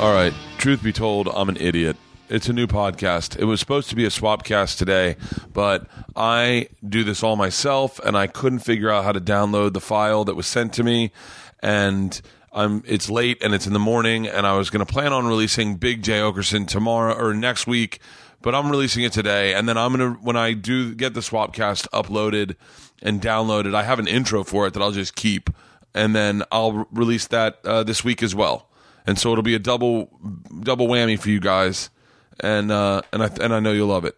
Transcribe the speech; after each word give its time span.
All 0.00 0.12
right. 0.12 0.34
Truth 0.58 0.82
be 0.82 0.92
told, 0.92 1.28
I'm 1.28 1.48
an 1.48 1.56
idiot. 1.56 1.96
It's 2.28 2.48
a 2.48 2.52
new 2.52 2.66
podcast. 2.66 3.38
It 3.38 3.44
was 3.44 3.60
supposed 3.60 3.88
to 3.90 3.96
be 3.96 4.04
a 4.04 4.08
swapcast 4.08 4.76
today, 4.76 5.16
but 5.52 5.86
I 6.16 6.68
do 6.86 7.04
this 7.04 7.22
all 7.22 7.36
myself, 7.36 8.00
and 8.00 8.16
I 8.16 8.26
couldn't 8.26 8.58
figure 8.58 8.90
out 8.90 9.04
how 9.04 9.12
to 9.12 9.20
download 9.20 9.72
the 9.72 9.80
file 9.80 10.24
that 10.24 10.34
was 10.34 10.46
sent 10.46 10.72
to 10.74 10.82
me, 10.82 11.12
and 11.60 12.20
I'm 12.52 12.82
it's 12.86 13.08
late 13.08 13.42
and 13.42 13.54
it's 13.54 13.66
in 13.66 13.72
the 13.72 13.78
morning, 13.78 14.26
and 14.26 14.46
I 14.46 14.58
was 14.58 14.68
going 14.68 14.84
to 14.84 14.92
plan 14.92 15.12
on 15.12 15.26
releasing 15.26 15.76
Big 15.76 16.02
Jay 16.02 16.18
Oakerson 16.18 16.66
tomorrow 16.66 17.14
or 17.14 17.32
next 17.32 17.66
week, 17.66 18.00
but 18.42 18.54
I'm 18.54 18.70
releasing 18.70 19.04
it 19.04 19.12
today, 19.12 19.54
and 19.54 19.68
then 19.68 19.78
I'm 19.78 19.92
gonna 19.92 20.14
when 20.14 20.36
I 20.36 20.54
do 20.54 20.94
get 20.94 21.14
the 21.14 21.20
swapcast 21.20 21.88
uploaded 21.90 22.56
and 23.00 23.22
downloaded, 23.22 23.74
I 23.74 23.84
have 23.84 24.00
an 24.00 24.08
intro 24.08 24.44
for 24.44 24.66
it 24.66 24.74
that 24.74 24.82
I'll 24.82 24.92
just 24.92 25.14
keep, 25.14 25.50
and 25.94 26.14
then 26.16 26.42
I'll 26.50 26.86
release 26.90 27.28
that 27.28 27.60
uh, 27.64 27.84
this 27.84 28.02
week 28.04 28.22
as 28.22 28.34
well 28.34 28.68
and 29.06 29.18
so 29.18 29.32
it'll 29.32 29.42
be 29.42 29.54
a 29.54 29.58
double 29.58 30.10
double 30.60 30.88
whammy 30.88 31.18
for 31.18 31.30
you 31.30 31.40
guys, 31.40 31.90
and 32.40 32.70
uh, 32.70 33.02
and 33.12 33.22
I 33.22 33.30
and 33.40 33.54
I 33.54 33.60
know 33.60 33.72
you'll 33.72 33.88
love 33.88 34.04
it. 34.04 34.16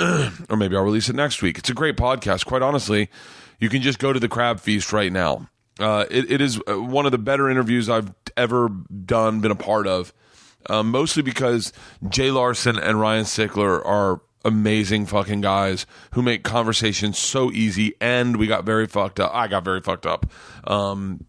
or 0.48 0.56
maybe 0.56 0.76
I'll 0.76 0.82
release 0.82 1.08
it 1.08 1.16
next 1.16 1.42
week. 1.42 1.58
It's 1.58 1.68
a 1.68 1.74
great 1.74 1.96
podcast. 1.96 2.46
Quite 2.46 2.62
honestly, 2.62 3.10
you 3.58 3.68
can 3.68 3.82
just 3.82 3.98
go 3.98 4.12
to 4.12 4.20
the 4.20 4.28
Crab 4.28 4.60
Feast 4.60 4.92
right 4.92 5.12
now. 5.12 5.48
Uh, 5.78 6.06
it, 6.10 6.30
it 6.30 6.40
is 6.40 6.60
uh, 6.68 6.80
one 6.80 7.06
of 7.06 7.12
the 7.12 7.18
better 7.18 7.50
interviews 7.50 7.88
I've 7.88 8.12
ever 8.36 8.68
done, 8.68 9.40
been 9.40 9.50
a 9.50 9.56
part 9.56 9.86
of. 9.86 10.12
Uh, 10.68 10.82
mostly 10.82 11.22
because 11.22 11.72
Jay 12.08 12.30
Larson 12.30 12.78
and 12.78 13.00
Ryan 13.00 13.24
Sickler 13.24 13.84
are 13.84 14.20
amazing 14.44 15.06
fucking 15.06 15.40
guys 15.40 15.86
who 16.12 16.22
make 16.22 16.42
conversation 16.42 17.12
so 17.12 17.50
easy, 17.50 17.94
and 18.00 18.36
we 18.36 18.46
got 18.46 18.64
very 18.64 18.86
fucked 18.86 19.20
up. 19.20 19.32
I 19.34 19.48
got 19.48 19.64
very 19.64 19.80
fucked 19.80 20.06
up. 20.06 20.30
Um, 20.64 21.24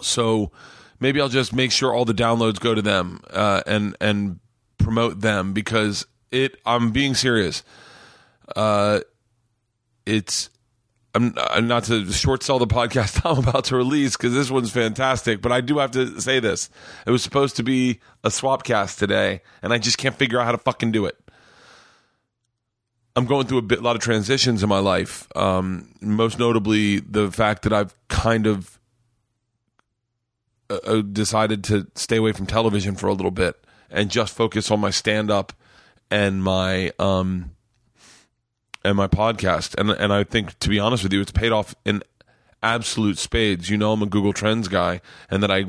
so 0.00 0.50
maybe 1.00 1.20
I'll 1.20 1.28
just 1.28 1.52
make 1.52 1.72
sure 1.72 1.92
all 1.92 2.04
the 2.04 2.14
downloads 2.14 2.60
go 2.60 2.74
to 2.74 2.82
them 2.82 3.20
uh, 3.30 3.62
and 3.66 3.96
and 4.00 4.38
promote 4.78 5.20
them 5.20 5.52
because 5.52 6.06
it. 6.30 6.56
I'm 6.64 6.92
being 6.92 7.14
serious. 7.14 7.62
Uh, 8.54 9.00
it's. 10.06 10.50
I'm, 11.12 11.34
I'm 11.36 11.66
not 11.66 11.84
to 11.84 12.12
short 12.12 12.44
sell 12.44 12.60
the 12.60 12.68
podcast 12.68 13.20
I'm 13.28 13.38
about 13.38 13.64
to 13.64 13.76
release 13.76 14.16
because 14.16 14.32
this 14.32 14.48
one's 14.48 14.70
fantastic, 14.70 15.42
but 15.42 15.50
I 15.50 15.60
do 15.60 15.78
have 15.78 15.90
to 15.92 16.20
say 16.20 16.38
this. 16.38 16.70
It 17.04 17.10
was 17.10 17.20
supposed 17.20 17.56
to 17.56 17.64
be 17.64 17.98
a 18.22 18.28
swapcast 18.28 18.96
today, 18.96 19.42
and 19.60 19.72
I 19.72 19.78
just 19.78 19.98
can't 19.98 20.14
figure 20.14 20.38
out 20.38 20.44
how 20.44 20.52
to 20.52 20.58
fucking 20.58 20.92
do 20.92 21.06
it. 21.06 21.18
I'm 23.16 23.26
going 23.26 23.48
through 23.48 23.58
a 23.58 23.62
bit, 23.62 23.82
lot 23.82 23.96
of 23.96 24.02
transitions 24.02 24.62
in 24.62 24.68
my 24.68 24.78
life. 24.78 25.26
Um, 25.36 25.92
most 26.00 26.38
notably, 26.38 27.00
the 27.00 27.32
fact 27.32 27.62
that 27.62 27.72
I've 27.72 27.92
kind 28.06 28.46
of 28.46 28.79
uh, 30.70 31.02
decided 31.02 31.64
to 31.64 31.86
stay 31.94 32.16
away 32.16 32.32
from 32.32 32.46
television 32.46 32.94
for 32.94 33.08
a 33.08 33.12
little 33.12 33.30
bit 33.30 33.62
and 33.90 34.10
just 34.10 34.34
focus 34.34 34.70
on 34.70 34.80
my 34.80 34.90
stand 34.90 35.30
up 35.30 35.52
and 36.10 36.42
my 36.42 36.92
um 36.98 37.50
and 38.84 38.96
my 38.96 39.08
podcast. 39.08 39.74
And 39.78 39.90
and 39.90 40.12
I 40.12 40.24
think 40.24 40.58
to 40.60 40.68
be 40.68 40.78
honest 40.78 41.02
with 41.02 41.12
you 41.12 41.20
it's 41.20 41.32
paid 41.32 41.52
off 41.52 41.74
in 41.84 42.02
absolute 42.62 43.18
spades. 43.18 43.70
You 43.70 43.76
know 43.76 43.92
I'm 43.92 44.02
a 44.02 44.06
Google 44.06 44.32
Trends 44.32 44.68
guy 44.68 45.00
and 45.30 45.42
that 45.42 45.50
I 45.50 45.64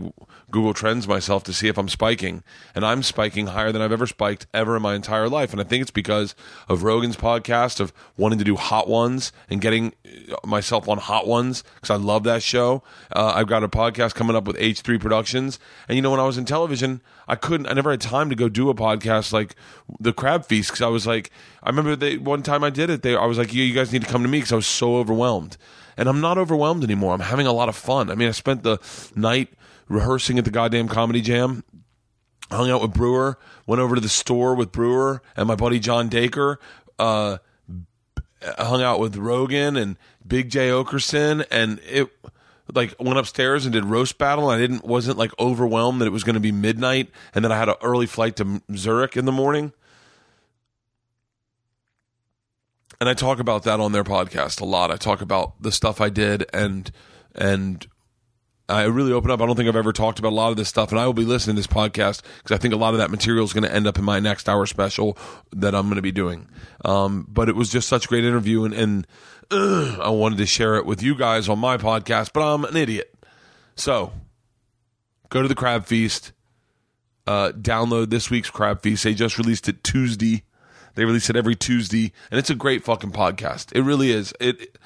Google 0.51 0.73
Trends 0.73 1.07
myself 1.07 1.43
to 1.45 1.53
see 1.53 1.67
if 1.67 1.77
I'm 1.77 1.89
spiking 1.89 2.43
and 2.75 2.85
I'm 2.85 3.03
spiking 3.03 3.47
higher 3.47 3.71
than 3.71 3.81
I've 3.81 3.91
ever 3.91 4.05
spiked 4.05 4.47
ever 4.53 4.75
in 4.75 4.81
my 4.81 4.95
entire 4.95 5.29
life. 5.29 5.51
And 5.51 5.61
I 5.61 5.63
think 5.63 5.81
it's 5.81 5.91
because 5.91 6.35
of 6.67 6.83
Rogan's 6.83 7.17
podcast 7.17 7.79
of 7.79 7.93
wanting 8.17 8.39
to 8.39 8.45
do 8.45 8.55
hot 8.55 8.87
ones 8.87 9.31
and 9.49 9.61
getting 9.61 9.93
myself 10.45 10.87
on 10.87 10.97
hot 10.97 11.27
ones 11.27 11.63
because 11.75 11.89
I 11.89 11.95
love 11.95 12.23
that 12.23 12.43
show. 12.43 12.83
Uh, 13.11 13.33
I've 13.35 13.47
got 13.47 13.63
a 13.63 13.69
podcast 13.69 14.13
coming 14.13 14.35
up 14.35 14.45
with 14.45 14.57
H3 14.57 14.99
Productions. 14.99 15.59
And 15.87 15.95
you 15.95 16.01
know 16.01 16.11
when 16.11 16.19
I 16.19 16.25
was 16.25 16.37
in 16.37 16.45
television 16.45 17.01
I 17.27 17.35
couldn't 17.35 17.67
I 17.67 17.73
never 17.73 17.91
had 17.91 18.01
time 18.01 18.29
to 18.29 18.35
go 18.35 18.49
do 18.49 18.69
a 18.69 18.75
podcast 18.75 19.31
like 19.31 19.55
the 19.99 20.13
Crab 20.13 20.45
Feast 20.45 20.69
because 20.69 20.81
I 20.81 20.87
was 20.87 21.07
like 21.07 21.31
I 21.63 21.69
remember 21.69 21.95
they 21.95 22.17
one 22.17 22.43
time 22.43 22.63
I 22.63 22.69
did 22.69 22.89
it 22.89 23.03
they 23.03 23.15
I 23.15 23.25
was 23.25 23.37
like 23.37 23.53
yeah 23.53 23.63
you 23.63 23.73
guys 23.73 23.93
need 23.93 24.03
to 24.03 24.07
come 24.09 24.21
to 24.23 24.27
me 24.27 24.39
because 24.39 24.51
I 24.51 24.57
was 24.57 24.67
so 24.67 24.97
overwhelmed. 24.97 25.57
And 25.97 26.09
I'm 26.09 26.21
not 26.21 26.37
overwhelmed 26.37 26.83
anymore. 26.83 27.13
I'm 27.13 27.19
having 27.19 27.47
a 27.47 27.53
lot 27.53 27.69
of 27.69 27.75
fun. 27.75 28.09
I 28.09 28.15
mean 28.15 28.27
I 28.27 28.31
spent 28.31 28.63
the 28.63 28.79
night 29.15 29.49
rehearsing 29.91 30.37
at 30.39 30.45
the 30.45 30.51
goddamn 30.51 30.87
comedy 30.87 31.21
jam 31.21 31.63
hung 32.49 32.69
out 32.69 32.81
with 32.81 32.93
Brewer, 32.93 33.37
went 33.65 33.81
over 33.81 33.95
to 33.95 34.01
the 34.01 34.09
store 34.09 34.55
with 34.55 34.71
Brewer 34.71 35.21
and 35.35 35.47
my 35.47 35.55
buddy 35.55 35.79
John 35.79 36.09
Dacre, 36.09 36.59
uh, 36.99 37.37
hung 38.57 38.81
out 38.81 38.99
with 38.99 39.15
Rogan 39.15 39.75
and 39.77 39.97
Big 40.25 40.49
Jay 40.49 40.69
Oakerson, 40.69 41.45
and 41.51 41.79
it 41.79 42.09
like 42.73 42.95
went 42.99 43.19
upstairs 43.19 43.65
and 43.65 43.73
did 43.73 43.85
roast 43.85 44.17
battle. 44.17 44.49
I 44.49 44.57
didn't 44.57 44.85
wasn't 44.85 45.17
like 45.17 45.31
overwhelmed 45.39 46.01
that 46.01 46.05
it 46.05 46.11
was 46.11 46.23
going 46.23 46.35
to 46.35 46.39
be 46.39 46.51
midnight, 46.51 47.09
and 47.33 47.43
then 47.43 47.51
I 47.51 47.57
had 47.57 47.69
an 47.69 47.75
early 47.81 48.05
flight 48.05 48.35
to 48.37 48.61
Zurich 48.75 49.17
in 49.17 49.25
the 49.25 49.31
morning. 49.31 49.73
And 52.99 53.09
I 53.09 53.13
talk 53.15 53.39
about 53.39 53.63
that 53.63 53.79
on 53.79 53.93
their 53.93 54.03
podcast 54.03 54.61
a 54.61 54.65
lot. 54.65 54.91
I 54.91 54.95
talk 54.95 55.21
about 55.21 55.61
the 55.61 55.71
stuff 55.71 55.99
I 55.99 56.09
did 56.09 56.45
and 56.53 56.91
and 57.33 57.87
I 58.71 58.85
really 58.85 59.11
open 59.11 59.29
up. 59.31 59.41
I 59.41 59.45
don't 59.45 59.55
think 59.55 59.67
I've 59.67 59.75
ever 59.75 59.91
talked 59.91 60.19
about 60.19 60.31
a 60.31 60.35
lot 60.35 60.51
of 60.51 60.57
this 60.57 60.69
stuff, 60.69 60.91
and 60.91 60.99
I 60.99 61.05
will 61.05 61.13
be 61.13 61.25
listening 61.25 61.55
to 61.55 61.59
this 61.59 61.67
podcast 61.67 62.21
because 62.37 62.51
I 62.51 62.57
think 62.57 62.73
a 62.73 62.77
lot 62.77 62.93
of 62.93 62.99
that 62.99 63.11
material 63.11 63.43
is 63.43 63.53
going 63.53 63.63
to 63.63 63.73
end 63.73 63.85
up 63.85 63.97
in 63.97 64.05
my 64.05 64.19
next 64.19 64.47
hour 64.47 64.65
special 64.65 65.17
that 65.51 65.75
I'm 65.75 65.83
going 65.83 65.97
to 65.97 66.01
be 66.01 66.11
doing. 66.11 66.47
Um, 66.85 67.25
but 67.29 67.49
it 67.49 67.55
was 67.55 67.69
just 67.69 67.87
such 67.89 68.05
a 68.05 68.07
great 68.07 68.23
interview, 68.23 68.63
and, 68.63 68.73
and 68.73 69.07
uh, 69.51 69.97
I 70.01 70.09
wanted 70.09 70.37
to 70.37 70.45
share 70.45 70.77
it 70.77 70.85
with 70.85 71.03
you 71.03 71.15
guys 71.15 71.49
on 71.49 71.59
my 71.59 71.77
podcast. 71.77 72.31
But 72.33 72.41
I'm 72.41 72.63
an 72.63 72.77
idiot, 72.77 73.13
so 73.75 74.13
go 75.29 75.41
to 75.41 75.47
the 75.47 75.55
Crab 75.55 75.85
Feast. 75.85 76.31
Uh, 77.27 77.51
download 77.51 78.09
this 78.09 78.31
week's 78.31 78.49
Crab 78.49 78.81
Feast. 78.81 79.03
They 79.03 79.13
just 79.13 79.37
released 79.37 79.69
it 79.69 79.83
Tuesday. 79.83 80.43
They 80.95 81.05
release 81.05 81.29
it 81.29 81.35
every 81.35 81.55
Tuesday, 81.55 82.11
and 82.31 82.39
it's 82.39 82.49
a 82.49 82.55
great 82.55 82.83
fucking 82.83 83.11
podcast. 83.11 83.71
It 83.73 83.81
really 83.81 84.11
is. 84.11 84.33
It 84.39 84.77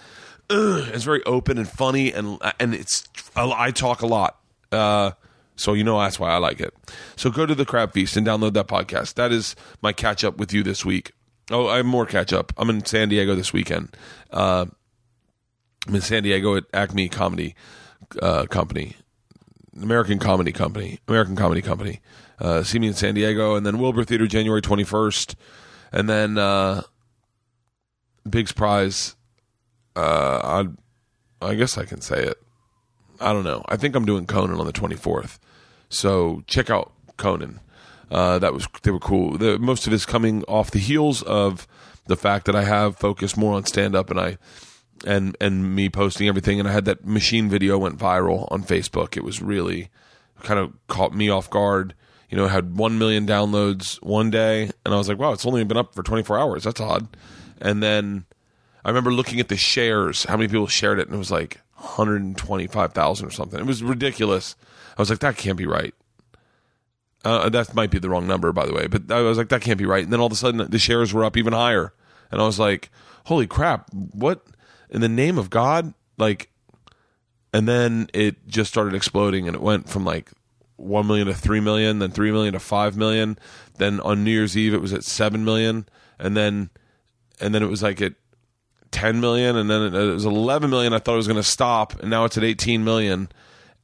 uh, 0.50 0.85
it's 0.94 1.03
very 1.03 1.23
open 1.23 1.57
and 1.57 1.67
funny, 1.67 2.11
and 2.11 2.39
and 2.59 2.73
it's 2.73 3.07
I 3.35 3.72
talk 3.72 4.01
a 4.01 4.07
lot. 4.07 4.39
Uh, 4.72 5.11
so 5.56 5.73
you 5.73 5.83
know 5.83 6.00
that's 6.00 6.19
why 6.19 6.31
I 6.31 6.38
like 6.38 6.59
it. 6.59 6.73
So 7.16 7.29
go 7.29 7.45
to 7.45 7.56
the 7.56 7.66
Crab 7.66 7.94
Feast 7.94 8.17
and 8.17 8.25
download 8.28 8.53
that 8.53 8.67
podcast. 8.67 9.16
That 9.16 9.31
is 9.31 9.55
my 9.81 9.94
catch 9.94 10.23
up 10.23 10.38
with 10.38 10.53
you 10.53 10.63
this 10.63 10.85
week. 10.85 11.11
Oh, 11.51 11.67
I 11.67 11.78
have 11.78 11.85
more 11.85 12.05
catch 12.05 12.34
up. 12.34 12.53
I'm 12.57 12.69
in 12.69 12.85
San 12.85 13.09
Diego 13.09 13.35
this 13.35 13.53
weekend. 13.53 13.95
Uh, 14.31 14.66
I'm 15.88 15.95
in 15.95 16.01
San 16.01 16.23
Diego 16.23 16.55
at 16.55 16.63
Acme 16.73 17.07
Comedy 17.09 17.55
uh, 18.22 18.45
Company, 18.47 18.95
American 19.81 20.19
Comedy 20.19 20.51
Company, 20.51 21.00
American 21.07 21.35
Comedy 21.35 21.61
Company. 21.61 22.01
Uh, 22.39 22.63
see 22.63 22.79
me 22.79 22.88
in 22.88 22.94
San 22.94 23.13
Diego, 23.13 23.55
and 23.55 23.66
then 23.66 23.79
Wilbur 23.79 24.03
Theater 24.03 24.28
January 24.28 24.61
21st, 24.61 25.35
and 25.91 26.09
then 26.09 26.38
uh, 26.38 26.81
Big 28.29 28.47
Surprise. 28.47 29.16
Uh, 29.95 30.66
I, 31.41 31.47
I 31.50 31.56
guess 31.56 31.78
I 31.78 31.85
can 31.85 32.01
say 32.01 32.23
it. 32.23 32.38
I 33.19 33.31
don't 33.31 33.44
know. 33.44 33.63
I 33.67 33.78
think 33.78 33.95
I'm 33.95 34.06
doing 34.06 34.25
Conan 34.25 34.59
on 34.59 34.66
the 34.66 34.73
24th, 34.73 35.39
so 35.89 36.44
check 36.47 36.69
out 36.69 36.91
Conan. 37.17 37.59
Uh, 38.11 38.39
that 38.39 38.53
was 38.53 38.67
they 38.84 38.91
were 38.91 39.00
cool. 39.00 39.38
The, 39.38 39.57
most 39.57 39.88
of 39.88 39.94
it's 39.94 40.05
coming 40.05 40.44
off 40.44 40.72
the 40.72 40.79
heels 40.79 41.22
of 41.23 41.67
the 42.07 42.16
fact 42.16 42.45
that 42.45 42.55
I 42.55 42.63
have 42.63 42.97
focused 42.97 43.38
more 43.38 43.53
on 43.55 43.66
stand 43.66 43.95
up 43.95 44.11
and 44.11 44.19
I 44.19 44.38
and 45.05 45.35
and 45.41 45.75
me 45.75 45.89
posting 45.89 46.28
everything 46.28 46.59
and 46.59 46.69
I 46.69 46.72
had 46.72 46.85
that 46.85 47.05
machine 47.05 47.50
video 47.50 47.78
went 47.78 47.97
viral 47.97 48.47
on 48.51 48.63
Facebook. 48.63 49.17
It 49.17 49.23
was 49.23 49.41
really 49.41 49.89
kind 50.44 50.59
of 50.59 50.73
caught 50.88 51.13
me 51.13 51.29
off 51.29 51.50
guard. 51.50 51.95
You 52.29 52.38
know, 52.38 52.47
had 52.47 52.78
1 52.78 52.97
million 52.97 53.25
downloads 53.25 54.01
one 54.03 54.29
day 54.29 54.69
and 54.85 54.94
I 54.94 54.97
was 54.97 55.07
like, 55.07 55.17
"Wow, 55.17 55.31
it's 55.31 55.45
only 55.45 55.63
been 55.63 55.78
up 55.78 55.95
for 55.95 56.03
24 56.03 56.38
hours. 56.38 56.63
That's 56.63 56.81
odd." 56.81 57.07
And 57.61 57.81
then 57.81 58.25
I 58.85 58.90
remember 58.90 59.12
looking 59.12 59.40
at 59.40 59.47
the 59.47 59.57
shares, 59.57 60.26
how 60.26 60.37
many 60.37 60.47
people 60.47 60.67
shared 60.67 60.99
it 60.99 61.08
and 61.08 61.16
it 61.16 61.17
was 61.17 61.32
like 61.32 61.59
125,000 61.73 63.28
or 63.28 63.32
something. 63.32 63.59
It 63.59 63.66
was 63.66 63.82
ridiculous. 63.82 64.55
I 64.96 65.02
was 65.02 65.09
like, 65.09 65.20
that 65.20 65.37
can't 65.37 65.58
be 65.58 65.66
right. 65.66 65.93
Uh, 67.23 67.49
that 67.49 67.73
might 67.73 67.90
be 67.90 67.97
the 67.97 68.09
wrong 68.09 68.28
number, 68.28 68.53
by 68.53 68.67
the 68.67 68.73
way, 68.73 68.85
but 68.85 69.11
I 69.11 69.22
was 69.22 69.40
like, 69.40 69.49
that 69.49 69.61
can't 69.61 69.79
be 69.79 69.87
right. 69.87 70.03
And 70.03 70.14
then 70.14 70.20
all 70.20 70.28
of 70.28 70.32
a 70.32 70.35
sudden, 70.35 70.70
the 70.70 70.78
shares 70.78 71.11
were 71.11 71.26
up 71.26 71.35
even 71.35 71.53
higher, 71.53 71.91
and 72.32 72.40
I 72.40 72.46
was 72.46 72.59
like, 72.59 72.91
holy 73.26 73.47
crap, 73.47 73.90
what 73.91 74.46
in 74.91 75.02
the 75.02 75.09
name 75.09 75.40
of 75.40 75.49
God? 75.49 75.96
Like, 76.20 76.52
and 77.52 77.67
then 77.67 78.11
it 78.14 78.47
just 78.47 78.70
started 78.70 78.93
exploding, 78.93 79.47
and 79.47 79.55
it 79.55 79.61
went 79.64 79.90
from 79.90 80.05
like 80.05 80.32
one 80.76 81.08
million 81.08 81.26
to 81.26 81.34
three 81.34 81.59
million, 81.59 81.97
then 81.97 82.11
three 82.11 82.32
million 82.32 82.53
to 82.53 82.59
five 82.59 82.96
million. 82.96 83.40
Then 83.79 83.99
on 84.02 84.23
New 84.23 84.29
Year's 84.29 84.55
Eve, 84.55 84.76
it 84.76 84.82
was 84.82 84.93
at 84.93 85.03
seven 85.03 85.43
million, 85.43 85.90
and 86.20 86.37
then 86.37 86.70
and 87.41 87.55
then 87.55 87.64
it 87.64 87.70
was 87.70 87.82
like 87.82 88.02
at 88.02 88.14
10 88.96 89.20
million 89.20 89.58
and 89.58 89.70
then 89.70 89.94
it, 89.94 90.14
was 90.14 90.24
11 90.24 90.70
million 90.70 90.94
i 90.94 91.00
thought 91.00 91.16
it 91.16 91.18
was 91.18 91.28
going 91.28 91.36
to 91.36 91.44
stop 91.44 92.00
and 92.00 92.09
now 92.09 92.24
it's 92.24 92.38
at 92.38 92.46
18 92.46 92.82
million 92.82 93.28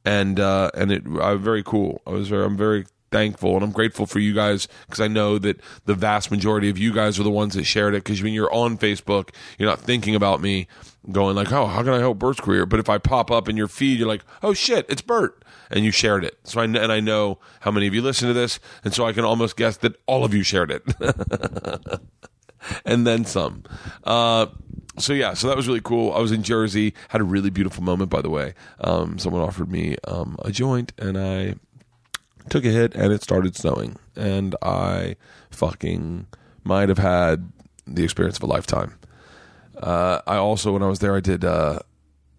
and 0.06 0.40
uh 0.40 0.70
and 0.74 0.90
it 0.90 1.02
uh, 1.06 1.36
very 1.36 1.62
cool 1.62 2.00
i 2.06 2.10
was 2.10 2.28
very 2.28 2.46
i'm 2.46 2.56
very 2.56 2.86
thankful 3.12 3.54
and 3.54 3.62
I'm 3.62 3.70
grateful 3.70 4.06
for 4.06 4.18
you 4.18 4.32
guys 4.32 4.66
because 4.86 5.00
I 5.00 5.06
know 5.06 5.38
that 5.38 5.60
the 5.84 5.94
vast 5.94 6.30
majority 6.30 6.68
of 6.70 6.78
you 6.78 6.92
guys 6.92 7.20
are 7.20 7.22
the 7.22 7.30
ones 7.30 7.54
that 7.54 7.64
shared 7.64 7.94
it. 7.94 8.02
Because 8.02 8.22
when 8.22 8.32
you're 8.32 8.52
on 8.52 8.78
Facebook, 8.78 9.28
you're 9.58 9.68
not 9.68 9.80
thinking 9.80 10.14
about 10.14 10.40
me 10.40 10.66
going 11.10 11.36
like, 11.36 11.52
"Oh, 11.52 11.66
how 11.66 11.82
can 11.82 11.92
I 11.92 11.98
help 11.98 12.18
Bert's 12.18 12.40
career?" 12.40 12.66
But 12.66 12.80
if 12.80 12.88
I 12.88 12.98
pop 12.98 13.30
up 13.30 13.48
in 13.48 13.56
your 13.56 13.68
feed, 13.68 13.98
you're 13.98 14.08
like, 14.08 14.24
"Oh 14.42 14.54
shit, 14.54 14.86
it's 14.88 15.02
Bert," 15.02 15.44
and 15.70 15.84
you 15.84 15.92
shared 15.92 16.24
it. 16.24 16.38
So 16.44 16.60
I 16.60 16.64
and 16.64 16.76
I 16.78 17.00
know 17.00 17.38
how 17.60 17.70
many 17.70 17.86
of 17.86 17.94
you 17.94 18.02
listen 18.02 18.26
to 18.28 18.34
this, 18.34 18.58
and 18.82 18.92
so 18.92 19.06
I 19.06 19.12
can 19.12 19.24
almost 19.24 19.56
guess 19.56 19.76
that 19.78 19.94
all 20.06 20.24
of 20.24 20.34
you 20.34 20.42
shared 20.42 20.70
it, 20.70 20.82
and 22.84 23.06
then 23.06 23.24
some. 23.24 23.64
Uh, 24.02 24.46
so 24.98 25.12
yeah, 25.12 25.34
so 25.34 25.48
that 25.48 25.56
was 25.56 25.66
really 25.66 25.80
cool. 25.80 26.12
I 26.12 26.20
was 26.20 26.32
in 26.32 26.42
Jersey, 26.42 26.94
had 27.08 27.20
a 27.20 27.24
really 27.24 27.50
beautiful 27.50 27.82
moment. 27.82 28.10
By 28.10 28.22
the 28.22 28.30
way, 28.30 28.54
um, 28.80 29.18
someone 29.18 29.42
offered 29.42 29.70
me 29.70 29.96
um, 30.04 30.36
a 30.40 30.50
joint, 30.50 30.92
and 30.98 31.18
I 31.18 31.54
took 32.50 32.64
a 32.64 32.68
hit, 32.68 32.94
and 32.94 33.12
it 33.12 33.22
started 33.22 33.56
snowing, 33.56 33.96
and 34.16 34.54
I 34.62 35.16
fucking 35.50 36.26
might 36.64 36.88
have 36.88 36.98
had 36.98 37.50
the 37.86 38.04
experience 38.04 38.36
of 38.36 38.42
a 38.42 38.46
lifetime. 38.46 38.98
Uh, 39.76 40.20
I 40.26 40.36
also, 40.36 40.72
when 40.72 40.82
I 40.82 40.88
was 40.88 40.98
there, 40.98 41.16
I 41.16 41.20
did. 41.20 41.44
Uh, 41.44 41.80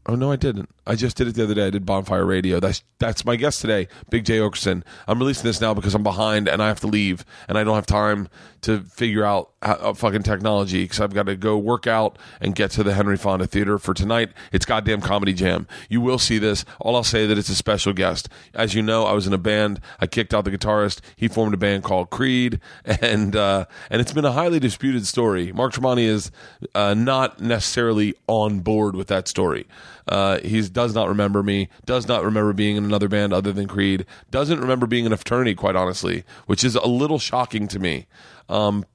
oh 0.06 0.16
no, 0.16 0.32
I 0.32 0.36
didn't. 0.36 0.70
I 0.86 0.96
just 0.96 1.18
did 1.18 1.28
it 1.28 1.36
the 1.36 1.44
other 1.44 1.54
day. 1.54 1.68
I 1.68 1.70
did 1.70 1.86
Bonfire 1.86 2.26
Radio. 2.26 2.60
That's 2.60 2.84
that's 3.00 3.26
my 3.26 3.36
guest 3.36 3.62
today, 3.62 3.88
Big 4.10 4.26
Jay 4.26 4.38
Oakerson. 4.38 4.84
I'm 5.08 5.20
releasing 5.20 5.44
this 5.44 5.62
now 5.62 5.74
because 5.74 5.96
I'm 5.96 6.04
behind 6.04 6.48
and 6.48 6.62
I 6.62 6.68
have 6.68 6.80
to 6.82 6.88
leave 6.88 7.26
and 7.48 7.58
I 7.58 7.64
don't 7.64 7.76
have 7.76 7.86
time 7.86 8.30
to 8.62 8.82
figure 8.82 9.26
out 9.26 9.53
uh, 9.64 9.94
fucking 9.94 10.24
technology 10.24 10.84
because 10.84 11.00
I've 11.00 11.14
got 11.14 11.26
to 11.28 11.36
go 11.36 11.58
work 11.58 11.88
out 11.88 12.18
and 12.42 12.54
get 12.54 12.72
to 12.72 12.84
the 12.84 12.94
Henry 12.94 13.18
Fonda 13.18 13.48
Theater 13.48 13.80
for 13.80 13.94
tonight. 13.94 14.32
It's 14.52 14.66
goddamn 14.66 15.02
comedy 15.02 15.34
jam. 15.34 15.68
You 15.90 16.02
will 16.02 16.20
see 16.20 16.38
this. 16.38 16.66
All 16.80 16.96
I'll 16.96 17.04
say 17.04 17.26
that 17.26 17.38
it's 17.38 17.50
a 17.50 17.56
special 17.56 17.94
guest. 17.94 18.30
As 18.54 18.74
you 18.74 18.82
know, 18.82 19.06
I 19.06 19.14
was 19.14 19.26
in 19.26 19.34
a 19.34 19.38
band. 19.38 19.80
I 20.00 20.08
kicked 20.08 20.34
out 20.34 20.46
the 20.46 20.52
guitarist. 20.52 21.00
He 21.16 21.28
formed 21.28 21.54
a 21.54 21.58
band 21.58 21.84
called 21.84 22.10
Creed, 22.10 22.60
and 22.86 23.36
uh, 23.36 23.66
and 23.90 24.02
it's 24.02 24.14
been 24.14 24.26
a 24.26 24.32
highly 24.32 24.60
disputed 24.60 25.08
story. 25.08 25.52
Mark 25.52 25.74
Tremonti 25.74 26.06
is 26.06 26.32
uh, 26.76 26.94
not 26.94 27.40
necessarily 27.40 28.14
on 28.28 28.60
board 28.60 28.96
with 28.96 29.08
that 29.08 29.28
story. 29.28 29.66
Uh, 30.08 30.40
he 30.40 30.62
does 30.68 30.94
not 30.94 31.08
remember 31.08 31.42
me, 31.42 31.70
does 31.86 32.08
not 32.08 32.24
remember 32.24 32.52
being 32.54 32.76
in 32.76 32.84
another 32.84 33.08
band 33.08 33.32
other 33.32 33.54
than 33.54 33.68
Creed, 33.68 34.06
doesn't 34.32 34.60
remember 34.60 34.86
being 34.86 35.06
in 35.06 35.14
a 35.14 35.18
fraternity, 35.18 35.56
quite 35.56 35.76
honestly, 35.76 36.26
which 36.46 36.64
is 36.64 36.76
a 36.76 36.88
little 36.88 37.20
shocking 37.20 37.68
to 37.70 37.80
me. 37.80 38.06
Um, 38.50 38.86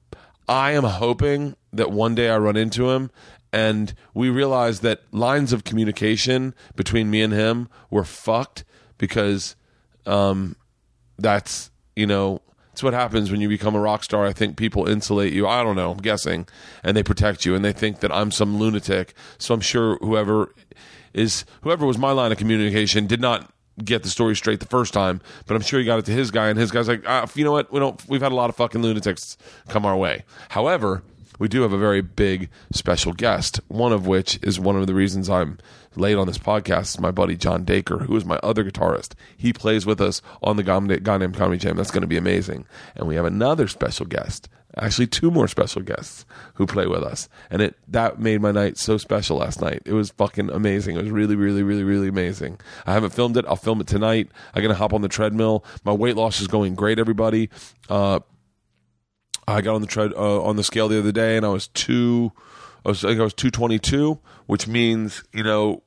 I 0.49 0.71
am 0.71 0.83
hoping 0.83 1.55
that 1.71 1.91
one 1.91 2.15
day 2.15 2.29
I 2.29 2.37
run 2.39 2.57
into 2.57 2.89
him 2.89 3.11
and 3.53 3.93
we 4.15 4.29
realize 4.29 4.79
that 4.79 5.01
lines 5.11 5.53
of 5.53 5.63
communication 5.63 6.55
between 6.75 7.11
me 7.11 7.21
and 7.21 7.31
him 7.31 7.69
were 7.91 8.03
fucked 8.03 8.65
because 8.97 9.55
um, 10.07 10.55
that's, 11.19 11.69
you 11.95 12.07
know, 12.07 12.41
it's 12.71 12.81
what 12.81 12.93
happens 12.93 13.29
when 13.29 13.41
you 13.41 13.47
become 13.47 13.75
a 13.75 13.79
rock 13.79 14.03
star. 14.03 14.25
I 14.25 14.33
think 14.33 14.57
people 14.57 14.87
insulate 14.87 15.33
you. 15.33 15.47
I 15.47 15.63
don't 15.63 15.75
know, 15.75 15.91
I'm 15.91 15.97
guessing, 15.97 16.47
and 16.83 16.97
they 16.97 17.03
protect 17.03 17.45
you, 17.45 17.53
and 17.53 17.63
they 17.63 17.73
think 17.73 17.99
that 17.99 18.11
I'm 18.11 18.31
some 18.31 18.57
lunatic. 18.57 19.13
So 19.37 19.53
I'm 19.53 19.61
sure 19.61 19.97
whoever 19.97 20.53
is 21.13 21.43
whoever 21.61 21.85
was 21.85 21.97
my 21.97 22.11
line 22.11 22.31
of 22.31 22.37
communication 22.37 23.05
did 23.05 23.19
not 23.19 23.51
get 23.83 24.03
the 24.03 24.09
story 24.09 24.35
straight 24.35 24.59
the 24.59 24.65
first 24.65 24.93
time, 24.93 25.21
but 25.45 25.55
I'm 25.55 25.61
sure 25.61 25.79
he 25.79 25.85
got 25.85 25.99
it 25.99 26.05
to 26.05 26.11
his 26.11 26.31
guy, 26.31 26.49
and 26.49 26.59
his 26.59 26.71
guy's 26.71 26.87
like, 26.87 27.03
ah, 27.07 27.27
you 27.35 27.43
know 27.43 27.51
what? 27.51 27.71
We 27.71 27.79
don't. 27.79 28.01
We've 28.07 28.21
had 28.21 28.31
a 28.31 28.35
lot 28.35 28.49
of 28.49 28.55
fucking 28.55 28.81
lunatics 28.81 29.37
come 29.67 29.85
our 29.85 29.97
way. 29.97 30.23
However, 30.49 31.03
we 31.39 31.47
do 31.47 31.61
have 31.61 31.73
a 31.73 31.77
very 31.77 32.01
big 32.01 32.49
special 32.71 33.13
guest. 33.13 33.61
One 33.67 33.93
of 33.93 34.05
which 34.05 34.39
is 34.43 34.59
one 34.59 34.75
of 34.75 34.87
the 34.87 34.93
reasons 34.93 35.29
I'm 35.29 35.57
late 35.95 36.17
on 36.17 36.27
this 36.27 36.37
podcast. 36.37 36.95
Is 36.95 36.99
my 36.99 37.11
buddy 37.11 37.37
John 37.37 37.63
Dacre, 37.63 37.99
who 37.99 38.15
is 38.15 38.25
my 38.25 38.37
other 38.43 38.63
guitarist. 38.63 39.13
He 39.37 39.53
plays 39.53 39.85
with 39.85 40.01
us 40.01 40.21
on 40.43 40.57
the 40.57 40.63
Goddamn 40.63 41.33
Comedy 41.33 41.57
Jam. 41.57 41.77
That's 41.77 41.91
going 41.91 42.01
to 42.01 42.07
be 42.07 42.17
amazing. 42.17 42.65
And 42.95 43.07
we 43.07 43.15
have 43.15 43.25
another 43.25 43.67
special 43.67 44.05
guest 44.05 44.49
actually 44.77 45.07
two 45.07 45.31
more 45.31 45.47
special 45.47 45.81
guests 45.81 46.25
who 46.55 46.65
play 46.65 46.85
with 46.87 47.03
us. 47.03 47.27
And 47.49 47.61
it 47.61 47.75
that 47.87 48.19
made 48.19 48.41
my 48.41 48.51
night 48.51 48.77
so 48.77 48.97
special 48.97 49.37
last 49.37 49.61
night. 49.61 49.81
It 49.85 49.93
was 49.93 50.11
fucking 50.11 50.49
amazing. 50.49 50.95
It 50.95 51.03
was 51.03 51.11
really 51.11 51.35
really 51.35 51.63
really 51.63 51.83
really 51.83 52.07
amazing. 52.07 52.59
I 52.85 52.93
haven't 52.93 53.11
filmed 53.11 53.37
it. 53.37 53.45
I'll 53.47 53.55
film 53.55 53.81
it 53.81 53.87
tonight. 53.87 54.29
I'm 54.53 54.61
gonna 54.61 54.75
hop 54.75 54.93
on 54.93 55.01
the 55.01 55.09
treadmill. 55.09 55.65
My 55.83 55.93
weight 55.93 56.15
loss 56.15 56.41
is 56.41 56.47
going 56.47 56.75
great 56.75 56.99
everybody. 56.99 57.49
Uh, 57.89 58.19
i 59.49 59.61
got 59.61 59.75
on 59.75 59.81
the 59.81 59.87
tread 59.87 60.13
uh, 60.13 60.43
on 60.43 60.55
the 60.55 60.63
scale 60.63 60.87
the 60.87 60.99
other 60.99 61.11
day 61.11 61.35
and 61.35 61.45
i 61.45 61.49
was 61.49 61.67
two 61.69 62.31
I, 62.85 62.89
was, 62.89 63.03
I 63.03 63.09
think 63.09 63.19
i 63.19 63.23
was 63.23 63.33
222 63.33 64.19
which 64.45 64.67
means 64.67 65.23
you 65.33 65.43
know 65.43 65.83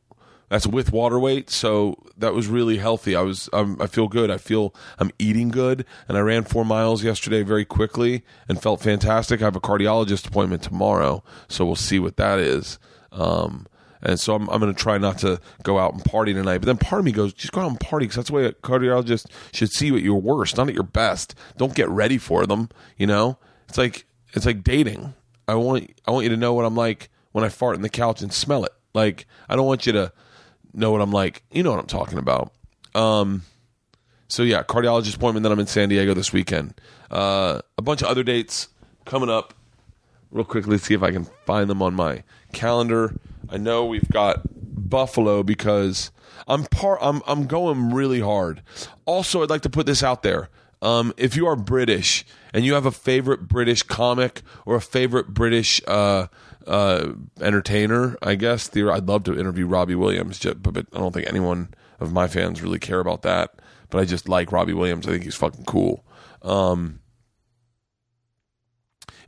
that's 0.53 0.67
with 0.67 0.93
water 0.93 1.19
weight, 1.19 1.49
so 1.49 1.97
that 2.19 2.35
was 2.35 2.47
really 2.47 2.77
healthy. 2.77 3.17
I 3.17 3.23
was, 3.23 3.49
I 3.55 3.87
feel 3.87 4.07
good. 4.07 4.31
I 4.31 4.37
feel 4.37 4.75
I'm 4.99 5.11
eating 5.19 5.49
good, 5.49 5.87
and 6.07 6.19
I 6.19 6.21
ran 6.21 6.45
four 6.45 6.63
miles 6.63 7.03
yesterday 7.03 7.43
very 7.43 7.65
quickly 7.65 8.23
and 8.51 8.61
felt 8.61 8.83
fantastic. 8.83 9.41
I 9.41 9.47
have 9.47 9.57
a 9.57 9.61
cardiologist 9.61 10.29
appointment 10.29 10.63
tomorrow, 10.63 11.25
so 11.49 11.65
we'll 11.65 11.75
see 11.75 11.99
what 11.99 12.19
that 12.19 12.39
is. 12.39 12.79
Um, 13.13 13.67
and 14.03 14.21
so 14.21 14.35
I'm, 14.35 14.47
I'm 14.51 14.61
going 14.61 14.75
to 14.75 14.79
try 14.79 14.99
not 14.99 15.17
to 15.21 15.41
go 15.63 15.79
out 15.79 15.95
and 15.95 16.05
party 16.05 16.35
tonight. 16.35 16.59
But 16.59 16.67
then 16.67 16.77
part 16.77 17.01
of 17.01 17.07
me 17.07 17.13
goes, 17.13 17.33
just 17.33 17.55
go 17.55 17.63
out 17.63 17.71
and 17.71 17.81
party 17.81 18.05
because 18.05 18.17
that's 18.17 18.29
the 18.29 18.35
way 18.35 18.45
a 18.45 18.53
cardiologist 18.53 19.29
should 19.55 19.71
see 19.71 19.87
you 19.87 19.97
at 19.97 20.03
your 20.03 20.21
worst, 20.21 20.59
not 20.59 20.69
at 20.69 20.75
your 20.75 20.83
best. 20.83 21.35
Don't 21.57 21.75
get 21.75 21.89
ready 21.89 22.19
for 22.19 22.45
them. 22.47 22.69
You 22.99 23.07
know, 23.07 23.39
it's 23.71 23.79
like 23.79 24.05
it's 24.35 24.45
like 24.45 24.63
dating. 24.63 25.15
I 25.49 25.55
want 25.55 25.95
I 26.07 26.11
want 26.11 26.25
you 26.25 26.31
to 26.31 26.37
know 26.37 26.53
what 26.53 26.67
I'm 26.67 26.77
like 26.77 27.09
when 27.31 27.43
I 27.43 27.49
fart 27.49 27.75
in 27.75 27.81
the 27.81 27.89
couch 27.89 28.21
and 28.21 28.35
smell 28.35 28.67
it. 28.67 28.73
Like 28.93 29.25
I 29.49 29.57
don't 29.57 29.67
want 29.67 29.87
you 29.87 29.93
to 29.93 30.13
know 30.75 30.91
what 30.91 31.01
I'm 31.01 31.13
like. 31.13 31.43
You 31.51 31.63
know 31.63 31.71
what 31.71 31.81
I'm 31.81 31.87
talking 31.87 32.19
about. 32.19 32.53
Um, 32.95 33.43
so 34.29 34.43
yeah, 34.43 34.63
cardiologist 34.63 35.17
appointment. 35.17 35.45
that 35.45 35.53
I'm 35.53 35.61
in 35.61 35.67
San 35.67 35.89
Diego 35.89 36.15
this 36.15 36.33
weekend. 36.33 36.75
Uh, 37.11 37.61
a 37.77 37.83
bunch 37.83 38.03
of 38.03 38.09
other 38.09 38.23
dates 38.23 38.69
coming 39.05 39.29
up. 39.29 39.55
Real 40.31 40.45
quickly, 40.45 40.79
see 40.79 40.95
if 40.95 41.03
I 41.03 41.11
can 41.11 41.27
find 41.45 41.69
them 41.69 41.83
on 41.83 41.95
my 41.95 42.23
calendar. 42.53 43.15
I 43.51 43.59
know 43.59 43.85
we've 43.85 44.09
got 44.09 44.41
Buffalo 44.89 45.43
because 45.43 46.11
I'm 46.49 46.65
par- 46.65 47.03
I'm 47.03 47.21
I'm 47.27 47.47
going 47.47 47.93
really 47.93 48.21
hard. 48.21 48.63
Also, 49.05 49.43
I'd 49.43 49.51
like 49.51 49.63
to 49.63 49.71
put 49.71 49.85
this 49.85 50.03
out 50.03 50.23
there. 50.23 50.49
Um, 50.81 51.13
if 51.17 51.37
you 51.37 51.47
are 51.47 51.55
British 51.55 52.25
and 52.53 52.65
you 52.65 52.75
have 52.75 52.87
a 52.87 52.91
favorite 52.91 53.47
British 53.47 53.83
comic 53.83 54.43
or 54.67 54.75
a 54.75 54.81
favorite 54.81 55.29
British 55.29 55.81
uh, 55.87 56.27
uh, 56.67 57.13
entertainer, 57.41 58.17
I 58.23 58.35
guess. 58.35 58.69
The, 58.69 58.91
I'd 58.91 59.09
love 59.09 59.25
to 59.25 59.39
interview 59.39 59.67
Robbie 59.67 59.95
Williams, 59.95 60.39
but, 60.41 60.63
but 60.63 60.87
I 60.93 60.99
don't 60.99 61.13
think 61.13 61.29
anyone 61.29 61.75
of 62.01 62.13
my 62.13 62.29
fans 62.29 62.63
really 62.63 62.79
care 62.79 63.01
about 63.01 63.23
that. 63.23 63.61
But 63.91 64.01
I 64.01 64.05
just 64.05 64.29
like 64.29 64.53
Robbie 64.53 64.73
Williams. 64.73 65.07
I 65.07 65.11
think 65.11 65.25
he's 65.25 65.35
fucking 65.35 65.65
cool. 65.65 66.05
Um, 66.43 67.01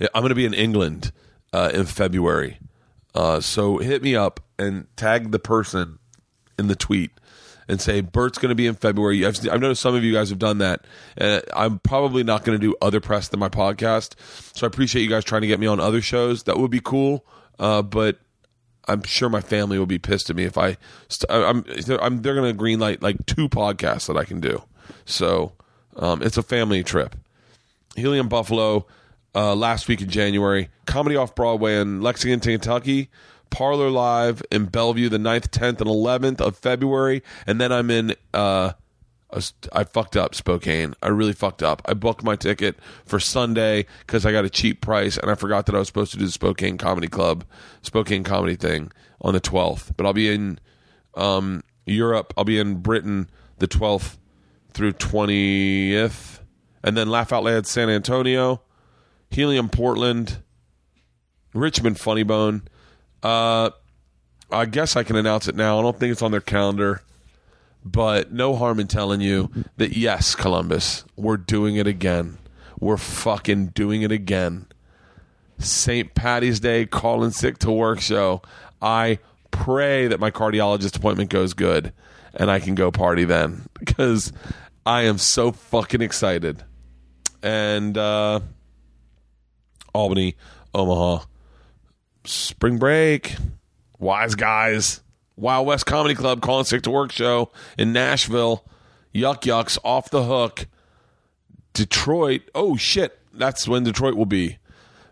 I'm 0.01 0.23
going 0.23 0.31
to 0.31 0.35
be 0.35 0.47
in 0.47 0.55
England 0.55 1.13
uh, 1.53 1.71
in 1.73 1.85
February. 1.85 2.59
Uh, 3.15 3.41
so 3.41 3.79
hit 3.79 4.03
me 4.03 4.17
up 4.17 4.41
and 4.59 4.87
tag 4.97 5.31
the 5.31 5.39
person 5.39 5.99
in 6.59 6.67
the 6.69 6.75
tweet 6.77 7.13
and 7.69 7.81
say 7.81 8.01
Bert's 8.01 8.39
going 8.39 8.51
to 8.51 8.55
be 8.55 8.67
in 8.67 8.75
February. 8.75 9.25
I've, 9.25 9.39
I've, 9.49 9.61
noticed 9.61 9.83
some 9.83 9.95
of 9.95 10.05
you 10.05 10.13
guys 10.13 10.31
have 10.31 10.39
done 10.39 10.59
that. 10.59 10.85
Uh, 11.21 11.41
I'm 11.55 11.79
probably 11.79 12.23
not 12.23 12.45
going 12.45 12.59
to 12.59 12.65
do 12.65 12.77
other 12.83 13.01
press 13.01 13.29
than 13.29 13.41
my 13.41 13.49
podcast, 13.49 14.15
so 14.57 14.67
I 14.67 14.69
appreciate 14.69 15.03
you 15.03 15.09
guys 15.09 15.25
trying 15.25 15.43
to 15.43 15.49
get 15.49 15.61
me 15.61 15.67
on 15.67 15.81
other 15.81 16.01
shows. 16.01 16.45
That 16.45 16.59
would 16.59 16.71
be 16.71 16.81
cool, 16.81 17.25
uh, 17.59 17.83
but 17.83 18.19
I'm 18.87 19.03
sure 19.03 19.29
my 19.29 19.41
family 19.41 19.79
will 19.79 19.87
be 19.87 19.99
pissed 19.99 20.31
at 20.31 20.37
me 20.37 20.45
if 20.45 20.59
I. 20.59 20.77
St- 21.09 21.31
I'm, 21.31 21.65
I'm, 22.01 22.23
they're 22.23 22.35
going 22.35 22.53
to 22.53 22.57
green 22.57 22.79
light 22.79 23.03
like 23.03 23.25
two 23.27 23.49
podcasts 23.49 24.07
that 24.07 24.17
I 24.17 24.25
can 24.25 24.41
do. 24.41 24.63
So 25.07 25.53
um, 25.97 26.23
it's 26.23 26.37
a 26.37 26.43
family 26.43 26.83
trip. 26.83 27.17
Helium 27.97 28.29
Buffalo 28.29 28.87
uh, 29.35 29.55
last 29.55 29.89
week 29.89 30.01
in 30.01 30.09
January. 30.09 30.69
Comedy 30.87 31.17
off 31.17 31.35
Broadway 31.35 31.81
in 31.81 32.01
Lexington, 32.03 32.41
Kentucky. 32.41 33.11
Parlor 33.55 33.89
Live 33.89 34.43
in 34.51 34.65
Bellevue 34.65 35.09
the 35.09 35.17
9th, 35.17 35.51
10th, 35.51 35.81
and 35.81 35.89
11th 35.89 36.41
of 36.41 36.57
February. 36.57 37.23
And 37.47 37.61
then 37.61 37.71
I'm 37.71 37.89
in, 37.89 38.17
uh, 38.35 38.73
I 39.73 39.85
fucked 39.85 40.17
up 40.17 40.35
Spokane. 40.35 40.95
I 41.01 41.09
really 41.09 41.35
fucked 41.35 41.63
up. 41.63 41.81
I 41.85 41.95
booked 41.95 42.25
my 42.25 42.35
ticket 42.35 42.77
for 43.07 43.21
Sunday 43.21 43.87
because 44.01 44.27
I 44.27 44.33
got 44.33 44.45
a 44.45 44.51
cheap 44.51 44.81
price 44.81 45.17
and 45.17 45.31
I 45.31 45.37
forgot 45.37 45.67
that 45.67 45.77
I 45.77 45.79
was 45.79 45.87
supposed 45.87 46.11
to 46.13 46.19
do 46.19 46.27
the 46.27 46.33
Spokane 46.33 46.79
Comedy 46.79 47.07
Club, 47.07 47.45
Spokane 47.83 48.25
Comedy 48.25 48.57
thing 48.57 48.91
on 49.21 49.35
the 49.35 49.41
12th. 49.41 49.93
But 49.97 50.05
I'll 50.05 50.13
be 50.13 50.35
in 50.35 50.59
um, 51.15 51.63
Europe. 51.87 52.35
I'll 52.37 52.43
be 52.43 52.59
in 52.59 52.81
Britain 52.81 53.31
the 53.59 53.69
12th 53.69 54.17
through 54.73 54.95
20th. 54.95 56.41
And 56.83 56.97
then 56.97 57.09
Laugh 57.09 57.33
Out 57.33 57.45
Loud 57.45 57.69
San 57.69 57.89
Antonio, 57.89 58.63
Helium 59.31 59.69
Portland, 59.69 60.43
Richmond 61.55 62.01
Funny 62.01 62.25
Bone. 62.25 62.63
Uh, 63.25 63.71
I 64.51 64.67
guess 64.67 64.95
I 64.95 65.03
can 65.03 65.17
announce 65.17 65.49
it 65.49 65.57
now. 65.57 65.79
I 65.79 65.83
don't 65.83 65.99
think 65.99 66.13
it's 66.13 66.23
on 66.23 66.31
their 66.31 66.41
calendar, 66.41 67.03
but 67.85 68.31
no 68.31 68.55
harm 68.55 68.79
in 68.79 68.87
telling 68.87 69.21
you 69.21 69.51
that 69.79 69.97
yes, 69.97 70.35
Columbus, 70.35 71.05
we're 71.17 71.39
doing 71.39 71.77
it 71.77 71.87
again. 71.87 72.39
We're 72.79 72.99
fucking 72.99 73.69
doing 73.69 74.03
it 74.03 74.13
again. 74.13 74.67
St. 75.59 76.15
Patty's 76.15 76.61
Day, 76.61 76.85
calling 76.85 77.31
sick 77.31 77.59
to 77.59 77.73
work 77.73 78.01
show. 78.01 78.43
I 78.83 79.19
pray 79.51 80.09
that 80.09 80.21
my 80.21 80.31
cardiologist 80.31 80.97
appointment 80.97 81.31
goes 81.31 81.55
good 81.55 81.93
and 82.35 82.51
I 82.51 82.61
can 82.61 82.75
go 82.75 82.91
party 82.91 83.25
then 83.25 83.69
because 83.79 84.33
I 84.85 85.03
am 85.03 85.19
so 85.19 85.53
fucking 85.53 86.03
excited. 86.03 86.63
And 87.43 87.97
uh, 87.97 88.41
Albany, 89.95 90.37
Omaha, 90.75 91.25
spring 92.25 92.79
break, 92.79 93.37
wise 93.99 94.35
guys, 94.35 95.03
Wild 95.37 95.67
West 95.67 95.87
Comedy 95.87 96.15
Club, 96.15 96.41
calling 96.41 96.65
sick 96.65 96.83
to 96.83 96.91
work 96.91 97.13
show 97.13 97.51
in 97.79 97.93
Nashville, 97.93 98.65
Yuck 99.15 99.43
Yucks 99.43 99.79
off 99.85 100.11
the 100.11 100.25
hook, 100.25 100.67
Detroit. 101.73 102.43
Oh 102.55 102.77
shit, 102.77 103.19
that's 103.33 103.67
when 103.69 103.85
Detroit 103.85 104.15
will 104.15 104.27
be. 104.27 104.59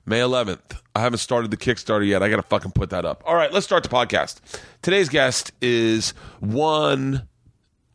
May 0.04 0.19
11th. 0.21 0.81
I 0.95 1.00
haven't 1.00 1.19
started 1.19 1.50
the 1.50 1.57
Kickstarter 1.57 2.07
yet. 2.07 2.23
I 2.23 2.28
got 2.28 2.37
to 2.37 2.42
fucking 2.42 2.73
put 2.73 2.90
that 2.90 3.04
up. 3.04 3.23
All 3.25 3.35
right, 3.37 3.52
let's 3.52 3.64
start 3.64 3.83
the 3.83 3.88
podcast. 3.88 4.40
Today's 4.83 5.09
guest 5.09 5.52
is 5.61 6.11
one. 6.40 7.28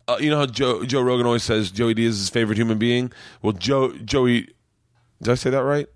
Uh, 0.08 0.18
you 0.20 0.30
know 0.30 0.38
how 0.38 0.46
Joe 0.46 0.86
Joe 0.86 1.02
Rogan 1.02 1.26
always 1.26 1.44
says 1.44 1.70
Joey 1.70 1.94
Diaz 1.94 2.14
is 2.14 2.20
his 2.22 2.30
favorite 2.30 2.58
human 2.58 2.78
being. 2.78 3.12
Well, 3.42 3.52
Joe 3.52 3.92
Joey, 3.98 4.54
did 5.22 5.32
I 5.32 5.36
say 5.36 5.50
that 5.50 5.64
right? 5.64 5.88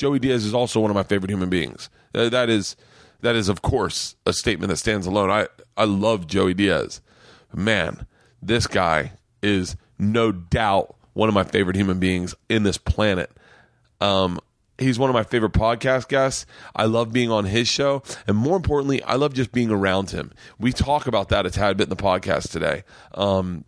Joey 0.00 0.18
Diaz 0.18 0.46
is 0.46 0.54
also 0.54 0.80
one 0.80 0.90
of 0.90 0.94
my 0.94 1.02
favorite 1.02 1.30
human 1.30 1.50
beings. 1.50 1.90
Uh, 2.14 2.30
that 2.30 2.48
is 2.48 2.74
that 3.20 3.36
is 3.36 3.50
of 3.50 3.60
course 3.60 4.16
a 4.24 4.32
statement 4.32 4.70
that 4.70 4.78
stands 4.78 5.06
alone. 5.06 5.28
I 5.28 5.46
I 5.76 5.84
love 5.84 6.26
Joey 6.26 6.54
Diaz. 6.54 7.02
Man, 7.54 8.06
this 8.40 8.66
guy 8.66 9.12
is 9.42 9.76
no 9.98 10.32
doubt 10.32 10.96
one 11.12 11.28
of 11.28 11.34
my 11.34 11.44
favorite 11.44 11.76
human 11.76 11.98
beings 11.98 12.34
in 12.48 12.62
this 12.62 12.78
planet. 12.78 13.30
Um, 14.00 14.40
he's 14.78 14.98
one 14.98 15.10
of 15.10 15.14
my 15.14 15.22
favorite 15.22 15.52
podcast 15.52 16.08
guests. 16.08 16.46
I 16.74 16.86
love 16.86 17.12
being 17.12 17.30
on 17.30 17.44
his 17.44 17.68
show, 17.68 18.02
and 18.26 18.38
more 18.38 18.56
importantly, 18.56 19.02
I 19.02 19.16
love 19.16 19.34
just 19.34 19.52
being 19.52 19.70
around 19.70 20.12
him. 20.12 20.32
We 20.58 20.72
talk 20.72 21.08
about 21.08 21.28
that 21.28 21.44
a 21.44 21.50
tad 21.50 21.76
bit 21.76 21.84
in 21.84 21.90
the 21.90 21.96
podcast 21.96 22.50
today. 22.50 22.84
Um, 23.12 23.66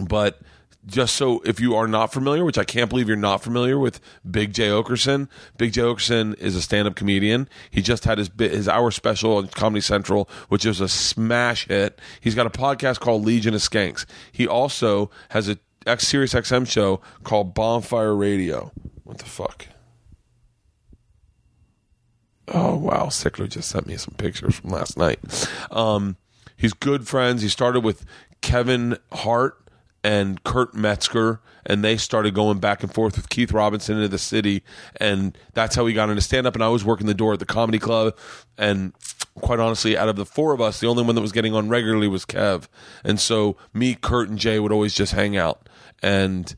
but 0.00 0.40
just 0.86 1.14
so 1.14 1.40
if 1.44 1.60
you 1.60 1.74
are 1.74 1.86
not 1.86 2.12
familiar, 2.12 2.44
which 2.44 2.58
I 2.58 2.64
can't 2.64 2.90
believe 2.90 3.08
you're 3.08 3.16
not 3.16 3.42
familiar 3.42 3.78
with 3.78 4.00
Big 4.28 4.52
Jay 4.52 4.68
Oakerson. 4.68 5.28
Big 5.56 5.72
Jay 5.72 5.82
Oakerson 5.82 6.38
is 6.38 6.56
a 6.56 6.62
stand-up 6.62 6.96
comedian. 6.96 7.48
He 7.70 7.82
just 7.82 8.04
had 8.04 8.18
his 8.18 8.30
his 8.38 8.68
hour 8.68 8.90
special 8.90 9.36
on 9.36 9.48
Comedy 9.48 9.80
Central, 9.80 10.28
which 10.48 10.66
is 10.66 10.80
a 10.80 10.88
smash 10.88 11.68
hit. 11.68 11.98
He's 12.20 12.34
got 12.34 12.46
a 12.46 12.50
podcast 12.50 13.00
called 13.00 13.24
Legion 13.24 13.54
of 13.54 13.60
Skanks. 13.60 14.06
He 14.32 14.46
also 14.46 15.10
has 15.30 15.48
a 15.48 15.58
X 15.86 16.06
Sirius 16.08 16.34
XM 16.34 16.68
show 16.68 17.00
called 17.22 17.54
Bonfire 17.54 18.14
Radio. 18.14 18.72
What 19.04 19.18
the 19.18 19.24
fuck? 19.24 19.68
Oh 22.48 22.76
wow, 22.76 23.06
Sickler 23.06 23.48
just 23.48 23.68
sent 23.70 23.86
me 23.86 23.96
some 23.96 24.14
pictures 24.16 24.56
from 24.56 24.70
last 24.70 24.96
night. 24.96 25.20
Um, 25.70 26.16
he's 26.56 26.72
good 26.72 27.06
friends. 27.06 27.42
He 27.42 27.48
started 27.48 27.80
with 27.80 28.04
Kevin 28.40 28.98
Hart 29.12 29.61
and 30.04 30.42
Kurt 30.44 30.74
Metzger, 30.74 31.40
and 31.64 31.84
they 31.84 31.96
started 31.96 32.34
going 32.34 32.58
back 32.58 32.82
and 32.82 32.92
forth 32.92 33.16
with 33.16 33.28
Keith 33.28 33.52
Robinson 33.52 33.96
into 33.96 34.08
the 34.08 34.18
city, 34.18 34.62
and 34.96 35.36
that's 35.54 35.76
how 35.76 35.84
we 35.84 35.92
got 35.92 36.10
into 36.10 36.22
stand 36.22 36.46
up. 36.46 36.54
And 36.54 36.64
I 36.64 36.68
was 36.68 36.84
working 36.84 37.06
the 37.06 37.14
door 37.14 37.34
at 37.34 37.38
the 37.38 37.46
comedy 37.46 37.78
club, 37.78 38.16
and 38.58 38.92
quite 39.36 39.60
honestly, 39.60 39.96
out 39.96 40.08
of 40.08 40.16
the 40.16 40.26
four 40.26 40.52
of 40.52 40.60
us, 40.60 40.80
the 40.80 40.88
only 40.88 41.02
one 41.04 41.14
that 41.14 41.20
was 41.20 41.32
getting 41.32 41.54
on 41.54 41.68
regularly 41.68 42.08
was 42.08 42.24
Kev, 42.24 42.68
and 43.04 43.20
so 43.20 43.56
me, 43.72 43.94
Kurt, 43.94 44.28
and 44.28 44.38
Jay 44.38 44.58
would 44.58 44.72
always 44.72 44.94
just 44.94 45.12
hang 45.12 45.36
out 45.36 45.68
and 46.02 46.54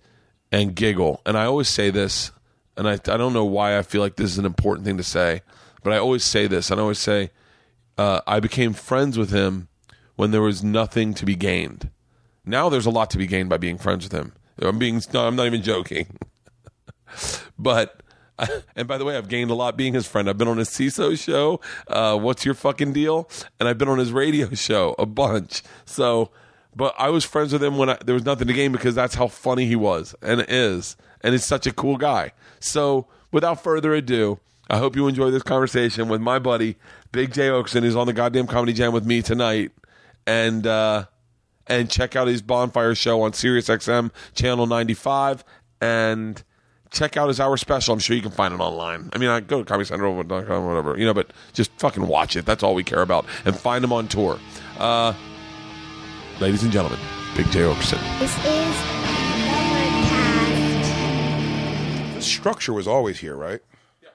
and 0.50 0.74
giggle. 0.74 1.20
And 1.26 1.36
I 1.36 1.44
always 1.44 1.68
say 1.68 1.90
this, 1.90 2.32
and 2.76 2.88
I 2.88 2.92
I 2.92 3.16
don't 3.16 3.32
know 3.32 3.44
why 3.44 3.78
I 3.78 3.82
feel 3.82 4.00
like 4.00 4.16
this 4.16 4.30
is 4.30 4.38
an 4.38 4.46
important 4.46 4.86
thing 4.86 4.96
to 4.96 5.04
say, 5.04 5.42
but 5.82 5.92
I 5.92 5.98
always 5.98 6.24
say 6.24 6.46
this, 6.46 6.70
and 6.70 6.80
I 6.80 6.82
always 6.82 6.98
say 6.98 7.30
uh, 7.98 8.20
I 8.26 8.40
became 8.40 8.72
friends 8.72 9.18
with 9.18 9.30
him 9.30 9.68
when 10.16 10.30
there 10.30 10.42
was 10.42 10.62
nothing 10.64 11.14
to 11.14 11.26
be 11.26 11.36
gained. 11.36 11.90
Now 12.44 12.68
there's 12.68 12.86
a 12.86 12.90
lot 12.90 13.10
to 13.10 13.18
be 13.18 13.26
gained 13.26 13.48
by 13.48 13.56
being 13.56 13.78
friends 13.78 14.04
with 14.04 14.12
him. 14.12 14.32
I'm 14.60 14.78
being 14.78 15.00
no, 15.12 15.26
I'm 15.26 15.36
not 15.36 15.46
even 15.46 15.62
joking. 15.62 16.16
but 17.58 18.00
and 18.76 18.88
by 18.88 18.98
the 18.98 19.04
way, 19.04 19.16
I've 19.16 19.28
gained 19.28 19.50
a 19.50 19.54
lot 19.54 19.76
being 19.76 19.94
his 19.94 20.06
friend. 20.06 20.28
I've 20.28 20.38
been 20.38 20.48
on 20.48 20.58
his 20.58 20.68
Seeso 20.68 21.18
show. 21.18 21.60
Uh, 21.86 22.18
What's 22.18 22.44
your 22.44 22.54
fucking 22.54 22.92
deal? 22.92 23.28
And 23.58 23.68
I've 23.68 23.78
been 23.78 23.88
on 23.88 23.98
his 23.98 24.12
radio 24.12 24.50
show 24.54 24.94
a 24.98 25.06
bunch. 25.06 25.62
So, 25.84 26.30
but 26.74 26.94
I 26.98 27.10
was 27.10 27.24
friends 27.24 27.52
with 27.52 27.62
him 27.62 27.78
when 27.78 27.90
I, 27.90 27.98
there 28.04 28.14
was 28.14 28.24
nothing 28.24 28.48
to 28.48 28.52
gain 28.54 28.72
because 28.72 28.94
that's 28.94 29.14
how 29.14 29.28
funny 29.28 29.66
he 29.66 29.76
was 29.76 30.14
and 30.22 30.44
is, 30.48 30.96
and 31.20 31.32
he's 31.32 31.44
such 31.44 31.66
a 31.66 31.72
cool 31.72 31.96
guy. 31.96 32.32
So, 32.60 33.06
without 33.30 33.62
further 33.62 33.94
ado, 33.94 34.40
I 34.68 34.78
hope 34.78 34.96
you 34.96 35.06
enjoy 35.06 35.30
this 35.30 35.42
conversation 35.42 36.08
with 36.08 36.20
my 36.20 36.38
buddy 36.38 36.76
Big 37.12 37.32
Jay 37.32 37.48
Oakerson, 37.48 37.82
who's 37.82 37.94
on 37.96 38.06
the 38.06 38.12
goddamn 38.12 38.46
comedy 38.48 38.72
jam 38.72 38.92
with 38.92 39.06
me 39.06 39.22
tonight, 39.22 39.72
and. 40.26 40.66
uh 40.66 41.04
and 41.66 41.90
check 41.90 42.16
out 42.16 42.28
his 42.28 42.42
bonfire 42.42 42.94
show 42.94 43.22
on 43.22 43.32
SiriusXM 43.32 44.10
channel 44.34 44.66
95 44.66 45.44
and 45.80 46.42
check 46.90 47.16
out 47.16 47.28
his 47.28 47.40
hour 47.40 47.56
special. 47.56 47.94
I'm 47.94 48.00
sure 48.00 48.14
you 48.16 48.22
can 48.22 48.30
find 48.30 48.54
it 48.54 48.60
online. 48.60 49.10
I 49.12 49.18
mean, 49.18 49.28
I 49.28 49.40
go 49.40 49.62
to 49.62 49.72
comedycentral.com, 49.72 50.66
whatever, 50.66 50.98
you 50.98 51.04
know, 51.04 51.14
but 51.14 51.32
just 51.52 51.70
fucking 51.78 52.06
watch 52.06 52.36
it. 52.36 52.46
That's 52.46 52.62
all 52.62 52.74
we 52.74 52.84
care 52.84 53.02
about. 53.02 53.26
And 53.44 53.56
find 53.58 53.84
him 53.84 53.92
on 53.92 54.08
tour. 54.08 54.38
Uh, 54.78 55.12
ladies 56.40 56.62
and 56.62 56.72
gentlemen, 56.72 56.98
Big 57.36 57.50
Jay 57.50 57.60
Oakerson. 57.60 57.98
This 58.20 58.36
is 58.44 58.76
Overcast. 59.64 62.14
The 62.14 62.22
structure 62.22 62.72
was 62.72 62.86
always 62.86 63.18
here, 63.18 63.34
right? 63.36 63.60
Yeah, 64.02 64.08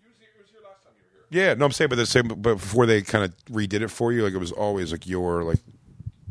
You 0.00 0.08
were 0.08 0.10
it 0.10 0.40
was 0.40 0.50
here 0.50 0.60
last 0.64 0.82
time 0.84 0.92
you 0.96 1.02
were 1.04 1.26
here. 1.30 1.48
Yeah, 1.48 1.54
no, 1.54 1.66
I'm 1.66 1.72
saying, 1.72 1.88
but 1.90 1.96
the 1.96 2.06
same, 2.06 2.28
but 2.28 2.40
before 2.42 2.86
they 2.86 3.02
kind 3.02 3.24
of 3.24 3.34
redid 3.46 3.82
it 3.82 3.88
for 3.88 4.12
you, 4.12 4.22
like 4.24 4.32
it 4.32 4.38
was 4.38 4.52
always 4.52 4.92
like 4.92 5.06
your 5.06 5.44
like 5.44 5.58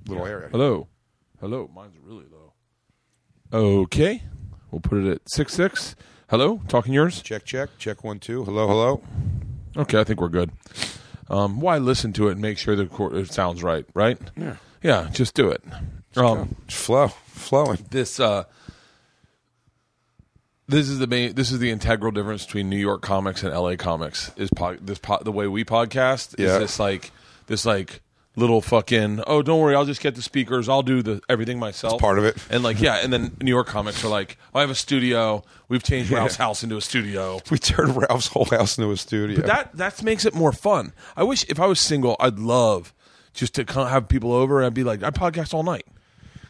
little 0.07 0.25
area. 0.25 0.49
Hello. 0.49 0.87
Hello. 1.39 1.69
Mine's 1.73 1.95
really 2.01 2.25
low. 2.31 2.53
Okay. 3.53 4.23
We'll 4.71 4.81
put 4.81 4.99
it 4.99 5.11
at 5.11 5.21
six 5.27 5.53
six. 5.53 5.95
Hello. 6.29 6.61
Talking 6.67 6.93
yours? 6.93 7.21
Check, 7.21 7.43
check, 7.45 7.69
check 7.77 8.03
one, 8.03 8.19
two. 8.19 8.43
Hello, 8.45 8.67
hello. 8.67 9.03
Okay, 9.75 9.99
I 9.99 10.03
think 10.05 10.21
we're 10.21 10.29
good. 10.29 10.51
Um, 11.29 11.59
why 11.61 11.77
listen 11.77 12.13
to 12.13 12.27
it 12.29 12.33
and 12.33 12.41
make 12.41 12.57
sure 12.57 12.75
that 12.75 12.89
it 13.15 13.31
sounds 13.33 13.63
right, 13.63 13.85
right? 13.93 14.17
Yeah. 14.37 14.55
Yeah, 14.83 15.09
just 15.11 15.33
do 15.35 15.49
it. 15.49 15.61
Um, 16.15 16.55
Just 16.67 16.83
flow, 16.85 17.07
flowing. 17.09 17.85
this 17.91 18.19
uh, 18.19 18.45
this 20.67 20.87
is 20.89 20.99
the 20.99 21.07
main 21.07 21.35
this 21.35 21.51
is 21.51 21.59
the 21.59 21.69
integral 21.71 22.11
difference 22.11 22.45
between 22.45 22.69
New 22.69 22.77
York 22.77 23.01
comics 23.01 23.43
and 23.43 23.53
LA 23.53 23.75
comics 23.75 24.31
is 24.37 24.49
po- 24.55 24.77
this 24.81 24.99
po- 24.99 25.21
the 25.23 25.31
way 25.31 25.47
we 25.47 25.63
podcast 25.63 26.39
is 26.39 26.45
Yeah. 26.51 26.57
this 26.59 26.79
like 26.79 27.11
this 27.47 27.65
like 27.65 28.01
little 28.37 28.61
fucking 28.61 29.21
oh 29.27 29.41
don't 29.41 29.59
worry 29.59 29.75
I'll 29.75 29.83
just 29.85 29.99
get 30.01 30.15
the 30.15 30.21
speakers 30.21 30.69
I'll 30.69 30.83
do 30.83 31.01
the 31.01 31.21
everything 31.27 31.59
myself 31.59 31.99
part 31.99 32.17
of 32.17 32.23
it. 32.23 32.37
and 32.49 32.63
like 32.63 32.79
yeah 32.79 32.95
and 33.03 33.11
then 33.11 33.35
New 33.41 33.51
York 33.51 33.67
comics 33.67 34.05
are 34.05 34.07
like 34.07 34.37
oh, 34.53 34.59
I 34.59 34.61
have 34.61 34.69
a 34.69 34.75
studio 34.75 35.43
we've 35.67 35.83
changed 35.83 36.09
Ralph's 36.11 36.37
house 36.37 36.63
into 36.63 36.77
a 36.77 36.81
studio 36.81 37.41
We 37.51 37.57
turned 37.59 37.95
Ralph's 37.97 38.27
whole 38.27 38.45
house 38.45 38.77
into 38.77 38.89
a 38.91 38.95
studio. 38.97 39.45
that 39.45 39.75
that 39.75 40.01
makes 40.01 40.23
it 40.25 40.33
more 40.33 40.53
fun 40.53 40.93
I 41.17 41.23
wish 41.23 41.43
if 41.49 41.59
I 41.59 41.65
was 41.65 41.79
single 41.81 42.15
I'd 42.21 42.39
love 42.39 42.93
just 43.33 43.53
to 43.55 43.65
have 43.65 44.07
people 44.07 44.31
over 44.31 44.61
and 44.61 44.73
be 44.73 44.83
like 44.85 45.03
I 45.03 45.09
podcast 45.09 45.53
all 45.53 45.63
night 45.63 45.85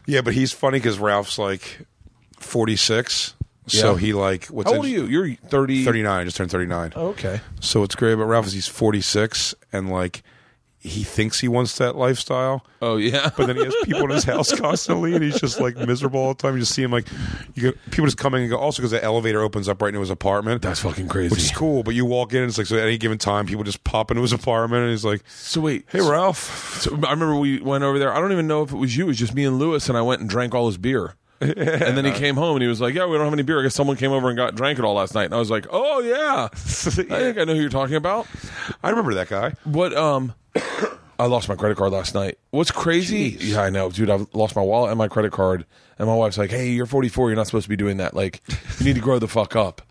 yeah, 0.06 0.20
but 0.20 0.34
he's 0.34 0.52
funny 0.52 0.78
because 0.78 0.98
Ralph's 0.98 1.38
like 1.38 1.86
46, 2.40 3.34
so 3.68 3.94
he 3.94 4.12
like 4.12 4.46
what's 4.46 4.70
how 4.70 4.76
old 4.78 4.86
it- 4.86 4.88
are 4.88 4.92
you 4.92 5.06
you're 5.06 5.36
30 5.48 5.84
39. 5.84 6.26
Just 6.26 6.36
turned 6.36 6.50
39. 6.50 6.92
oh, 6.96 7.08
okay 7.08 7.40
So 7.60 7.80
what's 7.80 7.94
great 7.94 8.12
about 8.12 8.24
Ralph 8.26 8.46
is 8.46 8.52
he's 8.52 8.66
46 8.68 9.54
and 9.72 9.90
like 9.90 10.22
he 10.84 11.04
thinks 11.04 11.38
he 11.40 11.46
wants 11.46 11.78
that 11.78 11.94
lifestyle. 11.96 12.66
oh 12.82 12.96
yeah 12.96 13.30
But 13.36 13.46
then 13.46 13.56
he 13.56 13.64
has 13.64 13.74
people 13.84 14.02
in 14.04 14.10
his 14.10 14.24
house 14.24 14.52
constantly, 14.60 15.14
and 15.14 15.22
he's 15.22 15.40
just 15.40 15.60
like 15.60 15.76
miserable 15.76 16.18
all 16.20 16.34
the 16.34 16.42
time. 16.42 16.54
You 16.54 16.60
just 16.60 16.74
see 16.74 16.82
him 16.82 16.90
like, 16.90 17.06
you 17.54 17.62
get 17.70 17.80
people 17.92 18.04
just 18.06 18.18
coming 18.18 18.42
and 18.42 18.50
go. 18.50 18.58
Also, 18.58 18.82
because 18.82 18.90
the 18.90 19.02
elevator 19.02 19.40
opens 19.42 19.68
up 19.68 19.80
right 19.80 19.88
into 19.88 20.00
his 20.00 20.10
apartment, 20.10 20.60
That's 20.62 20.80
fucking 20.80 21.08
crazy. 21.08 21.30
which 21.32 21.44
is 21.44 21.50
cool. 21.52 21.82
But 21.82 21.94
you 21.94 22.04
walk 22.04 22.32
in, 22.32 22.40
and 22.42 22.48
it's 22.48 22.58
like 22.58 22.66
so 22.66 22.76
at 22.76 22.82
any 22.82 22.98
given 22.98 23.18
time, 23.18 23.46
people 23.46 23.64
just 23.64 23.84
pop 23.84 24.10
into 24.10 24.22
his 24.22 24.32
apartment, 24.32 24.82
and 24.82 24.90
he's 24.90 25.04
like, 25.04 25.22
So 25.28 25.60
wait, 25.60 25.84
"Hey, 25.88 26.00
Ralph." 26.00 26.80
So 26.82 26.90
I 27.06 27.10
remember 27.12 27.36
we 27.36 27.60
went 27.60 27.84
over 27.84 27.98
there. 27.98 28.12
I 28.12 28.20
don't 28.20 28.32
even 28.32 28.48
know 28.48 28.62
if 28.62 28.72
it 28.72 28.76
was 28.76 28.96
you. 28.96 29.04
It 29.04 29.08
was 29.08 29.18
just 29.18 29.34
me 29.34 29.44
and 29.44 29.58
Lewis, 29.58 29.88
and 29.88 29.96
I 29.96 30.02
went 30.02 30.20
and 30.20 30.28
drank 30.28 30.54
all 30.54 30.66
his 30.66 30.78
beer. 30.78 31.14
and 31.86 31.96
then 31.96 32.04
he 32.04 32.12
came 32.12 32.36
home 32.36 32.56
and 32.56 32.62
he 32.62 32.68
was 32.68 32.80
like, 32.80 32.94
"Yeah, 32.94 33.06
we 33.06 33.16
don't 33.16 33.24
have 33.24 33.32
any 33.32 33.42
beer. 33.42 33.60
I 33.60 33.62
guess 33.64 33.74
someone 33.74 33.96
came 33.96 34.12
over 34.12 34.28
and 34.28 34.36
got 34.36 34.54
drank 34.54 34.78
it 34.78 34.84
all 34.84 34.94
last 34.94 35.14
night." 35.14 35.24
And 35.24 35.34
I 35.34 35.38
was 35.38 35.50
like, 35.50 35.66
"Oh 35.70 36.00
yeah, 36.00 36.48
I 36.52 36.56
think 36.56 37.10
I 37.38 37.44
know 37.44 37.54
who 37.54 37.60
you're 37.60 37.68
talking 37.70 37.96
about." 37.96 38.26
I 38.82 38.90
remember 38.90 39.14
that 39.14 39.28
guy. 39.28 39.54
What? 39.64 39.94
Um, 39.94 40.34
I 41.18 41.26
lost 41.26 41.48
my 41.48 41.54
credit 41.56 41.76
card 41.78 41.92
last 41.92 42.14
night. 42.14 42.38
What's 42.50 42.70
crazy? 42.70 43.36
Yeah, 43.40 43.62
I 43.62 43.70
know, 43.70 43.90
dude. 43.90 44.10
I've 44.10 44.26
lost 44.34 44.56
my 44.56 44.62
wallet 44.62 44.90
and 44.90 44.98
my 44.98 45.08
credit 45.08 45.32
card, 45.32 45.66
and 45.98 46.08
my 46.08 46.14
wife's 46.14 46.38
like, 46.38 46.50
"Hey, 46.50 46.70
you're 46.70 46.86
44. 46.86 47.28
You're 47.30 47.36
not 47.36 47.46
supposed 47.46 47.64
to 47.64 47.68
be 47.70 47.76
doing 47.76 47.98
that. 47.98 48.14
Like, 48.14 48.40
you 48.78 48.86
need 48.86 48.94
to 48.94 49.00
grow 49.00 49.18
the 49.18 49.28
fuck 49.28 49.54
up." 49.56 49.82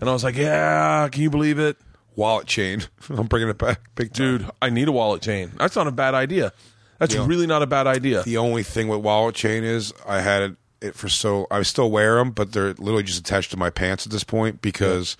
And 0.00 0.08
I 0.08 0.12
was 0.12 0.24
like, 0.24 0.36
"Yeah, 0.36 1.08
can 1.10 1.22
you 1.22 1.30
believe 1.30 1.58
it?" 1.58 1.76
Wallet 2.16 2.46
chain. 2.46 2.82
I'm 3.10 3.26
bringing 3.26 3.48
it 3.48 3.58
back, 3.58 3.80
big 3.94 4.12
time. 4.12 4.38
Dude, 4.38 4.50
I 4.60 4.68
need 4.70 4.88
a 4.88 4.92
wallet 4.92 5.22
chain. 5.22 5.52
That's 5.58 5.76
not 5.76 5.86
a 5.86 5.92
bad 5.92 6.14
idea. 6.14 6.52
That's 6.98 7.14
Yeah. 7.14 7.24
really 7.26 7.46
not 7.46 7.62
a 7.62 7.66
bad 7.66 7.86
idea. 7.86 8.22
The 8.24 8.36
only 8.36 8.62
thing 8.62 8.88
with 8.88 9.00
wallet 9.00 9.34
chain 9.34 9.64
is 9.64 9.94
I 10.06 10.20
had 10.20 10.42
it, 10.42 10.56
it 10.80 10.94
for 10.94 11.08
so 11.08 11.46
I 11.50 11.62
still 11.62 11.90
wear 11.90 12.16
them, 12.16 12.30
but 12.30 12.52
they're 12.52 12.74
literally 12.74 13.02
just 13.02 13.18
attached 13.20 13.50
to 13.52 13.56
my 13.56 13.70
pants 13.70 14.06
at 14.06 14.12
this 14.12 14.24
point 14.24 14.62
because 14.62 15.16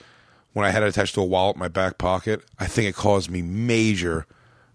when 0.53 0.65
I 0.67 0.71
had 0.71 0.83
it 0.83 0.89
attached 0.89 1.15
to 1.15 1.21
a 1.21 1.25
wallet 1.25 1.57
in 1.57 1.61
my 1.61 1.69
back 1.69 1.99
pocket, 1.99 2.43
I 2.59 2.67
think 2.67 2.89
it 2.89 2.95
caused 2.97 3.31
me 3.31 3.43
major, 3.43 4.27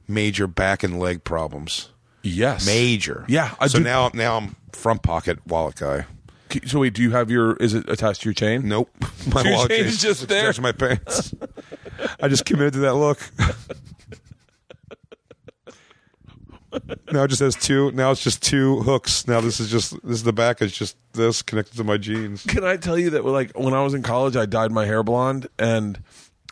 major 0.07 0.47
back 0.47 0.83
and 0.83 0.99
leg 0.99 1.23
problems. 1.23 1.89
Yes. 2.23 2.65
major. 2.65 3.25
Yeah, 3.27 3.53
I 3.59 3.67
so 3.67 3.77
do- 3.79 3.83
now 3.83 4.09
now 4.13 4.37
I'm 4.37 4.55
front 4.71 5.03
pocket 5.03 5.39
wallet 5.47 5.75
guy. 5.75 6.05
So 6.65 6.79
wait, 6.79 6.93
do 6.93 7.01
you 7.01 7.11
have 7.11 7.29
your? 7.29 7.55
Is 7.57 7.73
it 7.73 7.89
attached 7.89 8.21
to 8.21 8.29
your 8.29 8.33
chain? 8.33 8.67
Nope, 8.69 8.89
my 9.33 9.41
Your 9.43 9.53
wallet 9.53 9.71
chain's 9.71 9.93
is 9.95 10.01
just 10.01 10.27
there? 10.27 10.43
attached 10.43 10.55
to 10.57 10.61
my 10.61 10.71
pants. 10.71 11.33
I 12.21 12.27
just 12.29 12.45
committed 12.45 12.73
to 12.73 12.79
that 12.79 12.93
look. 12.95 13.19
now 17.11 17.23
it 17.23 17.27
just 17.29 17.41
has 17.41 17.55
two. 17.55 17.91
Now 17.91 18.11
it's 18.11 18.23
just 18.23 18.43
two 18.43 18.81
hooks. 18.81 19.27
Now 19.27 19.41
this 19.41 19.59
is 19.59 19.69
just 19.69 19.91
this 20.03 20.17
is 20.17 20.23
the 20.23 20.33
back 20.33 20.61
is 20.61 20.71
just 20.71 20.97
this 21.13 21.41
connected 21.41 21.77
to 21.77 21.83
my 21.83 21.97
jeans. 21.97 22.43
Can 22.43 22.63
I 22.63 22.77
tell 22.77 22.97
you 22.97 23.11
that? 23.11 23.25
Like 23.25 23.57
when 23.57 23.73
I 23.73 23.83
was 23.83 23.93
in 23.93 24.03
college, 24.03 24.35
I 24.35 24.45
dyed 24.45 24.71
my 24.71 24.85
hair 24.85 25.03
blonde, 25.03 25.47
and 25.57 26.01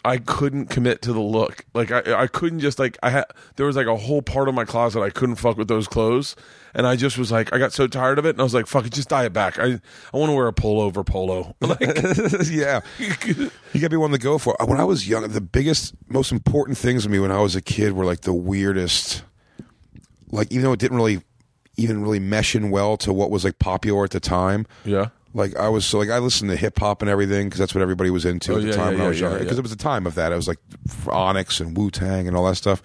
I 0.06 0.18
couldn't 0.18 0.68
commit 0.68 1.02
to 1.04 1.14
the 1.14 1.22
look. 1.22 1.66
Like 1.74 1.92
I, 1.92 2.24
I 2.24 2.28
couldn't 2.28 2.60
just 2.60 2.78
like 2.78 2.98
I 3.02 3.10
had. 3.10 3.26
There 3.56 3.66
was 3.66 3.76
like 3.76 3.88
a 3.88 3.96
whole 3.96 4.22
part 4.22 4.50
of 4.50 4.56
my 4.56 4.66
closet 4.66 5.02
I 5.02 5.10
couldn't 5.10 5.36
fuck 5.36 5.58
with 5.58 5.70
those 5.70 5.88
clothes, 5.88 6.36
and 6.74 6.86
I 6.86 6.98
just 6.98 7.18
was 7.18 7.32
like, 7.32 7.54
I 7.54 7.58
got 7.58 7.72
so 7.72 7.88
tired 7.88 8.20
of 8.20 8.26
it, 8.26 8.32
and 8.32 8.40
I 8.42 8.44
was 8.44 8.54
like, 8.54 8.68
fuck 8.68 8.86
it, 8.86 8.92
just 8.92 9.10
dye 9.10 9.26
it 9.26 9.34
back. 9.34 9.60
I, 9.60 9.80
I 10.14 10.18
want 10.18 10.30
to 10.30 10.36
wear 10.36 10.48
a 10.48 10.54
pullover 10.54 11.06
polo. 11.06 11.56
Like, 11.64 11.80
yeah, 12.52 12.82
you 13.00 13.80
gotta 13.80 13.90
be 13.90 13.96
one 13.96 14.12
to 14.12 14.18
go 14.18 14.38
for. 14.38 14.56
When 14.66 14.80
I 14.80 14.84
was 14.84 15.08
young, 15.08 15.28
the 15.30 15.42
biggest, 15.42 15.96
most 16.10 16.32
important 16.32 16.78
things 16.78 17.04
to 17.04 17.10
me 17.10 17.20
when 17.20 17.32
I 17.32 17.40
was 17.40 17.56
a 17.56 17.62
kid 17.62 17.94
were 17.94 18.06
like 18.06 18.22
the 18.22 18.34
weirdest. 18.34 19.24
Like 20.34 20.52
even 20.52 20.64
though 20.64 20.74
it 20.74 20.80
didn't 20.80 20.98
really, 20.98 21.22
even 21.78 22.02
really 22.02 22.20
mesh 22.20 22.56
in 22.56 22.70
well 22.72 22.98
to 22.98 23.14
what 23.14 23.30
was 23.30 23.44
like 23.44 23.60
popular 23.60 24.04
at 24.04 24.12
the 24.12 24.20
time. 24.20 24.66
yeah. 24.86 25.08
Like 25.36 25.56
I 25.56 25.68
was 25.70 25.84
so 25.84 25.98
like 25.98 26.12
I 26.12 26.20
listened 26.20 26.52
to 26.52 26.56
hip 26.56 26.78
hop 26.78 27.02
and 27.02 27.10
everything 27.10 27.48
because 27.48 27.58
that's 27.58 27.74
what 27.74 27.82
everybody 27.82 28.12
was 28.12 28.24
into 28.24 28.54
Oh, 28.54 28.58
at 28.58 28.62
the 28.62 28.68
yeah, 28.68 28.76
time 28.76 28.92
yeah, 28.94 28.98
when 29.00 29.02
I 29.02 29.10
was 29.10 29.20
yeah, 29.20 29.26
younger. 29.30 29.40
Because 29.40 29.58
yeah. 29.58 29.62
it 29.62 29.64
was 29.64 29.72
the 29.72 29.84
time 29.84 30.06
of 30.06 30.14
that. 30.14 30.32
I 30.32 30.36
was 30.36 30.48
like 30.48 30.60
Onyx 31.10 31.60
and 31.60 31.76
Wu 31.76 31.90
Tang 31.90 32.28
and 32.28 32.38
all 32.38 32.46
that 32.46 32.56
stuff. 32.56 32.84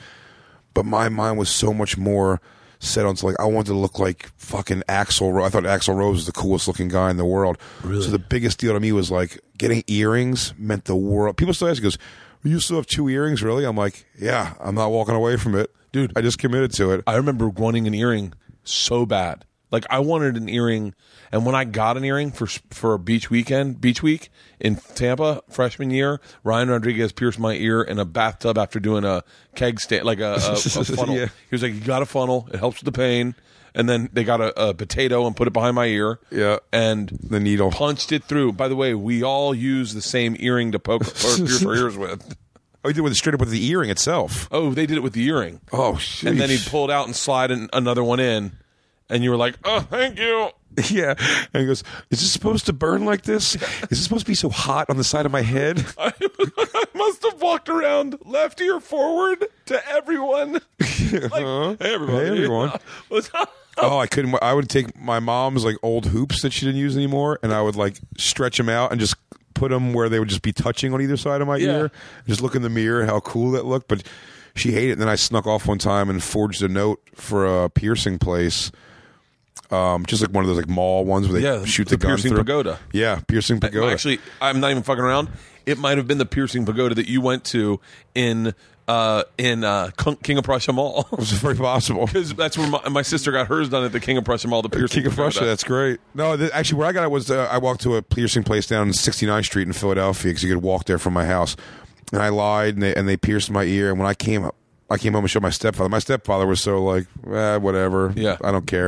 But 0.72 0.86
my 0.86 1.10
mind 1.10 1.38
was 1.38 1.50
so 1.50 1.74
much 1.74 1.98
more 1.98 2.40
set 2.78 3.04
on 3.04 3.16
to 3.16 3.26
like 3.26 3.38
I 3.38 3.44
wanted 3.44 3.66
to 3.66 3.74
look 3.74 3.98
like 3.98 4.30
fucking 4.38 4.82
Axl. 4.88 5.30
Ro- 5.30 5.44
I 5.44 5.50
thought 5.50 5.64
Axl 5.64 5.94
Rose 5.94 6.16
was 6.16 6.26
the 6.26 6.32
coolest 6.32 6.66
looking 6.68 6.88
guy 6.88 7.10
in 7.10 7.18
the 7.18 7.24
world. 7.26 7.58
Really? 7.82 8.02
So 8.02 8.10
the 8.10 8.18
biggest 8.18 8.58
deal 8.58 8.72
to 8.72 8.80
me 8.80 8.92
was 8.92 9.10
like 9.10 9.40
getting 9.58 9.84
earrings 9.86 10.54
meant 10.56 10.86
the 10.86 10.96
world. 10.96 11.36
People 11.36 11.52
still 11.52 11.68
ask, 11.68 11.82
"Goes, 11.82 11.98
you 12.44 12.60
still 12.60 12.76
have 12.76 12.86
two 12.86 13.08
earrings? 13.08 13.42
Really?" 13.42 13.64
I'm 13.64 13.76
like, 13.76 14.06
"Yeah, 14.18 14.54
I'm 14.60 14.74
not 14.74 14.90
walking 14.90 15.14
away 15.14 15.36
from 15.36 15.54
it, 15.54 15.70
Dude. 15.92 16.12
I 16.16 16.20
just 16.20 16.38
committed 16.38 16.72
to 16.74 16.92
it." 16.92 17.02
I 17.06 17.16
remember 17.16 17.48
wanting 17.48 17.86
an 17.86 17.94
earring 17.94 18.34
so 18.64 19.06
bad. 19.06 19.44
Like 19.70 19.84
I 19.90 19.98
wanted 19.98 20.36
an 20.36 20.48
earring, 20.48 20.94
and 21.30 21.44
when 21.44 21.54
I 21.54 21.64
got 21.64 21.96
an 21.98 22.04
earring 22.04 22.30
for 22.32 22.46
for 22.46 22.94
a 22.94 22.98
beach 22.98 23.30
weekend, 23.30 23.80
beach 23.80 24.02
week 24.02 24.30
in 24.58 24.76
Tampa, 24.76 25.42
freshman 25.50 25.90
year, 25.90 26.20
Ryan 26.42 26.70
Rodriguez 26.70 27.12
pierced 27.12 27.38
my 27.38 27.52
ear 27.52 27.82
in 27.82 27.98
a 27.98 28.06
bathtub 28.06 28.56
after 28.56 28.80
doing 28.80 29.04
a 29.04 29.22
keg 29.54 29.78
stand, 29.78 30.04
like 30.04 30.20
a, 30.20 30.34
a, 30.34 30.52
a 30.52 30.56
funnel. 30.84 31.16
Yeah. 31.16 31.26
He 31.26 31.54
was 31.54 31.62
like, 31.62 31.74
"You 31.74 31.80
got 31.80 32.00
a 32.00 32.06
funnel; 32.06 32.48
it 32.52 32.58
helps 32.58 32.80
with 32.82 32.86
the 32.86 32.98
pain." 32.98 33.34
And 33.78 33.88
then 33.88 34.10
they 34.12 34.24
got 34.24 34.40
a, 34.40 34.70
a 34.70 34.74
potato 34.74 35.26
and 35.26 35.34
put 35.36 35.46
it 35.46 35.52
behind 35.52 35.76
my 35.76 35.86
ear. 35.86 36.18
Yeah. 36.30 36.58
and 36.72 37.08
The 37.22 37.38
needle. 37.40 37.70
punched 37.70 38.10
it 38.12 38.24
through. 38.24 38.52
By 38.52 38.66
the 38.68 38.76
way, 38.76 38.92
we 38.94 39.22
all 39.22 39.54
use 39.54 39.94
the 39.94 40.02
same 40.02 40.36
earring 40.40 40.72
to 40.72 40.78
poke 40.80 41.02
or 41.06 41.10
pierce 41.36 41.64
our 41.64 41.74
ears 41.74 41.96
with. 41.96 42.36
Oh, 42.84 42.88
you 42.88 42.94
did 42.94 42.98
it 42.98 43.02
with 43.02 43.16
straight 43.16 43.34
up 43.34 43.40
with 43.40 43.50
the 43.50 43.64
earring 43.66 43.88
itself. 43.90 44.48
Oh, 44.50 44.72
they 44.74 44.84
did 44.84 44.96
it 44.96 45.02
with 45.02 45.12
the 45.12 45.24
earring. 45.24 45.60
Oh, 45.72 45.96
shit. 45.96 46.30
and 46.32 46.40
then 46.40 46.50
he 46.50 46.58
pulled 46.68 46.90
out 46.90 47.06
and 47.06 47.14
slide 47.16 47.50
an, 47.50 47.68
another 47.72 48.02
one 48.04 48.20
in, 48.20 48.52
and 49.08 49.24
you 49.24 49.30
were 49.30 49.36
like, 49.36 49.56
"Oh, 49.64 49.80
thank 49.80 50.18
you." 50.18 50.50
Yeah. 50.90 51.14
And 51.52 51.60
he 51.62 51.66
goes, 51.66 51.82
Is 52.10 52.20
this 52.20 52.30
supposed 52.30 52.66
to 52.66 52.72
burn 52.72 53.04
like 53.04 53.22
this? 53.22 53.56
Is 53.56 53.88
this 53.88 54.04
supposed 54.04 54.26
to 54.26 54.30
be 54.30 54.36
so 54.36 54.48
hot 54.48 54.88
on 54.88 54.96
the 54.96 55.02
side 55.02 55.26
of 55.26 55.32
my 55.32 55.42
head? 55.42 55.84
I, 55.98 56.12
I 56.20 56.84
must 56.94 57.24
have 57.24 57.40
walked 57.42 57.68
around 57.68 58.16
left 58.24 58.60
ear 58.60 58.78
forward 58.78 59.44
to 59.66 59.88
everyone. 59.88 60.52
Like, 60.52 61.32
uh-huh. 61.32 61.76
hey, 61.80 61.94
everybody. 61.94 62.26
Hey, 62.26 62.30
everyone. 62.30 62.72
What's 63.08 63.28
up? 63.34 63.52
Oh, 63.80 63.98
I 63.98 64.06
couldn't. 64.06 64.34
I 64.42 64.52
would 64.54 64.68
take 64.68 64.98
my 64.98 65.20
mom's 65.20 65.64
like 65.64 65.76
old 65.82 66.06
hoops 66.06 66.42
that 66.42 66.52
she 66.52 66.66
didn't 66.66 66.80
use 66.80 66.96
anymore, 66.96 67.38
and 67.42 67.52
I 67.52 67.62
would 67.62 67.76
like 67.76 67.96
stretch 68.16 68.56
them 68.56 68.68
out 68.68 68.90
and 68.90 69.00
just 69.00 69.14
put 69.54 69.70
them 69.70 69.92
where 69.92 70.08
they 70.08 70.18
would 70.18 70.28
just 70.28 70.42
be 70.42 70.52
touching 70.52 70.92
on 70.94 71.00
either 71.02 71.16
side 71.16 71.40
of 71.40 71.48
my 71.48 71.56
Yeah. 71.56 71.70
ear. 71.78 71.90
Just 72.26 72.40
look 72.42 72.54
in 72.54 72.62
the 72.62 72.68
mirror, 72.70 73.04
how 73.06 73.20
cool 73.20 73.52
that 73.52 73.64
looked. 73.64 73.88
But 73.88 74.02
she 74.54 74.72
hated 74.72 74.90
it. 74.90 74.92
And 74.92 75.00
then 75.02 75.08
I 75.08 75.14
snuck 75.16 75.46
off 75.46 75.66
one 75.66 75.78
time 75.78 76.10
and 76.10 76.22
forged 76.22 76.62
a 76.62 76.68
note 76.68 77.00
for 77.14 77.64
a 77.64 77.68
piercing 77.70 78.18
place. 78.18 78.70
Um, 79.70 80.06
just 80.06 80.22
like 80.22 80.30
one 80.32 80.44
of 80.44 80.48
those 80.48 80.56
like 80.56 80.68
mall 80.68 81.04
ones 81.04 81.28
where 81.28 81.38
they 81.40 81.46
Yeah, 81.46 81.64
shoot 81.66 81.88
the, 81.88 81.96
the 81.96 81.96
gun 81.98 82.10
piercing 82.10 82.30
through. 82.30 82.38
pagoda. 82.38 82.78
Yeah, 82.92 83.20
piercing 83.28 83.60
pagoda. 83.60 83.92
Actually, 83.92 84.18
I'm 84.40 84.60
not 84.60 84.70
even 84.70 84.82
fucking 84.82 85.02
around. 85.04 85.28
It 85.66 85.76
might 85.78 85.98
have 85.98 86.06
been 86.06 86.16
the 86.18 86.24
piercing 86.24 86.64
pagoda 86.64 86.94
that 86.94 87.06
you 87.08 87.20
went 87.20 87.44
to 87.46 87.78
in 88.14 88.54
uh, 88.88 89.22
in 89.36 89.62
uh, 89.62 89.90
King 90.22 90.38
of 90.38 90.44
Prussia 90.44 90.72
Mall. 90.72 91.06
it's 91.18 91.30
very 91.32 91.54
possible. 91.54 92.06
Because 92.08 92.34
that's 92.34 92.56
where 92.56 92.68
my, 92.68 92.88
my 92.88 93.02
sister 93.02 93.30
got 93.30 93.46
hers 93.46 93.68
done 93.68 93.84
at 93.84 93.92
the 93.92 94.00
King 94.00 94.16
of 94.16 94.24
Prussia 94.24 94.48
Mall. 94.48 94.62
The 94.62 94.70
piercing 94.70 95.02
King 95.02 95.10
of. 95.12 95.14
Prussia, 95.14 95.44
that's 95.44 95.62
great. 95.62 96.00
No, 96.14 96.36
th- 96.36 96.50
actually, 96.52 96.78
where 96.78 96.88
I 96.88 96.92
got 96.92 97.04
it 97.04 97.10
was 97.10 97.30
uh, 97.30 97.46
I 97.50 97.58
walked 97.58 97.82
to 97.82 97.96
a 97.96 98.02
piercing 98.02 98.42
place 98.42 98.66
down 98.66 98.88
69th 98.88 99.44
Street 99.44 99.66
in 99.66 99.74
Philadelphia 99.74 100.30
because 100.30 100.42
you 100.42 100.52
could 100.54 100.62
walk 100.62 100.86
there 100.86 100.98
from 100.98 101.12
my 101.12 101.26
house, 101.26 101.54
and 102.12 102.22
I 102.22 102.30
lied 102.30 102.74
and 102.74 102.82
they, 102.82 102.94
and 102.94 103.06
they 103.06 103.16
pierced 103.18 103.50
my 103.50 103.64
ear. 103.64 103.90
And 103.90 103.98
when 103.98 104.08
I 104.08 104.14
came 104.14 104.44
up, 104.44 104.56
I 104.88 104.96
came 104.96 105.12
home 105.12 105.24
and 105.24 105.30
showed 105.30 105.42
my 105.42 105.50
stepfather. 105.50 105.90
My 105.90 105.98
stepfather 105.98 106.46
was 106.46 106.62
so 106.62 106.82
like, 106.82 107.06
eh, 107.30 107.56
whatever, 107.58 108.14
Yeah. 108.16 108.38
I 108.42 108.50
don't 108.50 108.66
care. 108.66 108.86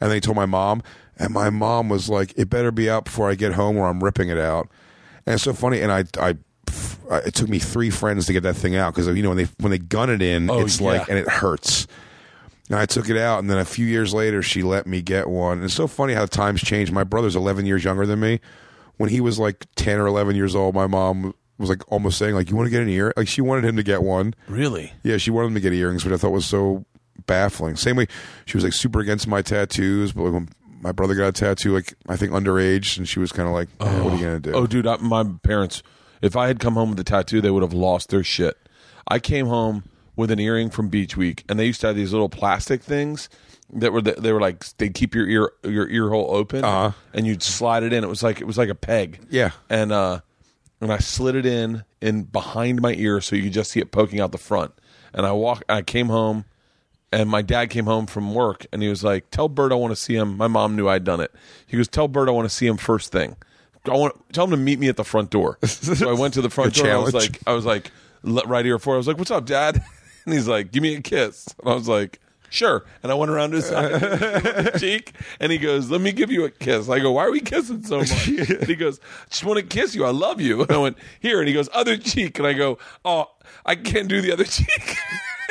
And 0.00 0.08
then 0.10 0.12
he 0.12 0.20
told 0.20 0.36
my 0.36 0.46
mom, 0.46 0.82
and 1.18 1.34
my 1.34 1.50
mom 1.50 1.88
was 1.88 2.08
like, 2.08 2.32
"It 2.36 2.48
better 2.48 2.70
be 2.70 2.88
out 2.88 3.04
before 3.06 3.28
I 3.28 3.34
get 3.34 3.54
home, 3.54 3.76
or 3.76 3.88
I'm 3.88 4.02
ripping 4.04 4.28
it 4.28 4.38
out." 4.38 4.68
And 5.26 5.34
it's 5.34 5.42
so 5.42 5.52
funny. 5.52 5.80
And 5.80 5.90
I, 5.90 6.04
I, 6.20 6.36
I 7.10 7.18
it 7.18 7.34
took 7.34 7.48
me 7.48 7.58
three 7.58 7.90
friends 7.90 8.26
to 8.26 8.32
get 8.32 8.42
that 8.44 8.54
thing 8.54 8.76
out 8.76 8.94
because 8.94 9.06
you 9.14 9.22
know 9.22 9.30
when 9.30 9.38
they 9.38 9.48
when 9.60 9.70
they 9.70 9.78
gun 9.78 10.10
it 10.10 10.22
in, 10.22 10.50
Oh, 10.50 10.60
it's 10.60 10.80
yeah. 10.80 10.86
like 10.88 11.08
and 11.08 11.18
it 11.18 11.28
hurts. 11.28 11.86
And 12.70 12.78
I 12.78 12.86
took 12.86 13.10
it 13.10 13.16
out, 13.18 13.40
and 13.40 13.50
then 13.50 13.58
a 13.58 13.64
few 13.64 13.84
years 13.84 14.14
later, 14.14 14.40
she 14.42 14.62
let 14.62 14.86
me 14.86 15.02
get 15.02 15.28
one. 15.28 15.58
And 15.58 15.64
it's 15.64 15.74
so 15.74 15.86
funny 15.86 16.14
how 16.14 16.24
times 16.26 16.62
change. 16.62 16.90
My 16.90 17.04
brother's 17.04 17.36
11 17.36 17.66
years 17.66 17.84
younger 17.84 18.06
than 18.06 18.20
me. 18.20 18.40
When 18.96 19.10
he 19.10 19.20
was 19.20 19.38
like 19.38 19.66
10 19.76 19.98
or 19.98 20.06
11 20.06 20.36
years 20.36 20.54
old, 20.54 20.74
my 20.74 20.86
mom 20.86 21.34
was 21.58 21.68
like 21.68 21.82
almost 21.92 22.16
saying, 22.18 22.34
like, 22.34 22.48
you 22.50 22.56
want 22.56 22.66
to 22.66 22.70
get 22.70 22.80
an 22.80 22.88
ear? 22.88 23.12
Like, 23.16 23.28
she 23.28 23.40
wanted 23.42 23.64
him 23.64 23.76
to 23.76 23.82
get 23.82 24.02
one. 24.02 24.32
Really? 24.48 24.92
Yeah, 25.02 25.16
she 25.18 25.30
wanted 25.30 25.48
him 25.48 25.54
to 25.54 25.60
get 25.60 25.72
earrings, 25.74 26.04
which 26.04 26.14
I 26.14 26.16
thought 26.16 26.30
was 26.30 26.46
so 26.46 26.84
baffling. 27.26 27.76
Same 27.76 27.96
way, 27.96 28.06
she 28.46 28.56
was 28.56 28.64
like 28.64 28.72
super 28.72 29.00
against 29.00 29.26
my 29.26 29.42
tattoos, 29.42 30.12
but 30.12 30.22
like, 30.22 30.32
when 30.32 30.48
my 30.80 30.92
brother 30.92 31.14
got 31.14 31.28
a 31.28 31.32
tattoo, 31.32 31.74
like, 31.74 31.92
I 32.08 32.16
think 32.16 32.32
underage, 32.32 32.96
and 32.96 33.06
she 33.08 33.18
was 33.18 33.32
kind 33.32 33.48
of 33.48 33.54
like, 33.54 33.68
eh, 33.80 34.00
what 34.02 34.12
are 34.12 34.16
you 34.16 34.22
going 34.22 34.40
to 34.42 34.50
do? 34.50 34.56
Oh, 34.56 34.66
dude, 34.66 34.86
I, 34.86 34.96
my 34.98 35.24
parents, 35.42 35.82
if 36.22 36.36
I 36.36 36.46
had 36.46 36.58
come 36.60 36.74
home 36.74 36.90
with 36.90 37.00
a 37.00 37.04
tattoo, 37.04 37.40
they 37.42 37.50
would 37.50 37.62
have 37.62 37.74
lost 37.74 38.08
their 38.10 38.24
shit. 38.24 38.56
I 39.08 39.18
came 39.18 39.46
home 39.46 39.84
with 40.16 40.30
an 40.30 40.38
earring 40.38 40.70
from 40.70 40.88
Beach 40.88 41.16
Week, 41.16 41.44
and 41.48 41.58
they 41.58 41.66
used 41.66 41.80
to 41.82 41.88
have 41.88 41.96
these 41.96 42.12
little 42.12 42.28
plastic 42.28 42.82
things 42.82 43.28
that 43.74 43.92
were 43.92 44.02
the, 44.02 44.12
they 44.12 44.32
were 44.32 44.40
like 44.40 44.64
they'd 44.76 44.94
keep 44.94 45.14
your 45.14 45.26
ear 45.28 45.52
your 45.64 45.88
ear 45.88 46.08
hole 46.10 46.28
open, 46.30 46.64
Uh-huh. 46.64 46.92
and 47.12 47.26
you'd 47.26 47.42
slide 47.42 47.82
it 47.82 47.92
in. 47.92 48.04
It 48.04 48.08
was 48.08 48.22
like 48.22 48.40
it 48.40 48.46
was 48.46 48.56
like 48.58 48.68
a 48.68 48.74
peg. 48.74 49.20
Yeah. 49.30 49.50
and 49.70 49.90
uh, 49.92 50.20
and 50.80 50.92
I 50.92 50.98
slid 50.98 51.34
it 51.34 51.46
in 51.46 51.84
in 52.00 52.24
behind 52.24 52.80
my 52.82 52.92
ear 52.94 53.20
so 53.20 53.34
you 53.36 53.44
could 53.44 53.52
just 53.52 53.70
see 53.70 53.80
it 53.80 53.90
poking 53.92 54.20
out 54.20 54.32
the 54.32 54.38
front. 54.38 54.72
And 55.14 55.24
I 55.26 55.32
walk. 55.32 55.62
I 55.68 55.82
came 55.82 56.08
home 56.08 56.44
and 57.12 57.28
my 57.30 57.40
dad 57.42 57.70
came 57.70 57.84
home 57.86 58.06
from 58.06 58.34
work 58.34 58.66
and 58.72 58.82
he 58.82 58.88
was 58.88 59.02
like, 59.02 59.30
"Tell 59.30 59.48
Bert 59.48 59.72
I 59.72 59.76
want 59.76 59.92
to 59.92 59.96
see 59.96 60.14
him." 60.16 60.36
My 60.36 60.48
mom 60.48 60.76
knew 60.76 60.88
I'd 60.88 61.04
done 61.04 61.20
it. 61.20 61.32
He 61.66 61.76
goes, 61.78 61.88
"Tell 61.88 62.08
Bert 62.08 62.28
I 62.28 62.32
want 62.32 62.48
to 62.48 62.54
see 62.54 62.66
him 62.66 62.76
first 62.76 63.10
thing. 63.12 63.36
I 63.86 63.90
want 63.96 64.14
tell 64.32 64.44
him 64.44 64.50
to 64.50 64.56
meet 64.56 64.78
me 64.78 64.88
at 64.88 64.96
the 64.96 65.04
front 65.04 65.30
door." 65.30 65.58
so 65.64 66.08
I 66.10 66.18
went 66.18 66.34
to 66.34 66.42
the 66.42 66.50
front 66.50 66.74
door. 66.74 66.90
I 66.90 66.96
was 66.96 67.14
like, 67.14 67.40
I 67.46 67.52
was 67.52 67.64
like, 67.64 67.90
right 68.22 68.64
ear 68.66 68.78
forward. 68.78 68.96
I 68.96 68.98
was 68.98 69.08
like, 69.08 69.18
"What's 69.18 69.30
up, 69.30 69.46
Dad?" 69.46 69.82
And 70.24 70.32
he's 70.32 70.46
like, 70.46 70.70
"Give 70.70 70.84
me 70.84 70.94
a 70.94 71.00
kiss." 71.00 71.48
And 71.58 71.68
I 71.70 71.74
was 71.74 71.88
like. 71.88 72.20
Sure, 72.48 72.84
and 73.02 73.10
I 73.10 73.14
went 73.14 73.30
around 73.30 73.54
his 73.54 73.64
side 73.64 74.74
cheek, 74.78 75.14
and 75.40 75.50
he 75.50 75.56
goes, 75.56 75.90
"Let 75.90 76.02
me 76.02 76.12
give 76.12 76.30
you 76.30 76.44
a 76.44 76.50
kiss." 76.50 76.86
I 76.90 76.98
go, 76.98 77.12
"Why 77.12 77.24
are 77.24 77.30
we 77.30 77.40
kissing 77.40 77.82
so 77.82 78.00
much?" 78.00 78.28
And 78.28 78.66
he 78.66 78.74
goes, 78.74 79.00
"Just 79.30 79.42
want 79.42 79.58
to 79.58 79.64
kiss 79.64 79.94
you. 79.94 80.04
I 80.04 80.10
love 80.10 80.38
you." 80.38 80.60
And 80.60 80.70
I 80.70 80.76
went, 80.76 80.98
"Here," 81.18 81.38
and 81.38 81.48
he 81.48 81.54
goes, 81.54 81.70
"Other 81.72 81.96
cheek," 81.96 82.38
and 82.38 82.46
I 82.46 82.52
go, 82.52 82.76
"Oh, 83.06 83.30
I 83.64 83.74
can't 83.74 84.06
do 84.06 84.20
the 84.20 84.32
other 84.32 84.44
cheek." 84.44 84.98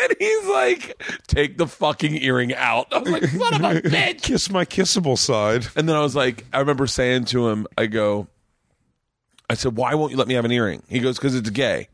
And 0.02 0.16
he's 0.20 0.46
like, 0.48 1.02
take 1.28 1.58
the 1.58 1.68
fucking 1.68 2.16
earring 2.24 2.54
out. 2.56 2.88
I 2.92 3.00
was 3.00 3.10
like, 3.12 3.24
son 3.26 3.54
of 3.54 3.62
a 3.62 3.82
bitch. 3.90 4.22
Kiss 4.24 4.50
my 4.50 4.66
kissable 4.66 5.18
side. 5.18 5.68
And 5.76 5.88
then 5.88 5.96
I 5.96 6.02
was 6.02 6.16
like, 6.16 6.46
I 6.52 6.60
remember 6.60 6.88
saying 6.88 7.26
to 7.26 7.50
him, 7.50 7.68
I 7.78 7.86
go, 7.86 8.28
I 9.50 9.54
said, 9.56 9.76
why 9.76 9.96
won't 9.96 10.12
you 10.12 10.18
let 10.18 10.28
me 10.28 10.34
have 10.36 10.46
an 10.46 10.52
earring? 10.52 10.82
He 10.88 11.00
goes, 11.00 11.18
because 11.18 11.36
it's 11.36 11.50
gay. 11.50 11.90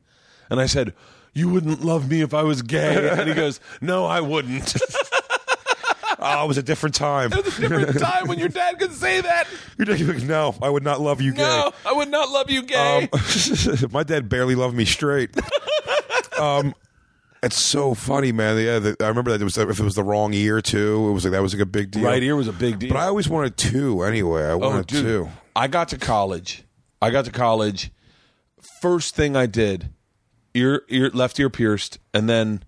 And 0.49 0.59
I 0.59 0.67
said, 0.67 0.93
you 1.33 1.49
wouldn't 1.49 1.83
love 1.83 2.09
me 2.09 2.21
if 2.21 2.33
I 2.33 2.43
was 2.43 2.61
gay. 2.61 3.09
And 3.11 3.27
he 3.27 3.35
goes, 3.35 3.59
no, 3.81 4.05
I 4.05 4.21
wouldn't. 4.21 4.75
Oh, 6.19 6.43
it 6.45 6.47
was 6.47 6.57
a 6.57 6.63
different 6.63 6.95
time. 6.95 7.31
It 7.31 7.45
was 7.45 7.59
a 7.59 7.61
different 7.61 7.99
time 7.99 8.27
when 8.27 8.39
your 8.39 8.49
dad 8.49 8.79
could 8.79 8.93
say 8.93 9.21
that. 9.21 9.47
You're 9.77 9.95
like, 10.13 10.23
no, 10.23 10.55
I 10.61 10.69
would 10.69 10.83
not 10.83 10.99
love 11.01 11.21
you 11.21 11.33
gay. 11.33 11.43
No, 11.43 11.73
I 11.85 11.93
would 11.93 12.09
not 12.09 12.29
love 12.29 12.49
you 12.49 12.63
gay. 12.63 13.09
Um, 13.11 13.89
my 13.91 14.03
dad 14.03 14.29
barely 14.29 14.55
loved 14.55 14.75
me 14.75 14.85
straight. 14.85 15.29
um, 16.39 16.73
it's 17.43 17.57
so 17.57 17.93
funny, 17.93 18.31
man. 18.31 18.57
Yeah, 18.57 18.79
the, 18.79 18.95
I 19.01 19.07
remember 19.07 19.31
that 19.31 19.41
it 19.41 19.43
was 19.43 19.57
if 19.57 19.79
it 19.79 19.83
was 19.83 19.95
the 19.95 20.03
wrong 20.03 20.33
ear 20.33 20.61
too. 20.61 21.07
It 21.09 21.13
was 21.13 21.23
like 21.25 21.31
that 21.31 21.41
was 21.41 21.53
like 21.53 21.61
a 21.61 21.65
big 21.65 21.91
deal. 21.91 22.03
right 22.03 22.21
ear 22.21 22.35
was 22.35 22.47
a 22.47 22.53
big 22.53 22.79
deal. 22.79 22.89
But 22.89 22.97
I 22.97 23.05
always 23.05 23.29
wanted 23.29 23.57
two 23.57 24.03
anyway. 24.03 24.43
I 24.43 24.51
Oh, 24.51 24.57
wanted 24.57 24.87
dude. 24.87 25.03
two. 25.03 25.29
I 25.55 25.67
got 25.67 25.89
to 25.89 25.97
college. 25.97 26.63
I 27.01 27.09
got 27.11 27.25
to 27.25 27.31
college. 27.31 27.91
First 28.81 29.15
thing 29.15 29.35
I 29.35 29.45
did, 29.45 29.89
ear, 30.53 30.83
ear, 30.89 31.09
left 31.13 31.39
ear 31.39 31.49
pierced, 31.49 31.99
and 32.13 32.27
then 32.29 32.63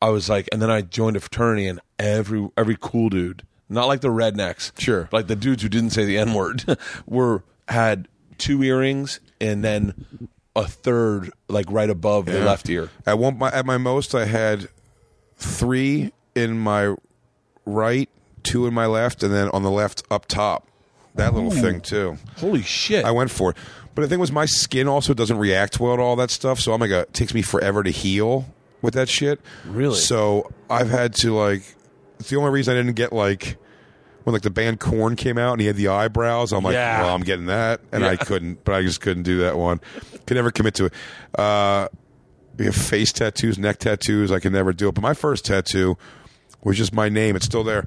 I 0.00 0.08
was 0.10 0.28
like, 0.28 0.48
and 0.52 0.60
then 0.62 0.70
I 0.70 0.82
joined 0.82 1.16
a 1.16 1.20
fraternity, 1.20 1.66
and 1.66 1.80
every 1.98 2.48
every 2.56 2.76
cool 2.80 3.08
dude, 3.08 3.44
not 3.68 3.86
like 3.86 4.00
the 4.00 4.08
rednecks, 4.08 4.72
Sure. 4.80 5.08
like 5.12 5.26
the 5.26 5.36
dudes 5.36 5.62
who 5.62 5.68
didn't 5.68 5.90
say 5.90 6.04
the 6.04 6.18
n 6.18 6.32
word, 6.34 6.64
were 7.06 7.44
had 7.68 8.08
two 8.38 8.62
earrings 8.62 9.18
and 9.40 9.64
then 9.64 10.28
a 10.56 10.66
third 10.66 11.30
like 11.48 11.66
right 11.70 11.88
above 11.90 12.26
the 12.26 12.38
Yeah. 12.38 12.44
left 12.44 12.68
ear. 12.68 12.90
At 13.06 13.18
one, 13.18 13.38
my, 13.38 13.52
at 13.52 13.64
my 13.66 13.76
most, 13.78 14.14
I 14.14 14.24
had 14.24 14.68
three 15.36 16.12
in 16.34 16.58
my 16.58 16.94
right, 17.64 18.08
two 18.42 18.66
in 18.66 18.74
my 18.74 18.86
left, 18.86 19.22
and 19.22 19.32
then 19.32 19.48
on 19.50 19.62
the 19.62 19.70
left 19.70 20.02
up 20.10 20.26
top. 20.26 20.66
That 21.14 21.32
little 21.32 21.50
thing 21.50 21.80
too. 21.80 22.18
Holy 22.38 22.60
shit! 22.62 23.04
I 23.04 23.10
went 23.10 23.30
for 23.30 23.50
it. 23.52 23.56
But 23.94 24.02
the 24.02 24.08
thing 24.08 24.18
was, 24.20 24.30
my 24.30 24.44
skin 24.44 24.86
also 24.88 25.14
doesn't 25.14 25.38
react 25.38 25.80
well 25.80 25.96
to 25.96 26.02
all 26.02 26.16
that 26.16 26.30
stuff. 26.30 26.60
So 26.60 26.74
I'm 26.74 26.80
like, 26.82 26.90
a, 26.90 27.00
it 27.00 27.14
takes 27.14 27.32
me 27.32 27.40
forever 27.40 27.82
to 27.82 27.88
heal 27.90 28.44
with 28.82 28.92
that 28.94 29.08
shit. 29.08 29.40
Really? 29.64 29.94
So 29.96 30.50
I've 30.68 30.90
had 30.90 31.14
to 31.16 31.34
like. 31.34 31.62
It's 32.20 32.28
the 32.28 32.36
only 32.36 32.50
reason 32.50 32.74
I 32.74 32.78
didn't 32.80 32.96
get 32.96 33.12
like 33.14 33.56
when 34.26 34.32
like 34.32 34.42
the 34.42 34.50
band 34.50 34.80
Korn 34.80 35.14
came 35.14 35.38
out 35.38 35.52
and 35.52 35.60
he 35.60 35.68
had 35.68 35.76
the 35.76 35.86
eyebrows. 35.86 36.52
I'm 36.52 36.64
like, 36.64 36.72
Yeah. 36.74 37.02
well, 37.02 37.14
I'm 37.14 37.22
getting 37.22 37.46
that, 37.46 37.80
and 37.92 38.04
I 38.04 38.16
couldn't. 38.16 38.64
But 38.64 38.74
I 38.74 38.82
just 38.82 39.00
couldn't 39.00 39.22
do 39.22 39.38
that 39.38 39.56
one. 39.56 39.80
Could 40.26 40.34
never 40.34 40.50
commit 40.50 40.74
to 40.74 40.86
it. 40.86 40.92
Uh, 41.38 41.86
we 42.58 42.64
have 42.64 42.74
face 42.74 43.12
tattoos, 43.12 43.56
neck 43.56 43.78
tattoos. 43.78 44.32
I 44.32 44.40
can 44.40 44.52
never 44.52 44.72
do 44.72 44.88
it. 44.88 44.96
But 44.96 45.02
my 45.02 45.14
first 45.14 45.44
tattoo 45.44 45.96
was 46.64 46.76
just 46.76 46.92
my 46.92 47.08
name. 47.08 47.36
It's 47.36 47.46
still 47.46 47.62
there. 47.62 47.86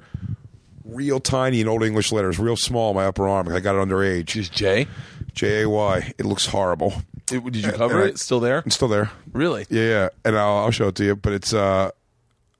Real 0.82 1.20
tiny 1.20 1.60
in 1.60 1.68
old 1.68 1.82
English 1.84 2.10
letters, 2.10 2.38
real 2.38 2.56
small, 2.56 2.94
my 2.94 3.04
upper 3.04 3.28
arm. 3.28 3.48
I 3.48 3.60
got 3.60 3.74
it 3.76 3.86
underage. 3.86 4.24
Just 4.26 4.52
Jay. 4.52 4.88
J 5.34 5.62
A 5.62 5.68
Y. 5.68 6.14
It 6.16 6.24
looks 6.24 6.46
horrible. 6.46 6.94
It- 7.30 7.44
did 7.44 7.56
you 7.64 7.72
cover 7.72 7.96
and 7.96 8.04
I- 8.04 8.08
it? 8.08 8.18
Still 8.18 8.40
there? 8.40 8.62
It's 8.64 8.76
still 8.76 8.88
there. 8.88 9.10
Really? 9.32 9.66
Yeah, 9.68 9.82
yeah. 9.82 10.08
And 10.24 10.38
I'll, 10.38 10.56
I'll 10.64 10.70
show 10.70 10.88
it 10.88 10.94
to 10.96 11.04
you. 11.04 11.16
But 11.16 11.34
it's 11.34 11.52
uh, 11.52 11.90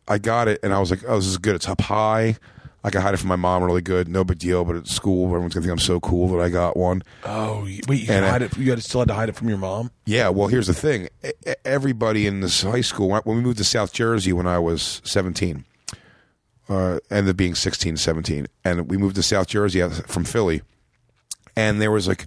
I 0.06 0.18
got 0.18 0.46
it, 0.48 0.60
and 0.62 0.72
I 0.74 0.78
was 0.80 0.90
like, 0.90 1.00
oh, 1.08 1.16
this 1.16 1.26
is 1.26 1.38
good. 1.38 1.54
It's 1.56 1.68
up 1.68 1.80
high. 1.80 2.36
I 2.82 2.88
can 2.90 3.02
hide 3.02 3.12
it 3.12 3.18
from 3.18 3.28
my 3.28 3.36
mom 3.36 3.62
really 3.62 3.82
good. 3.82 4.08
No 4.08 4.24
big 4.24 4.38
deal. 4.38 4.64
But 4.64 4.76
at 4.76 4.86
school, 4.88 5.26
everyone's 5.26 5.52
gonna 5.54 5.64
think 5.64 5.72
I'm 5.72 5.78
so 5.78 6.00
cool 6.00 6.28
that 6.28 6.42
I 6.42 6.48
got 6.48 6.76
one. 6.76 7.02
Oh, 7.24 7.62
wait! 7.64 7.86
You 7.88 7.94
And 7.98 8.06
can 8.06 8.24
I- 8.24 8.30
hide 8.30 8.42
it. 8.42 8.56
You 8.56 8.70
had 8.70 8.78
to 8.78 8.82
still 8.84 9.00
had 9.00 9.08
to 9.08 9.14
hide 9.14 9.28
it 9.28 9.36
from 9.36 9.48
your 9.48 9.58
mom. 9.58 9.90
Yeah. 10.06 10.30
Well, 10.30 10.48
here's 10.48 10.66
the 10.66 10.74
thing. 10.74 11.08
Everybody 11.64 12.26
in 12.26 12.40
this 12.40 12.62
high 12.62 12.80
school, 12.80 13.08
when 13.10 13.20
when 13.24 13.36
we 13.36 13.42
moved 13.42 13.58
to 13.58 13.64
South 13.64 13.92
Jersey 13.92 14.32
when 14.32 14.46
I 14.46 14.58
was 14.58 15.02
17, 15.04 15.64
uh, 16.68 16.98
ended 17.10 17.30
up 17.30 17.36
being 17.36 17.54
16, 17.54 17.96
17, 17.96 18.46
and 18.64 18.88
we 18.88 18.96
moved 18.96 19.16
to 19.16 19.22
South 19.22 19.46
Jersey 19.48 19.86
from 20.06 20.24
Philly, 20.24 20.62
and 21.56 21.82
there 21.82 21.90
was 21.90 22.06
like, 22.08 22.26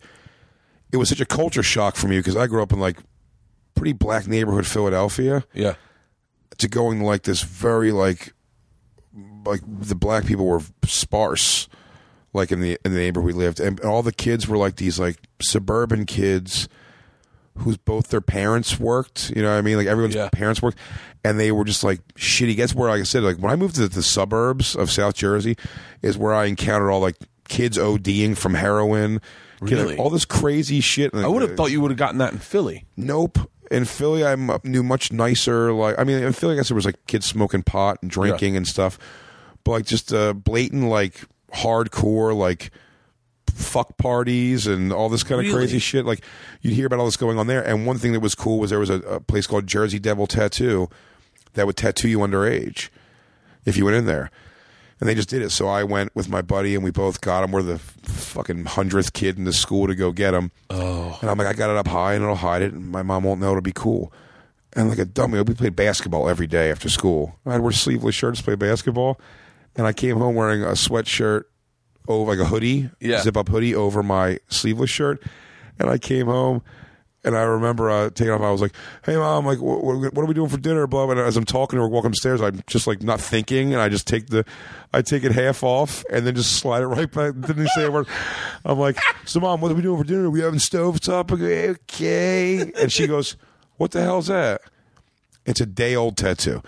it 0.92 0.98
was 0.98 1.10
such 1.10 1.22
a 1.22 1.26
culture 1.26 1.64
shock 1.64 1.96
for 1.96 2.08
me 2.08 2.18
because 2.20 2.36
I 2.36 2.46
grew 2.48 2.62
up 2.62 2.72
in 2.74 2.80
like 2.80 2.98
pretty 3.74 3.94
black 3.94 4.28
neighborhood 4.28 4.68
Philadelphia. 4.68 5.46
Yeah. 5.54 5.76
to 6.60 6.68
going 6.68 7.02
like 7.02 7.24
this 7.24 7.42
very 7.42 7.92
like 7.92 8.33
like 9.46 9.62
the 9.66 9.96
black 9.96 10.26
people 10.26 10.46
were 10.46 10.62
sparse 10.86 11.68
like 12.34 12.52
in 12.52 12.60
the 12.62 12.78
in 12.86 12.94
the 12.94 12.98
neighborhood 13.00 13.28
we 13.28 13.34
lived 13.34 13.60
and 13.60 13.80
all 13.82 14.02
the 14.04 14.12
kids 14.12 14.48
were 14.48 14.58
like 14.58 14.78
these 14.78 15.00
like 15.00 15.18
suburban 15.42 16.06
kids 16.06 16.68
whose 17.58 17.78
both 17.78 18.08
their 18.10 18.22
parents 18.22 18.80
worked 18.80 19.30
you 19.36 19.42
know 19.42 19.50
what 19.52 19.58
i 19.58 19.62
mean 19.62 19.78
like 19.78 19.88
everyone's 19.88 20.16
Yeah. 20.16 20.30
parents 20.32 20.62
worked 20.62 20.78
and 21.24 21.40
they 21.40 21.52
were 21.52 21.64
just 21.66 21.84
like 21.84 22.00
shitty 22.16 22.58
that's 22.58 22.74
where 22.74 22.90
like 22.90 23.02
i 23.02 23.04
said 23.04 23.22
like 23.24 23.38
when 23.38 23.52
i 23.52 23.56
moved 23.56 23.76
to 23.76 23.88
the 23.88 24.02
suburbs 24.02 24.76
of 24.76 24.90
south 24.90 25.14
jersey 25.16 25.56
is 26.02 26.18
where 26.18 26.34
i 26.34 26.46
encountered 26.46 26.90
all 26.90 27.00
like 27.00 27.18
kids 27.48 27.78
oding 27.78 28.36
from 28.36 28.56
heroin 28.56 29.20
kids, 29.68 29.72
Really? 29.84 29.98
all 29.98 30.10
this 30.10 30.26
crazy 30.26 30.82
shit 30.82 31.14
I 31.14 31.28
would 31.28 31.42
have 31.44 31.56
thought 31.56 31.70
you 31.72 31.80
would 31.82 31.92
have 31.92 31.98
gotten 31.98 32.18
that 32.18 32.34
in 32.34 32.40
Philly. 32.40 32.86
Nope. 32.98 33.38
In 33.72 33.86
Philly, 33.86 34.26
I 34.26 34.36
knew 34.64 34.84
much 34.84 35.12
nicer. 35.14 35.72
Like, 35.72 35.98
I 35.98 36.04
mean, 36.04 36.22
in 36.22 36.34
Philly, 36.34 36.54
I 36.54 36.58
guess 36.58 36.68
there 36.68 36.76
was 36.76 36.86
like 36.86 36.98
kids 37.08 37.26
smoking 37.26 37.64
pot 37.64 37.98
and 38.02 38.12
drinking 38.12 38.58
and 38.58 38.68
stuff, 38.68 39.00
but 39.64 39.72
like 39.72 39.86
just 39.86 40.14
uh, 40.14 40.34
blatant, 40.34 40.86
like 40.90 41.22
hardcore, 41.54 42.36
like 42.36 42.72
fuck 43.54 43.98
parties 43.98 44.66
and 44.68 44.92
all 44.92 45.10
this 45.10 45.24
kind 45.24 45.40
of 45.40 45.46
Really? 45.46 45.58
crazy 45.58 45.80
shit. 45.80 46.06
Like, 46.06 46.24
you'd 46.62 46.74
hear 46.74 46.88
about 46.88 47.00
all 47.00 47.06
this 47.06 47.18
going 47.18 47.38
on 47.38 47.48
there. 47.48 47.62
And 47.66 47.86
one 47.86 47.98
thing 47.98 48.14
that 48.14 48.20
was 48.20 48.34
cool 48.36 48.60
was 48.60 48.70
there 48.72 48.80
was 48.80 48.90
a, 48.90 48.96
a 49.02 49.20
place 49.20 49.46
called 49.48 49.68
Jersey 49.68 50.00
Devil 50.00 50.26
Tattoo 50.28 50.90
that 51.54 51.68
would 51.68 51.78
tattoo 51.78 52.08
you 52.10 52.20
underage 52.20 52.90
if 53.66 53.78
you 53.78 53.86
went 53.86 53.98
in 53.98 54.06
there. 54.06 54.32
And 55.00 55.08
they 55.10 55.16
just 55.16 55.30
did 55.30 55.42
it. 55.42 55.50
So 55.52 55.68
I 55.68 55.84
went 55.84 56.16
with 56.16 56.30
my 56.30 56.42
buddy 56.42 56.74
and 56.76 56.84
we 56.84 56.90
both 56.90 57.20
got 57.22 57.42
them. 57.42 57.52
We're 57.52 57.62
the 57.62 57.78
fucking 57.78 58.66
hundredth 58.66 59.14
kid 59.14 59.38
in 59.38 59.44
the 59.44 59.54
school 59.54 59.86
to 59.88 59.96
go 59.96 60.12
get 60.12 60.32
them. 60.32 60.52
Oh, 60.70 61.18
And 61.22 61.30
I'm 61.30 61.38
like, 61.38 61.48
I 61.48 61.54
got 61.54 61.70
it 61.70 61.76
up 61.76 61.88
high 61.88 62.14
and 62.14 62.24
it'll 62.24 62.36
hide 62.38 62.62
it, 62.62 62.74
and 62.74 62.90
my 62.90 63.04
mom 63.04 63.24
won't 63.24 63.40
know 63.42 63.50
it'll 63.50 63.62
be 63.62 63.72
cool. 63.74 64.12
And 64.76 64.90
like 64.90 64.98
a 65.00 65.06
dummy, 65.06 65.40
we 65.42 65.54
played 65.54 65.76
basketball 65.76 66.28
every 66.30 66.48
day 66.48 66.72
after 66.72 66.90
school. 66.90 67.36
I'd 67.46 67.60
wear 67.60 67.72
sleeveless 67.72 68.16
shirts, 68.16 68.42
play 68.42 68.56
basketball, 68.56 69.20
and 69.76 69.88
I 69.88 69.94
came 69.94 70.18
home 70.18 70.36
wearing 70.36 70.64
a 70.64 70.68
sweatshirt 70.74 71.44
over 72.08 72.32
like 72.36 72.40
a 72.40 72.50
hoodie, 72.50 72.90
Yeah. 73.00 73.22
zip 73.22 73.38
up 73.38 73.48
hoodie 73.50 73.74
over 73.76 74.04
my 74.04 74.40
sleeveless 74.50 74.90
shirt. 74.90 75.24
And 75.80 75.90
I 75.90 75.98
came 75.98 76.28
home, 76.28 76.62
and 77.24 77.36
I 77.36 77.42
remember 77.44 77.90
uh, 77.90 78.10
taking 78.12 78.32
off. 78.32 78.42
I 78.42 78.52
was 78.52 78.62
like, 78.62 78.74
"Hey, 79.06 79.16
mom, 79.16 79.46
like, 79.46 79.60
what, 79.60 79.82
what, 79.84 80.18
are 80.18 80.26
we 80.26 80.34
doing 80.36 80.50
for 80.50 80.58
dinner?" 80.58 80.86
Blah. 80.86 81.10
And 81.10 81.20
as 81.20 81.36
I'm 81.38 81.46
talking 81.46 81.78
to 81.78 81.84
her, 81.84 81.88
walking 81.90 82.10
upstairs, 82.10 82.42
I'm 82.42 82.62
just 82.68 82.86
like 82.86 83.02
not 83.02 83.20
thinking, 83.20 83.74
and 83.74 83.82
I 83.82 83.90
just 83.90 84.06
take 84.06 84.28
the, 84.28 84.46
I 84.94 85.02
take 85.02 85.24
it 85.24 85.32
half 85.32 85.64
off, 85.64 86.04
and 86.12 86.28
then 86.28 86.36
just 86.36 86.58
slide 86.58 86.84
it 86.84 86.88
right 86.88 87.10
back. 87.12 87.34
Didn't 87.40 87.64
he 87.64 87.68
say 87.70 87.86
a 87.86 87.92
word. 87.92 88.08
I'm 88.66 88.78
like, 88.78 89.00
"So, 89.26 89.40
mom, 89.40 89.62
what 89.62 89.72
are 89.72 89.76
we 89.76 89.82
doing 89.82 89.98
for 89.98 90.04
dinner? 90.08 90.26
Are 90.26 90.30
we 90.30 90.42
having 90.42 90.60
stovetop?" 90.60 91.32
I 91.32 91.36
go, 91.38 91.72
"Okay." 91.82 92.72
And 92.80 92.92
she 92.92 93.08
goes, 93.08 93.36
"What 93.78 93.92
the 93.92 94.02
hell's 94.02 94.28
that?" 94.28 94.62
It's 95.46 95.60
a 95.62 95.66
day 95.66 95.96
old 95.96 96.18
tattoo. 96.18 96.62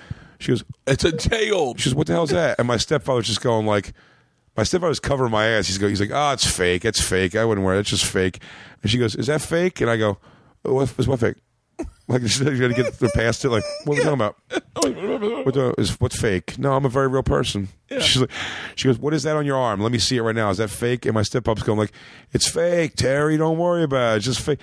She 0.45 0.51
goes, 0.51 0.63
it's 0.86 1.03
a 1.03 1.12
day 1.12 1.49
old. 1.49 1.79
she 1.79 1.89
goes, 1.89 1.95
"What 1.95 2.05
the 2.05 2.13
hell's 2.13 2.29
that?" 2.29 2.60
And 2.60 2.67
my 2.67 2.77
stepfather's 2.77 3.25
just 3.25 3.41
going 3.41 3.65
like, 3.65 3.93
my 4.55 4.62
stepfather's 4.62 4.99
covering 4.99 5.31
my 5.31 5.47
ass. 5.47 5.65
He's 5.65 5.79
go, 5.79 5.88
he's 5.88 5.99
like, 5.99 6.12
"Oh, 6.13 6.34
it's 6.34 6.45
fake. 6.45 6.86
It's 6.86 7.01
fake. 7.01 7.36
I 7.36 7.43
wouldn't 7.43 7.65
wear 7.65 7.75
it. 7.75 7.79
It's 7.79 7.89
just 7.89 8.05
fake." 8.05 8.39
And 8.84 8.91
she 8.91 8.99
goes, 8.99 9.15
"Is 9.15 9.25
that 9.25 9.41
fake?" 9.41 9.81
And 9.81 9.89
I 9.89 9.97
go, 9.97 10.19
"What 10.62 10.93
is 10.99 11.08
what 11.08 11.19
fake?" 11.19 11.38
Like 12.08 12.21
you 12.21 12.60
got 12.60 12.67
to 12.67 12.73
get 12.75 12.99
the 12.99 13.10
past 13.15 13.43
it. 13.43 13.49
Like, 13.49 13.63
what 13.86 13.95
are 13.95 13.97
we 13.97 14.03
talking 14.03 14.13
about? 14.13 14.36
What 15.45 15.55
the, 15.55 15.73
is 15.79 15.99
what's 15.99 16.21
fake? 16.21 16.60
No, 16.60 16.73
I'm 16.73 16.86
a 16.86 16.89
very 16.89 17.08
real 17.08 17.23
person. 17.23 17.69
She's 17.89 18.17
like, 18.17 18.29
she 18.75 18.88
goes, 18.88 18.99
"What 18.99 19.15
is 19.15 19.23
that 19.23 19.36
on 19.36 19.47
your 19.47 19.58
arm? 19.58 19.81
Let 19.81 19.91
me 19.91 19.97
see 19.97 20.17
it 20.17 20.21
right 20.21 20.36
now. 20.36 20.51
Is 20.51 20.58
that 20.58 20.69
fake?" 20.69 21.08
And 21.08 21.15
my 21.15 21.23
stepup's 21.23 21.63
going 21.63 21.79
like, 21.79 21.91
"It's 22.31 22.47
fake, 22.47 22.95
Terry. 22.95 23.38
Don't 23.38 23.58
worry 23.58 23.81
about 23.81 24.13
it. 24.13 24.17
It's 24.17 24.25
just 24.25 24.41
fake." 24.41 24.60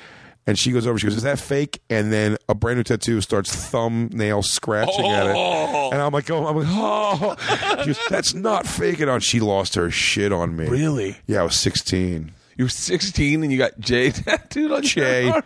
And 0.46 0.58
she 0.58 0.72
goes 0.72 0.86
over. 0.86 0.98
She 0.98 1.06
goes, 1.06 1.16
"Is 1.16 1.22
that 1.22 1.38
fake?" 1.38 1.80
And 1.88 2.12
then 2.12 2.36
a 2.48 2.54
brand 2.54 2.78
new 2.78 2.82
tattoo 2.82 3.20
starts 3.20 3.54
thumbnail 3.54 4.42
scratching 4.42 5.06
at 5.06 5.28
it, 5.28 5.36
oh. 5.36 5.90
and 5.92 6.02
I'm 6.02 6.12
like, 6.12 6.28
"Oh, 6.30 6.46
I'm 6.46 6.56
like, 6.56 6.66
oh." 6.68 7.36
She 7.80 7.86
goes, 7.86 8.00
"That's 8.10 8.34
not 8.34 8.66
fake." 8.66 8.98
And 8.98 9.08
on, 9.08 9.20
she 9.20 9.38
lost 9.38 9.76
her 9.76 9.90
shit 9.90 10.32
on 10.32 10.56
me. 10.56 10.66
Really? 10.66 11.16
Yeah, 11.26 11.42
I 11.42 11.44
was 11.44 11.54
16. 11.54 12.32
You 12.56 12.66
were 12.66 12.70
16 12.70 13.42
and 13.42 13.52
you 13.52 13.58
got 13.58 13.78
Jay 13.78 14.10
tattooed 14.12 14.72
on 14.72 14.82
Jay, 14.82 15.26
your 15.26 15.34
arm. 15.34 15.42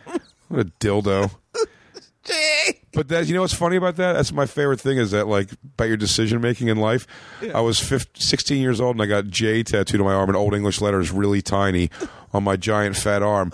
what 0.48 0.60
a 0.60 0.64
dildo. 0.64 1.30
Jay. 2.24 2.80
But 2.92 3.08
that 3.08 3.26
you 3.26 3.34
know 3.34 3.42
what's 3.42 3.54
funny 3.54 3.76
about 3.76 3.96
that? 3.96 4.14
That's 4.14 4.32
my 4.32 4.46
favorite 4.46 4.80
thing 4.80 4.98
is 4.98 5.12
that 5.12 5.28
like 5.28 5.50
about 5.74 5.88
your 5.88 5.96
decision 5.96 6.40
making 6.40 6.68
in 6.68 6.78
life. 6.78 7.06
I 7.54 7.60
was 7.60 7.78
15, 7.78 8.20
16 8.20 8.60
years 8.60 8.80
old 8.80 8.96
and 8.96 9.02
I 9.02 9.06
got 9.06 9.28
J 9.28 9.62
tattooed 9.62 10.00
on 10.00 10.06
my 10.06 10.14
arm 10.14 10.28
in 10.28 10.36
old 10.36 10.54
English 10.54 10.80
letters, 10.80 11.12
really 11.12 11.40
tiny, 11.40 11.90
on 12.32 12.42
my 12.42 12.56
giant 12.56 12.96
fat 12.96 13.22
arm. 13.22 13.52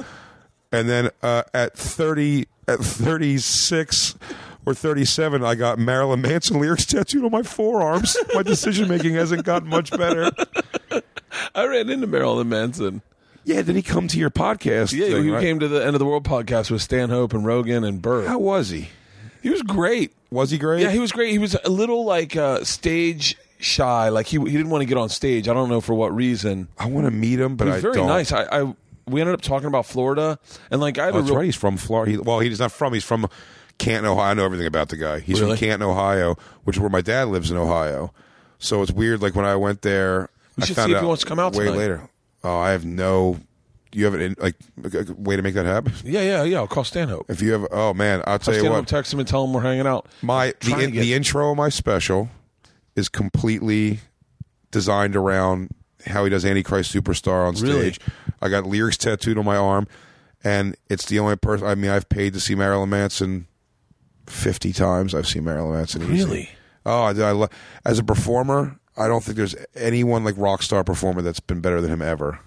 And 0.73 0.89
then 0.89 1.11
uh, 1.23 1.43
at 1.55 1.77
thirty, 1.77 2.47
at 2.67 2.81
thirty 2.81 3.39
six. 3.39 4.17
Or 4.65 4.75
37, 4.75 5.43
I 5.43 5.57
got 5.57 5.81
Marilyn 5.81 6.21
Manson 6.21 6.61
lyrics 6.61 6.87
tattooed 6.87 7.25
on 7.25 7.33
my 7.33 7.43
forearms. 7.43 8.17
My 8.33 8.45
decision 8.45 8.87
making 8.89 9.15
hasn't 9.15 9.45
gotten 9.45 9.69
much 9.69 9.91
better. 9.91 10.31
I 11.53 11.67
ran 11.67 11.91
into 11.91 12.07
Marilyn 12.07 12.49
Manson. 12.49 13.03
Yeah, 13.45 13.63
did 13.63 13.75
he 13.75 13.83
come 13.83 14.07
to 14.07 14.19
your 14.19 14.31
podcast? 14.31 14.93
Yeah, 14.93 15.07
thing, 15.09 15.25
he 15.25 15.31
right? 15.31 15.41
came 15.41 15.59
to 15.59 15.67
the 15.67 15.85
End 15.85 15.97
of 15.97 15.99
the 15.99 16.05
World 16.05 16.23
podcast 16.23 16.71
with 16.71 16.81
Stanhope 16.81 17.35
and 17.35 17.45
Rogan 17.45 17.83
and 17.83 18.01
Burr. 18.01 18.25
How 18.27 18.39
was 18.39 18.69
he? 18.71 18.91
He 19.43 19.51
was 19.51 19.63
great. 19.63 20.13
Was 20.31 20.53
he 20.53 20.59
great? 20.59 20.83
Yeah, 20.83 20.91
he 20.93 21.01
was 21.01 21.11
great. 21.11 21.31
He 21.33 21.39
was 21.39 21.57
a 21.65 21.69
little 21.69 22.05
like 22.05 22.37
uh, 22.37 22.63
stage 22.63 23.37
shy. 23.59 24.11
Like 24.11 24.27
he 24.27 24.39
he 24.39 24.53
didn't 24.57 24.71
want 24.71 24.83
to 24.83 24.87
get 24.87 24.97
on 24.97 25.09
stage. 25.09 25.49
I 25.49 25.55
don't 25.55 25.69
know 25.69 25.81
for 25.81 25.95
what 25.95 26.15
reason. 26.15 26.69
I 26.79 26.87
want 26.87 27.07
to 27.07 27.11
meet 27.11 27.41
him, 27.41 27.57
but 27.57 27.67
I 27.67 27.81
very 27.81 27.95
don't. 27.95 28.07
nice. 28.07 28.31
I, 28.31 28.45
I 28.45 28.75
we 29.07 29.21
ended 29.21 29.35
up 29.35 29.41
talking 29.43 29.67
about 29.69 29.87
Florida 29.87 30.39
and 30.71 30.81
like 30.81 30.99
I 30.99 31.07
have 31.07 31.15
Oh, 31.17 31.19
a 31.19 31.23
real 31.23 31.37
right. 31.37 31.45
He's 31.47 31.57
from 31.57 31.77
Florida. 31.77 32.13
He, 32.13 32.19
well, 32.19 32.41
he's 32.41 32.61
not 32.61 32.73
from. 32.73 32.93
He's 32.95 33.05
from 33.05 33.27
Canton, 33.79 34.05
Ohio. 34.11 34.31
I 34.31 34.35
know 34.35 34.45
everything 34.45 34.67
about 34.67 34.89
the 34.91 34.97
guy. 34.97 35.21
He's 35.21 35.41
Really? 35.41 35.57
from 35.57 35.67
Canton, 35.67 35.89
Ohio, 35.89 36.37
which 36.65 36.77
is 36.77 36.81
where 36.81 36.91
my 36.91 37.01
dad 37.01 37.29
lives 37.29 37.51
in 37.51 37.57
Ohio. 37.57 38.13
So 38.59 38.81
it's 38.83 38.93
weird. 38.93 39.21
Like 39.23 39.35
when 39.35 39.45
I 39.45 39.57
went 39.57 39.83
there, 39.83 40.29
We 40.57 40.63
I 40.63 40.67
should 40.67 40.77
found 40.77 40.87
see 40.89 40.93
if 40.93 40.99
out 40.99 41.03
he 41.03 41.07
wants 41.09 41.23
to 41.23 41.29
come 41.29 41.39
out 41.41 41.55
way 41.55 41.65
tonight. 41.65 41.79
later. 41.79 42.09
Oh, 42.45 42.57
I 42.59 42.71
have 42.71 42.85
no. 42.85 43.39
You 43.95 44.07
have 44.07 44.15
an 44.15 44.37
like 44.39 44.55
a 44.95 45.13
way 45.19 45.37
to 45.37 45.43
make 45.43 45.53
that 45.55 45.67
happen. 45.67 45.93
yeah 46.05 46.23
yeah 46.23 46.45
yeah. 46.45 46.59
I'll 46.59 46.67
call 46.67 46.83
Stanhope. 46.85 47.27
If 47.29 47.43
you 47.43 47.53
have, 47.53 47.67
oh 47.71 47.93
man, 47.93 48.23
I'll 48.27 48.39
tell 48.39 48.55
you 48.55 48.61
Stanhope 48.61 48.83
what. 48.83 48.89
text 48.89 49.13
him 49.13 49.19
and 49.19 49.29
tell 49.29 49.45
him 49.45 49.53
we're 49.53 49.61
hanging 49.61 49.87
out. 49.87 50.07
My 50.23 50.55
the, 50.61 50.79
in, 50.79 50.93
get- 50.93 51.01
the 51.03 51.13
intro 51.13 51.51
of 51.51 51.57
my 51.59 51.69
special 51.69 52.31
is 52.97 53.09
completely 53.11 54.01
designed 54.71 55.15
around 55.17 55.71
how 56.07 56.25
he 56.25 56.31
does 56.31 56.45
Antichrist 56.45 56.95
Superstar 56.95 57.47
on 57.47 57.55
Really? 57.57 57.95
I 58.43 58.49
got 58.49 58.67
lyrics 58.67 58.97
tattooed 58.99 59.39
on 59.39 59.45
my 59.47 59.57
arm, 59.57 59.87
and 60.45 60.77
it's 60.91 61.07
the 61.07 61.19
only 61.19 61.37
person. 61.37 61.67
I 61.67 61.75
mean, 61.75 61.91
I've 61.91 62.09
paid 62.09 62.35
to 62.35 62.41
see 62.41 62.55
Marilyn 62.55 62.91
Manson 62.91 63.47
fifty 64.27 64.73
times. 64.73 65.15
I've 65.15 65.27
seen 65.29 65.45
Marilyn 65.45 65.75
Manson. 65.77 66.03
easy. 66.03 66.13
Really? 66.25 66.51
Oh, 66.85 67.03
I, 67.05 67.13
I 67.45 67.47
as 67.85 67.99
a 67.99 68.05
performer, 68.05 68.79
I 68.97 69.07
don't 69.09 69.23
think 69.23 69.37
there's 69.37 69.55
anyone 69.77 70.25
like 70.25 70.35
rock 70.37 70.63
star 70.63 70.83
performer 70.85 71.23
that's 71.23 71.41
been 71.41 71.61
better 71.61 71.81
than 71.81 71.91
him 71.93 72.03
ever. 72.03 72.41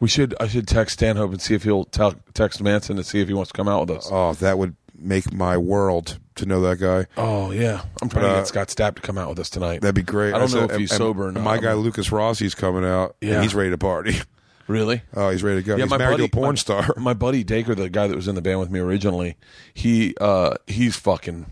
We 0.00 0.08
should. 0.08 0.34
I 0.40 0.48
should 0.48 0.66
text 0.68 0.94
Stanhope 0.98 1.30
and 1.32 1.42
see 1.42 1.54
if 1.54 1.62
he'll 1.62 1.84
tell 1.84 2.14
text 2.34 2.62
Manson 2.62 2.96
to 2.96 3.04
see 3.04 3.20
if 3.20 3.28
he 3.28 3.34
wants 3.34 3.50
to 3.52 3.56
come 3.56 3.68
out 3.68 3.88
with 3.88 3.98
us. 3.98 4.08
Oh, 4.10 4.32
that 4.34 4.58
would 4.58 4.76
make 4.98 5.32
my 5.32 5.56
world 5.56 6.18
to 6.36 6.46
know 6.46 6.60
that 6.62 6.78
guy. 6.78 7.06
Oh 7.16 7.50
yeah, 7.50 7.82
I'm 8.02 8.08
trying 8.08 8.24
But, 8.24 8.28
to 8.28 8.34
uh, 8.34 8.38
get 8.40 8.46
Scott 8.48 8.68
Stapp 8.68 8.94
to 8.96 9.02
come 9.02 9.18
out 9.18 9.28
with 9.30 9.38
us 9.38 9.50
tonight. 9.50 9.80
That'd 9.82 9.94
be 9.94 10.02
great. 10.02 10.30
I 10.34 10.38
don't 10.38 10.42
As 10.44 10.54
know 10.54 10.64
if 10.64 10.76
he's 10.76 10.90
and- 10.90 10.98
sober 10.98 11.28
or 11.28 11.32
not. 11.32 11.42
My 11.42 11.58
guy 11.58 11.72
Lukas 11.74 12.10
Rossi's 12.12 12.54
coming 12.54 12.84
out. 12.84 13.16
and 13.22 13.30
Yeah. 13.30 13.42
he's 13.42 13.54
ready 13.54 13.70
to 13.70 13.78
party. 13.78 14.20
Really? 14.70 15.02
Oh, 15.14 15.30
he's 15.30 15.42
ready 15.42 15.60
to 15.60 15.66
go. 15.66 15.74
Yeah, 15.74 15.84
he's 15.84 15.90
my 15.90 15.98
married 15.98 16.18
buddy, 16.18 16.28
to 16.28 16.38
a 16.38 16.40
porn 16.40 16.50
my, 16.50 16.54
star. 16.54 16.86
My 16.96 17.12
buddy 17.12 17.42
Dacre, 17.42 17.74
the 17.74 17.90
guy 17.90 18.06
that 18.06 18.14
was 18.14 18.28
in 18.28 18.36
the 18.36 18.40
band 18.40 18.60
with 18.60 18.70
me 18.70 18.78
originally, 18.78 19.36
he 19.74 20.14
uh 20.20 20.54
he's 20.68 20.96
fucking. 20.96 21.46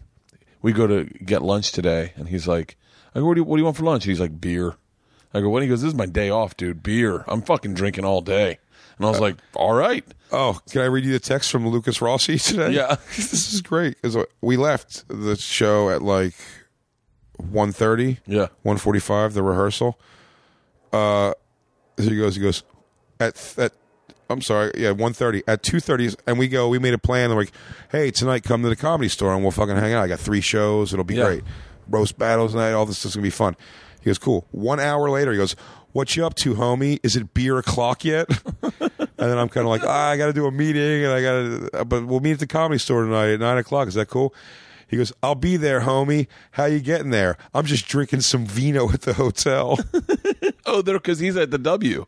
We 0.62 0.72
go 0.72 0.86
to 0.86 1.04
get 1.04 1.42
lunch 1.42 1.72
today, 1.72 2.12
and 2.14 2.28
he's 2.28 2.46
like, 2.46 2.76
"I 3.16 3.18
go, 3.18 3.26
what 3.26 3.34
do 3.34 3.40
you, 3.40 3.44
what 3.44 3.56
do 3.56 3.60
you 3.60 3.64
want 3.64 3.76
for 3.76 3.82
lunch?" 3.82 4.04
And 4.04 4.10
He's 4.10 4.20
like, 4.20 4.40
"Beer." 4.40 4.76
I 5.34 5.40
go, 5.40 5.50
"What?" 5.50 5.62
He 5.62 5.68
goes, 5.68 5.82
"This 5.82 5.88
is 5.88 5.96
my 5.96 6.06
day 6.06 6.30
off, 6.30 6.56
dude. 6.56 6.80
Beer. 6.80 7.24
I'm 7.26 7.42
fucking 7.42 7.74
drinking 7.74 8.04
all 8.04 8.20
day." 8.20 8.58
And 8.96 9.06
I 9.06 9.10
was 9.10 9.18
like, 9.18 9.36
"All 9.56 9.74
right." 9.74 10.04
Oh, 10.30 10.60
can 10.70 10.82
I 10.82 10.84
read 10.84 11.04
you 11.04 11.12
the 11.12 11.18
text 11.18 11.50
from 11.50 11.66
Lukas 11.66 12.00
Rossi 12.00 12.38
today? 12.38 12.70
Yeah. 12.70 12.96
this 13.16 13.52
is 13.52 13.62
great 13.62 14.00
because 14.00 14.16
we 14.40 14.56
left 14.56 15.04
the 15.08 15.34
show 15.34 15.90
at 15.90 16.02
like 16.02 16.34
1.30, 17.42 18.18
Yeah. 18.26 18.48
1.45, 18.64 19.32
the 19.32 19.42
rehearsal. 19.42 19.98
Uh, 20.92 21.32
so 21.96 22.04
he 22.04 22.16
goes, 22.16 22.36
he 22.36 22.42
goes, 22.42 22.62
at 23.20 23.54
at 23.58 23.72
I'm 24.30 24.42
sorry, 24.42 24.72
yeah, 24.76 24.92
1.30 24.92 25.42
at 25.48 25.62
two 25.62 25.80
thirty, 25.80 26.10
and 26.26 26.38
we 26.38 26.48
go. 26.48 26.68
We 26.68 26.78
made 26.78 26.92
a 26.92 26.98
plan. 26.98 27.30
We're 27.30 27.36
like, 27.42 27.52
hey, 27.90 28.10
tonight 28.10 28.42
come 28.44 28.62
to 28.62 28.68
the 28.68 28.76
comedy 28.76 29.08
store 29.08 29.32
and 29.32 29.42
we'll 29.42 29.52
fucking 29.52 29.76
hang 29.76 29.94
out. 29.94 30.04
I 30.04 30.08
got 30.08 30.18
three 30.20 30.42
shows. 30.42 30.92
It'll 30.92 31.04
be 31.04 31.14
Yeah. 31.14 31.24
great. 31.24 31.44
Roast 31.88 32.18
battles 32.18 32.54
night. 32.54 32.72
All 32.72 32.84
this 32.84 33.04
is 33.06 33.14
gonna 33.14 33.22
be 33.22 33.30
fun. 33.30 33.56
He 34.00 34.06
goes, 34.10 34.18
cool. 34.18 34.46
One 34.50 34.80
hour 34.80 35.08
later, 35.08 35.32
he 35.32 35.38
goes, 35.38 35.56
what 35.92 36.14
you 36.14 36.26
up 36.26 36.34
to, 36.36 36.54
homie? 36.54 37.00
Is 37.02 37.16
it 37.16 37.32
beer 37.32 37.56
o'clock 37.58 38.04
yet? 38.04 38.28
and 38.62 38.90
then 39.16 39.38
I'm 39.38 39.48
kind 39.48 39.66
of 39.66 39.70
like, 39.70 39.82
ah, 39.84 40.10
I 40.10 40.16
got 40.18 40.26
to 40.26 40.32
do 40.34 40.46
a 40.46 40.52
meeting, 40.52 41.04
and 41.04 41.12
I 41.12 41.22
got 41.22 41.72
to, 41.72 41.84
but 41.86 42.06
we'll 42.06 42.20
meet 42.20 42.32
at 42.32 42.38
the 42.38 42.46
comedy 42.46 42.78
store 42.78 43.02
tonight 43.04 43.30
at 43.30 43.40
nine 43.40 43.56
o'clock. 43.58 43.88
Is 43.88 43.94
that 43.94 44.08
cool? 44.08 44.32
He 44.86 44.96
goes, 44.98 45.12
I'll 45.22 45.34
be 45.34 45.56
there, 45.56 45.80
homie. 45.80 46.28
How 46.52 46.66
you 46.66 46.80
getting 46.80 47.10
there? 47.10 47.36
I'm 47.54 47.64
just 47.64 47.88
drinking 47.88 48.20
some 48.20 48.44
vino 48.46 48.90
at 48.92 49.00
the 49.02 49.14
hotel. 49.14 49.78
Oh, 50.66 50.82
there 50.82 50.98
because 50.98 51.18
he's 51.18 51.34
at 51.38 51.50
the 51.50 51.56
W. 51.58 52.04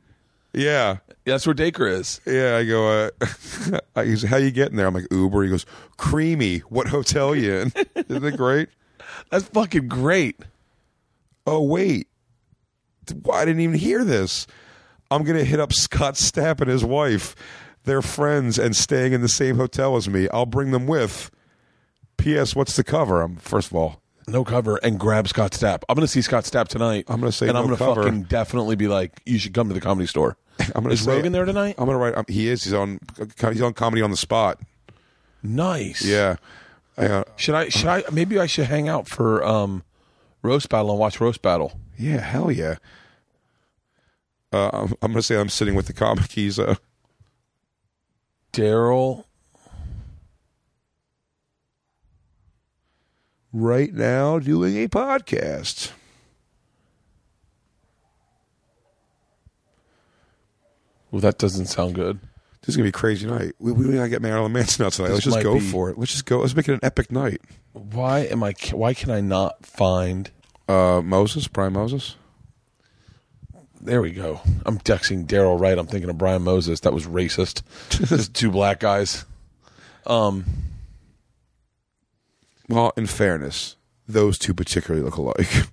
yeah. 0.53 0.99
That's 1.25 1.47
where 1.47 1.55
Dacre 1.55 1.87
is. 1.87 2.21
Yeah, 2.27 2.57
I 2.57 2.65
go. 2.65 3.11
Uh, 3.21 3.81
I 3.97 4.17
how 4.27 4.37
you 4.37 4.51
getting 4.51 4.77
there? 4.77 4.87
I'm 4.87 4.95
like 4.95 5.07
Uber. 5.11 5.45
He 5.45 5.51
goes, 5.51 5.67
creamy. 5.97 6.59
What 6.61 6.89
hotel 6.89 7.35
you 7.35 7.55
in? 7.55 7.73
Isn't 7.95 8.25
it 8.25 8.37
great? 8.37 8.69
That's 9.31 9.47
fucking 9.49 9.89
great. 9.89 10.41
Oh 11.47 11.63
wait, 11.63 12.09
I 13.33 13.45
didn't 13.45 13.61
even 13.61 13.79
hear 13.79 14.05
this. 14.05 14.47
I'm 15.11 15.25
gonna 15.25 15.45
hit 15.45 15.61
up 15.61 15.73
Scott 15.73 16.15
Stapp 16.15 16.61
and 16.61 16.71
his 16.71 16.85
wife. 16.85 17.35
They're 17.85 18.03
friends 18.03 18.59
and 18.59 18.77
staying 18.77 19.13
in 19.13 19.21
the 19.21 19.29
same 19.29 19.57
hotel 19.57 19.97
as 19.97 20.09
me. 20.09 20.29
I'll 20.29 20.47
bring 20.47 20.71
them 20.71 20.87
with. 20.87 21.31
P.S. 22.19 22.55
What's 22.55 22.77
the 22.77 22.85
cover? 22.85 23.23
I'm 23.23 23.37
first 23.37 23.71
of 23.71 23.77
all. 23.77 24.03
No 24.31 24.45
cover 24.45 24.77
and 24.77 24.99
grab 24.99 25.29
Scott 25.29 25.53
Stapp. 25.53 25.83
I'm 25.89 25.95
going 25.97 26.05
to 26.07 26.09
see 26.13 26.23
Scott 26.23 26.45
Stapp 26.45 26.69
tonight. 26.69 27.05
I'm 27.09 27.21
gonna 27.21 27.33
say 27.33 27.49
and 27.49 27.59
I'm 27.59 27.65
going 27.67 27.77
to 27.77 27.85
cover. 27.85 28.03
fucking 28.05 28.23
definitely 28.25 28.77
be 28.77 28.87
like, 28.89 29.21
you 29.27 29.39
should 29.39 29.55
come 29.55 29.69
to 29.69 29.75
the 29.75 29.81
comedy 29.81 30.07
store. 30.07 30.37
I'm 30.75 30.83
gonna 30.83 30.91
Is 30.91 31.03
say- 31.05 31.17
Rogan 31.17 31.33
there 31.33 31.45
tonight? 31.45 31.75
I'm 31.79 31.87
gonna 31.87 31.99
write. 31.99 32.17
Um, 32.17 32.25
he 32.29 32.49
is. 32.49 32.65
He's 32.65 32.75
on. 32.75 33.01
He's 33.41 33.63
on 33.63 33.73
comedy 33.73 34.03
on 34.03 34.11
the 34.11 34.17
spot. 34.17 34.61
Nice. 35.43 36.05
Yeah. 36.05 36.37
On. 36.99 37.25
Should 37.37 37.55
I? 37.55 37.69
Should 37.71 37.87
I? 37.89 38.03
Maybe 38.13 38.39
I 38.39 38.45
should 38.47 38.67
hang 38.67 38.87
out 38.89 39.09
for 39.09 39.43
um, 39.43 39.83
roast 40.43 40.69
battle 40.69 40.91
and 40.91 40.99
watch 41.01 41.19
roast 41.21 41.41
battle. 41.41 41.81
Yeah. 41.99 42.19
Hell 42.21 42.51
yeah. 42.53 42.77
Uh, 44.53 44.69
I'm, 44.73 44.95
I'm 45.01 45.13
gonna 45.13 45.23
say 45.23 45.41
I'm 45.41 45.49
sitting 45.49 45.75
with 45.75 45.87
the 45.87 45.93
comic. 45.95 46.31
He's 46.33 46.59
uh, 46.59 46.75
Daryl. 48.53 49.25
Right 53.53 53.93
now 53.93 54.39
doing 54.39 54.77
a 54.77 54.89
podcast. 54.89 55.91
Well, 61.11 61.21
that 61.21 61.39
doesn't 61.39 61.67
sound 61.67 61.95
good. 61.95 62.21
This 62.61 62.71
is 62.71 62.77
gonna 62.77 62.85
be 62.85 62.91
a 62.91 62.93
crazy 62.93 63.27
night. 63.27 63.53
We, 63.59 63.73
we 63.73 63.95
gotta 63.95 64.09
get 64.09 64.23
Marilyn 64.23 64.53
Manson 64.53 64.85
out 64.85 64.93
tonight. 64.93 65.09
This 65.09 65.17
Let's 65.17 65.25
just 65.25 65.37
might 65.39 65.43
go 65.43 65.55
be- 65.55 65.61
for 65.61 65.91
it. 65.91 65.99
Let's 65.99 66.13
just 66.13 66.27
go. 66.27 66.39
Let's 66.41 66.55
make 66.55 66.69
it 66.69 66.75
an 66.75 66.81
epic 66.83 67.11
night. 67.11 67.41
Why 67.73 68.21
am 68.21 68.43
I? 68.43 68.55
Why 68.73 68.95
can 68.95 69.11
I 69.11 69.21
not 69.21 69.65
find? 69.65 70.31
Uh, 70.69 71.01
Moses, 71.03 71.49
Brian 71.49 71.73
Moses. 71.73 72.17
There 73.81 74.03
we 74.03 74.13
go. 74.13 74.41
I'm 74.67 74.79
texting 74.79 75.27
Daryl 75.27 75.59
right. 75.59 75.77
I'm 75.79 75.87
thinking 75.87 76.11
of 76.11 76.19
Brian 76.19 76.43
Moses. 76.43 76.81
That 76.81 76.93
was 76.93 77.07
racist. 77.07 77.63
Just 78.09 78.35
two 78.35 78.51
black 78.51 78.79
guys. 78.79 79.25
Um, 80.07 80.45
Well, 82.71 82.93
in 82.97 83.07
fairness, 83.07 83.75
those 84.07 84.39
two 84.39 84.55
particularly 84.55 85.05
look 85.05 85.17
alike. 85.17 85.51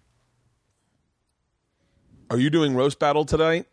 are 2.32 2.40
you 2.40 2.50
doing 2.50 2.74
roast 2.74 2.98
battle 2.98 3.24
tonight? 3.24 3.68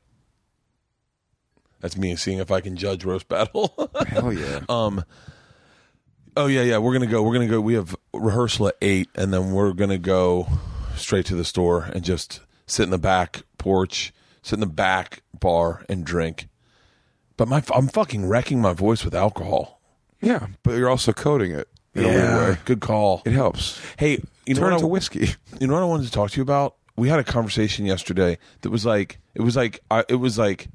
That's 1.80 1.96
me 1.96 2.16
seeing 2.16 2.38
if 2.38 2.50
I 2.50 2.60
can 2.60 2.76
judge 2.76 3.02
roast 3.02 3.28
battle. 3.28 3.90
Hell 4.06 4.30
yeah. 4.30 4.60
Um. 4.68 5.06
Oh 6.37 6.48
yeah, 6.48 6.62
yeah. 6.62 6.76
We're 6.76 6.92
gonna 6.92 7.06
go. 7.06 7.22
We're 7.22 7.32
gonna 7.32 7.48
go. 7.48 7.62
We 7.62 7.74
have 7.74 7.96
rehearsal 8.12 8.68
at 8.68 8.76
eight, 8.82 9.08
and 9.14 9.32
then 9.32 9.52
we're 9.52 9.72
gonna 9.72 9.96
go 9.96 10.46
straight 10.94 11.24
to 11.26 11.34
the 11.34 11.46
store 11.46 11.88
and 11.94 12.04
just 12.04 12.40
sit 12.66 12.82
in 12.82 12.90
the 12.90 12.98
back 12.98 13.44
porch, 13.56 14.12
sit 14.42 14.56
in 14.56 14.60
the 14.60 14.66
back 14.66 15.22
bar, 15.32 15.82
and 15.88 16.04
drink. 16.04 16.48
But 17.38 17.48
my, 17.48 17.62
I'm 17.74 17.88
fucking 17.88 18.28
wrecking 18.28 18.60
my 18.60 18.74
voice 18.74 19.02
with 19.02 19.14
alcohol. 19.14 19.80
yeah, 20.20 20.48
but 20.62 20.76
you're 20.76 20.90
also 20.90 21.14
coating 21.14 21.52
it 21.52 21.68
in 21.94 22.04
a 22.04 22.09
weird 22.09 22.48
way. 22.57 22.61
good 22.64 22.80
call. 22.80 23.22
It 23.24 23.33
helps. 23.33 23.80
Hey, 23.98 24.22
you 24.46 24.54
know 24.54 24.61
Turn 24.61 24.72
what 24.72 24.78
to 24.80 24.87
I, 24.87 24.88
whiskey. 24.88 25.30
you 25.61 25.66
know 25.66 25.74
what 25.74 25.83
I 25.83 25.87
wanted 25.87 26.07
to 26.07 26.12
talk 26.12 26.30
to 26.30 26.37
you 26.37 26.42
about? 26.42 26.76
We 26.96 27.09
had 27.09 27.18
a 27.18 27.24
conversation 27.24 27.87
yesterday 27.87 28.38
that 28.61 28.70
was 28.70 28.85
like 28.87 29.18
it 29.35 29.42
was 29.42 29.57
like 29.57 29.80
I, 29.90 30.04
it 30.09 30.16
was 30.16 30.38
like 30.38 30.68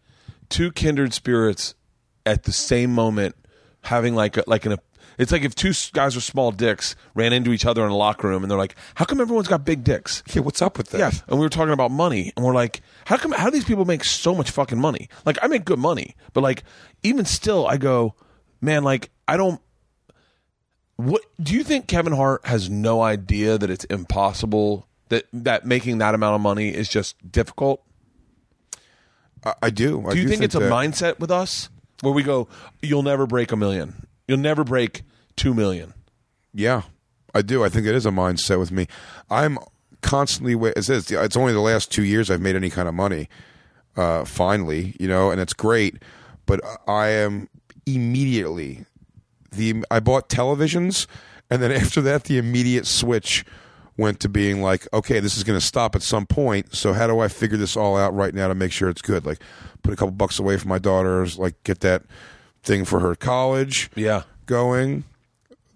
two 0.50 0.72
kindred 0.72 1.14
spirits 1.14 1.76
at 2.26 2.44
the 2.44 2.52
same 2.52 2.94
moment 2.94 3.36
having 3.84 4.16
like 4.16 4.36
a, 4.38 4.44
like 4.48 4.66
an 4.66 4.78
it's 5.18 5.32
like 5.34 5.44
if 5.44 5.54
two 5.54 5.74
guys 5.94 6.16
with 6.16 6.24
small 6.24 6.52
dicks 6.52 6.96
ran 7.14 7.34
into 7.34 7.52
each 7.52 7.66
other 7.66 7.84
in 7.86 7.92
a 7.92 7.96
locker 7.96 8.28
room 8.30 8.42
and 8.44 8.50
they're 8.50 8.58
like, 8.58 8.76
"How 8.96 9.04
come 9.04 9.20
everyone's 9.20 9.50
got 9.50 9.66
big 9.66 9.84
dicks?" 9.84 10.24
Yeah, 10.34 10.42
what's 10.42 10.62
up 10.62 10.78
with 10.78 10.90
that? 10.92 11.00
Yeah, 11.00 11.12
and 11.28 11.38
we 11.38 11.46
were 11.46 11.50
talking 11.50 11.74
about 11.74 11.92
money, 11.92 12.32
and 12.38 12.46
we're 12.46 12.54
like, 12.54 12.82
"How 13.06 13.18
come? 13.18 13.34
How 13.34 13.46
do 13.46 13.52
these 13.52 13.66
people 13.66 13.84
make 13.84 14.06
so 14.06 14.34
much 14.34 14.50
fucking 14.50 14.80
money? 14.80 15.10
Like, 15.26 15.38
I 15.42 15.48
make 15.48 15.66
good 15.66 15.80
money, 15.80 16.16
but 16.32 16.42
like, 16.42 16.64
even 17.04 17.26
still, 17.26 17.68
I 17.68 17.76
go, 17.76 18.16
man, 18.62 18.86
like, 18.86 19.10
I 19.28 19.36
don't. 19.36 19.60
What 21.00 21.22
do 21.42 21.54
you 21.54 21.64
think? 21.64 21.88
Kevin 21.88 22.12
Hart 22.12 22.46
has 22.46 22.70
no 22.70 23.02
idea 23.02 23.58
that 23.58 23.70
it's 23.70 23.86
impossible 23.86 24.86
that 25.08 25.24
that 25.32 25.66
making 25.66 26.00
that 26.00 26.14
amount 26.14 26.36
of 26.36 26.42
money 26.42 26.76
is 26.76 26.90
just 26.90 27.16
difficult. 27.32 27.82
I, 29.46 29.54
I 29.64 29.70
do. 29.70 30.06
I 30.06 30.12
Do 30.12 30.20
you 30.20 30.28
think, 30.28 30.42
it's 30.44 30.56
a 30.56 30.60
mindset 30.60 31.18
with 31.18 31.32
us 31.32 31.70
where 32.02 32.12
we 32.12 32.22
go, 32.22 32.50
"You'll 32.82 33.04
never 33.04 33.26
break 33.26 33.54
a 33.54 33.56
million. 33.56 34.08
You'll 34.28 34.40
never 34.40 34.66
break 34.66 35.04
two 35.38 35.54
million. 35.54 35.94
Yeah, 36.54 36.82
I 37.34 37.44
do. 37.44 37.64
I 37.64 37.70
think 37.70 37.88
it 37.88 37.96
is 37.96 38.06
a 38.06 38.10
mindset 38.12 38.60
with 38.60 38.74
me. 38.74 38.88
I'm 39.30 39.58
constantly. 40.02 40.54
wa- 40.54 40.74
It 40.76 40.82
says 40.84 41.10
it's 41.10 41.38
only 41.38 41.54
the 41.54 41.62
last 41.62 41.94
two 41.94 42.04
years 42.04 42.30
I've 42.30 42.42
made 42.42 42.58
any 42.58 42.70
kind 42.70 42.90
of 42.90 42.94
money. 42.94 43.30
Uh, 43.96 44.26
finally, 44.26 44.98
you 45.00 45.08
know, 45.08 45.32
and 45.32 45.40
it's 45.40 45.54
great. 45.54 46.04
But 46.46 46.60
I 46.90 47.08
am 47.08 47.48
immediately 47.86 48.86
the. 49.52 49.84
I 49.92 50.00
bought 50.00 50.30
televisions, 50.30 51.08
and 51.50 51.62
then 51.62 51.72
after 51.84 52.02
that, 52.02 52.26
the 52.26 52.38
immediate 52.38 52.86
switch 52.88 53.46
went 53.98 54.22
to 54.22 54.30
being 54.30 54.62
like, 54.62 54.88
okay, 54.94 55.20
this 55.20 55.36
is 55.36 55.44
going 55.44 55.60
to 55.60 55.66
stop 55.66 55.94
at 55.94 56.02
some 56.02 56.26
point. 56.26 56.74
So 56.74 56.94
how 56.94 57.06
do 57.06 57.20
I 57.20 57.28
figure 57.28 57.58
this 57.58 57.76
all 57.76 57.98
out 57.98 58.14
right 58.14 58.34
now 58.34 58.48
to 58.48 58.56
make 58.56 58.72
sure 58.72 58.88
it's 58.90 59.02
good? 59.02 59.26
Like, 59.26 59.40
put 59.84 59.94
a 59.94 59.98
couple 59.98 60.12
bucks 60.12 60.40
away 60.40 60.56
for 60.56 60.70
my 60.70 60.80
daughters. 60.80 61.38
Like, 61.38 61.62
get 61.66 61.82
that 61.82 62.04
thing 62.64 62.86
for 62.86 63.00
her 63.00 63.16
college 63.16 63.90
Yeah, 63.96 64.24
going. 64.46 65.04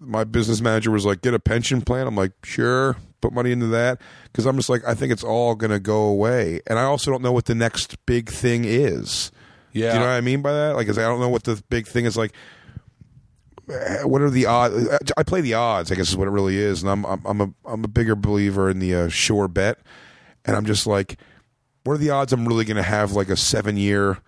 My 0.00 0.24
business 0.24 0.60
manager 0.60 0.90
was 0.90 1.06
like, 1.06 1.22
"Get 1.22 1.32
a 1.34 1.38
pension 1.38 1.80
plan." 1.80 2.06
I'm 2.06 2.14
like, 2.16 2.32
"Sure, 2.44 2.96
put 3.22 3.32
money 3.32 3.52
into 3.52 3.68
that," 3.68 4.00
because 4.24 4.44
I'm 4.44 4.56
just 4.56 4.68
like, 4.68 4.86
I 4.86 4.92
think 4.94 5.12
it's 5.12 5.24
all 5.24 5.54
going 5.54 5.70
to 5.70 5.80
go 5.80 6.02
away, 6.04 6.60
and 6.66 6.78
I 6.78 6.82
also 6.82 7.10
don't 7.10 7.22
know 7.22 7.32
what 7.32 7.46
the 7.46 7.54
next 7.54 7.96
big 8.04 8.28
thing 8.30 8.64
is. 8.66 9.32
yeah. 9.72 9.88
Do 9.90 9.94
you 9.94 10.00
know 10.00 10.06
what 10.10 10.14
I 10.16 10.20
mean 10.20 10.42
by 10.42 10.52
that? 10.52 10.76
Like, 10.76 10.88
I 10.90 10.92
don't 10.92 11.20
know 11.20 11.30
what 11.30 11.44
the 11.44 11.62
big 11.70 11.86
thing 11.86 12.04
is. 12.04 12.16
Like, 12.18 12.32
what 14.04 14.22
are 14.22 14.30
the 14.30 14.46
odds? 14.46 15.12
I 15.16 15.22
play 15.22 15.40
the 15.40 15.54
odds. 15.54 15.90
I 15.90 15.94
guess 15.94 16.10
is 16.10 16.16
what 16.16 16.28
it 16.28 16.32
really 16.32 16.58
is, 16.58 16.82
and 16.82 16.90
I'm 16.90 17.04
I'm, 17.04 17.22
I'm 17.24 17.40
a 17.40 17.54
I'm 17.64 17.84
a 17.84 17.88
bigger 17.88 18.14
believer 18.14 18.68
in 18.68 18.78
the 18.78 18.94
uh, 18.94 19.08
sure 19.08 19.48
bet, 19.48 19.78
and 20.44 20.56
I'm 20.56 20.66
just 20.66 20.86
like, 20.86 21.18
what 21.84 21.94
are 21.94 21.98
the 21.98 22.10
odds 22.10 22.32
I'm 22.32 22.46
really 22.46 22.64
going 22.64 22.76
to 22.76 22.82
have 22.82 23.12
like 23.12 23.28
a 23.28 23.36
seven 23.36 23.76
year 23.76 24.18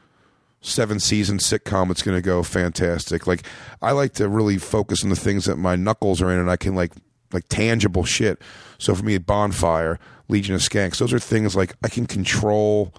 seven 0.61 0.99
season 0.99 1.39
sitcom 1.39 1.89
that's 1.89 2.03
going 2.03 2.17
to 2.17 2.23
go 2.23 2.43
fantastic. 2.43 3.27
Like 3.27 3.47
I 3.81 3.93
like 3.93 4.15
to 4.15 4.29
really 4.29 4.59
focus 4.59 5.05
on 5.05 5.11
the 5.11 5.17
things 5.17 5.45
that 5.45 5.57
my 5.57 5.77
knuckles 5.77 6.21
are 6.21 6.31
in 6.31 6.39
and 6.39 6.51
I 6.51 6.57
can 6.57 6.75
like 6.75 6.93
like 7.33 7.49
tangible 7.49 8.05
shit. 8.05 8.41
So 8.79 8.95
for 8.95 9.05
me, 9.05 9.19
Bonfire, 9.19 9.99
Legion 10.29 10.55
of 10.55 10.61
Skanks, 10.61 10.99
those 10.99 11.13
are 11.13 11.19
things 11.19 11.57
like 11.57 11.75
I 11.83 11.89
can 11.89 12.07
control 12.07 12.95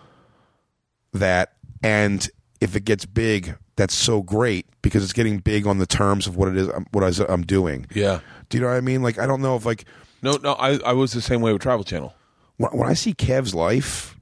that, 1.13 1.53
and 1.83 2.27
if 2.61 2.75
it 2.75 2.85
gets 2.85 3.05
big, 3.05 3.55
that's 3.75 3.95
so 3.95 4.21
great 4.21 4.65
because 4.81 5.03
it's 5.03 5.13
getting 5.13 5.39
big 5.39 5.67
on 5.67 5.77
the 5.77 5.85
terms 5.85 6.27
of 6.27 6.35
what 6.35 6.49
it 6.49 6.57
is, 6.57 6.69
what 6.91 7.03
I 7.03 7.25
I'm 7.29 7.43
doing. 7.43 7.85
Yeah. 7.93 8.19
Do 8.49 8.57
you 8.57 8.63
know 8.63 8.69
what 8.69 8.77
I 8.77 8.81
mean? 8.81 9.01
Like 9.03 9.19
I 9.19 9.25
don't 9.25 9.41
know 9.41 9.55
if 9.55 9.65
like 9.65 9.85
No, 10.21 10.37
no, 10.41 10.53
I, 10.53 10.79
I 10.85 10.93
was 10.93 11.13
the 11.13 11.21
same 11.21 11.41
way 11.41 11.53
with 11.53 11.61
Travel 11.61 11.83
Channel. 11.83 12.13
when, 12.57 12.71
when 12.71 12.89
I 12.89 12.93
see 12.93 13.13
Kev's 13.13 13.53
life, 13.53 14.17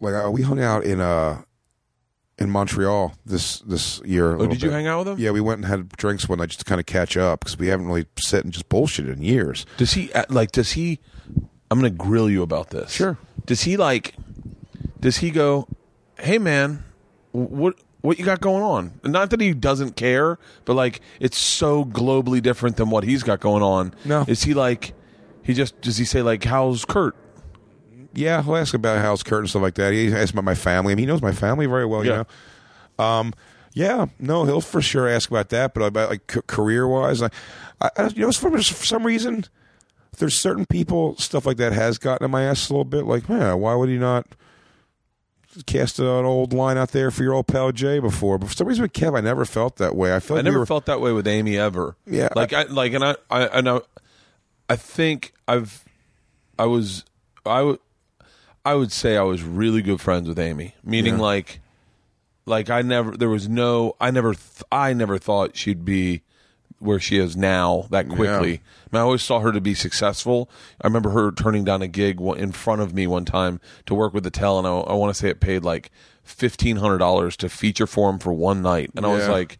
like 0.00 0.14
uh, 0.14 0.30
we 0.30 0.42
hung 0.42 0.60
out 0.60 0.84
in 0.84 1.00
uh 1.00 1.42
in 2.38 2.50
Montreal 2.50 3.14
this 3.24 3.60
this 3.60 4.00
year. 4.04 4.34
Oh, 4.34 4.46
did 4.46 4.62
you 4.62 4.68
bit. 4.68 4.74
hang 4.74 4.86
out 4.86 4.98
with 5.00 5.08
him? 5.08 5.18
Yeah, 5.18 5.30
we 5.30 5.40
went 5.40 5.58
and 5.58 5.66
had 5.66 5.88
drinks 5.90 6.28
one 6.28 6.38
night 6.38 6.48
just 6.48 6.60
to 6.60 6.64
kind 6.64 6.80
of 6.80 6.86
catch 6.86 7.16
up 7.16 7.40
because 7.40 7.56
we 7.58 7.68
haven't 7.68 7.86
really 7.86 8.06
sat 8.18 8.44
and 8.44 8.52
just 8.52 8.68
bullshit 8.68 9.08
in 9.08 9.22
years. 9.22 9.64
Does 9.76 9.92
he 9.92 10.12
uh, 10.12 10.24
like? 10.28 10.52
Does 10.52 10.72
he? 10.72 10.98
I'm 11.70 11.80
going 11.80 11.90
to 11.90 11.96
grill 11.96 12.28
you 12.28 12.42
about 12.42 12.70
this. 12.70 12.92
Sure. 12.92 13.18
Does 13.46 13.62
he 13.62 13.76
like? 13.76 14.14
Does 15.00 15.18
he 15.18 15.30
go? 15.30 15.66
Hey, 16.18 16.38
man, 16.38 16.84
what 17.34 17.74
what 18.00 18.18
you 18.18 18.24
got 18.24 18.40
going 18.40 18.62
on? 18.62 19.00
Not 19.02 19.30
that 19.30 19.40
he 19.40 19.52
doesn't 19.52 19.96
care, 19.96 20.38
but 20.64 20.74
like 20.74 21.00
it's 21.20 21.38
so 21.38 21.84
globally 21.84 22.40
different 22.40 22.76
than 22.76 22.90
what 22.90 23.04
he's 23.04 23.22
got 23.22 23.40
going 23.40 23.62
on. 23.62 23.94
No. 24.04 24.24
Is 24.28 24.44
he 24.44 24.54
like? 24.54 24.94
He 25.42 25.52
just 25.52 25.80
does 25.80 25.96
he 25.96 26.04
say 26.04 26.22
like 26.22 26.44
how's 26.44 26.84
Kurt? 26.84 27.16
Yeah, 28.14 28.42
he'll 28.42 28.56
ask 28.56 28.74
about 28.74 29.00
How's 29.00 29.24
Kurt 29.24 29.40
and 29.40 29.50
stuff 29.50 29.62
like 29.62 29.74
that. 29.74 29.92
He 29.92 30.12
asks 30.12 30.30
about 30.30 30.44
my 30.44 30.54
family. 30.54 30.92
I 30.92 30.94
mean, 30.94 31.02
he 31.02 31.06
knows 31.06 31.20
my 31.20 31.32
family 31.32 31.66
very 31.66 31.84
well. 31.84 32.04
Yeah. 32.04 32.10
You 32.18 32.26
know. 32.98 33.04
Um. 33.04 33.34
Yeah. 33.72 34.06
No, 34.20 34.44
he'll 34.44 34.60
for 34.60 34.80
sure 34.80 35.08
ask 35.08 35.28
about 35.30 35.48
that. 35.48 35.74
But 35.74 35.82
about 35.82 36.10
like 36.10 36.30
c- 36.30 36.40
career 36.46 36.86
wise, 36.86 37.22
I, 37.22 37.30
I, 37.80 37.90
you 38.14 38.26
know, 38.26 38.30
for, 38.30 38.50
for 38.50 38.62
some 38.62 39.04
reason, 39.04 39.46
there's 40.18 40.38
certain 40.38 40.64
people 40.66 41.16
stuff 41.16 41.44
like 41.44 41.56
that 41.56 41.72
has 41.72 41.98
gotten 41.98 42.24
in 42.24 42.30
my 42.30 42.44
ass 42.44 42.70
a 42.70 42.72
little 42.72 42.84
bit. 42.84 43.04
Like, 43.04 43.28
man, 43.28 43.58
why 43.58 43.74
would 43.74 43.88
he 43.88 43.98
not? 43.98 44.26
Cast 45.66 45.98
an 45.98 46.06
old 46.06 46.52
line 46.52 46.76
out 46.76 46.90
there 46.90 47.10
for 47.10 47.22
your 47.22 47.34
old 47.34 47.46
pal 47.46 47.70
Jay 47.72 47.98
before, 48.00 48.38
but 48.38 48.48
for 48.48 48.54
some 48.54 48.66
reason 48.66 48.82
with 48.82 48.92
Kev, 48.92 49.16
I 49.16 49.20
never 49.20 49.44
felt 49.44 49.76
that 49.76 49.94
way. 49.94 50.14
I 50.14 50.20
felt 50.20 50.36
I 50.36 50.40
like 50.40 50.44
never 50.44 50.56
we 50.56 50.60
were, 50.60 50.66
felt 50.66 50.86
that 50.86 51.00
way 51.00 51.12
with 51.12 51.26
Amy 51.28 51.56
ever. 51.56 51.96
Yeah, 52.06 52.28
like 52.34 52.52
I, 52.52 52.64
like, 52.64 52.92
and 52.92 53.04
I, 53.04 53.16
I, 53.30 53.42
and 53.46 53.68
I, 53.68 53.80
I 54.68 54.76
think 54.76 55.32
I've, 55.46 55.84
I 56.58 56.64
was, 56.66 57.04
I 57.46 57.62
would, 57.62 57.78
I 58.64 58.74
would 58.74 58.90
say 58.90 59.16
I 59.16 59.22
was 59.22 59.42
really 59.42 59.80
good 59.82 60.00
friends 60.00 60.26
with 60.28 60.38
Amy. 60.38 60.74
Meaning, 60.82 61.14
Yeah. 61.14 61.20
like, 61.20 61.60
like 62.46 62.68
I 62.70 62.82
never, 62.82 63.16
there 63.16 63.28
was 63.28 63.48
no, 63.48 63.94
I 64.00 64.10
never, 64.10 64.34
th- 64.34 64.64
I 64.72 64.92
never 64.92 65.18
thought 65.18 65.56
she'd 65.56 65.84
be 65.84 66.22
where 66.84 67.00
she 67.00 67.18
is 67.18 67.36
now 67.36 67.86
that 67.90 68.08
quickly. 68.08 68.50
Yeah. 68.50 68.56
I, 68.56 68.96
mean, 68.96 69.00
I 69.00 69.00
always 69.00 69.22
saw 69.22 69.40
her 69.40 69.50
to 69.52 69.60
be 69.60 69.74
successful. 69.74 70.50
I 70.80 70.86
remember 70.86 71.10
her 71.10 71.32
turning 71.32 71.64
down 71.64 71.82
a 71.82 71.88
gig 71.88 72.20
in 72.20 72.52
front 72.52 72.80
of 72.82 72.94
me 72.94 73.06
one 73.06 73.24
time 73.24 73.60
to 73.86 73.94
work 73.94 74.14
with 74.14 74.26
Attell, 74.26 74.58
and 74.58 74.66
I, 74.68 74.70
I 74.72 74.94
want 74.94 75.14
to 75.14 75.18
say 75.20 75.28
it 75.28 75.40
paid 75.40 75.64
like 75.64 75.90
fifteen 76.22 76.76
hundred 76.76 76.98
dollars 76.98 77.36
to 77.38 77.48
feature 77.48 77.86
for 77.86 78.08
him 78.10 78.18
for 78.18 78.32
one 78.32 78.62
night, 78.62 78.90
and 78.96 79.04
I 79.04 79.08
was 79.08 79.28
like. 79.28 79.58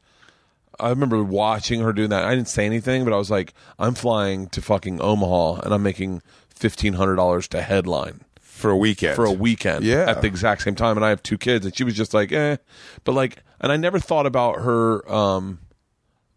I 0.80 0.88
remember 0.88 1.22
watching 1.22 1.82
her 1.82 1.92
doing 1.92 2.10
that. 2.10 2.24
I 2.24 2.34
didn't 2.34 2.48
say 2.48 2.66
anything, 2.66 3.04
but 3.04 3.12
I 3.12 3.16
was 3.16 3.30
like, 3.30 3.54
I'm 3.78 3.94
flying 3.94 4.48
to 4.48 4.60
fucking 4.60 5.00
Omaha 5.00 5.60
and 5.60 5.72
I'm 5.72 5.84
making 5.84 6.20
fifteen 6.48 6.94
hundred 6.94 7.14
dollars 7.14 7.46
to 7.50 7.62
headline 7.62 8.22
for 8.40 8.70
a 8.70 8.76
weekend. 8.76 9.14
for 9.14 9.24
a 9.24 9.30
weekend 9.30 9.84
Yeah. 9.84 10.04
at 10.10 10.20
the 10.20 10.26
exact 10.26 10.62
same 10.62 10.74
time. 10.74 10.96
And 10.96 11.06
I 11.06 11.10
have 11.10 11.22
two 11.22 11.38
kids, 11.38 11.64
and 11.64 11.76
she 11.76 11.84
was 11.84 11.94
just 11.94 12.12
like, 12.12 12.32
eh. 12.32 12.56
But 13.04 13.12
like, 13.12 13.36
and 13.60 13.70
I 13.70 13.76
never 13.76 14.00
thought 14.00 14.26
about 14.26 14.62
her, 14.62 15.08
um, 15.08 15.60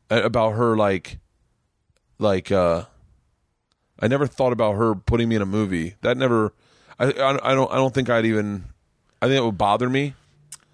about 0.10 0.52
her 0.52 0.76
like, 0.76 1.20
like, 2.20 2.52
uh, 2.52 2.86
I 4.00 4.08
never 4.08 4.28
thought 4.28 4.54
about 4.54 4.74
her 4.74 4.96
putting 4.96 5.30
me 5.30 5.36
in 5.36 5.42
a 5.42 5.46
movie. 5.46 5.96
That 6.02 6.18
never, 6.18 6.54
I, 7.00 7.12
I, 7.12 7.52
I 7.52 7.56
don't, 7.56 7.72
I 7.72 7.76
don't 7.76 7.94
think 7.94 8.10
I'd 8.10 8.26
even. 8.26 8.66
I 9.22 9.26
think 9.26 9.38
it 9.38 9.44
would 9.44 9.58
bother 9.58 9.90
me. 9.90 10.14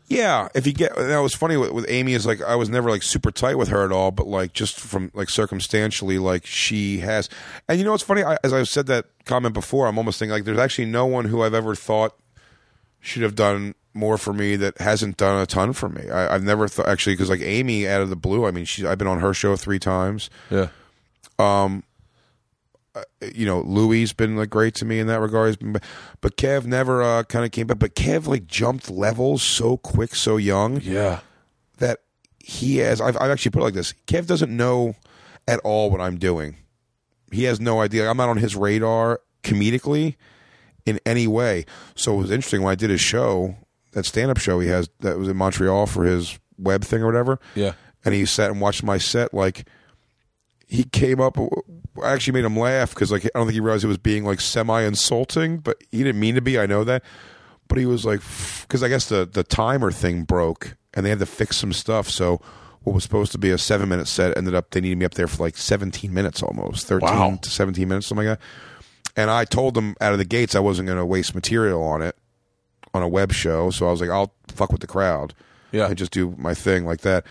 Yeah, 0.07 0.49
if 0.53 0.67
you 0.67 0.73
get 0.73 0.95
that 0.95 1.19
was 1.19 1.33
funny 1.33 1.55
with, 1.55 1.71
with 1.71 1.85
Amy 1.87 2.13
is 2.13 2.25
like 2.25 2.41
I 2.41 2.55
was 2.55 2.69
never 2.69 2.89
like 2.89 3.03
super 3.03 3.31
tight 3.31 3.55
with 3.55 3.69
her 3.69 3.85
at 3.85 3.91
all, 3.91 4.11
but 4.11 4.27
like 4.27 4.53
just 4.53 4.79
from 4.79 5.09
like 5.13 5.29
circumstantially, 5.29 6.19
like 6.19 6.45
she 6.45 6.99
has. 6.99 7.29
And 7.67 7.79
you 7.79 7.85
know 7.85 7.91
what's 7.91 8.03
funny? 8.03 8.23
I, 8.23 8.37
as 8.43 8.51
I've 8.51 8.67
said 8.67 8.87
that 8.87 9.05
comment 9.25 9.53
before, 9.53 9.87
I'm 9.87 9.97
almost 9.97 10.19
thinking 10.19 10.33
like 10.33 10.43
there's 10.43 10.59
actually 10.59 10.85
no 10.85 11.05
one 11.05 11.25
who 11.25 11.41
I've 11.41 11.53
ever 11.53 11.73
thought 11.73 12.15
should 12.99 13.23
have 13.23 13.35
done 13.35 13.75
more 13.93 14.17
for 14.17 14.34
me 14.34 14.56
that 14.56 14.77
hasn't 14.79 15.17
done 15.17 15.41
a 15.41 15.45
ton 15.45 15.73
for 15.73 15.89
me. 15.89 16.10
I, 16.10 16.34
I've 16.36 16.43
never 16.43 16.67
thought 16.67 16.88
actually 16.88 17.13
because 17.13 17.29
like 17.29 17.41
Amy 17.41 17.88
out 17.88 18.01
of 18.01 18.10
the 18.10 18.15
blue. 18.15 18.45
I 18.45 18.51
mean, 18.51 18.65
she 18.65 18.86
I've 18.86 18.97
been 18.97 19.08
on 19.08 19.19
her 19.19 19.34
show 19.34 19.56
three 19.56 19.79
times. 19.79 20.29
Yeah. 20.49 20.67
Um. 21.39 21.84
you 23.34 23.45
know, 23.45 23.62
Louis's 23.62 24.13
been 24.13 24.36
like 24.36 24.49
great 24.49 24.75
to 24.75 24.86
me 24.86 24.99
in 24.99 25.08
that 25.08 25.19
regard. 25.19 25.58
Been- 25.60 25.77
But 26.21 26.38
Kev 26.38 26.65
never 26.65 27.01
uh, 27.01 27.23
kind 27.23 27.43
of 27.45 27.51
came 27.51 27.67
back. 27.67 27.79
But 27.79 27.95
Kev 27.95 28.27
like 28.27 28.45
jumped 28.45 28.89
levels 28.89 29.41
so 29.41 29.77
quick, 29.77 30.13
so 30.15 30.38
young. 30.38 30.79
Yeah. 30.82 31.19
that 31.79 31.99
he 32.39 32.77
has 32.77 32.99
I've, 33.01 33.15
I've 33.19 33.32
actually 33.32 33.51
put 33.51 33.62
it 33.62 33.65
like 33.65 33.73
this 33.73 33.93
kev 34.06 34.27
doesn't 34.27 34.51
know 34.56 34.95
at 35.47 35.62
all 35.62 35.89
what 35.89 36.01
i'm 36.01 36.17
doing 36.17 36.58
he 37.32 37.45
has 37.45 37.62
no 37.62 37.79
idea 37.79 38.10
i'm 38.10 38.17
not 38.17 38.27
on 38.27 38.36
his 38.36 38.53
radar 38.53 39.21
comedically 39.43 40.15
in 40.86 40.99
any 41.06 41.25
way 41.25 41.65
so 41.95 42.13
it 42.15 42.17
was 42.17 42.32
interesting 42.32 42.62
when 42.62 42.73
i 42.73 42.75
did 42.75 42.89
his 42.89 42.99
show 42.99 43.56
that 43.93 44.06
stand-up 44.06 44.38
show 44.38 44.60
he 44.60 44.67
has 44.67 44.89
that 44.99 45.17
was 45.17 45.27
in 45.27 45.38
montreal 45.38 45.86
for 45.88 46.03
his 46.03 46.38
web 46.58 46.84
thing 46.84 47.01
or 47.01 47.06
whatever. 47.08 47.39
Yeah. 47.56 47.73
and 48.06 48.13
he 48.13 48.25
sat 48.25 48.51
and 48.51 48.62
watched 48.62 48.84
my 48.84 48.97
set 48.97 49.34
like 49.34 49.67
he 50.67 50.84
came 50.84 51.19
up 51.21 51.38
i 52.03 52.12
actually 52.12 52.34
made 52.34 52.45
him 52.45 52.58
laugh 52.58 52.93
because 52.93 53.12
like 53.12 53.25
i 53.25 53.29
don't 53.36 53.45
think 53.47 53.53
he 53.53 53.60
realized 53.60 53.84
it 53.84 53.88
was 53.88 53.97
being 53.97 54.23
like 54.25 54.39
semi-insulting 54.41 55.58
but 55.60 55.77
he 55.91 55.99
didn't 56.03 56.19
mean 56.19 56.36
to 56.36 56.41
be 56.41 56.60
i 56.60 56.65
know 56.65 56.84
that. 56.84 57.03
But 57.69 57.77
he 57.77 57.86
was 57.86 58.06
like 58.06 58.21
because 58.62 58.84
i 58.84 58.88
guess 58.89 59.08
the 59.08 59.25
the 59.25 59.43
timer 59.43 59.91
thing 59.91 60.23
broke 60.23 60.75
and 60.93 61.06
they 61.06 61.10
had 61.10 61.19
to 61.19 61.25
fix 61.25 61.58
some 61.58 61.73
stuff. 61.73 62.08
So 62.10 62.39
what 62.82 62.93
was 62.93 63.03
supposed 63.03 63.32
to 63.32 63.38
be 63.39 63.49
a 63.49 63.58
seven 63.58 63.89
minute 63.89 64.08
set 64.08 64.38
ended 64.38 64.53
up 64.53 64.69
they 64.71 64.82
needed 64.82 64.97
me 64.97 65.06
up 65.06 65.13
there 65.13 65.27
for 65.27 65.41
like 65.43 65.58
17 65.58 66.13
minutes 66.13 66.43
almost 66.43 66.86
13 66.88 67.08
Wow. 67.10 67.39
to 67.41 67.49
17 67.49 67.88
minutes 67.88 68.08
something 68.08 68.27
like 68.27 68.38
that. 68.39 68.45
And 69.15 69.32
i 69.32 69.45
told 69.45 69.73
them 69.75 69.95
out 70.01 70.12
of 70.12 70.17
the 70.19 70.25
gates 70.25 70.56
i 70.56 70.60
wasn't 70.60 70.88
going 70.88 70.97
to 70.99 71.06
waste 71.06 71.34
material 71.34 71.82
on 71.84 72.01
it 72.01 72.15
on 72.93 73.01
a 73.03 73.08
web 73.08 73.32
show 73.32 73.69
so 73.71 73.88
i 73.88 73.91
was 73.91 73.99
like 74.01 74.10
i'll 74.10 74.34
fuck 74.49 74.71
with 74.71 74.82
the 74.82 74.88
crowd 74.88 75.34
Yeah. 75.71 75.88
and 75.88 75.97
just 75.97 76.12
do 76.12 76.36
my 76.38 76.53
thing 76.53 76.86
like 76.86 77.01
that. 77.01 77.25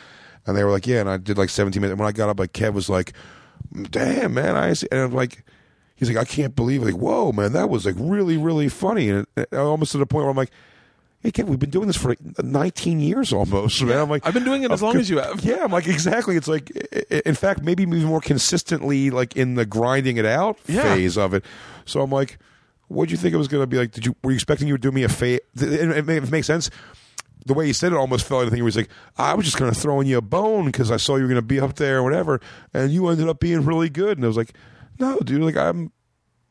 And 0.45 0.57
they 0.57 0.65
were 0.65 0.73
like, 0.73 0.89
yeah, 0.89 0.99
and 1.01 1.09
I 1.09 1.19
did 1.19 1.39
like 1.39 1.51
17 1.51 1.81
minutes. 1.81 1.93
And 1.93 2.01
when 2.01 2.09
I 2.09 2.11
got 2.11 2.29
up, 2.29 2.41
like 2.41 2.53
Kev 2.53 2.73
was 2.75 2.89
like, 2.89 3.13
damn, 3.91 4.35
man, 4.35 4.57
I 4.57 4.73
see. 4.73 4.89
And 4.91 5.01
I'm 5.01 5.13
like, 5.13 5.45
he's 5.95 6.09
like, 6.09 6.19
I 6.19 6.25
can't 6.25 6.57
believe 6.57 6.83
it. 6.83 6.87
Like, 6.87 6.97
whoa, 6.97 7.31
man, 7.31 7.53
that 7.53 7.71
was 7.71 7.87
like 7.87 7.95
really, 7.97 8.37
really 8.37 8.69
funny. 8.69 9.09
And 9.09 9.27
almost 9.53 9.93
to 9.93 9.99
the 9.99 10.07
point 10.07 10.25
where 10.25 10.31
I'm 10.31 10.37
like, 10.37 10.51
hey, 11.21 11.31
Kev, 11.31 11.45
we've 11.45 11.61
been 11.61 11.71
doing 11.71 11.87
this 11.87 11.97
for 11.97 12.09
like 12.09 12.43
19 12.43 12.99
years 12.99 13.33
almost, 13.33 13.81
man. 13.85 13.99
I'm 13.99 14.11
like, 14.11 14.27
I've 14.27 14.35
been 14.35 14.43
doing 14.43 14.65
it 14.65 14.73
as 14.73 14.83
long 14.83 14.97
as 14.97 15.09
you 15.09 15.19
have. 15.19 15.41
yeah, 15.45 15.63
I'm 15.63 15.71
like, 15.71 15.87
exactly. 15.87 16.35
It's 16.37 16.49
like, 16.49 16.71
in 17.25 17.37
fact, 17.37 17.63
maybe 17.63 17.85
even 17.85 18.03
more 18.03 18.21
consistently, 18.21 19.11
like 19.11 19.37
in 19.37 19.55
the 19.55 19.65
grinding 19.65 20.17
it 20.17 20.27
out 20.27 20.59
Yeah. 20.67 20.83
phase 20.83 21.17
of 21.17 21.35
it. 21.35 21.45
So 21.85 22.03
I'm 22.03 22.11
like, 22.11 22.39
what'd 22.93 23.11
you 23.11 23.17
think 23.17 23.35
it 23.35 23.39
was 23.39 23.49
going 23.49 23.63
to 23.63 23.67
be 23.67 23.77
like? 23.79 23.93
Did 23.93 24.07
you 24.07 24.15
were 24.23 24.31
you 24.31 24.35
expecting 24.37 24.69
you 24.69 24.75
would 24.75 24.81
do 24.81 24.93
me 24.93 25.03
a 25.03 25.09
favor? 25.09 25.41
It, 25.57 25.99
it, 25.99 26.09
it 26.09 26.31
makes 26.31 26.47
sense. 26.47 26.71
The 27.45 27.55
way 27.55 27.67
he 27.67 27.73
said 27.73 27.93
it 27.93 27.97
almost 27.97 28.25
felt 28.27 28.41
like 28.43 28.47
the 28.47 28.51
thing. 28.51 28.59
He 28.59 28.63
was 28.63 28.77
like, 28.77 28.89
I 29.19 29.35
was 29.35 29.45
just 29.45 29.59
going 29.59 29.73
to 29.73 29.79
throw 29.79 30.01
in 30.01 30.07
you 30.07 30.19
a 30.19 30.23
bone 30.23 30.67
because 30.67 30.93
I 30.93 30.97
saw 30.97 31.17
you 31.17 31.23
were 31.23 31.29
going 31.29 31.41
to 31.41 31.43
be 31.43 31.59
up 31.59 31.75
there 31.75 31.99
or 31.99 32.03
whatever, 32.05 32.41
and 32.73 32.93
you 32.93 33.09
ended 33.09 33.29
up 33.29 33.41
being 33.41 33.65
really 33.65 33.89
good. 33.91 34.17
And 34.17 34.25
I 34.25 34.29
was 34.29 34.37
like, 34.37 34.55
no, 34.99 35.19
dude, 35.21 35.43
like 35.43 35.57
I'm. 35.57 35.93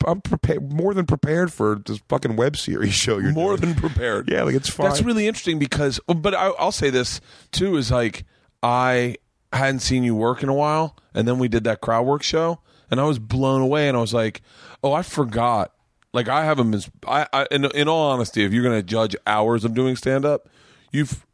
I'm 0.04 0.20
prepared, 0.20 0.72
more 0.72 0.94
than 0.94 1.06
prepared 1.06 1.52
for 1.52 1.80
this 1.86 2.00
fucking 2.08 2.34
web 2.34 2.56
series 2.56 2.92
show. 2.92 3.18
You're 3.18 3.30
More 3.30 3.56
doing. 3.56 3.72
than 3.74 3.80
prepared. 3.80 4.28
yeah, 4.28 4.42
like 4.42 4.56
it's 4.56 4.68
fine. 4.68 4.88
That's 4.88 5.00
really 5.00 5.28
interesting 5.28 5.60
because, 5.60 6.00
but 6.08 6.34
I, 6.34 6.48
I'll 6.58 6.72
say 6.72 6.90
this 6.90 7.20
too 7.52 7.76
is 7.76 7.92
like 7.92 8.24
I 8.64 9.14
hadn't 9.52 9.78
seen 9.78 10.02
you 10.02 10.16
work 10.16 10.42
in 10.42 10.48
a 10.48 10.54
while, 10.54 10.96
and 11.14 11.28
then 11.28 11.38
we 11.38 11.46
did 11.46 11.62
that 11.64 11.82
crowd 11.82 12.04
work 12.04 12.24
show, 12.24 12.58
and 12.90 13.00
I 13.00 13.04
was 13.04 13.20
blown 13.20 13.60
away, 13.60 13.86
and 13.86 13.96
I 13.96 14.00
was 14.00 14.12
like, 14.12 14.42
oh, 14.82 14.92
I 14.92 15.02
forgot. 15.02 15.72
Like 16.12 16.28
I 16.28 16.44
haven't 16.44 16.70
been. 16.70 16.82
I, 17.06 17.26
I 17.32 17.46
in, 17.50 17.64
in 17.66 17.88
all 17.88 18.10
honesty, 18.10 18.44
if 18.44 18.52
you're 18.52 18.62
going 18.62 18.78
to 18.78 18.82
judge 18.82 19.16
hours 19.26 19.64
of 19.64 19.74
doing 19.74 19.96
stand 19.96 20.24
up, 20.24 20.48
you've 20.92 21.26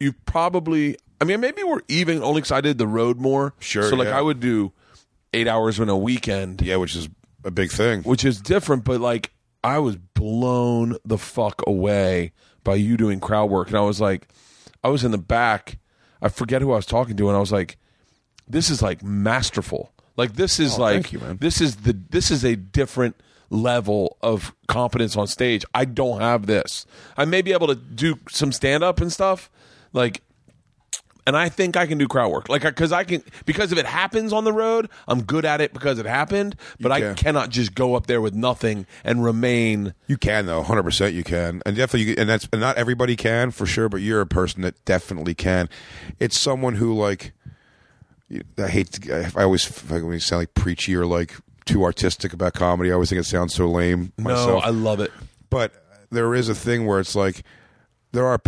you've 0.00 0.24
probably. 0.26 0.96
I 1.20 1.24
mean, 1.24 1.40
maybe 1.40 1.62
we're 1.62 1.80
even 1.88 2.22
only 2.22 2.40
because 2.40 2.52
I 2.52 2.60
did 2.60 2.76
the 2.78 2.88
road 2.88 3.18
more. 3.20 3.54
Sure, 3.60 3.84
So 3.88 3.96
like 3.96 4.08
yeah. 4.08 4.18
I 4.18 4.20
would 4.20 4.40
do 4.40 4.72
eight 5.32 5.46
hours 5.48 5.78
in 5.80 5.88
a 5.88 5.96
weekend 5.96 6.60
yeah, 6.62 6.76
which 6.76 6.94
is 6.96 7.08
a 7.44 7.50
big 7.50 7.70
thing. 7.70 8.02
which 8.02 8.24
is 8.24 8.40
different, 8.40 8.84
but 8.84 9.00
like 9.00 9.30
I 9.62 9.78
was 9.78 9.96
blown 9.96 10.96
the 11.04 11.16
fuck 11.18 11.62
away 11.66 12.32
by 12.64 12.74
you 12.74 12.96
doing 12.96 13.20
crowd 13.20 13.50
work. 13.50 13.68
And 13.68 13.76
I 13.76 13.80
was 13.82 14.00
like, 14.00 14.28
I 14.82 14.88
was 14.88 15.04
in 15.04 15.12
the 15.12 15.18
back. 15.18 15.78
I 16.20 16.28
forget 16.28 16.60
who 16.62 16.72
I 16.72 16.76
was 16.76 16.86
talking 16.86 17.16
to, 17.18 17.28
and 17.28 17.36
I 17.36 17.40
was 17.40 17.52
like, 17.52 17.76
this 18.48 18.68
is 18.70 18.82
like 18.82 19.02
masterful. 19.02 19.92
Like 20.16 20.34
this 20.34 20.58
is 20.60 20.78
Oh, 20.78 20.82
like 20.82 20.94
thank 20.94 21.12
you, 21.12 21.18
man. 21.20 21.36
this 21.40 21.60
is 21.60 21.76
the 21.76 21.92
this 22.10 22.30
is 22.30 22.44
a 22.44 22.56
different 22.56 23.16
level 23.54 24.16
of 24.20 24.54
competence 24.66 25.16
on 25.16 25.26
stage. 25.26 25.64
I 25.74 25.84
don't 25.84 26.20
have 26.20 26.46
this. 26.46 26.86
I 27.16 27.24
may 27.24 27.42
be 27.42 27.52
able 27.52 27.68
to 27.68 27.74
do 27.74 28.18
some 28.28 28.52
stand 28.52 28.82
up 28.82 29.00
and 29.00 29.12
stuff, 29.12 29.50
like 29.92 30.22
and 31.26 31.36
I 31.36 31.48
think 31.48 31.76
I 31.76 31.86
can 31.86 31.98
do 31.98 32.06
crowd 32.06 32.30
work. 32.30 32.48
Like, 32.48 32.62
because 32.62 32.92
I 32.92 33.04
can, 33.04 33.22
because 33.46 33.72
if 33.72 33.78
it 33.78 33.86
happens 33.86 34.32
on 34.32 34.44
the 34.44 34.52
road, 34.52 34.90
I'm 35.08 35.22
good 35.22 35.44
at 35.44 35.60
it 35.60 35.72
because 35.72 35.98
it 35.98 36.06
happened. 36.06 36.56
But 36.78 36.92
I 36.92 37.00
can. 37.00 37.14
cannot 37.14 37.50
just 37.50 37.74
go 37.74 37.94
up 37.94 38.06
there 38.06 38.20
with 38.20 38.34
nothing 38.34 38.86
and 39.04 39.24
remain. 39.24 39.94
You 40.06 40.18
can 40.18 40.46
though, 40.46 40.62
hundred 40.62 40.82
percent. 40.82 41.14
You 41.14 41.24
can, 41.24 41.62
and 41.64 41.76
definitely, 41.76 42.10
you, 42.10 42.14
and 42.18 42.28
that's 42.28 42.48
and 42.52 42.60
not 42.60 42.76
everybody 42.76 43.16
can 43.16 43.50
for 43.50 43.66
sure. 43.66 43.88
But 43.88 44.02
you're 44.02 44.20
a 44.20 44.26
person 44.26 44.62
that 44.62 44.84
definitely 44.84 45.34
can. 45.34 45.68
It's 46.18 46.38
someone 46.38 46.74
who 46.74 46.94
like. 46.94 47.32
I 48.58 48.68
hate. 48.68 48.92
To, 48.92 49.32
I 49.36 49.44
always 49.44 49.90
like 49.90 50.02
when 50.02 50.18
sound 50.18 50.40
like 50.42 50.54
preachy 50.54 50.96
or 50.96 51.06
like 51.06 51.34
too 51.64 51.82
artistic 51.84 52.32
about 52.32 52.54
comedy. 52.54 52.90
I 52.90 52.94
always 52.94 53.08
think 53.10 53.20
it 53.20 53.24
sounds 53.24 53.54
so 53.54 53.66
lame. 53.68 54.12
No, 54.18 54.58
I 54.58 54.70
love 54.70 55.00
it. 55.00 55.12
but 55.50 55.72
there 56.10 56.34
is 56.34 56.48
a 56.48 56.54
thing 56.54 56.86
where 56.86 57.00
it's 57.00 57.14
like 57.14 57.42
there 58.12 58.26
are. 58.26 58.38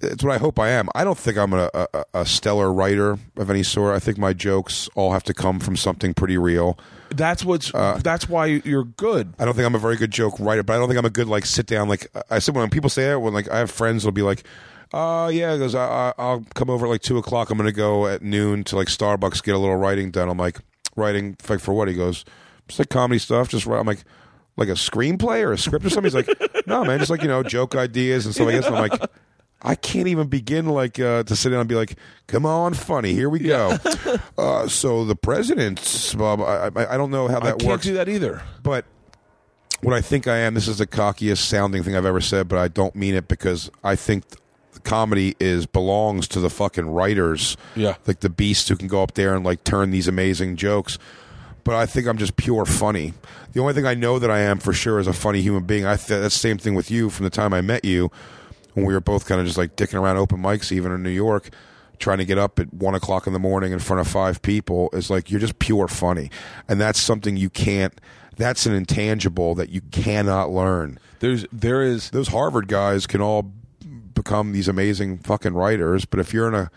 It's 0.00 0.24
what 0.24 0.32
I 0.34 0.38
hope 0.38 0.58
I 0.58 0.70
am. 0.70 0.88
I 0.94 1.04
don't 1.04 1.18
think 1.18 1.36
I'm 1.36 1.52
a, 1.52 1.68
a, 1.74 2.04
a 2.14 2.26
stellar 2.26 2.72
writer 2.72 3.18
of 3.36 3.50
any 3.50 3.62
sort. 3.62 3.94
I 3.94 3.98
think 3.98 4.16
my 4.16 4.32
jokes 4.32 4.88
all 4.94 5.12
have 5.12 5.22
to 5.24 5.34
come 5.34 5.60
from 5.60 5.76
something 5.76 6.14
pretty 6.14 6.38
real. 6.38 6.78
That's 7.10 7.44
what's. 7.44 7.74
Uh, 7.74 8.00
that's 8.02 8.26
why 8.26 8.46
you're 8.46 8.84
good. 8.84 9.34
I 9.38 9.44
don't 9.44 9.52
think 9.54 9.66
I'm 9.66 9.74
a 9.74 9.78
very 9.78 9.96
good 9.96 10.10
joke 10.10 10.40
writer, 10.40 10.62
but 10.62 10.72
I 10.72 10.78
don't 10.78 10.88
think 10.88 10.98
I'm 10.98 11.04
a 11.04 11.10
good 11.10 11.28
like 11.28 11.44
sit 11.44 11.66
down. 11.66 11.88
Like 11.88 12.06
I 12.30 12.38
said, 12.38 12.54
when 12.54 12.70
people 12.70 12.88
say 12.88 13.04
that, 13.08 13.20
when 13.20 13.34
like 13.34 13.50
I 13.50 13.58
have 13.58 13.70
friends, 13.70 14.06
will 14.06 14.12
be 14.12 14.22
like, 14.22 14.44
"Uh, 14.94 15.30
yeah," 15.32 15.54
goes, 15.58 15.74
I, 15.74 15.84
I, 15.84 16.12
"I'll 16.16 16.46
come 16.54 16.70
over 16.70 16.86
at 16.86 16.88
like 16.88 17.02
two 17.02 17.18
o'clock. 17.18 17.50
I'm 17.50 17.58
going 17.58 17.68
to 17.68 17.76
go 17.76 18.06
at 18.06 18.22
noon 18.22 18.64
to 18.64 18.76
like 18.76 18.88
Starbucks 18.88 19.42
get 19.42 19.54
a 19.54 19.58
little 19.58 19.76
writing 19.76 20.10
done." 20.10 20.30
I'm 20.30 20.38
like, 20.38 20.58
"Writing 20.96 21.36
like 21.50 21.60
for 21.60 21.74
what?" 21.74 21.88
He 21.88 21.94
goes, 21.94 22.24
"Just 22.68 22.78
like 22.78 22.88
comedy 22.88 23.18
stuff." 23.18 23.48
Just 23.48 23.66
write. 23.66 23.80
I'm 23.80 23.86
like, 23.86 24.04
"Like 24.56 24.68
a 24.68 24.72
screenplay 24.72 25.42
or 25.44 25.52
a 25.52 25.58
script 25.58 25.84
or 25.84 25.90
something?" 25.90 26.04
He's 26.04 26.14
like, 26.14 26.28
"No, 26.66 26.84
man, 26.84 26.98
just 26.98 27.10
like 27.10 27.22
you 27.22 27.28
know, 27.28 27.42
joke 27.42 27.74
ideas 27.76 28.26
and 28.26 28.34
stuff 28.34 28.46
like 28.46 28.56
this." 28.56 28.66
And 28.66 28.76
I'm 28.76 28.88
like. 28.88 29.10
I 29.64 29.76
can't 29.76 30.08
even 30.08 30.26
begin 30.26 30.66
like 30.66 30.98
uh, 30.98 31.22
to 31.22 31.36
sit 31.36 31.50
down 31.50 31.60
and 31.60 31.68
be 31.68 31.76
like, 31.76 31.94
"Come 32.26 32.44
on, 32.44 32.74
funny, 32.74 33.12
here 33.12 33.28
we 33.30 33.38
go." 33.38 33.78
uh, 34.36 34.66
so 34.66 35.04
the 35.04 35.14
president's, 35.14 36.12
Bob, 36.14 36.40
I, 36.40 36.68
I, 36.74 36.94
I 36.94 36.96
don't 36.96 37.12
know 37.12 37.28
how 37.28 37.38
that 37.38 37.44
works. 37.44 37.54
I 37.54 37.58
can't 37.58 37.68
works 37.70 37.84
do 37.84 37.94
that 37.94 38.08
either. 38.08 38.42
but 38.64 38.86
what 39.80 39.94
I 39.94 40.00
think 40.00 40.26
I 40.26 40.38
am, 40.38 40.54
this 40.54 40.66
is 40.66 40.78
the 40.78 40.86
cockiest 40.88 41.44
sounding 41.44 41.84
thing 41.84 41.94
I've 41.94 42.04
ever 42.04 42.20
said, 42.20 42.48
but 42.48 42.58
I 42.58 42.66
don't 42.66 42.96
mean 42.96 43.14
it 43.14 43.28
because 43.28 43.70
I 43.84 43.94
think 43.94 44.24
the 44.72 44.80
comedy 44.80 45.36
is 45.38 45.64
belongs 45.66 46.26
to 46.28 46.40
the 46.40 46.50
fucking 46.50 46.88
writers, 46.88 47.56
Yeah. 47.76 47.94
like 48.04 48.18
the 48.18 48.30
beasts 48.30 48.68
who 48.68 48.74
can 48.74 48.88
go 48.88 49.00
up 49.00 49.14
there 49.14 49.32
and 49.32 49.44
like 49.44 49.62
turn 49.62 49.92
these 49.92 50.08
amazing 50.08 50.56
jokes. 50.56 50.98
But 51.64 51.76
I 51.76 51.86
think 51.86 52.06
I'm 52.06 52.18
just 52.18 52.36
pure 52.36 52.64
funny. 52.64 53.14
The 53.52 53.60
only 53.60 53.72
thing 53.74 53.86
I 53.86 53.94
know 53.94 54.18
that 54.18 54.30
I 54.30 54.40
am 54.40 54.58
for 54.58 54.72
sure 54.72 54.98
is 54.98 55.06
a 55.06 55.12
funny 55.12 55.42
human 55.42 55.64
being. 55.64 55.84
I 55.86 55.96
th- 55.96 56.20
that's 56.20 56.34
the 56.34 56.40
same 56.40 56.58
thing 56.58 56.74
with 56.74 56.90
you 56.90 57.08
from 57.10 57.24
the 57.24 57.30
time 57.30 57.54
I 57.54 57.60
met 57.60 57.84
you 57.84 58.10
when 58.74 58.86
we 58.86 58.94
were 58.94 59.00
both 59.00 59.26
kind 59.26 59.40
of 59.40 59.46
just 59.46 59.58
like 59.58 59.76
dicking 59.76 60.00
around 60.00 60.16
open 60.16 60.38
mics, 60.40 60.72
even 60.72 60.92
in 60.92 61.02
New 61.02 61.10
York, 61.10 61.50
trying 61.98 62.18
to 62.18 62.24
get 62.24 62.38
up 62.38 62.58
at 62.58 62.72
one 62.72 62.94
o'clock 62.94 63.26
in 63.26 63.32
the 63.32 63.38
morning 63.38 63.72
in 63.72 63.78
front 63.78 64.00
of 64.00 64.08
five 64.08 64.42
people. 64.42 64.90
Is 64.92 65.10
like 65.10 65.30
you're 65.30 65.40
just 65.40 65.58
pure 65.58 65.88
funny, 65.88 66.30
and 66.68 66.80
that's 66.80 67.00
something 67.00 67.36
you 67.36 67.50
can't. 67.50 68.00
That's 68.36 68.66
an 68.66 68.74
intangible 68.74 69.54
that 69.56 69.68
you 69.68 69.82
cannot 69.92 70.50
learn. 70.50 70.98
There's 71.20 71.46
there 71.52 71.82
is 71.82 72.10
Those 72.10 72.28
Harvard 72.28 72.66
guys 72.66 73.06
can 73.06 73.20
all 73.20 73.52
become 74.14 74.52
these 74.52 74.68
amazing 74.68 75.18
fucking 75.18 75.54
writers, 75.54 76.04
but 76.04 76.18
if 76.18 76.32
you're 76.32 76.48
in 76.48 76.54
a 76.54 76.70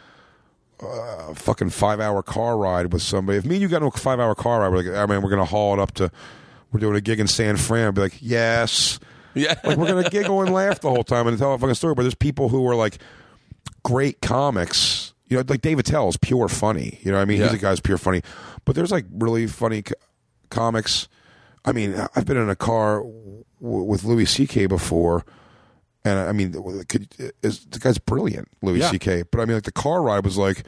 uh, 0.81 1.33
fucking 1.33 1.69
five 1.69 1.99
hour 1.99 2.21
car 2.23 2.57
ride 2.57 2.91
with 2.93 3.01
somebody, 3.01 3.37
if 3.37 3.45
me 3.45 3.55
and 3.55 3.61
you 3.61 3.67
got 3.67 3.83
a 3.83 3.91
five 3.91 4.19
hour 4.19 4.35
car 4.35 4.61
ride, 4.61 4.69
we're 4.69 4.83
like, 4.83 4.97
I 5.09 5.11
mean, 5.11 5.21
we're 5.21 5.29
gonna 5.29 5.45
haul 5.45 5.73
it 5.73 5.79
up 5.79 5.93
to. 5.95 6.11
We're 6.71 6.79
doing 6.79 6.95
a 6.95 7.01
gig 7.01 7.19
in 7.19 7.27
San 7.27 7.55
Fran. 7.57 7.87
I'd 7.87 7.95
be 7.95 8.01
like, 8.01 8.17
yes, 8.19 8.99
yeah. 9.33 9.55
like 9.63 9.77
we're 9.77 9.87
gonna 9.87 10.09
giggle 10.09 10.41
and 10.41 10.53
laugh 10.53 10.81
the 10.81 10.89
whole 10.89 11.03
time 11.05 11.27
and 11.27 11.37
tell 11.37 11.53
a 11.53 11.57
fucking 11.57 11.75
story. 11.75 11.95
But 11.95 12.01
there's 12.03 12.15
people 12.15 12.49
who 12.49 12.67
are 12.67 12.75
like 12.75 12.97
great 13.83 14.21
comics. 14.21 15.13
You 15.27 15.37
know, 15.37 15.43
like 15.47 15.61
Dave 15.61 15.79
Attell 15.79 16.07
is 16.09 16.17
pure 16.17 16.47
funny. 16.47 16.99
You 17.01 17.11
know, 17.11 17.17
what 17.17 17.23
I 17.23 17.25
mean, 17.25 17.39
Yeah. 17.39 17.45
he's 17.45 17.53
a 17.55 17.57
guy's 17.57 17.79
pure 17.79 17.97
funny. 17.97 18.21
But 18.65 18.75
there's 18.75 18.91
like 18.91 19.05
really 19.11 19.47
funny 19.47 19.81
co- 19.83 19.95
comics. 20.49 21.07
I 21.63 21.71
mean, 21.71 21.95
I've 22.15 22.25
been 22.25 22.37
in 22.37 22.49
a 22.49 22.55
car 22.55 22.97
w- 22.99 23.43
with 23.61 24.03
Louis 24.03 24.25
C.K. 24.25 24.67
before, 24.67 25.25
and 26.05 26.17
I 26.19 26.31
mean, 26.31 26.53
could, 26.87 27.07
is, 27.41 27.65
the 27.65 27.79
guy's 27.79 27.97
brilliant, 27.97 28.47
Louis 28.61 28.79
Yeah. 28.79 28.91
C.K. 28.91 29.23
But 29.31 29.41
I 29.41 29.45
mean, 29.45 29.55
like 29.55 29.63
the 29.63 29.71
car 29.73 30.01
ride 30.01 30.23
was 30.23 30.37
like, 30.37 30.63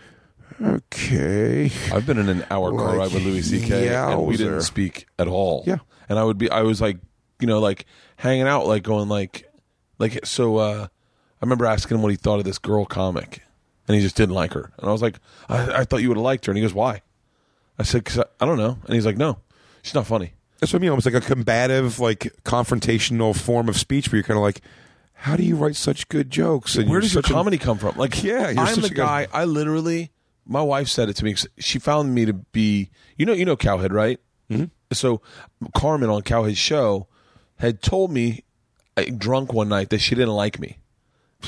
okay, 0.61 1.71
I've 1.93 2.05
been 2.05 2.17
in 2.17 2.29
an 2.29 2.45
hour 2.49 2.71
car 2.71 2.89
Like, 2.89 2.97
ride 2.97 3.13
with 3.13 3.23
Louis 3.23 3.41
C.K. 3.43 3.93
and 3.95 4.25
we 4.25 4.37
didn't 4.37 4.61
speak 4.61 5.07
at 5.19 5.27
all. 5.27 5.63
Yeah. 5.65 5.77
and 6.09 6.17
I 6.19 6.23
would 6.23 6.37
be, 6.37 6.49
I 6.49 6.61
was 6.61 6.81
like, 6.81 6.97
you 7.39 7.47
know, 7.47 7.59
like 7.59 7.85
hanging 8.17 8.47
out, 8.47 8.65
like 8.67 8.83
going, 8.83 9.09
like, 9.09 9.49
like 9.99 10.25
so. 10.25 10.57
uh 10.57 10.87
I 11.39 11.45
remember 11.45 11.67
asking 11.67 11.95
him 11.97 12.01
what 12.01 12.09
he 12.09 12.15
thought 12.15 12.39
of 12.39 12.45
this 12.45 12.57
girl 12.57 12.83
comic, 12.85 13.43
and 13.87 13.93
he 13.95 14.01
just 14.01 14.15
didn't 14.15 14.33
like 14.33 14.53
her. 14.53 14.71
And 14.79 14.89
I 14.89 14.91
was 14.91 15.03
like, 15.03 15.19
I, 15.47 15.81
I 15.81 15.83
thought 15.83 15.97
you 16.01 16.07
would 16.07 16.17
have 16.17 16.23
liked 16.23 16.47
her. 16.47 16.51
And 16.51 16.57
he 16.57 16.63
goes, 16.63 16.73
Why? 16.73 17.03
I 17.77 17.83
said, 17.83 18.03
Cause 18.05 18.17
I, 18.17 18.23
I 18.39 18.45
don't 18.47 18.57
know. 18.57 18.79
And 18.85 18.95
he's 18.95 19.05
like, 19.05 19.17
No, 19.17 19.37
she's 19.83 19.93
not 19.93 20.07
funny. 20.07 20.33
That's 20.59 20.73
what 20.73 20.79
I 20.79 20.81
mean. 20.81 20.89
Almost 20.89 21.05
like 21.05 21.13
a 21.13 21.21
combative, 21.21 21.99
like 21.99 22.33
confrontational 22.43 23.39
form 23.39 23.69
of 23.69 23.77
speech, 23.77 24.11
where 24.11 24.17
you're 24.17 24.23
kind 24.23 24.37
of 24.39 24.41
like, 24.41 24.61
how 25.17 25.35
do 25.35 25.43
you 25.43 25.55
write 25.55 25.75
such 25.75 26.07
good 26.09 26.29
jokes? 26.29 26.75
And 26.75 26.89
Where 26.89 26.99
does 27.01 27.13
your 27.13 27.23
comedy 27.23 27.57
come 27.57 27.77
from? 27.77 27.97
Like, 27.97 28.23
Yeah, 28.23 28.53
I'm 28.57 28.75
the 28.75 28.85
a 28.85 28.89
good- 28.89 28.95
guy. 28.95 29.27
I 29.33 29.45
literally, 29.45 30.11
my 30.45 30.61
wife 30.61 30.87
said 30.87 31.09
it 31.09 31.15
to 31.17 31.25
me. 31.25 31.35
She 31.59 31.79
found 31.79 32.13
me 32.15 32.25
to 32.25 32.33
be, 32.33 32.89
you 33.17 33.25
know, 33.25 33.33
you 33.33 33.43
know, 33.45 33.57
Cowhead, 33.57 33.91
right? 33.91 34.19
Mm-hmm. 34.49 34.65
So 34.93 35.21
Carmen 35.75 36.09
on 36.09 36.21
Cowhead's 36.21 36.57
show 36.57 37.07
had 37.57 37.81
told 37.81 38.11
me, 38.11 38.43
drunk 39.17 39.51
one 39.53 39.69
night, 39.69 39.89
that 39.89 39.99
she 39.99 40.15
didn't 40.15 40.33
like 40.35 40.59
me, 40.59 40.77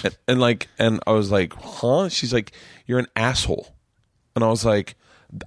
and, 0.04 0.18
and 0.28 0.40
like, 0.42 0.68
and 0.78 1.00
I 1.08 1.12
was 1.12 1.32
like, 1.32 1.54
huh? 1.54 2.10
She's 2.10 2.34
like, 2.34 2.52
you're 2.86 3.00
an 3.00 3.08
asshole, 3.16 3.76
and 4.36 4.44
I 4.44 4.48
was 4.50 4.66
like. 4.66 4.96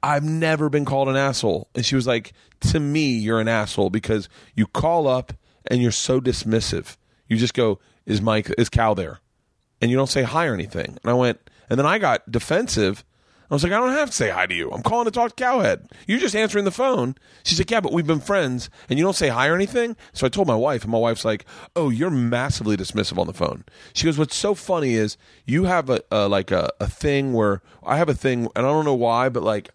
I've 0.00 0.22
never 0.22 0.68
been 0.70 0.84
called 0.84 1.08
an 1.08 1.16
asshole. 1.16 1.66
And 1.74 1.84
she 1.84 1.96
was 1.96 2.06
like, 2.06 2.34
To 2.60 2.78
me, 2.78 3.14
you're 3.16 3.40
an 3.40 3.48
asshole 3.48 3.90
because 3.90 4.28
you 4.54 4.68
call 4.68 5.08
up 5.08 5.32
and 5.66 5.82
you're 5.82 5.90
so 5.90 6.20
dismissive. 6.20 6.96
You 7.26 7.36
just 7.36 7.52
go, 7.52 7.80
Is 8.06 8.20
Mike, 8.20 8.52
is 8.58 8.68
Cal 8.68 8.94
there? 8.94 9.20
and 9.82 9.90
you 9.90 9.96
don't 9.96 10.08
say 10.08 10.22
hi 10.22 10.46
or 10.46 10.54
anything. 10.54 10.96
And 11.02 11.10
I 11.10 11.12
went, 11.12 11.50
and 11.68 11.78
then 11.78 11.86
I 11.86 11.98
got 11.98 12.30
defensive. 12.30 13.04
I 13.50 13.54
was 13.54 13.64
like, 13.64 13.72
I 13.72 13.78
don't 13.78 13.90
have 13.90 14.08
to 14.08 14.16
say 14.16 14.30
hi 14.30 14.46
to 14.46 14.54
you. 14.54 14.70
I'm 14.70 14.82
calling 14.82 15.04
to 15.04 15.10
talk 15.10 15.36
to 15.36 15.44
Cowhead. 15.44 15.90
You're 16.06 16.20
just 16.20 16.36
answering 16.36 16.64
the 16.64 16.70
phone. 16.70 17.16
She's 17.42 17.58
like, 17.58 17.70
Yeah, 17.70 17.80
but 17.80 17.92
we've 17.92 18.06
been 18.06 18.20
friends, 18.20 18.70
and 18.88 18.98
you 18.98 19.04
don't 19.04 19.16
say 19.16 19.28
hi 19.28 19.48
or 19.48 19.54
anything. 19.54 19.96
So 20.14 20.24
I 20.24 20.30
told 20.30 20.46
my 20.46 20.54
wife, 20.54 20.84
and 20.84 20.92
my 20.92 20.98
wife's 20.98 21.24
like, 21.24 21.44
Oh, 21.76 21.90
you're 21.90 22.10
massively 22.10 22.76
dismissive 22.76 23.18
on 23.18 23.26
the 23.26 23.34
phone. 23.34 23.64
She 23.92 24.06
goes, 24.06 24.16
What's 24.16 24.36
so 24.36 24.54
funny 24.54 24.94
is 24.94 25.18
you 25.44 25.64
have 25.64 25.90
a, 25.90 26.00
a 26.10 26.28
like 26.28 26.50
a, 26.50 26.70
a 26.80 26.86
thing 26.86 27.34
where 27.34 27.60
I 27.82 27.98
have 27.98 28.08
a 28.08 28.14
thing, 28.14 28.48
and 28.56 28.64
I 28.64 28.70
don't 28.70 28.86
know 28.86 28.94
why, 28.94 29.28
but 29.28 29.42
like 29.42 29.70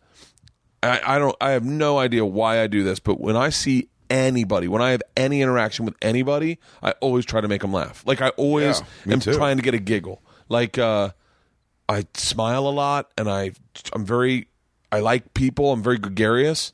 I, 0.81 1.01
I 1.05 1.19
don't 1.19 1.35
I 1.41 1.51
have 1.51 1.65
no 1.65 1.99
idea 1.99 2.25
why 2.25 2.61
I 2.61 2.67
do 2.67 2.83
this, 2.83 2.99
but 2.99 3.19
when 3.19 3.35
I 3.35 3.49
see 3.49 3.89
anybody, 4.09 4.67
when 4.67 4.81
I 4.81 4.91
have 4.91 5.01
any 5.15 5.41
interaction 5.41 5.85
with 5.85 5.95
anybody, 6.01 6.59
I 6.81 6.91
always 7.01 7.25
try 7.25 7.41
to 7.41 7.47
make 7.47 7.61
them 7.61 7.73
laugh. 7.73 8.03
Like 8.05 8.21
I 8.21 8.29
always 8.29 8.79
Yeah, 8.79 8.85
me 9.05 9.13
am 9.13 9.19
too. 9.19 9.33
trying 9.33 9.57
to 9.57 9.63
get 9.63 9.73
a 9.73 9.79
giggle. 9.79 10.21
Like 10.49 10.77
uh 10.77 11.11
I 11.89 12.05
smile 12.13 12.67
a 12.67 12.71
lot 12.71 13.11
and 13.17 13.29
I 13.29 13.51
I'm 13.93 14.05
very 14.05 14.47
I 14.91 14.99
like 14.99 15.33
people, 15.33 15.71
I'm 15.71 15.83
very 15.83 15.97
gregarious. 15.97 16.73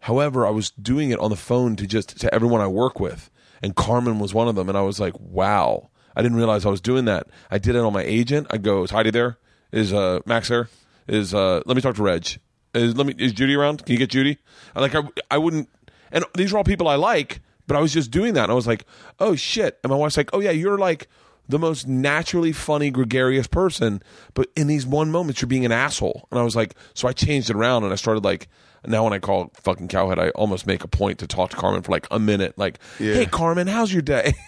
However, 0.00 0.46
I 0.46 0.50
was 0.50 0.70
doing 0.70 1.10
it 1.10 1.18
on 1.18 1.30
the 1.30 1.36
phone 1.36 1.76
to 1.76 1.86
just 1.86 2.18
to 2.20 2.34
everyone 2.34 2.60
I 2.60 2.66
work 2.66 2.98
with. 3.00 3.30
And 3.62 3.76
Carmen 3.76 4.18
was 4.18 4.32
one 4.32 4.48
of 4.48 4.54
them 4.54 4.68
and 4.70 4.78
I 4.78 4.80
was 4.82 4.98
like, 4.98 5.12
"Wow. 5.20 5.90
I 6.16 6.22
didn't 6.22 6.38
realize 6.38 6.64
I 6.64 6.70
was 6.70 6.80
doing 6.80 7.04
that." 7.04 7.26
I 7.50 7.58
did 7.58 7.76
it 7.76 7.80
on 7.80 7.92
my 7.92 8.02
agent. 8.02 8.46
I 8.50 8.56
go, 8.56 8.82
"Is 8.84 8.90
Heidi 8.90 9.10
there? 9.10 9.36
Is 9.72 9.92
uh 9.92 10.20
Max 10.24 10.48
there? 10.48 10.68
Is 11.06 11.34
uh 11.34 11.60
let 11.66 11.76
me 11.76 11.82
talk 11.82 11.96
to 11.96 12.02
Reg. 12.02 12.38
Is 12.72 12.96
let 12.96 13.06
me 13.06 13.14
is 13.18 13.32
Judy 13.32 13.54
around? 13.54 13.84
Can 13.84 13.92
you 13.92 13.98
get 13.98 14.08
Judy?" 14.10 14.38
I 14.74 14.80
like 14.80 14.94
I 14.94 15.02
I 15.30 15.36
wouldn't 15.36 15.68
and 16.12 16.24
these 16.34 16.52
are 16.52 16.58
all 16.58 16.64
people 16.64 16.88
I 16.88 16.96
like, 16.96 17.40
but 17.66 17.76
I 17.76 17.80
was 17.80 17.92
just 17.92 18.10
doing 18.10 18.34
that 18.34 18.44
and 18.44 18.52
I 18.52 18.54
was 18.54 18.66
like, 18.66 18.84
"Oh 19.18 19.34
shit." 19.36 19.78
And 19.82 19.90
my 19.90 19.96
wife's 19.96 20.16
like, 20.16 20.30
"Oh 20.32 20.40
yeah, 20.40 20.50
you're 20.50 20.78
like 20.78 21.08
the 21.48 21.58
most 21.58 21.88
naturally 21.88 22.52
funny, 22.52 22.90
gregarious 22.90 23.46
person, 23.48 24.02
but 24.34 24.48
in 24.56 24.66
these 24.68 24.86
one 24.86 25.10
moments, 25.10 25.40
you're 25.42 25.48
being 25.48 25.64
an 25.66 25.72
asshole. 25.72 26.28
And 26.30 26.38
I 26.38 26.44
was 26.44 26.54
like, 26.54 26.76
so 26.94 27.08
I 27.08 27.12
changed 27.12 27.50
it 27.50 27.56
around 27.56 27.82
and 27.82 27.92
I 27.92 27.96
started 27.96 28.22
like, 28.24 28.46
now 28.86 29.02
when 29.02 29.12
I 29.12 29.18
call 29.18 29.50
fucking 29.62 29.88
Cowhead, 29.88 30.18
I 30.20 30.30
almost 30.30 30.64
make 30.64 30.84
a 30.84 30.88
point 30.88 31.18
to 31.18 31.26
talk 31.26 31.50
to 31.50 31.56
Carmen 31.56 31.82
for 31.82 31.90
like 31.90 32.06
a 32.12 32.20
minute. 32.20 32.56
Like, 32.56 32.78
Yeah. 33.00 33.14
hey, 33.14 33.26
Carmen, 33.26 33.66
how's 33.66 33.92
your 33.92 34.02
day? 34.02 34.32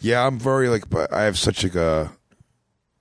Yeah, 0.00 0.24
I'm 0.24 0.38
very 0.38 0.68
like, 0.68 0.88
but 0.88 1.12
I 1.12 1.24
have 1.24 1.36
such 1.36 1.64
like 1.64 1.74
a. 1.74 2.12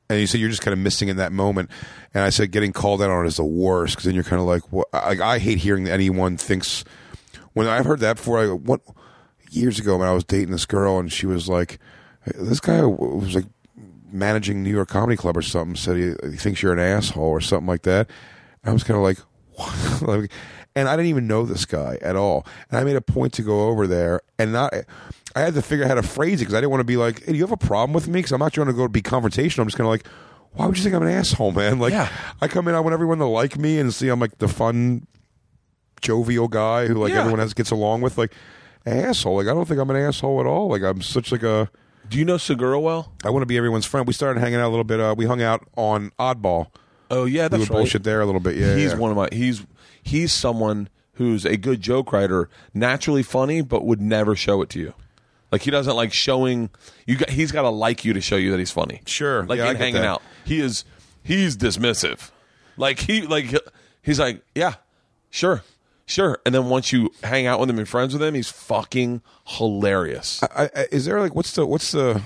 And 0.09 0.19
you 0.19 0.25
said 0.25 0.39
you're 0.39 0.49
just 0.49 0.63
kind 0.63 0.73
of 0.73 0.79
missing 0.79 1.09
in 1.09 1.17
that 1.17 1.31
moment, 1.31 1.69
and 2.13 2.23
I 2.23 2.29
said 2.31 2.49
getting 2.51 2.73
called 2.73 3.03
out 3.03 3.11
on 3.11 3.23
it 3.23 3.27
is 3.27 3.37
the 3.37 3.43
worst 3.43 3.93
because 3.93 4.05
then 4.05 4.15
you're 4.15 4.23
kind 4.23 4.41
of 4.41 4.47
like, 4.47 4.63
what? 4.71 4.87
Like 4.91 5.19
I 5.19 5.37
hate 5.37 5.59
hearing 5.59 5.83
that 5.83 5.91
anyone 5.91 6.37
thinks. 6.37 6.83
When 7.57 7.67
I've 7.67 7.85
heard 7.85 7.99
that 8.01 8.17
before, 8.17 8.39
I 8.39 8.47
what? 8.47 8.81
Years 9.49 9.79
ago, 9.79 9.97
when 9.97 10.07
I 10.07 10.13
was 10.13 10.23
dating 10.25 10.51
this 10.51 10.65
girl, 10.65 10.99
and 10.99 11.11
she 11.11 11.25
was 11.25 11.47
like, 11.47 11.79
this 12.25 12.59
guy 12.59 12.83
was 12.83 13.33
like 13.33 13.45
managing 14.11 14.61
New 14.63 14.71
York 14.71 14.89
Comedy 14.89 15.15
Club 15.15 15.37
or 15.37 15.41
something. 15.41 15.75
Said 15.75 15.95
he, 15.97 16.29
he 16.31 16.37
thinks 16.37 16.61
you're 16.61 16.73
an 16.73 16.79
asshole 16.79 17.23
or 17.23 17.41
something 17.41 17.67
like 17.67 17.83
that. 17.83 18.09
And 18.63 18.69
I 18.69 18.73
was 18.73 18.83
kind 18.83 18.97
of 18.97 19.03
like, 19.03 19.19
what? 19.53 20.01
Like, 20.07 20.31
and 20.75 20.87
I 20.87 20.95
didn't 20.95 21.09
even 21.09 21.25
know 21.25 21.43
this 21.43 21.65
guy 21.65 21.97
at 22.01 22.15
all. 22.15 22.45
And 22.69 22.79
I 22.79 22.83
made 22.83 22.95
a 22.97 23.01
point 23.01 23.33
to 23.33 23.41
go 23.41 23.67
over 23.69 23.87
there 23.87 24.21
and 24.37 24.53
not. 24.53 24.73
I 25.35 25.39
had 25.41 25.55
to 25.55 25.61
figure 25.63 25.85
out 25.85 25.89
how 25.89 25.95
to 25.95 26.03
phrase 26.03 26.39
it 26.39 26.45
because 26.45 26.53
I 26.53 26.57
didn't 26.57 26.69
want 26.71 26.81
to 26.81 26.85
be 26.85 26.97
like, 26.97 27.23
hey, 27.23 27.31
"Do 27.31 27.37
you 27.37 27.43
have 27.43 27.51
a 27.51 27.57
problem 27.57 27.93
with 27.93 28.07
me?" 28.07 28.19
Because 28.19 28.31
I'm 28.31 28.39
not 28.39 28.53
trying 28.53 28.67
to 28.67 28.73
go 28.73 28.87
be 28.87 29.01
confrontational. 29.01 29.59
I'm 29.59 29.67
just 29.67 29.77
kind 29.77 29.87
of 29.87 29.91
like, 29.91 30.05
why 30.51 30.67
would 30.67 30.77
you 30.77 30.83
think 30.83 30.93
I'm 30.95 31.01
an 31.03 31.09
asshole, 31.09 31.51
man? 31.51 31.79
Like, 31.79 31.93
Yeah. 31.93 32.09
I 32.41 32.47
come 32.47 32.67
in, 32.67 32.75
I 32.75 32.79
want 32.79 32.93
everyone 32.93 33.17
to 33.19 33.25
like 33.25 33.57
me 33.57 33.79
and 33.79 33.91
see 33.93 34.07
I'm 34.09 34.19
like 34.19 34.37
the 34.37 34.47
fun, 34.47 35.07
jovial 36.01 36.47
guy 36.47 36.87
who 36.87 36.95
like 36.95 37.11
Yeah. 37.13 37.19
everyone 37.21 37.39
has 37.39 37.53
gets 37.53 37.71
along 37.71 38.01
with. 38.01 38.17
Like, 38.17 38.33
asshole. 38.85 39.35
Like, 39.37 39.47
I 39.47 39.53
don't 39.53 39.67
think 39.67 39.79
I'm 39.79 39.89
an 39.89 39.95
asshole 39.97 40.39
at 40.39 40.45
all. 40.45 40.69
Like, 40.69 40.81
I'm 40.81 41.01
such 41.01 41.31
like 41.31 41.43
a. 41.43 41.69
Do 42.09 42.17
you 42.17 42.23
know 42.25 42.37
Segura 42.37 42.79
well? 42.79 43.11
I 43.25 43.29
want 43.29 43.41
to 43.41 43.47
be 43.47 43.57
everyone's 43.57 43.85
friend. 43.85 44.07
We 44.07 44.13
started 44.13 44.39
hanging 44.39 44.59
out 44.59 44.67
a 44.67 44.69
little 44.69 44.85
bit. 44.85 44.99
Uh, 45.01 45.13
we 45.17 45.25
hung 45.25 45.41
out 45.41 45.67
on 45.75 46.11
Oddball. 46.17 46.67
Oh 47.11 47.25
yeah, 47.25 47.43
We 47.45 47.49
that's 47.49 47.59
would 47.61 47.69
right. 47.69 47.75
bullshit 47.77 48.03
there 48.03 48.21
a 48.21 48.25
little 48.25 48.39
bit. 48.41 48.55
Yeah, 48.55 48.75
he's 48.75 48.91
yeah. 48.91 48.97
one 48.97 49.11
of 49.11 49.17
my 49.17 49.27
he's 49.31 49.65
he's 50.03 50.31
someone 50.33 50.87
who's 51.13 51.45
a 51.45 51.57
good 51.57 51.81
joke 51.81 52.13
writer, 52.13 52.49
naturally 52.73 53.23
funny, 53.23 53.61
but 53.61 53.85
would 53.85 53.99
never 54.01 54.35
show 54.35 54.61
it 54.61 54.69
to 54.69 54.79
you. 54.79 54.93
Like 55.51 55.61
he 55.63 55.71
doesn't 55.71 55.95
like 55.95 56.11
showing 56.13 56.69
you. 57.05 57.15
Got, 57.17 57.29
he's 57.29 57.51
got 57.53 57.61
to 57.63 57.69
like 57.69 58.03
you 58.05 58.11
to 58.13 58.19
show 58.21 58.35
you 58.35 58.51
that 58.51 58.59
he's 58.59 58.71
funny. 58.71 59.01
Sure. 59.05 59.45
like 59.45 59.57
Yeah, 59.57 59.65
I 59.65 59.67
in 59.69 59.73
get 59.75 59.81
hanging 59.81 60.01
that. 60.01 60.07
out, 60.07 60.21
he 60.45 60.59
is 60.59 60.83
he's 61.23 61.55
dismissive. 61.57 62.31
Like 62.77 62.99
he 62.99 63.21
like 63.23 63.53
he's 64.01 64.19
like 64.19 64.41
yeah, 64.55 64.75
sure, 65.29 65.63
sure. 66.07 66.39
And 66.45 66.55
then 66.55 66.69
once 66.69 66.91
you 66.91 67.11
hang 67.23 67.45
out 67.45 67.59
with 67.59 67.69
him 67.69 67.77
and 67.77 67.87
friends 67.87 68.13
with 68.13 68.23
him, 68.23 68.33
he's 68.33 68.49
fucking 68.49 69.21
hilarious. 69.45 70.41
I, 70.43 70.69
I, 70.75 70.87
is 70.91 71.05
there 71.05 71.19
like 71.19 71.35
what's 71.35 71.51
the 71.51 71.65
what's 71.65 71.91
the 71.91 72.21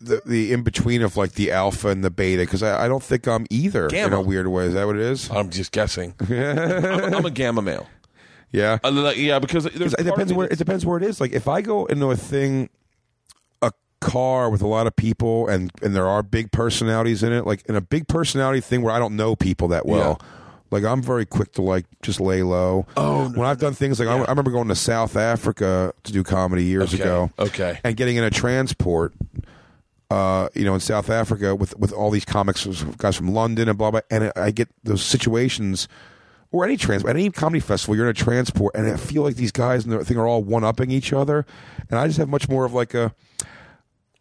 the, 0.00 0.22
the 0.24 0.52
in 0.52 0.62
between 0.62 1.02
of 1.02 1.16
like 1.16 1.32
the 1.32 1.52
alpha 1.52 1.88
and 1.88 2.02
the 2.02 2.10
beta? 2.10 2.42
Because 2.42 2.62
I, 2.62 2.86
I 2.86 2.88
don't 2.88 3.02
think 3.02 3.28
I'm 3.28 3.46
either 3.50 3.88
in 3.88 4.12
a 4.12 4.20
weird 4.20 4.48
way. 4.48 4.64
Is 4.64 4.74
that 4.74 4.86
what 4.86 4.96
it 4.96 5.02
is? 5.02 5.30
I'm 5.30 5.50
just 5.50 5.72
guessing. 5.72 6.14
I'm, 6.30 7.14
I'm 7.14 7.26
a 7.26 7.30
gamma 7.30 7.60
male. 7.60 7.86
Yeah. 8.52 8.78
Uh, 8.82 8.90
like, 8.90 9.16
yeah, 9.16 9.38
because 9.38 9.66
it 9.66 9.78
depends 9.78 10.32
where 10.32 10.48
it 10.48 10.58
depends 10.58 10.84
where 10.84 10.96
it 10.96 11.04
is. 11.04 11.20
Like 11.20 11.32
if 11.32 11.48
I 11.48 11.60
go 11.60 11.86
into 11.86 12.10
a 12.10 12.16
thing, 12.16 12.68
a 13.62 13.72
car 14.00 14.50
with 14.50 14.62
a 14.62 14.66
lot 14.66 14.86
of 14.86 14.96
people, 14.96 15.46
and 15.48 15.70
and 15.82 15.94
there 15.94 16.08
are 16.08 16.22
big 16.22 16.50
personalities 16.50 17.22
in 17.22 17.32
it, 17.32 17.46
like 17.46 17.64
in 17.66 17.76
a 17.76 17.80
big 17.80 18.08
personality 18.08 18.60
thing 18.60 18.82
where 18.82 18.92
I 18.92 18.98
don't 18.98 19.16
know 19.16 19.36
people 19.36 19.68
that 19.68 19.86
well. 19.86 20.20
Like 20.70 20.84
I'm 20.84 21.02
very 21.02 21.26
quick 21.26 21.52
to 21.54 21.62
like 21.62 21.84
just 22.02 22.20
lay 22.20 22.42
low. 22.42 22.86
Oh, 22.96 23.28
when 23.30 23.46
I've 23.46 23.58
done 23.58 23.74
things 23.74 23.98
like 23.98 24.08
I, 24.08 24.16
I 24.16 24.30
remember 24.30 24.50
going 24.50 24.68
to 24.68 24.74
South 24.76 25.16
Africa 25.16 25.92
to 26.04 26.12
do 26.12 26.22
comedy 26.22 26.64
years 26.64 26.94
Okay, 26.94 27.02
ago. 27.02 27.30
okay. 27.38 27.80
and 27.84 27.96
getting 27.96 28.16
in 28.16 28.24
a 28.24 28.30
transport. 28.30 29.12
Uh, 30.10 30.48
you 30.56 30.64
know, 30.64 30.74
in 30.74 30.80
South 30.80 31.08
Africa 31.08 31.54
with 31.54 31.76
with 31.78 31.92
all 31.92 32.10
these 32.10 32.24
comics, 32.24 32.66
guys 32.98 33.16
from 33.16 33.28
London 33.32 33.68
and 33.68 33.78
blah 33.78 33.92
blah, 33.92 34.00
and 34.10 34.32
I 34.34 34.50
get 34.50 34.68
those 34.82 35.02
situations 35.04 35.86
or 36.50 36.64
any 36.64 36.76
trans 36.76 37.04
any 37.04 37.30
comedy 37.30 37.60
festival, 37.60 37.94
you're 37.94 38.06
in 38.06 38.10
a 38.10 38.14
transport, 38.14 38.74
and 38.74 38.88
I 38.88 38.96
feel 38.96 39.22
like 39.22 39.36
these 39.36 39.52
guys 39.52 39.84
and 39.84 39.92
the 39.92 40.04
thing 40.04 40.18
are 40.18 40.26
all 40.26 40.42
one 40.42 40.64
upping 40.64 40.90
each 40.90 41.12
other, 41.12 41.46
and 41.88 41.96
I 41.96 42.08
just 42.08 42.18
have 42.18 42.28
much 42.28 42.48
more 42.48 42.64
of 42.64 42.72
like 42.72 42.92
a. 42.92 43.14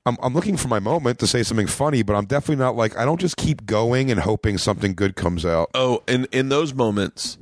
I'm, 0.05 0.17
I'm 0.21 0.33
looking 0.33 0.57
for 0.57 0.67
my 0.67 0.79
moment 0.79 1.19
to 1.19 1.27
say 1.27 1.43
something 1.43 1.67
funny, 1.67 2.03
but 2.03 2.15
I'm 2.15 2.25
definitely 2.25 2.63
not 2.63 2.75
like 2.75 2.97
I 2.97 3.05
don't 3.05 3.19
just 3.19 3.37
keep 3.37 3.65
going 3.65 4.09
and 4.09 4.19
hoping 4.19 4.57
something 4.57 4.93
good 4.95 5.15
comes 5.15 5.45
out. 5.45 5.69
Oh, 5.73 6.03
in 6.07 6.25
in 6.31 6.49
those 6.49 6.73
moments, 6.73 7.37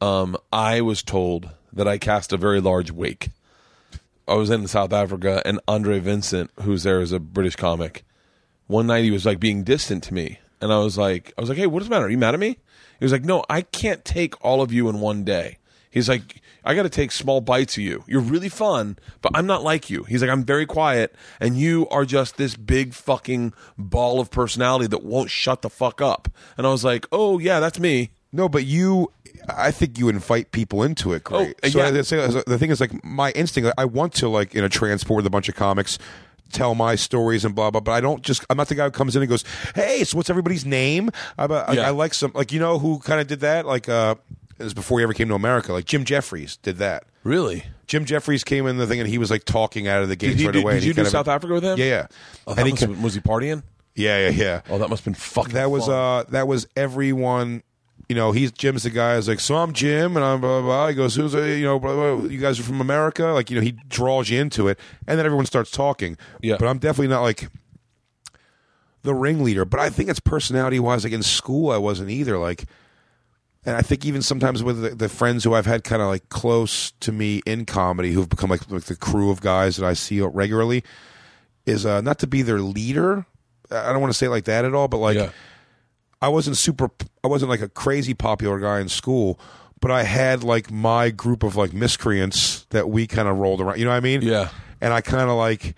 um, 0.00 0.36
I 0.52 0.80
was 0.80 1.02
told 1.02 1.50
that 1.72 1.88
I 1.88 1.98
cast 1.98 2.32
a 2.32 2.36
very 2.36 2.60
large 2.60 2.90
wake. 2.90 3.30
I 4.26 4.34
was 4.34 4.50
in 4.50 4.66
South 4.68 4.92
Africa, 4.92 5.40
and 5.46 5.58
Andre 5.66 6.00
Vincent, 6.00 6.50
who's 6.60 6.82
there 6.82 7.00
as 7.00 7.12
a 7.12 7.18
British 7.18 7.56
comic, 7.56 8.04
one 8.66 8.86
night 8.86 9.04
he 9.04 9.10
was 9.10 9.24
like 9.24 9.40
being 9.40 9.64
distant 9.64 10.04
to 10.04 10.14
me, 10.14 10.38
and 10.60 10.72
I 10.72 10.78
was 10.78 10.98
like, 10.98 11.32
I 11.38 11.40
was 11.40 11.48
like, 11.48 11.58
hey, 11.58 11.66
what 11.66 11.82
is 11.82 11.88
the 11.88 11.94
matter? 11.94 12.06
Are 12.06 12.10
you 12.10 12.18
mad 12.18 12.34
at 12.34 12.40
me? 12.40 12.58
He 12.98 13.04
was 13.04 13.12
like, 13.12 13.24
no, 13.24 13.44
I 13.48 13.62
can't 13.62 14.04
take 14.04 14.44
all 14.44 14.60
of 14.60 14.72
you 14.72 14.88
in 14.88 15.00
one 15.00 15.24
day. 15.24 15.58
He's 15.90 16.08
like, 16.08 16.37
I 16.64 16.74
got 16.74 16.82
to 16.84 16.88
take 16.90 17.12
small 17.12 17.40
bites 17.40 17.76
of 17.76 17.82
you. 17.82 18.04
You're 18.06 18.20
really 18.20 18.48
fun, 18.48 18.98
but 19.22 19.32
I'm 19.34 19.46
not 19.46 19.62
like 19.62 19.88
you. 19.90 20.04
He's 20.04 20.20
like, 20.22 20.30
I'm 20.30 20.44
very 20.44 20.66
quiet, 20.66 21.14
and 21.40 21.56
you 21.56 21.88
are 21.88 22.04
just 22.04 22.36
this 22.36 22.56
big 22.56 22.94
fucking 22.94 23.52
ball 23.76 24.20
of 24.20 24.30
personality 24.30 24.86
that 24.88 25.02
won't 25.02 25.30
shut 25.30 25.62
the 25.62 25.70
fuck 25.70 26.00
up. 26.00 26.28
And 26.56 26.66
I 26.66 26.70
was 26.70 26.84
like, 26.84 27.06
oh 27.12 27.38
yeah, 27.38 27.60
that's 27.60 27.78
me. 27.78 28.10
No, 28.32 28.46
but 28.48 28.66
you, 28.66 29.10
I 29.48 29.70
think 29.70 29.98
you 29.98 30.10
invite 30.10 30.52
people 30.52 30.82
into 30.82 31.14
it. 31.14 31.24
Great. 31.24 31.56
Oh, 31.64 31.68
so 31.68 31.78
yeah. 31.78 31.86
I- 31.86 31.90
the 31.90 32.58
thing 32.58 32.70
is, 32.70 32.80
like, 32.80 33.02
my 33.02 33.30
instinct, 33.30 33.72
I 33.78 33.86
want 33.86 34.12
to, 34.14 34.28
like, 34.28 34.54
in 34.54 34.64
a 34.64 34.68
transport 34.68 35.16
with 35.16 35.26
a 35.26 35.30
bunch 35.30 35.48
of 35.48 35.54
comics, 35.54 35.98
tell 36.52 36.74
my 36.74 36.94
stories 36.94 37.44
and 37.46 37.54
blah 37.54 37.70
blah. 37.70 37.80
But 37.80 37.92
I 37.92 38.00
don't 38.02 38.22
just. 38.22 38.44
I'm 38.50 38.56
not 38.58 38.68
the 38.68 38.74
guy 38.74 38.84
who 38.84 38.90
comes 38.90 39.16
in 39.16 39.22
and 39.22 39.28
goes, 39.30 39.44
"Hey, 39.74 40.04
so 40.04 40.16
what's 40.18 40.28
everybody's 40.28 40.66
name?" 40.66 41.10
I, 41.38 41.44
I, 41.46 41.72
Yeah. 41.72 41.86
I 41.86 41.90
like 41.90 42.12
some, 42.12 42.32
like, 42.34 42.52
you 42.52 42.60
know, 42.60 42.78
who 42.78 42.98
kind 42.98 43.20
of 43.20 43.26
did 43.28 43.40
that, 43.40 43.64
like, 43.66 43.88
uh, 43.88 44.16
it 44.58 44.64
was 44.64 44.74
before 44.74 44.98
he 44.98 45.02
ever 45.04 45.12
came 45.12 45.28
to 45.28 45.34
America. 45.34 45.72
Like 45.72 45.84
Jim 45.84 46.04
Jeffries 46.04 46.56
did 46.58 46.76
that. 46.78 47.04
Really? 47.24 47.64
Jim 47.86 48.04
Jeffries 48.04 48.44
came 48.44 48.66
in 48.66 48.76
the 48.78 48.86
thing 48.86 49.00
and 49.00 49.08
he 49.08 49.18
was 49.18 49.30
like 49.30 49.44
talking 49.44 49.86
out 49.88 50.02
of 50.02 50.08
the 50.08 50.16
Did, 50.16 50.28
gates 50.30 50.40
he, 50.40 50.46
right 50.46 50.52
did, 50.52 50.62
away. 50.62 50.74
did 50.74 50.84
you 50.84 50.92
do 50.92 50.96
kind 50.96 51.06
of- 51.06 51.12
South 51.12 51.28
Africa 51.28 51.54
with 51.54 51.64
him? 51.64 51.78
Yeah, 51.78 51.84
yeah. 51.84 52.06
Oh, 52.46 52.54
and 52.56 52.66
he 52.68 52.74
have- 52.76 53.02
was 53.02 53.14
he 53.14 53.20
partying? 53.20 53.62
yeah, 53.94 54.28
yeah, 54.28 54.30
yeah. 54.30 54.60
Oh, 54.70 54.78
that 54.78 54.88
must 54.90 55.00
have 55.04 55.12
been 55.12 55.20
fucking. 55.20 55.54
That 55.54 55.70
was 55.70 55.86
fun. 55.86 55.94
uh 55.94 56.22
that 56.30 56.46
was 56.48 56.66
everyone. 56.76 57.62
You 58.08 58.14
know, 58.14 58.32
he's 58.32 58.50
Jim's 58.52 58.84
the 58.84 58.90
guy. 58.90 59.16
who's 59.16 59.28
like, 59.28 59.38
so 59.40 59.56
I'm 59.56 59.74
Jim, 59.74 60.16
and 60.16 60.24
I'm 60.24 60.40
blah 60.40 60.60
blah. 60.60 60.66
blah. 60.66 60.88
He 60.88 60.94
goes, 60.94 61.14
who's 61.14 61.34
a, 61.34 61.58
you 61.58 61.64
know, 61.64 61.78
blah, 61.78 61.92
blah, 62.16 62.26
you 62.28 62.38
guys 62.38 62.58
are 62.58 62.62
from 62.62 62.80
America. 62.80 63.24
Like, 63.26 63.50
you 63.50 63.56
know, 63.56 63.62
he 63.62 63.72
draws 63.72 64.30
you 64.30 64.40
into 64.40 64.66
it, 64.68 64.78
and 65.06 65.18
then 65.18 65.26
everyone 65.26 65.44
starts 65.44 65.70
talking. 65.70 66.16
Yeah. 66.40 66.56
but 66.58 66.68
I'm 66.68 66.78
definitely 66.78 67.08
not 67.08 67.20
like 67.20 67.48
the 69.02 69.14
ringleader. 69.14 69.64
But 69.66 69.80
I 69.80 69.90
think 69.90 70.08
it's 70.08 70.20
personality 70.20 70.80
wise. 70.80 71.04
Like 71.04 71.12
in 71.12 71.22
school, 71.22 71.70
I 71.70 71.76
wasn't 71.76 72.10
either. 72.10 72.38
Like, 72.38 72.64
and 73.64 73.76
I 73.76 73.82
think 73.82 74.04
even 74.04 74.22
sometimes 74.22 74.62
with 74.62 74.82
the, 74.82 74.90
the 74.90 75.08
friends 75.08 75.44
who 75.44 75.54
I've 75.54 75.66
had 75.66 75.84
kind 75.84 76.02
of 76.02 76.08
like 76.08 76.28
close 76.28 76.92
to 77.00 77.12
me 77.12 77.42
in 77.46 77.64
comedy, 77.64 78.12
who've 78.12 78.28
become 78.28 78.50
like, 78.50 78.70
like 78.70 78.84
the 78.84 78.96
crew 78.96 79.30
of 79.30 79.40
guys 79.40 79.76
that 79.76 79.86
I 79.86 79.94
see 79.94 80.20
regularly, 80.20 80.84
is 81.66 81.84
uh, 81.84 82.00
not 82.00 82.18
to 82.20 82.26
be 82.26 82.42
their 82.42 82.60
leader. 82.60 83.26
I 83.70 83.92
don't 83.92 84.00
want 84.00 84.12
to 84.12 84.18
say 84.18 84.26
it 84.26 84.30
like 84.30 84.44
that 84.44 84.64
at 84.64 84.74
all, 84.74 84.88
but 84.88 84.98
like. 84.98 85.16
yeah. 85.16 85.30
I 86.20 86.26
wasn't 86.26 86.56
super. 86.56 86.90
I 87.22 87.28
wasn't 87.28 87.48
like 87.48 87.60
a 87.60 87.68
crazy 87.68 88.12
popular 88.12 88.58
guy 88.58 88.80
in 88.80 88.88
school, 88.88 89.38
but 89.80 89.92
I 89.92 90.02
had 90.02 90.42
like 90.42 90.68
my 90.68 91.10
group 91.10 91.44
of 91.44 91.54
like 91.54 91.72
miscreants 91.72 92.66
that 92.70 92.88
we 92.88 93.06
kind 93.06 93.28
of 93.28 93.38
rolled 93.38 93.60
around. 93.60 93.78
You 93.78 93.84
know 93.84 93.92
what 93.92 93.98
I 93.98 94.00
mean? 94.00 94.22
Yeah. 94.22 94.48
And 94.80 94.92
I 94.92 95.00
kind 95.00 95.30
of 95.30 95.36
like, 95.36 95.76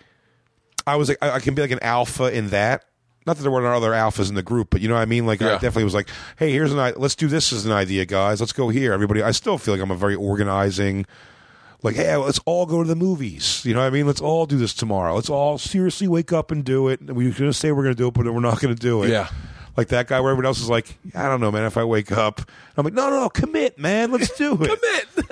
I 0.87 0.97
was 0.97 1.11
like, 1.11 1.19
I, 1.21 1.33
I 1.33 1.41
can 1.41 1.55
be 1.55 1.61
like 1.61 1.71
an 1.73 1.83
alpha 1.83 2.35
in 2.35 2.49
that. 2.49 2.85
Not 3.27 3.37
that 3.37 3.43
there 3.43 3.51
weren't 3.51 3.67
other 3.67 3.91
alphas 3.91 4.29
in 4.29 4.35
the 4.35 4.43
group, 4.43 4.69
but 4.71 4.81
you 4.81 4.89
know 4.89 4.95
what 4.95 5.03
I 5.03 5.05
mean. 5.07 5.27
Like 5.27 5.43
I 5.43 5.53
definitely 5.53 5.85
was 5.85 5.95
like, 5.95 6.09
hey, 6.39 6.51
here's 6.53 6.73
an 6.73 6.79
idea. 6.79 6.99
Let's 6.99 7.15
do 7.15 7.29
this 7.29 7.53
as 7.53 7.67
an 7.67 7.73
idea, 7.73 8.07
guys. 8.07 8.41
Let's 8.41 8.53
go 8.53 8.71
here, 8.71 8.93
everybody. 8.93 9.23
I 9.23 9.31
still 9.33 9.59
feel 9.59 9.75
like 9.75 9.83
I'm 9.83 9.91
a 9.91 9.97
very 9.97 10.15
organizing. 10.15 11.07
Like, 11.83 11.97
hey, 11.97 12.15
let's 12.17 12.39
all 12.45 12.67
go 12.67 12.83
to 12.83 12.89
the 12.89 12.97
movies. 12.97 13.65
You 13.65 13.73
know 13.75 13.81
what 13.81 13.87
I 13.87 13.91
mean? 13.91 14.07
Let's 14.07 14.21
all 14.21 14.45
do 14.47 14.59
this 14.59 14.75
tomorrow. 14.75 15.15
Let's 15.15 15.31
all 15.31 15.57
seriously 15.59 16.09
wake 16.09 16.31
up 16.33 16.51
and 16.51 16.63
do 16.65 16.89
it. 16.89 17.01
We're 17.03 17.31
going 17.31 17.51
to 17.51 17.55
say 17.55 17.73
we're 17.73 17.83
going 17.85 17.95
to 17.95 17.99
do 18.03 18.09
it, 18.09 18.15
but 18.15 18.25
we're 18.27 18.41
not 18.41 18.61
going 18.61 18.75
to 18.75 18.79
do 18.81 19.03
it 19.03 19.09
Yeah. 19.11 19.29
like 19.79 19.89
that 19.89 20.07
guy 20.07 20.21
where 20.21 20.31
everyone 20.31 20.45
else 20.47 20.61
is 20.61 20.69
like, 20.69 20.99
I 21.15 21.23
don't 21.27 21.41
know, 21.41 21.51
man. 21.51 21.65
If 21.65 21.79
I 21.79 21.85
wake 21.85 22.13
up, 22.13 22.43
I'm 22.77 22.85
like, 22.85 22.93
no, 22.93 23.09
no, 23.09 23.21
no, 23.21 23.29
commit, 23.31 23.79
man. 23.79 24.13
Let's 24.13 24.37
do 24.37 24.59
it. 24.61 25.29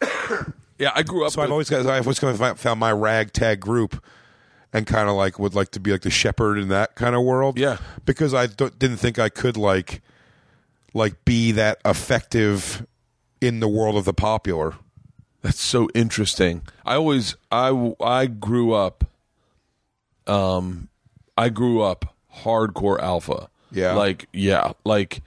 Commit. 0.00 0.54
yeah, 0.78 0.90
I 0.94 1.02
grew 1.02 1.26
up. 1.26 1.32
so 1.32 1.42
I've 1.42 1.50
always 1.50 1.68
got, 1.68 1.84
I've 1.84 2.06
always 2.06 2.18
kind 2.18 2.38
of 2.40 2.58
found 2.58 2.80
my 2.80 2.92
ragtag 2.92 3.60
group, 3.60 4.02
and 4.72 4.86
kind 4.86 5.08
of 5.08 5.16
like 5.16 5.38
would 5.38 5.54
like 5.54 5.70
to 5.72 5.80
be 5.80 5.92
like 5.92 6.02
the 6.02 6.10
shepherd 6.10 6.58
in 6.58 6.68
that 6.68 6.94
kind 6.94 7.14
of 7.14 7.22
world. 7.22 7.58
Yeah. 7.58 7.78
because 8.04 8.34
I 8.34 8.46
didn't 8.46 8.98
think 8.98 9.18
I 9.18 9.28
could 9.28 9.56
like, 9.56 10.02
like 10.94 11.24
be 11.24 11.52
that 11.52 11.80
effective 11.84 12.86
in 13.40 13.60
the 13.60 13.68
world 13.68 13.96
of 13.96 14.04
the 14.04 14.12
popular. 14.14 14.74
That's 15.42 15.60
so 15.60 15.88
interesting. 15.94 16.62
I 16.84 16.96
always 16.96 17.34
I 17.50 17.94
I 18.00 18.26
grew 18.26 18.72
up 18.74 19.04
um 20.26 20.88
I 21.36 21.48
grew 21.48 21.80
up 21.82 22.14
hardcore 22.42 23.00
alpha. 23.00 23.48
Yeah. 23.72 23.94
Like 23.94 24.28
yeah, 24.32 24.72
like 24.84 25.22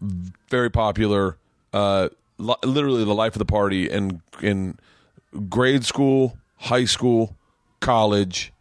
very 0.00 0.70
popular 0.70 1.36
uh 1.72 2.08
li- 2.38 2.54
literally 2.64 3.04
the 3.04 3.14
life 3.14 3.34
of 3.34 3.40
the 3.40 3.44
party 3.44 3.90
in 3.90 4.22
in 4.40 4.78
grade 5.48 5.84
school, 5.84 6.38
high 6.58 6.84
school, 6.84 7.36
college 7.80 8.52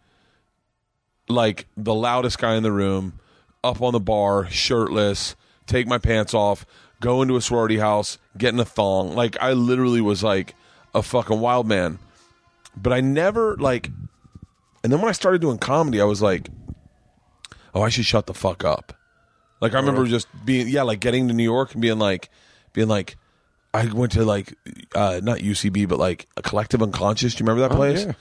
like 1.29 1.67
the 1.75 1.93
loudest 1.93 2.39
guy 2.39 2.55
in 2.55 2.63
the 2.63 2.71
room, 2.71 3.19
up 3.63 3.81
on 3.81 3.93
the 3.93 3.99
bar, 3.99 4.49
shirtless, 4.49 5.35
take 5.65 5.87
my 5.87 5.97
pants 5.97 6.33
off, 6.33 6.65
go 7.01 7.21
into 7.21 7.35
a 7.35 7.41
sorority 7.41 7.77
house, 7.77 8.17
get 8.37 8.53
in 8.53 8.59
a 8.59 8.65
thong. 8.65 9.13
Like 9.13 9.37
I 9.41 9.53
literally 9.53 10.01
was 10.01 10.23
like 10.23 10.55
a 10.95 11.03
fucking 11.03 11.39
wild 11.39 11.67
man. 11.67 11.99
But 12.75 12.93
I 12.93 13.01
never 13.01 13.55
like 13.57 13.89
and 14.83 14.93
then 14.93 15.01
when 15.01 15.09
I 15.09 15.13
started 15.13 15.41
doing 15.41 15.57
comedy, 15.57 15.99
I 15.99 16.05
was 16.05 16.21
like, 16.21 16.49
Oh, 17.73 17.81
I 17.81 17.89
should 17.89 18.05
shut 18.05 18.25
the 18.25 18.33
fuck 18.33 18.63
up. 18.63 18.93
Like 19.59 19.73
I 19.73 19.79
remember 19.79 20.05
just 20.05 20.27
being 20.45 20.67
yeah, 20.67 20.83
like 20.83 20.99
getting 20.99 21.27
to 21.27 21.33
New 21.33 21.43
York 21.43 21.73
and 21.73 21.81
being 21.81 21.99
like 21.99 22.29
being 22.73 22.87
like 22.87 23.17
I 23.73 23.85
went 23.87 24.13
to 24.13 24.23
like 24.23 24.53
uh 24.95 25.19
not 25.23 25.39
UCB 25.39 25.87
but 25.87 25.99
like 25.99 26.27
a 26.37 26.41
collective 26.41 26.81
unconscious. 26.81 27.35
Do 27.35 27.43
you 27.43 27.49
remember 27.49 27.67
that 27.67 27.75
place? 27.75 28.05
yeah. 28.05 28.13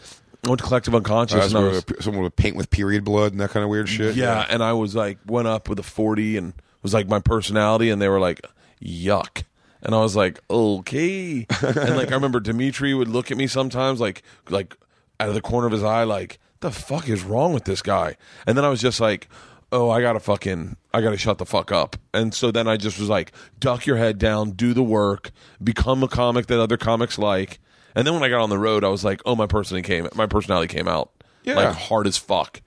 I 0.44 0.48
went 0.48 0.60
to 0.60 0.66
collective 0.66 0.94
unconscious 0.94 1.52
and 1.52 1.56
I 1.56 1.68
was, 1.68 1.84
someone 2.00 2.22
would 2.22 2.36
paint 2.36 2.56
with 2.56 2.70
period 2.70 3.04
blood 3.04 3.32
and 3.32 3.40
that 3.40 3.50
kind 3.50 3.64
of 3.64 3.70
weird 3.70 3.88
shit. 3.88 4.14
yeah, 4.16 4.46
and 4.48 4.62
I 4.62 4.72
was 4.74 4.94
like, 4.94 5.18
went 5.26 5.48
up 5.48 5.68
with 5.68 5.78
a 5.78 5.82
40 5.82 6.36
and 6.36 6.52
was 6.82 6.94
like 6.94 7.08
my 7.08 7.18
personality, 7.18 7.90
and 7.90 8.00
they 8.00 8.08
were 8.08 8.20
like, 8.20 8.40
yuck. 8.80 9.42
And 9.82 9.94
I 9.94 9.98
was 9.98 10.14
like, 10.16 10.40
okay. 10.48 11.46
and 11.62 11.96
like, 11.96 12.10
I 12.10 12.14
remember 12.14 12.40
Dimitri 12.40 12.94
would 12.94 13.08
look 13.08 13.30
at 13.30 13.36
me 13.36 13.46
sometimes, 13.46 14.00
like, 14.00 14.22
like 14.48 14.76
out 15.18 15.28
of 15.28 15.34
the 15.34 15.40
corner 15.40 15.66
of 15.66 15.72
his 15.72 15.82
eye, 15.82 16.04
like, 16.04 16.38
the 16.60 16.70
fuck 16.70 17.08
is 17.08 17.22
wrong 17.22 17.52
with 17.52 17.64
this 17.64 17.82
guy? 17.82 18.16
And 18.46 18.56
then 18.56 18.64
I 18.64 18.68
was 18.68 18.80
just 18.80 19.00
like, 19.00 19.28
oh, 19.72 19.90
I 19.90 20.00
gotta 20.00 20.20
fucking, 20.20 20.76
I 20.94 21.00
gotta 21.00 21.16
shut 21.16 21.38
the 21.38 21.46
fuck 21.46 21.72
up. 21.72 21.96
And 22.14 22.32
so 22.32 22.50
then 22.50 22.68
I 22.68 22.76
just 22.76 22.98
was 22.98 23.08
like, 23.08 23.32
duck 23.58 23.86
your 23.86 23.96
head 23.96 24.18
down, 24.18 24.52
do 24.52 24.72
the 24.72 24.82
work, 24.82 25.30
become 25.62 26.02
a 26.02 26.08
comic 26.08 26.46
that 26.46 26.60
other 26.60 26.76
comics 26.76 27.18
like. 27.18 27.58
And 27.96 28.06
then 28.06 28.14
when 28.14 28.22
I 28.22 28.28
got 28.28 28.40
on 28.42 28.50
the 28.50 28.58
road, 28.58 28.84
I 28.84 28.88
was 28.88 29.04
like, 29.04 29.20
oh, 29.26 29.34
my 29.34 29.46
personality 29.46 29.86
came, 29.88 30.08
my 30.14 30.26
personality 30.26 30.72
came 30.72 30.86
out, 30.86 31.10
Yeah. 31.42 31.54
like 31.56 31.74
hard 31.74 32.06
as 32.06 32.16
fuck. 32.16 32.60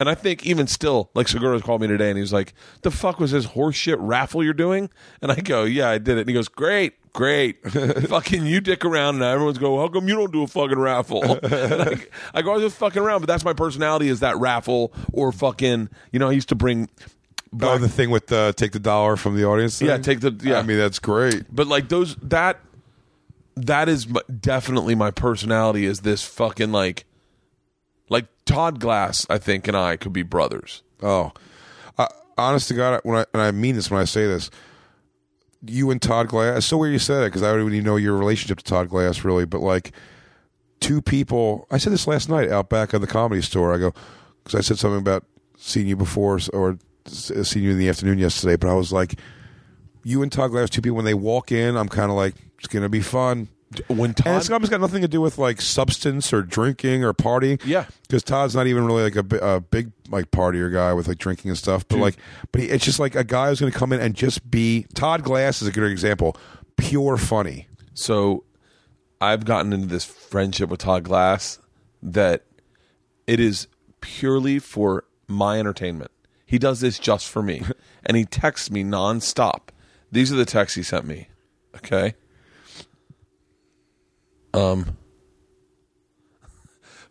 And 0.00 0.08
I 0.10 0.14
think 0.14 0.44
even 0.46 0.66
still, 0.66 1.10
like 1.14 1.26
Segura 1.26 1.58
called 1.60 1.80
me 1.80 1.86
today, 1.88 2.08
and 2.10 2.18
he 2.18 2.20
was 2.20 2.30
like, 2.32 2.52
"The 2.82 2.90
fuck 2.90 3.18
was 3.18 3.30
this 3.32 3.46
horseshit 3.46 3.96
raffle 3.98 4.44
you're 4.44 4.52
doing?" 4.52 4.90
And 5.22 5.32
I 5.32 5.36
go, 5.36 5.64
"Yeah, 5.64 5.88
I 5.88 5.96
did 5.96 6.18
it." 6.18 6.20
And 6.20 6.28
he 6.28 6.34
goes, 6.34 6.48
"Great, 6.48 6.92
great, 7.14 7.62
fucking 7.70 8.44
you 8.44 8.60
dick 8.60 8.84
around." 8.84 9.14
And 9.14 9.24
everyone's 9.24 9.56
go, 9.56 9.78
"How 9.80 9.88
come 9.88 10.06
you 10.06 10.14
don't 10.14 10.30
do 10.30 10.42
a 10.42 10.46
fucking 10.46 10.78
raffle?" 10.78 11.22
And 11.42 11.80
I, 11.82 12.06
I 12.34 12.42
go, 12.42 12.50
"I 12.50 12.54
was 12.56 12.62
just 12.64 12.76
fucking 12.76 13.00
around," 13.00 13.20
but 13.22 13.26
that's 13.26 13.42
my 13.42 13.54
personality 13.54 14.08
is 14.08 14.20
that 14.20 14.36
raffle 14.36 14.92
or 15.14 15.32
fucking. 15.32 15.88
You 16.12 16.18
know, 16.18 16.28
I 16.28 16.32
used 16.32 16.50
to 16.50 16.54
bring. 16.54 16.90
Oh, 17.62 17.78
the 17.78 17.88
thing 17.88 18.10
with 18.10 18.30
uh, 18.30 18.52
take 18.52 18.72
the 18.72 18.78
dollar 18.78 19.16
from 19.16 19.34
the 19.34 19.46
audience. 19.46 19.80
Yeah, 19.80 19.96
take 19.96 20.20
the- 20.20 20.38
yeah. 20.42 20.58
I 20.58 20.62
mean, 20.62 20.76
that's 20.76 20.98
great. 20.98 21.44
but 21.50 21.66
like 21.68 21.88
those 21.88 22.16
that 22.16 22.60
that 23.56 23.88
is 23.88 24.06
m- 24.06 24.16
definitely 24.40 24.94
my 24.94 25.10
personality 25.10 25.86
is 25.86 26.00
this 26.00 26.22
fucking 26.22 26.72
like 26.72 27.04
like 28.08 28.26
Todd 28.44 28.80
Glass 28.80 29.26
I 29.28 29.38
think 29.38 29.66
and 29.68 29.76
I 29.76 29.96
could 29.96 30.12
be 30.12 30.22
brothers. 30.22 30.82
Oh, 31.02 31.32
I, 31.98 32.08
honest 32.38 32.68
to 32.68 32.74
God, 32.74 33.00
when 33.02 33.18
I 33.18 33.24
and 33.32 33.42
I 33.42 33.50
mean 33.50 33.74
this 33.74 33.90
when 33.90 34.00
I 34.00 34.04
say 34.04 34.26
this, 34.26 34.50
you 35.64 35.90
and 35.90 36.00
Todd 36.00 36.28
Glass. 36.28 36.58
It's 36.58 36.66
so 36.66 36.78
weird 36.78 36.92
you 36.92 36.98
said 36.98 37.22
it 37.22 37.28
because 37.28 37.42
I 37.42 37.52
don't 37.52 37.66
even 37.66 37.84
know 37.84 37.96
your 37.96 38.16
relationship 38.16 38.58
to 38.58 38.64
Todd 38.64 38.88
Glass 38.88 39.24
really, 39.24 39.46
but 39.46 39.60
like 39.60 39.92
two 40.80 41.00
people. 41.02 41.66
I 41.70 41.78
said 41.78 41.92
this 41.92 42.06
last 42.06 42.28
night 42.28 42.50
out 42.50 42.68
back 42.68 42.94
at 42.94 43.00
the 43.00 43.06
comedy 43.06 43.42
store. 43.42 43.74
I 43.74 43.78
go 43.78 43.94
because 44.44 44.58
I 44.58 44.60
said 44.62 44.78
something 44.78 45.00
about 45.00 45.24
seeing 45.58 45.86
you 45.86 45.96
before 45.96 46.38
or 46.52 46.78
seeing 47.06 47.64
you 47.64 47.72
in 47.72 47.78
the 47.78 47.88
afternoon 47.88 48.18
yesterday, 48.18 48.56
but 48.56 48.68
I 48.68 48.74
was 48.74 48.92
like, 48.92 49.18
you 50.04 50.22
and 50.22 50.30
Todd 50.30 50.50
Glass, 50.50 50.70
two 50.70 50.82
people. 50.82 50.96
When 50.96 51.04
they 51.04 51.14
walk 51.14 51.50
in, 51.50 51.76
I'm 51.76 51.88
kind 51.88 52.10
of 52.10 52.16
like, 52.16 52.34
it's 52.58 52.68
gonna 52.68 52.88
be 52.88 53.00
fun. 53.00 53.48
When 53.88 54.10
And 54.10 54.16
Todd 54.16 54.36
it's 54.36 54.50
almost 54.50 54.70
got 54.70 54.80
nothing 54.80 55.02
to 55.02 55.08
do 55.08 55.20
with 55.20 55.38
like 55.38 55.60
substance 55.60 56.32
or 56.32 56.42
drinking 56.42 57.02
or 57.02 57.12
partying. 57.12 57.60
Yeah. 57.64 57.86
because 58.02 58.22
Todd's 58.22 58.54
not 58.54 58.68
even 58.68 58.86
really 58.86 59.10
like 59.10 59.16
a, 59.16 59.36
a 59.38 59.60
big 59.60 59.90
like 60.08 60.30
partier 60.30 60.72
guy 60.72 60.92
with 60.94 61.08
like 61.08 61.18
drinking 61.18 61.50
and 61.50 61.58
stuff. 61.58 61.86
But 61.88 61.98
like, 61.98 62.16
but 62.52 62.60
he, 62.60 62.68
it's 62.68 62.84
just 62.84 63.00
like 63.00 63.16
a 63.16 63.24
guy 63.24 63.48
who's 63.48 63.58
going 63.58 63.72
to 63.72 63.76
come 63.76 63.92
in 63.92 64.00
and 64.00 64.14
just 64.14 64.48
be. 64.48 64.86
Todd 64.94 65.24
Glass 65.24 65.62
is 65.62 65.68
a 65.68 65.72
good 65.72 65.90
example. 65.90 66.36
Pure 66.76 67.16
funny. 67.16 67.66
So 67.92 68.44
I've 69.20 69.44
gotten 69.44 69.72
into 69.72 69.88
this 69.88 70.04
friendship 70.04 70.70
with 70.70 70.80
Todd 70.80 71.02
Glass 71.02 71.58
that 72.02 72.44
it 73.26 73.40
is 73.40 73.66
purely 74.00 74.60
for 74.60 75.04
my 75.26 75.58
entertainment. 75.58 76.12
He 76.46 76.58
does 76.58 76.80
this 76.80 77.00
just 77.00 77.28
for 77.28 77.42
me. 77.42 77.62
and 78.06 78.16
he 78.16 78.24
texts 78.24 78.70
me 78.70 78.84
nonstop. 78.84 79.70
These 80.12 80.32
are 80.32 80.36
the 80.36 80.44
texts 80.44 80.76
he 80.76 80.84
sent 80.84 81.04
me. 81.04 81.28
Okay. 81.76 82.14
Um 84.56 84.96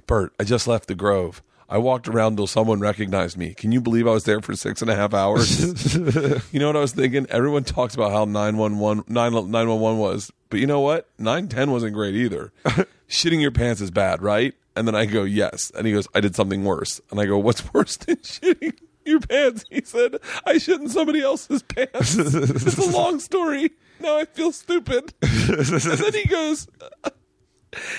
Bert, 0.07 0.33
I 0.39 0.43
just 0.43 0.67
left 0.67 0.87
the 0.87 0.95
Grove. 0.95 1.41
I 1.67 1.79
walked 1.79 2.07
around 2.07 2.35
till 2.37 2.45
someone 2.45 2.79
recognized 2.79 3.37
me. 3.37 3.55
Can 3.55 3.71
you 3.71 3.81
believe 3.81 4.07
I 4.07 4.11
was 4.11 4.25
there 4.25 4.39
for 4.39 4.55
six 4.55 4.83
and 4.83 4.91
a 4.91 4.95
half 4.95 5.15
hours? 5.15 5.95
you 6.53 6.59
know 6.59 6.67
what 6.67 6.75
I 6.75 6.81
was 6.81 6.91
thinking? 6.91 7.25
Everyone 7.29 7.63
talks 7.63 7.95
about 7.95 8.11
how 8.11 8.25
911, 8.25 9.05
911 9.07 9.97
was, 9.97 10.31
but 10.49 10.59
you 10.59 10.67
know 10.67 10.81
what? 10.81 11.09
910 11.17 11.71
wasn't 11.71 11.93
great 11.93 12.13
either. 12.13 12.53
Shitting 13.09 13.41
your 13.41 13.49
pants 13.51 13.81
is 13.81 13.89
bad, 13.89 14.21
right? 14.21 14.53
And 14.75 14.87
then 14.87 14.93
I 14.93 15.05
go, 15.05 15.23
yes. 15.23 15.71
And 15.75 15.87
he 15.87 15.93
goes, 15.93 16.07
I 16.13 16.19
did 16.19 16.35
something 16.35 16.63
worse. 16.63 17.01
And 17.09 17.19
I 17.19 17.25
go, 17.25 17.39
what's 17.39 17.73
worse 17.73 17.97
than 17.97 18.15
shitting 18.17 18.77
your 19.03 19.21
pants? 19.21 19.65
He 19.71 19.81
said, 19.83 20.17
I 20.45 20.59
shit 20.59 20.79
in 20.79 20.89
somebody 20.89 21.21
else's 21.21 21.63
pants. 21.63 22.15
it's 22.15 22.77
a 22.77 22.91
long 22.91 23.19
story. 23.19 23.71
Now 23.99 24.17
I 24.19 24.25
feel 24.25 24.51
stupid. 24.51 25.13
and 25.21 25.65
then 25.67 26.13
he 26.13 26.25
goes, 26.25 26.67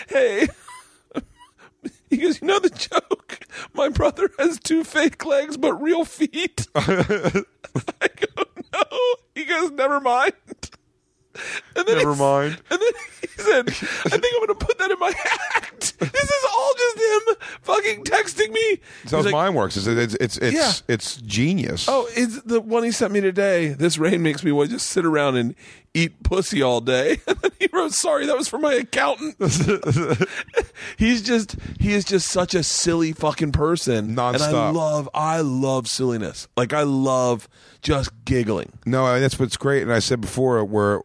hey. 0.09 0.49
He 2.09 2.19
goes, 2.19 2.41
you 2.41 2.47
know 2.47 2.61
the 2.61 2.71
joke? 2.71 3.41
My 3.75 3.89
brother 3.89 4.31
has 4.39 4.61
two 4.61 4.85
fake 4.85 5.25
legs 5.27 5.57
but 5.57 5.75
real 5.75 6.05
feet. 6.05 6.67
I 6.77 7.45
go, 8.05 8.45
no. 8.73 8.83
He 9.35 9.45
goes, 9.45 9.73
never 9.73 10.01
mind. 10.01 10.33
And 11.75 11.87
then 11.87 11.99
Never 11.99 12.15
he- 12.15 12.21
mind. 12.21 12.59
And 12.71 12.81
then 12.81 12.93
he 13.21 13.27
said, 13.43 13.69
I 13.69 13.73
think 13.73 14.25
I'm 14.25 14.47
going 14.47 14.59
to 14.59 14.65
put 14.67 14.79
that 14.79 14.91
in 14.91 14.99
my 15.01 15.13
act. 15.57 15.99
This 15.99 16.23
is 16.31 16.47
all 16.57 16.73
just 16.79 16.99
him 16.99 17.37
fucking 17.63 18.05
texting 18.05 18.53
me. 18.53 18.81
That's 19.03 19.13
how 19.13 19.23
like, 19.23 19.33
mine 19.33 19.55
works. 19.55 19.77
It's 19.77 19.87
it's 19.87 20.15
it's 20.15 20.39
it's, 20.39 20.57
Yeah. 20.57 20.73
it's 20.95 21.17
genius. 21.19 21.87
Oh, 21.89 22.09
it's 22.17 22.41
the 22.43 22.61
one 22.61 22.85
he 22.85 22.91
sent 22.93 23.13
me 23.13 23.21
today. 23.21 23.69
This 23.69 23.99
rain 23.99 24.23
makes 24.23 24.43
me 24.45 24.53
want 24.53 24.71
to 24.71 24.77
just 24.77 24.89
sit 24.89 25.05
around 25.05 25.37
and 25.37 25.55
eat 25.97 26.23
pussy 26.23 26.63
all 26.63 26.81
day. 26.81 27.19
And 27.27 27.37
then 27.39 27.51
he 27.59 27.69
wrote, 27.73 27.93
"Sorry, 27.93 28.27
that 28.27 28.37
was 28.37 28.49
for 28.49 28.59
my 28.59 28.75
accountant." 28.75 29.37
He's 30.97 31.23
just 31.23 31.57
he 31.81 31.93
is 31.93 32.05
just 32.05 32.29
such 32.29 32.55
a 32.55 32.63
silly 32.63 33.13
fucking 33.13 33.53
person. 33.53 34.11
And 34.11 34.21
I 34.21 34.71
love 34.71 35.09
I 35.15 35.41
love 35.41 35.89
silliness. 35.89 36.49
Like 36.57 36.73
I 36.73 36.83
love 36.83 37.49
just 37.83 38.11
giggling. 38.25 38.73
No, 38.85 39.07
and 39.07 39.23
that's 39.23 39.39
what's 39.39 39.57
great. 39.57 39.83
And 39.83 39.93
I 39.93 39.99
said 39.99 40.21
before, 40.21 40.65
where 40.65 41.03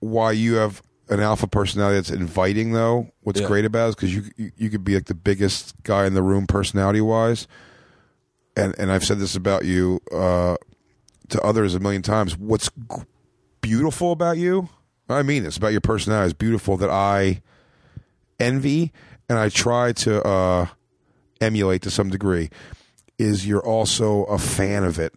why 0.00 0.32
you 0.32 0.54
have 0.54 0.82
an 1.08 1.20
alpha 1.20 1.46
personality 1.46 1.96
that's 1.96 2.10
inviting, 2.10 2.72
though. 2.72 3.10
What's 3.22 3.40
Yeah. 3.40 3.48
great 3.48 3.64
about 3.64 3.86
it 3.86 3.88
is 3.90 3.94
because 3.96 4.14
you, 4.14 4.22
you 4.36 4.52
you 4.56 4.70
could 4.70 4.84
be 4.84 4.94
like 4.94 5.06
the 5.06 5.14
biggest 5.14 5.74
guy 5.82 6.06
in 6.06 6.14
the 6.14 6.22
room, 6.22 6.46
personality 6.46 7.00
wise. 7.00 7.46
And 8.56 8.74
and 8.78 8.90
I've 8.92 9.04
said 9.04 9.18
this 9.18 9.34
about 9.36 9.64
you 9.64 10.00
uh, 10.12 10.56
to 11.28 11.40
others 11.42 11.74
a 11.74 11.80
million 11.80 12.02
times. 12.02 12.36
What's 12.38 12.70
beautiful 13.60 14.12
about 14.12 14.36
you? 14.38 14.68
I 15.08 15.22
mean 15.22 15.42
this 15.42 15.56
about 15.56 15.72
your 15.72 15.80
personality 15.80 16.28
is 16.28 16.34
beautiful 16.34 16.76
that 16.78 16.90
I 16.90 17.42
envy 18.38 18.92
and 19.28 19.38
I 19.38 19.48
try 19.48 19.92
to 19.92 20.22
uh, 20.26 20.66
emulate 21.40 21.82
to 21.82 21.90
some 21.90 22.10
degree. 22.10 22.50
Is 23.18 23.46
you're 23.46 23.64
also 23.64 24.24
a 24.24 24.38
fan 24.38 24.82
of 24.84 24.98
it, 24.98 25.12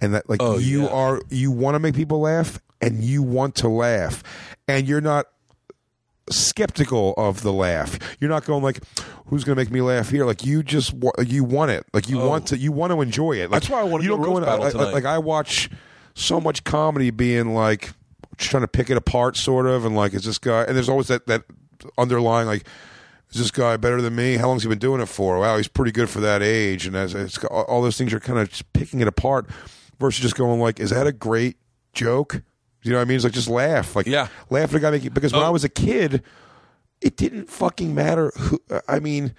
and 0.00 0.14
that 0.14 0.28
like 0.30 0.40
Oh, 0.42 0.58
you 0.58 0.82
yeah. 0.84 0.88
are 0.88 1.20
you 1.28 1.50
want 1.50 1.74
to 1.74 1.78
make 1.80 1.94
people 1.94 2.20
laugh 2.20 2.58
and 2.80 3.02
you 3.04 3.22
want 3.22 3.56
to 3.56 3.68
laugh, 3.68 4.22
and 4.66 4.86
you're 4.88 5.02
not 5.02 5.26
skeptical 6.30 7.14
of 7.16 7.42
the 7.42 7.52
laugh. 7.52 7.98
You're 8.20 8.30
not 8.30 8.44
going 8.44 8.62
like, 8.62 8.78
"Who's 9.26 9.44
going 9.44 9.56
to 9.56 9.60
make 9.62 9.70
me 9.70 9.80
laugh 9.82 10.08
here?" 10.08 10.24
Like 10.24 10.44
you 10.46 10.62
just 10.62 10.94
wa- 10.94 11.12
you 11.24 11.44
want 11.44 11.72
it. 11.72 11.84
Like 11.92 12.08
you 12.08 12.18
want 12.18 12.46
to 12.48 12.56
you 12.56 12.72
want 12.72 12.92
to 12.92 13.00
enjoy 13.00 13.32
it. 13.34 13.50
Like, 13.50 13.50
Oh. 13.50 13.54
That's 13.56 13.68
why 13.70 13.80
I 13.80 13.84
wanna 13.84 14.04
you 14.04 14.10
don't 14.10 14.20
roast 14.20 14.38
in- 14.38 14.44
battle 14.44 14.64
like, 14.64 14.72
tonight. 14.72 14.92
like 14.94 15.04
I 15.04 15.18
watch 15.18 15.68
so 16.14 16.40
much 16.40 16.64
comedy 16.64 17.10
being 17.10 17.54
like 17.54 17.90
trying 18.38 18.62
to 18.62 18.68
pick 18.68 18.90
it 18.90 18.96
apart, 18.96 19.36
sort 19.36 19.66
of, 19.66 19.84
and 19.84 19.94
like 19.96 20.14
is 20.14 20.24
this 20.24 20.38
guy? 20.38 20.62
And 20.64 20.76
there's 20.76 20.88
always 20.88 21.08
that 21.08 21.26
that 21.26 21.42
underlying 21.98 22.46
like. 22.46 22.66
Is 23.30 23.38
this 23.40 23.50
guy 23.50 23.78
better 23.78 24.02
than 24.02 24.14
me? 24.14 24.36
How 24.36 24.48
long's 24.48 24.62
he 24.62 24.68
been 24.68 24.78
doing 24.78 25.00
it 25.00 25.06
for? 25.08 25.38
Wow, 25.38 25.56
he's 25.56 25.66
pretty 25.66 25.90
good 25.90 26.10
for 26.10 26.20
that 26.20 26.42
age. 26.42 26.86
And 26.86 26.94
as 26.94 27.14
it's 27.14 27.38
all 27.44 27.62
all 27.62 27.80
those 27.80 27.96
things 27.96 28.12
are 28.12 28.20
kind 28.20 28.38
of 28.38 28.50
just 28.50 28.70
picking 28.74 29.00
it 29.00 29.08
apart 29.08 29.48
versus 29.98 30.20
just 30.20 30.34
going 30.36 30.60
like, 30.60 30.78
is 30.78 30.90
that 30.90 31.06
a 31.06 31.12
great 31.12 31.56
joke? 31.94 32.42
You 32.82 32.90
know 32.90 32.98
what 32.98 33.02
I 33.02 33.04
mean? 33.06 33.14
It's 33.14 33.24
like 33.24 33.32
just 33.32 33.48
laugh, 33.48 33.96
like 33.96 34.06
Yeah. 34.06 34.28
laugh 34.50 34.68
at 34.68 34.74
a 34.74 34.80
guy 34.80 34.90
making. 34.90 35.12
Because 35.14 35.32
when 35.32 35.40
Oh. 35.42 35.46
I 35.46 35.48
was 35.48 35.64
a 35.64 35.70
kid, 35.70 36.22
it 37.00 37.16
didn't 37.16 37.48
fucking 37.48 37.94
matter. 37.94 38.32
Who, 38.36 38.60
I 38.86 38.98
mean, 39.00 39.32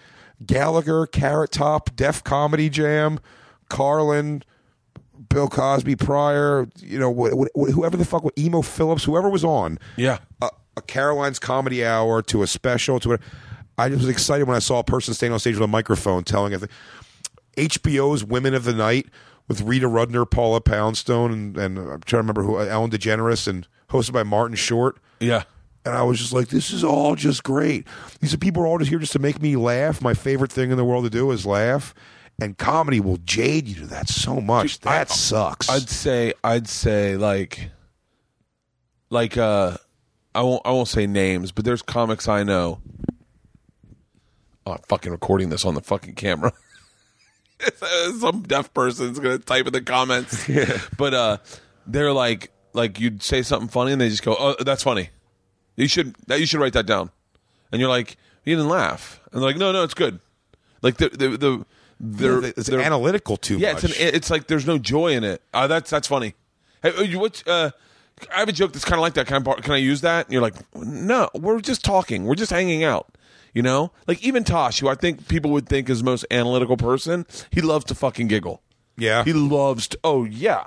Gallagher, 0.44 1.06
Carrot 1.06 1.52
Top, 1.52 1.96
Def 1.96 2.24
Comedy 2.24 2.70
Jam, 2.70 3.20
Carlin, 3.70 4.42
Bill 5.30 5.48
Cosby, 5.48 5.96
Pryor, 5.96 6.68
you 6.80 7.00
know, 7.00 7.14
wh- 7.14 7.48
wh- 7.56 7.72
whoever 7.72 7.98
the 7.98 8.06
fuck, 8.06 8.24
Emo 8.38 8.62
Phillips, 8.62 9.04
whoever 9.04 9.30
was 9.30 9.44
on 9.44 9.80
Yeah. 9.98 10.20
a, 10.42 10.50
a 10.78 10.82
Caroline's 10.82 11.40
Comedy 11.40 11.86
Hour 11.86 12.22
to 12.24 12.44
a 12.44 12.48
special 12.48 13.00
to 13.02 13.14
a. 13.14 13.20
I 13.78 13.90
just 13.90 14.02
was 14.02 14.10
excited 14.10 14.48
when 14.48 14.56
I 14.56 14.60
saw 14.60 14.80
a 14.80 14.84
person 14.84 15.14
standing 15.14 15.34
on 15.34 15.40
stage 15.40 15.56
with 15.56 15.64
a 15.64 15.68
microphone 15.68 16.24
telling. 16.24 16.54
I 16.54 16.58
think 16.58 16.72
HBO's 17.58 18.24
Women 18.24 18.54
of 18.54 18.64
the 18.64 18.74
Night 18.74 19.08
with 19.48 19.62
Rita 19.62 19.88
Rudner, 19.88 20.30
Paula 20.30 20.62
Poundstone, 20.62 21.32
and, 21.32 21.58
and 21.58 21.78
I'm 21.78 21.86
trying 22.02 22.02
to 22.02 22.18
remember 22.18 22.44
who 22.44 22.60
Ellen 22.60 22.92
DeGeneres, 22.92 23.48
and 23.48 23.68
hosted 23.90 24.14
by 24.14 24.24
Martin 24.24 24.56
Short. 24.56 24.98
Yeah. 25.20 25.44
And 25.86 25.94
I 25.96 26.04
was 26.04 26.18
just 26.18 26.32
like, 26.32 26.48
this 26.48 26.72
is 26.72 26.84
all 26.84 27.16
just 27.16 27.44
great. 27.44 27.86
These 28.22 28.34
are 28.34 28.38
people 28.38 28.64
are 28.64 28.68
all 28.68 28.78
just 28.78 28.90
here 28.90 29.00
just 29.00 29.12
to 29.14 29.20
make 29.20 29.42
me 29.42 29.56
laugh. 29.58 30.02
My 30.02 30.14
favorite 30.14 30.52
thing 30.52 30.72
in 30.72 30.78
the 30.78 30.86
world 30.86 31.04
to 31.04 31.10
do 31.10 31.30
is 31.32 31.46
laugh. 31.46 31.94
And 32.44 32.58
comedy 32.58 33.00
will 33.00 33.18
jade 33.24 33.70
you 33.70 33.76
to 33.76 33.88
that 33.88 34.10
so 34.10 34.42
much. 34.42 34.80
Dude, 34.80 34.88
I- 34.88 34.98
that 35.00 35.10
sucks. 35.10 35.70
I'd 35.70 35.88
say 35.90 36.34
I'd 36.44 36.68
say 36.68 37.16
like 37.16 37.70
like 39.10 39.38
uh 39.38 39.78
I 40.36 40.42
won't 40.42 40.62
I 40.66 40.72
won't 40.72 40.90
say 40.90 41.08
names, 41.08 41.54
but 41.54 41.64
there's 41.64 41.82
comics 41.82 42.28
I 42.28 42.44
know. 42.44 42.82
Oh, 44.66 44.74
I'm 44.74 44.82
fucking 44.90 45.12
recording 45.12 45.50
this 45.50 45.64
on 45.64 45.74
the 45.74 45.82
fucking 45.82 46.16
camera. 46.16 46.52
Some 48.20 48.42
deaf 48.42 48.74
person's 48.74 49.20
gonna 49.20 49.38
type 49.38 49.68
in 49.68 49.74
the 49.74 49.82
comments. 49.82 50.50
But 50.98 51.14
uh 51.14 51.38
they're 51.88 52.12
like 52.12 52.52
like 52.74 53.00
you'd 53.00 53.24
say 53.24 53.42
something 53.42 53.70
funny 53.70 53.94
and 53.94 54.02
they 54.02 54.10
just 54.10 54.24
go, 54.24 54.36
Oh, 54.38 54.56
that's 54.60 54.84
funny. 54.84 55.12
You 55.78 55.88
should 55.88 56.16
that 56.28 56.42
you 56.42 56.46
should 56.46 56.60
write 56.60 56.74
that 56.74 56.86
down. 56.88 57.10
And 57.72 57.80
you're 57.80 57.90
like, 57.90 58.18
You 58.44 58.56
didn't 58.58 58.70
laugh. 58.70 59.22
And 59.32 59.42
they're 59.42 59.50
like, 59.50 59.58
No, 59.58 59.72
no, 59.72 59.84
it's 59.84 59.94
good. 59.94 60.20
Like 60.82 60.98
the 60.98 61.08
the 61.08 61.38
the 61.38 61.66
they're 62.04 62.44
it's 62.46 62.68
they're- 62.68 62.82
analytical 62.82 63.38
too 63.38 63.58
yeah, 63.58 63.74
much. 63.74 63.84
it's 63.86 64.00
an, 64.00 64.08
it's 64.16 64.30
like 64.30 64.48
there's 64.48 64.68
no 64.68 64.78
joy 64.78 65.14
in 65.14 65.24
it. 65.24 65.42
Uh, 65.54 65.68
that's 65.68 65.90
that's 65.90 66.08
funny. 66.08 66.36
Hey, 66.82 66.90
uh, 66.92 67.20
what? 67.20 67.44
Uh, 67.48 67.72
I 68.34 68.40
have 68.40 68.50
a 68.50 68.54
joke 68.54 68.74
that's 68.74 68.86
kind 68.86 68.96
of 69.00 69.02
like 69.02 69.14
that. 69.16 69.26
Can 69.28 69.38
I, 69.38 69.40
bar- 69.40 69.56
can 69.56 69.74
I 69.74 69.78
use 69.78 70.02
that? 70.02 70.26
And 70.28 70.34
you're 70.34 70.42
like, 70.42 70.56
no, 70.76 71.30
we're 71.34 71.60
just 71.62 71.84
talking. 71.84 72.26
We're 72.26 72.36
just 72.36 72.52
hanging 72.52 72.84
out. 72.84 73.18
You 73.54 73.62
know, 73.62 73.92
like 74.08 74.24
even 74.24 74.44
Tosh, 74.44 74.80
who 74.80 74.88
I 74.88 74.96
think 74.96 75.28
people 75.28 75.52
would 75.52 75.68
think 75.70 75.88
is 75.90 76.00
the 76.00 76.06
most 76.06 76.26
analytical 76.32 76.76
person, 76.76 77.26
he 77.52 77.62
loves 77.62 77.86
to 77.86 77.96
fucking 77.96 78.28
giggle. 78.28 78.62
Yeah. 78.98 79.24
he 79.24 79.32
loves 79.34 79.88
to. 79.90 80.00
Oh 80.04 80.26
yeah, 80.26 80.66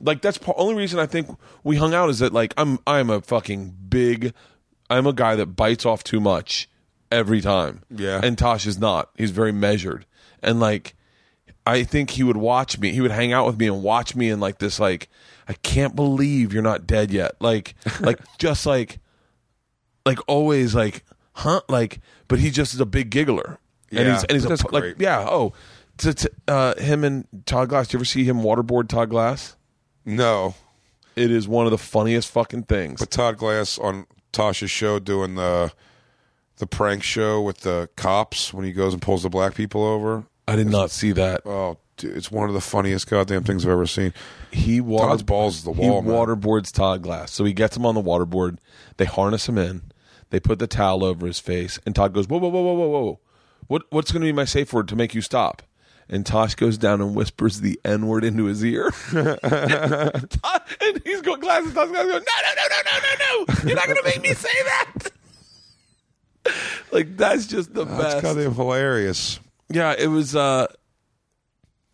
like 0.00 0.20
that's 0.20 0.38
the 0.38 0.54
only 0.54 0.74
reason 0.74 0.98
I 0.98 1.06
think 1.06 1.28
we 1.62 1.76
hung 1.76 1.94
out 1.94 2.10
is 2.10 2.18
that 2.18 2.32
like 2.32 2.52
I'm 2.56 2.78
I'm 2.86 3.08
a 3.08 3.20
fucking 3.20 3.74
big, 3.88 4.34
I'm 4.90 5.06
a 5.06 5.12
guy 5.12 5.36
that 5.36 5.46
bites 5.56 5.86
off 5.86 6.02
too 6.04 6.20
much 6.20 6.68
every 7.12 7.40
time. 7.40 7.82
Yeah. 7.88 8.20
and 8.22 8.36
Tosh 8.36 8.66
is 8.66 8.78
not. 8.78 9.10
He's 9.16 9.30
very 9.30 9.52
measured 9.52 10.04
and 10.44 10.60
like. 10.60 10.94
I 11.66 11.82
think 11.82 12.10
he 12.10 12.22
would 12.22 12.36
watch 12.36 12.78
me. 12.78 12.92
He 12.92 13.00
would 13.00 13.10
hang 13.10 13.32
out 13.32 13.46
with 13.46 13.58
me 13.58 13.66
and 13.66 13.82
watch 13.82 14.14
me 14.14 14.28
in 14.28 14.38
like 14.38 14.58
this 14.58 14.78
like 14.78 15.08
I 15.48 15.54
can't 15.54 15.96
believe 15.96 16.52
you're 16.52 16.62
not 16.62 16.86
dead 16.86 17.10
yet. 17.10 17.36
Like 17.40 17.74
like 18.00 18.20
just 18.36 18.66
like 18.66 18.98
like 20.04 20.18
always 20.28 20.74
like 20.74 21.04
huh 21.32 21.62
like 21.70 22.00
but 22.28 22.38
he 22.38 22.50
just 22.50 22.74
is 22.74 22.80
a 22.80 22.84
big 22.86 23.08
giggler. 23.08 23.58
and 23.90 23.98
Yeah, 23.98 24.12
he's 24.12 24.24
and 24.24 24.32
he's 24.32 24.44
a, 24.62 24.72
like 24.72 24.96
yeah, 24.98 25.26
oh. 25.26 25.54
To, 25.98 26.12
to, 26.12 26.30
uh, 26.48 26.74
him 26.78 27.02
and 27.04 27.26
Todd 27.46 27.70
Glass. 27.70 27.88
Do 27.88 27.94
you 27.94 27.98
ever 28.00 28.04
see 28.04 28.24
him 28.24 28.42
waterboard 28.42 28.88
Todd 28.88 29.08
Glass? 29.08 29.56
no, 30.04 30.54
It 31.16 31.30
is 31.30 31.48
one 31.48 31.64
of 31.66 31.70
the 31.70 31.78
funniest 31.78 32.30
fucking 32.30 32.64
things. 32.64 33.00
but 33.00 33.10
Todd 33.10 33.38
Glass 33.38 33.78
on 33.78 34.06
Tosh's 34.32 34.70
show 34.70 34.98
doing 34.98 35.36
the 35.36 35.72
the 36.56 36.66
prank 36.66 37.02
show 37.02 37.40
with 37.40 37.60
the 37.60 37.88
cops 37.96 38.52
when 38.52 38.66
he 38.66 38.72
goes 38.72 38.92
and 38.92 39.00
pulls 39.00 39.22
the 39.22 39.30
black 39.30 39.54
people 39.54 39.82
over. 39.82 40.24
I 40.46 40.56
did 40.56 40.66
not 40.66 40.90
see 40.90 41.12
that. 41.12 41.42
Oh, 41.46 41.78
dude, 41.96 42.16
it's 42.16 42.30
one 42.30 42.48
of 42.48 42.54
the 42.54 42.60
funniest 42.60 43.08
goddamn 43.08 43.44
things 43.44 43.64
I've 43.64 43.72
ever 43.72 43.86
seen. 43.86 44.12
He 44.50 44.80
water, 44.80 45.08
Todd's 45.08 45.22
balls 45.22 45.64
the 45.64 45.72
he 45.72 45.88
wall, 45.88 46.02
man. 46.02 46.12
waterboards 46.12 46.72
Todd 46.72 47.02
Glass. 47.02 47.32
So 47.32 47.44
he 47.44 47.52
gets 47.52 47.76
him 47.76 47.86
on 47.86 47.94
the 47.94 48.02
waterboard. 48.02 48.58
They 48.96 49.04
harness 49.04 49.48
him 49.48 49.58
in. 49.58 49.82
They 50.30 50.40
put 50.40 50.58
the 50.58 50.66
towel 50.66 51.04
over 51.04 51.26
his 51.26 51.38
face, 51.38 51.78
and 51.86 51.94
Todd 51.94 52.12
goes, 52.12 52.28
"Whoa, 52.28 52.38
whoa, 52.38 52.48
whoa, 52.48 52.62
whoa, 52.62 52.74
whoa, 52.74 52.88
whoa! 52.88 53.20
What, 53.68 53.82
what's 53.90 54.10
going 54.12 54.22
to 54.22 54.26
be 54.26 54.32
my 54.32 54.44
safe 54.44 54.72
word 54.72 54.88
to 54.88 54.96
make 54.96 55.14
you 55.14 55.20
stop?" 55.20 55.62
And 56.08 56.26
Tosh 56.26 56.54
goes 56.54 56.76
down 56.76 57.00
and 57.00 57.14
whispers 57.14 57.60
the 57.60 57.80
N 57.84 58.06
word 58.06 58.24
into 58.24 58.44
his 58.44 58.62
ear. 58.64 58.90
Todd- 59.10 60.62
and 60.82 61.02
he's 61.02 61.22
going, 61.22 61.40
glasses, 61.40 61.72
Todd's 61.72 61.90
going, 61.92 62.08
no, 62.08 62.18
no, 62.18 62.18
no, 62.18 62.20
no, 62.20 62.80
no, 62.84 62.98
no, 62.98 63.46
no! 63.54 63.54
You're 63.66 63.76
not 63.76 63.86
going 63.86 63.96
to 63.96 64.04
make 64.04 64.20
me 64.20 64.34
say 64.34 64.50
that. 64.64 65.10
like 66.92 67.16
that's 67.16 67.46
just 67.46 67.72
the 67.72 67.86
best. 67.86 67.98
That's 67.98 68.14
best. 68.14 68.22
goddamn 68.22 68.54
hilarious. 68.54 69.40
Yeah, 69.74 69.94
it 69.98 70.06
was. 70.06 70.36
uh 70.36 70.68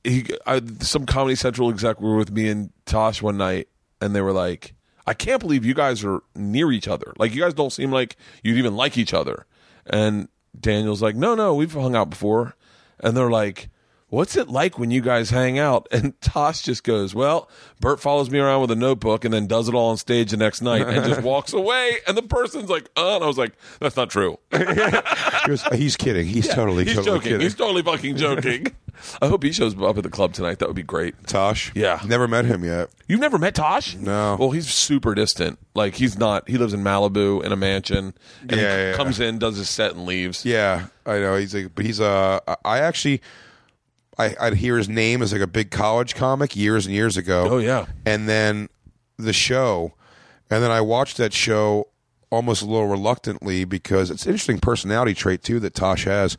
he, 0.05 0.27
I, 0.47 0.63
some 0.81 1.05
Comedy 1.05 1.35
Central 1.35 1.69
exec 1.71 2.01
were 2.01 2.17
with 2.17 2.31
me 2.31 2.49
and 2.49 2.71
Tosh 2.87 3.21
one 3.21 3.37
night, 3.37 3.69
and 4.01 4.15
they 4.15 4.21
were 4.21 4.33
like, 4.33 4.75
"I 5.07 5.15
can't 5.15 5.41
believe 5.41 5.65
you 5.65 5.75
guys 5.75 6.05
are 6.05 6.21
near 6.35 6.73
each 6.73 6.89
other. 6.89 7.13
Like, 7.19 7.35
you 7.35 7.41
guys 7.41 7.55
don't 7.55 7.73
seem 7.73 7.91
like 7.91 8.17
you'd 8.43 8.59
even 8.59 8.77
like 8.77 8.97
each 8.99 9.15
other." 9.15 9.47
And 9.87 10.29
Daniel's 10.59 11.03
like, 11.03 11.17
"No, 11.17 11.35
no, 11.35 11.55
we've 11.55 11.73
hung 11.73 11.95
out 11.97 12.11
before." 12.11 12.55
And 13.01 13.17
they're 13.17 13.31
like, 13.31 13.71
"What's 14.11 14.37
it 14.37 14.49
like 14.49 14.79
when 14.79 14.91
you 14.91 15.01
guys 15.01 15.31
hang 15.31 15.59
out?" 15.59 15.89
And 15.91 16.21
Tosh 16.21 16.63
just 16.63 16.85
goes, 16.85 17.15
"Well, 17.15 17.49
Bert 17.81 17.99
follows 18.01 18.29
me 18.31 18.39
around 18.39 18.61
with 18.61 18.71
a 18.71 18.77
notebook 18.77 19.25
and 19.25 19.33
then 19.33 19.47
does 19.47 19.69
it 19.69 19.75
all 19.75 19.91
on 19.91 19.97
stage 19.97 20.31
the 20.33 20.37
next 20.37 20.61
night 20.61 20.83
and 20.87 21.05
just 21.07 21.23
walks 21.25 21.53
away." 21.53 21.97
And 22.07 22.17
the 22.17 22.23
person's 22.23 22.69
like, 22.69 22.89
"Uh," 22.97 23.15
and 23.17 23.25
I 23.25 23.27
was 23.27 23.39
like, 23.39 23.53
"That's 23.81 23.97
not 23.97 24.11
true." 24.11 24.39
Goes, 25.47 25.63
he's 25.73 25.97
kidding. 25.97 26.27
He's 26.27 26.49
totally, 26.49 26.85
He's 26.85 26.95
totally 26.97 27.17
joking. 27.19 27.23
kidding. 27.33 27.41
He's 27.41 27.55
totally 27.55 27.83
fucking 27.83 28.17
joking. 28.17 28.67
I 29.23 29.29
hope 29.29 29.43
he 29.43 29.53
shows 29.53 29.75
up 29.81 29.97
at 29.97 30.03
the 30.03 30.11
club 30.11 30.35
tonight. 30.35 30.59
That 30.59 30.69
would 30.69 30.77
be 30.77 30.83
great. 30.83 31.15
Tosh. 31.27 31.73
Yeah. 31.75 32.01
never 32.07 32.29
met 32.29 32.45
him 32.45 32.65
yet. 32.65 32.91
You've 33.09 33.21
never 33.21 33.39
met 33.39 33.55
Tosh? 33.55 33.97
No. 33.97 34.37
Well, 34.39 34.51
he's 34.51 34.69
super 34.69 35.15
distant. 35.15 35.59
Like 35.75 35.95
he's 35.95 36.19
not. 36.19 36.49
He 36.49 36.59
lives 36.59 36.75
in 36.75 36.83
Malibu 36.85 37.43
in 37.43 37.51
a 37.53 37.57
mansion, 37.57 38.13
and 38.43 38.51
he 38.53 38.61
Yeah, 38.61 38.91
yeah, 38.91 38.97
comes 38.97 39.19
in, 39.19 39.39
does 39.39 39.57
his 39.57 39.71
set, 39.71 39.93
and 39.93 40.05
leaves. 40.05 40.45
Yeah, 40.45 40.89
I 41.07 41.19
know. 41.21 41.37
He's 41.37 41.55
like, 41.55 41.75
but 41.75 41.87
he's 41.87 42.01
uh, 42.01 42.41
I 42.65 42.81
actually, 42.81 43.23
I 44.29 44.37
I'd 44.41 44.55
hear 44.55 44.77
his 44.77 44.89
name 44.89 45.23
as 45.23 45.33
like 45.33 45.43
a 45.43 45.47
big 45.47 45.71
college 45.71 46.15
comic 46.15 46.55
years 46.57 46.87
and 46.87 46.95
years 46.95 47.17
ago. 47.17 47.47
Oh, 47.51 47.59
yeah. 47.59 47.87
and 48.07 48.29
then 48.29 48.69
the 49.19 49.33
show, 49.33 49.95
and 50.51 50.63
then 50.63 50.71
I 50.71 50.81
watched 50.81 51.17
that 51.19 51.33
show 51.33 51.89
almost 52.31 52.63
a 52.63 52.67
little 52.67 52.87
reluctantly 52.87 53.65
because 53.65 54.11
it's 54.11 54.25
an 54.25 54.31
interesting 54.33 54.59
personality 54.61 55.15
trait 55.15 55.43
too 55.43 55.59
that 55.61 55.75
Tosh 55.75 56.05
has, 56.05 56.37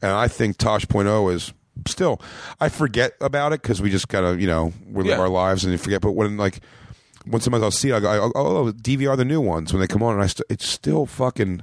and 0.00 0.12
I 0.12 0.28
think 0.28 0.56
Tosh.0 0.56 1.32
is 1.34 1.52
still. 1.86 2.20
I 2.60 2.68
forget 2.68 3.14
about 3.20 3.52
it 3.52 3.60
because 3.62 3.82
we 3.82 3.90
just 3.90 4.08
gotta 4.08 4.40
you 4.40 4.46
know 4.46 4.72
we 4.88 5.02
live 5.04 5.18
Yeah. 5.18 5.20
our 5.20 5.28
lives 5.28 5.64
and 5.64 5.72
you 5.72 5.78
forget. 5.78 6.00
But 6.00 6.12
when 6.12 6.36
like 6.36 6.60
when 7.26 7.40
sometimes 7.40 7.62
I'll 7.62 7.70
see, 7.70 7.90
it, 7.90 7.94
I 7.94 8.00
go, 8.00 8.32
oh, 8.34 8.56
oh, 8.66 8.72
DVR 8.72 9.16
the 9.16 9.24
new 9.24 9.40
ones 9.40 9.72
when 9.72 9.80
they 9.80 9.86
come 9.86 10.02
on, 10.02 10.14
and 10.14 10.22
I 10.22 10.26
st- 10.26 10.46
it's 10.48 10.66
still 10.68 11.06
fucking. 11.06 11.62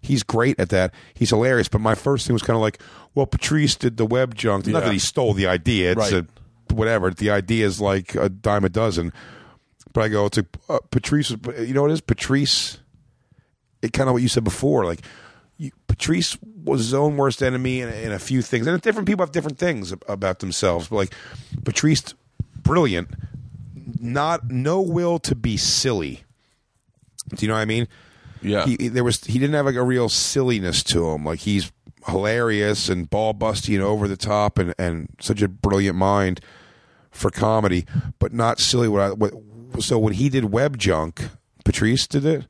He's 0.00 0.22
great 0.22 0.58
at 0.58 0.70
that. 0.70 0.94
He's 1.14 1.30
hilarious. 1.30 1.68
But 1.68 1.80
my 1.80 1.94
first 1.94 2.26
thing 2.26 2.32
was 2.34 2.42
kind 2.42 2.56
of 2.56 2.62
like, 2.62 2.80
well, 3.14 3.26
Patrice 3.26 3.76
did 3.76 3.96
the 3.96 4.06
web 4.06 4.34
junk. 4.34 4.66
Not 4.66 4.78
Yeah. 4.80 4.86
that 4.86 4.92
he 4.92 4.98
stole 4.98 5.34
the 5.34 5.46
idea. 5.46 5.92
It's 5.92 6.12
Right. 6.12 6.24
a 6.70 6.74
whatever. 6.74 7.10
The 7.10 7.30
idea 7.30 7.66
is 7.66 7.80
like 7.80 8.14
a 8.14 8.28
dime 8.28 8.64
a 8.64 8.68
dozen. 8.68 9.12
But 9.92 10.04
I 10.04 10.08
go, 10.08 10.26
it's 10.26 10.38
a 10.38 10.46
uh, 10.68 10.78
Patrice. 10.90 11.30
was- 11.30 11.68
You 11.68 11.74
know 11.74 11.82
what 11.82 11.90
it 11.90 11.94
is? 11.94 12.00
Patrice. 12.00 12.78
It 13.82 13.92
kind 13.92 14.08
of 14.08 14.12
what 14.12 14.22
you 14.22 14.28
said 14.28 14.44
before. 14.44 14.84
Like 14.84 15.00
you, 15.58 15.70
Patrice 15.88 16.38
was 16.64 16.80
his 16.80 16.94
own 16.94 17.16
worst 17.16 17.42
enemy 17.42 17.80
in, 17.80 17.88
in 17.88 18.12
a 18.12 18.18
few 18.18 18.40
things, 18.42 18.66
and 18.66 18.80
different 18.80 19.06
people 19.08 19.24
have 19.24 19.32
different 19.32 19.58
things 19.58 19.92
ab- 19.92 20.04
about 20.08 20.38
themselves. 20.38 20.88
But 20.88 20.96
like 20.96 21.14
Patrice, 21.64 22.14
brilliant. 22.62 23.08
Not 24.00 24.50
no 24.50 24.80
will 24.80 25.18
to 25.20 25.34
be 25.34 25.56
silly. 25.56 26.22
Do 27.34 27.44
you 27.44 27.48
know 27.48 27.54
what 27.54 27.60
I 27.60 27.64
mean? 27.66 27.88
Yeah. 28.42 28.64
He, 28.64 28.76
he- 28.78 28.88
there 28.88 29.04
was 29.04 29.24
he 29.24 29.38
didn't 29.38 29.54
have 29.54 29.66
like 29.66 29.74
a 29.74 29.82
real 29.82 30.08
silliness 30.08 30.82
to 30.84 31.10
him. 31.10 31.24
Like 31.24 31.40
he's 31.40 31.72
hilarious 32.06 32.88
and 32.88 33.08
ball 33.10 33.34
busty 33.34 33.74
and 33.74 33.82
over 33.82 34.08
the 34.08 34.16
top 34.16 34.58
and 34.58 34.74
and 34.78 35.08
such 35.20 35.42
a 35.42 35.48
brilliant 35.48 35.96
mind 35.96 36.40
for 37.10 37.30
comedy, 37.30 37.84
but 38.18 38.32
not 38.32 38.58
silly. 38.58 38.88
What 38.88 39.00
I 39.02 39.10
what, 39.10 39.34
so 39.80 39.98
when 39.98 40.14
he 40.14 40.28
did 40.28 40.46
web 40.46 40.78
junk, 40.78 41.28
Patrice 41.64 42.06
did 42.06 42.24
it. 42.24 42.46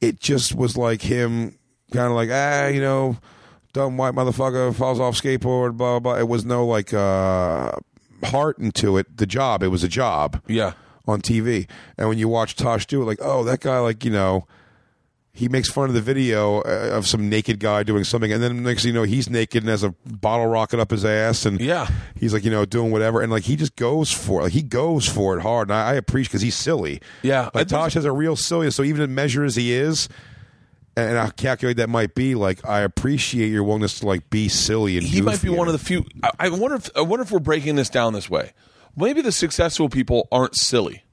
It 0.00 0.18
just 0.18 0.54
was 0.54 0.76
like 0.76 1.02
him, 1.02 1.58
kind 1.92 2.06
of 2.06 2.12
like 2.12 2.30
ah, 2.32 2.66
you 2.66 2.80
know, 2.80 3.18
dumb 3.72 3.96
white 3.96 4.14
motherfucker 4.14 4.74
falls 4.74 4.98
off 4.98 5.14
skateboard, 5.14 5.76
blah 5.76 5.98
blah. 5.98 6.14
blah. 6.14 6.18
It 6.18 6.28
was 6.28 6.44
no 6.44 6.66
like 6.66 6.92
uh, 6.92 7.72
heart 8.24 8.58
into 8.58 8.96
it. 8.96 9.16
The 9.16 9.26
job, 9.26 9.62
it 9.62 9.68
was 9.68 9.84
a 9.84 9.88
job 9.88 10.42
yeah. 10.48 10.72
on 11.06 11.20
TV. 11.20 11.68
And 11.98 12.08
when 12.08 12.18
you 12.18 12.28
watch 12.28 12.56
Tosh 12.56 12.86
do 12.86 13.02
it, 13.02 13.04
like, 13.04 13.18
oh, 13.20 13.44
that 13.44 13.60
guy, 13.60 13.78
like, 13.78 14.04
you 14.04 14.10
know, 14.10 14.46
he 15.34 15.48
makes 15.48 15.70
fun 15.70 15.88
of 15.88 15.94
the 15.94 16.00
video 16.02 16.60
uh, 16.60 16.90
of 16.92 17.06
some 17.06 17.28
naked 17.30 17.58
guy 17.58 17.82
doing 17.82 18.04
something, 18.04 18.30
and 18.32 18.42
then 18.42 18.62
next 18.62 18.82
thing 18.82 18.88
you 18.90 18.94
know, 18.94 19.02
he's 19.04 19.30
naked 19.30 19.62
and 19.62 19.70
has 19.70 19.82
a 19.82 19.90
bottle 20.06 20.46
rocket 20.46 20.78
up 20.78 20.90
his 20.90 21.04
ass, 21.04 21.46
and 21.46 21.60
Yeah. 21.60 21.88
he's 22.14 22.34
like, 22.34 22.44
you 22.44 22.50
know, 22.50 22.64
doing 22.64 22.90
whatever, 22.90 23.20
and 23.22 23.32
like 23.32 23.44
he 23.44 23.56
just 23.56 23.74
goes 23.76 24.12
for 24.12 24.40
it. 24.40 24.44
Like 24.44 24.52
he 24.52 24.62
goes 24.62 25.08
for 25.08 25.36
it 25.36 25.40
hard, 25.42 25.68
and 25.70 25.74
I, 25.78 25.90
I 25.90 25.94
appreciate 25.94 26.28
because 26.30 26.42
he's 26.42 26.54
silly. 26.56 27.00
Yeah. 27.22 27.48
like 27.54 27.68
Tosh 27.68 27.94
has 27.94 28.04
a 28.04 28.12
real 28.12 28.36
silliness. 28.36 28.76
So 28.76 28.82
even 28.82 29.02
in 29.02 29.14
measure 29.14 29.44
as 29.44 29.56
he 29.56 29.72
is. 29.72 30.08
And 30.94 31.16
I 31.16 31.30
calculate 31.30 31.78
that 31.78 31.88
might 31.88 32.14
be 32.14 32.34
like 32.34 32.62
I 32.68 32.80
appreciate 32.80 33.48
your 33.48 33.64
willingness 33.64 34.00
to 34.00 34.06
like 34.06 34.28
be 34.28 34.50
silly 34.50 34.98
and 34.98 35.06
He 35.06 35.22
might 35.22 35.40
be 35.40 35.48
one 35.48 35.66
of 35.66 35.72
the 35.72 35.78
few. 35.78 36.04
I, 36.22 36.30
I 36.38 36.48
wonder 36.50 36.76
if 36.76 36.90
I 36.94 37.00
wonder 37.00 37.22
if 37.22 37.30
we're 37.32 37.38
breaking 37.38 37.76
this 37.76 37.88
down 37.88 38.12
this 38.12 38.28
way. 38.28 38.52
Maybe 38.94 39.22
the 39.22 39.32
successful 39.32 39.88
people 39.88 40.28
aren't 40.30 40.54
silly. 40.54 41.04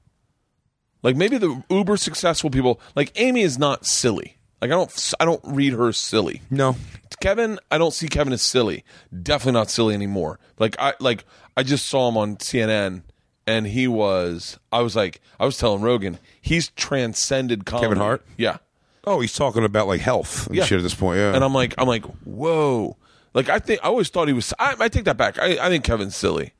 Like 1.03 1.15
maybe 1.15 1.37
the 1.37 1.63
uber 1.69 1.97
successful 1.97 2.49
people, 2.49 2.79
like 2.95 3.11
Amy, 3.15 3.41
is 3.41 3.57
not 3.57 3.85
silly. 3.85 4.37
Like 4.61 4.71
I 4.71 4.73
don't, 4.75 5.13
I 5.19 5.25
don't 5.25 5.41
read 5.45 5.73
her 5.73 5.91
silly. 5.93 6.41
no. 6.49 6.75
Kevin, 7.21 7.59
I 7.69 7.77
don't 7.77 7.93
see 7.93 8.07
Kevin 8.07 8.31
as 8.31 8.41
silly. 8.41 8.85
Definitely 9.23 9.53
not 9.59 9.69
silly 9.69 9.93
anymore. 9.93 10.39
Like 10.57 10.75
I 10.79 10.93
like 11.01 11.25
I 11.57 11.63
just 11.63 11.85
saw 11.87 12.07
him 12.07 12.15
on 12.15 12.37
CNN 12.37 13.01
and 13.45 13.67
he 13.67 13.89
was 13.89 14.57
I 14.71 14.79
was 14.81 14.95
like 14.95 15.19
I 15.37 15.45
was 15.45 15.57
telling 15.57 15.81
Rogan, 15.81 16.17
he's 16.39 16.69
transcended 16.69 17.65
comedy. 17.65 17.87
Kevin 17.87 17.97
Hart? 17.97 18.25
Yeah. 18.37 18.57
Oh, 19.03 19.19
he's 19.19 19.33
talking 19.33 19.65
about 19.65 19.87
like 19.87 19.99
health 19.99 20.47
and 20.47 20.55
Yeah. 20.55 20.63
shit 20.63 20.77
at 20.77 20.83
this 20.83 20.93
point. 20.93 21.17
Yeah, 21.17 21.33
And 21.35 21.43
I'm 21.43 21.53
like 21.53 21.73
I'm 21.77 21.87
like, 21.87 22.05
"Whoa." 22.23 22.95
Like 23.33 23.49
I 23.49 23.59
think 23.59 23.81
I 23.83 23.87
always 23.87 24.07
thought 24.09 24.27
he 24.29 24.33
was 24.33 24.53
I, 24.57 24.75
I 24.79 24.87
take 24.87 25.03
that 25.05 25.17
back. 25.17 25.37
I, 25.39 25.57
I 25.65 25.67
think 25.67 25.83
Kevin's 25.83 26.15
silly. 26.15 26.53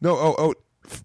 No, 0.00 0.12
oh, 0.16 0.34
oh, 0.38 0.54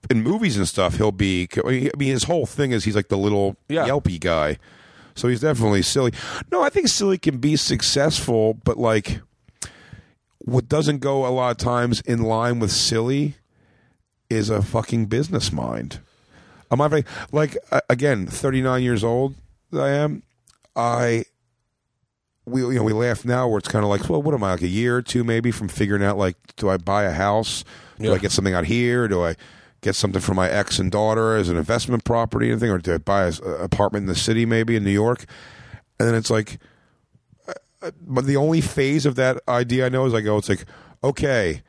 in 0.10 0.22
movies 0.24 0.58
and 0.58 0.68
stuff, 0.68 0.96
he'll 0.98 1.12
be. 1.12 1.48
I 1.66 1.92
mean, 1.98 2.10
his 2.12 2.24
whole 2.24 2.46
thing 2.46 2.72
is 2.72 2.84
he's 2.86 2.96
like 2.96 3.10
the 3.10 3.18
little 3.18 3.56
Yeah. 3.70 3.86
yelpy 3.88 4.20
guy, 4.20 4.58
so 5.16 5.28
he's 5.28 5.42
definitely 5.42 5.82
silly. 5.82 6.12
No, 6.52 6.62
I 6.62 6.70
think 6.70 6.88
silly 6.88 7.18
can 7.18 7.38
be 7.38 7.56
successful, 7.56 8.54
but 8.64 8.78
like, 8.78 9.20
what 10.40 10.68
doesn't 10.68 11.00
go 11.00 11.26
a 11.26 11.30
lot 11.30 11.52
of 11.52 11.58
times 11.58 12.02
in 12.02 12.22
line 12.24 12.60
with 12.60 12.72
silly 12.72 13.36
is 14.30 14.50
a 14.50 14.62
fucking 14.62 15.06
business 15.06 15.52
mind. 15.52 16.00
I'm 16.72 16.80
like 17.32 17.58
again, 17.90 18.26
39 18.26 18.82
years 18.82 19.04
old. 19.04 19.36
I 19.72 19.90
am. 19.90 20.24
I 20.76 21.26
we 22.46 22.62
you 22.62 22.74
know 22.74 22.84
we 22.84 22.94
laugh 22.94 23.24
now 23.24 23.48
where 23.48 23.60
it's 23.60 23.68
kind 23.70 23.84
of 23.86 23.90
like, 23.90 24.10
well, 24.10 24.22
what 24.22 24.34
am 24.34 24.44
I 24.44 24.52
like 24.54 24.62
a 24.64 24.68
year 24.68 24.98
or 24.98 25.02
two 25.02 25.24
maybe 25.24 25.52
from 25.52 25.68
figuring 25.68 26.04
out 26.04 26.18
like, 26.18 26.36
do 26.56 26.70
I 26.70 26.78
buy 26.78 27.04
a 27.04 27.12
house? 27.12 27.64
Do 28.00 28.08
Yeah. 28.10 28.14
I 28.14 28.18
get 28.18 28.32
something 28.32 28.54
out 28.56 28.66
here? 28.66 29.08
Do 29.08 29.24
I 29.24 29.36
get 29.84 29.96
something 29.96 30.22
for 30.22 30.34
my 30.34 30.50
ex 30.50 30.80
and 30.80 30.92
daughter 30.92 31.36
as 31.36 31.50
an 31.50 31.58
investment 31.58 32.04
property, 32.04 32.50
anything, 32.50 32.70
or 32.72 32.80
to 32.80 33.00
buy 33.00 33.28
an 33.28 33.34
apartment 33.60 34.04
in 34.04 34.08
the 34.08 34.16
city 34.16 34.46
maybe 34.46 34.76
in 34.76 34.84
New 34.84 34.92
York? 34.92 35.26
And 36.00 36.08
then 36.08 36.16
it's 36.16 36.30
like, 36.32 36.58
uh, 37.82 37.92
but 38.02 38.26
the 38.26 38.38
only 38.38 38.62
phase 38.62 39.06
of 39.06 39.16
that 39.16 39.40
idea 39.48 39.86
I 39.86 39.90
know 39.90 40.06
is 40.06 40.14
I 40.14 40.22
go, 40.22 40.38
it's 40.38 40.50
like, 40.50 40.66
okay, 41.04 41.62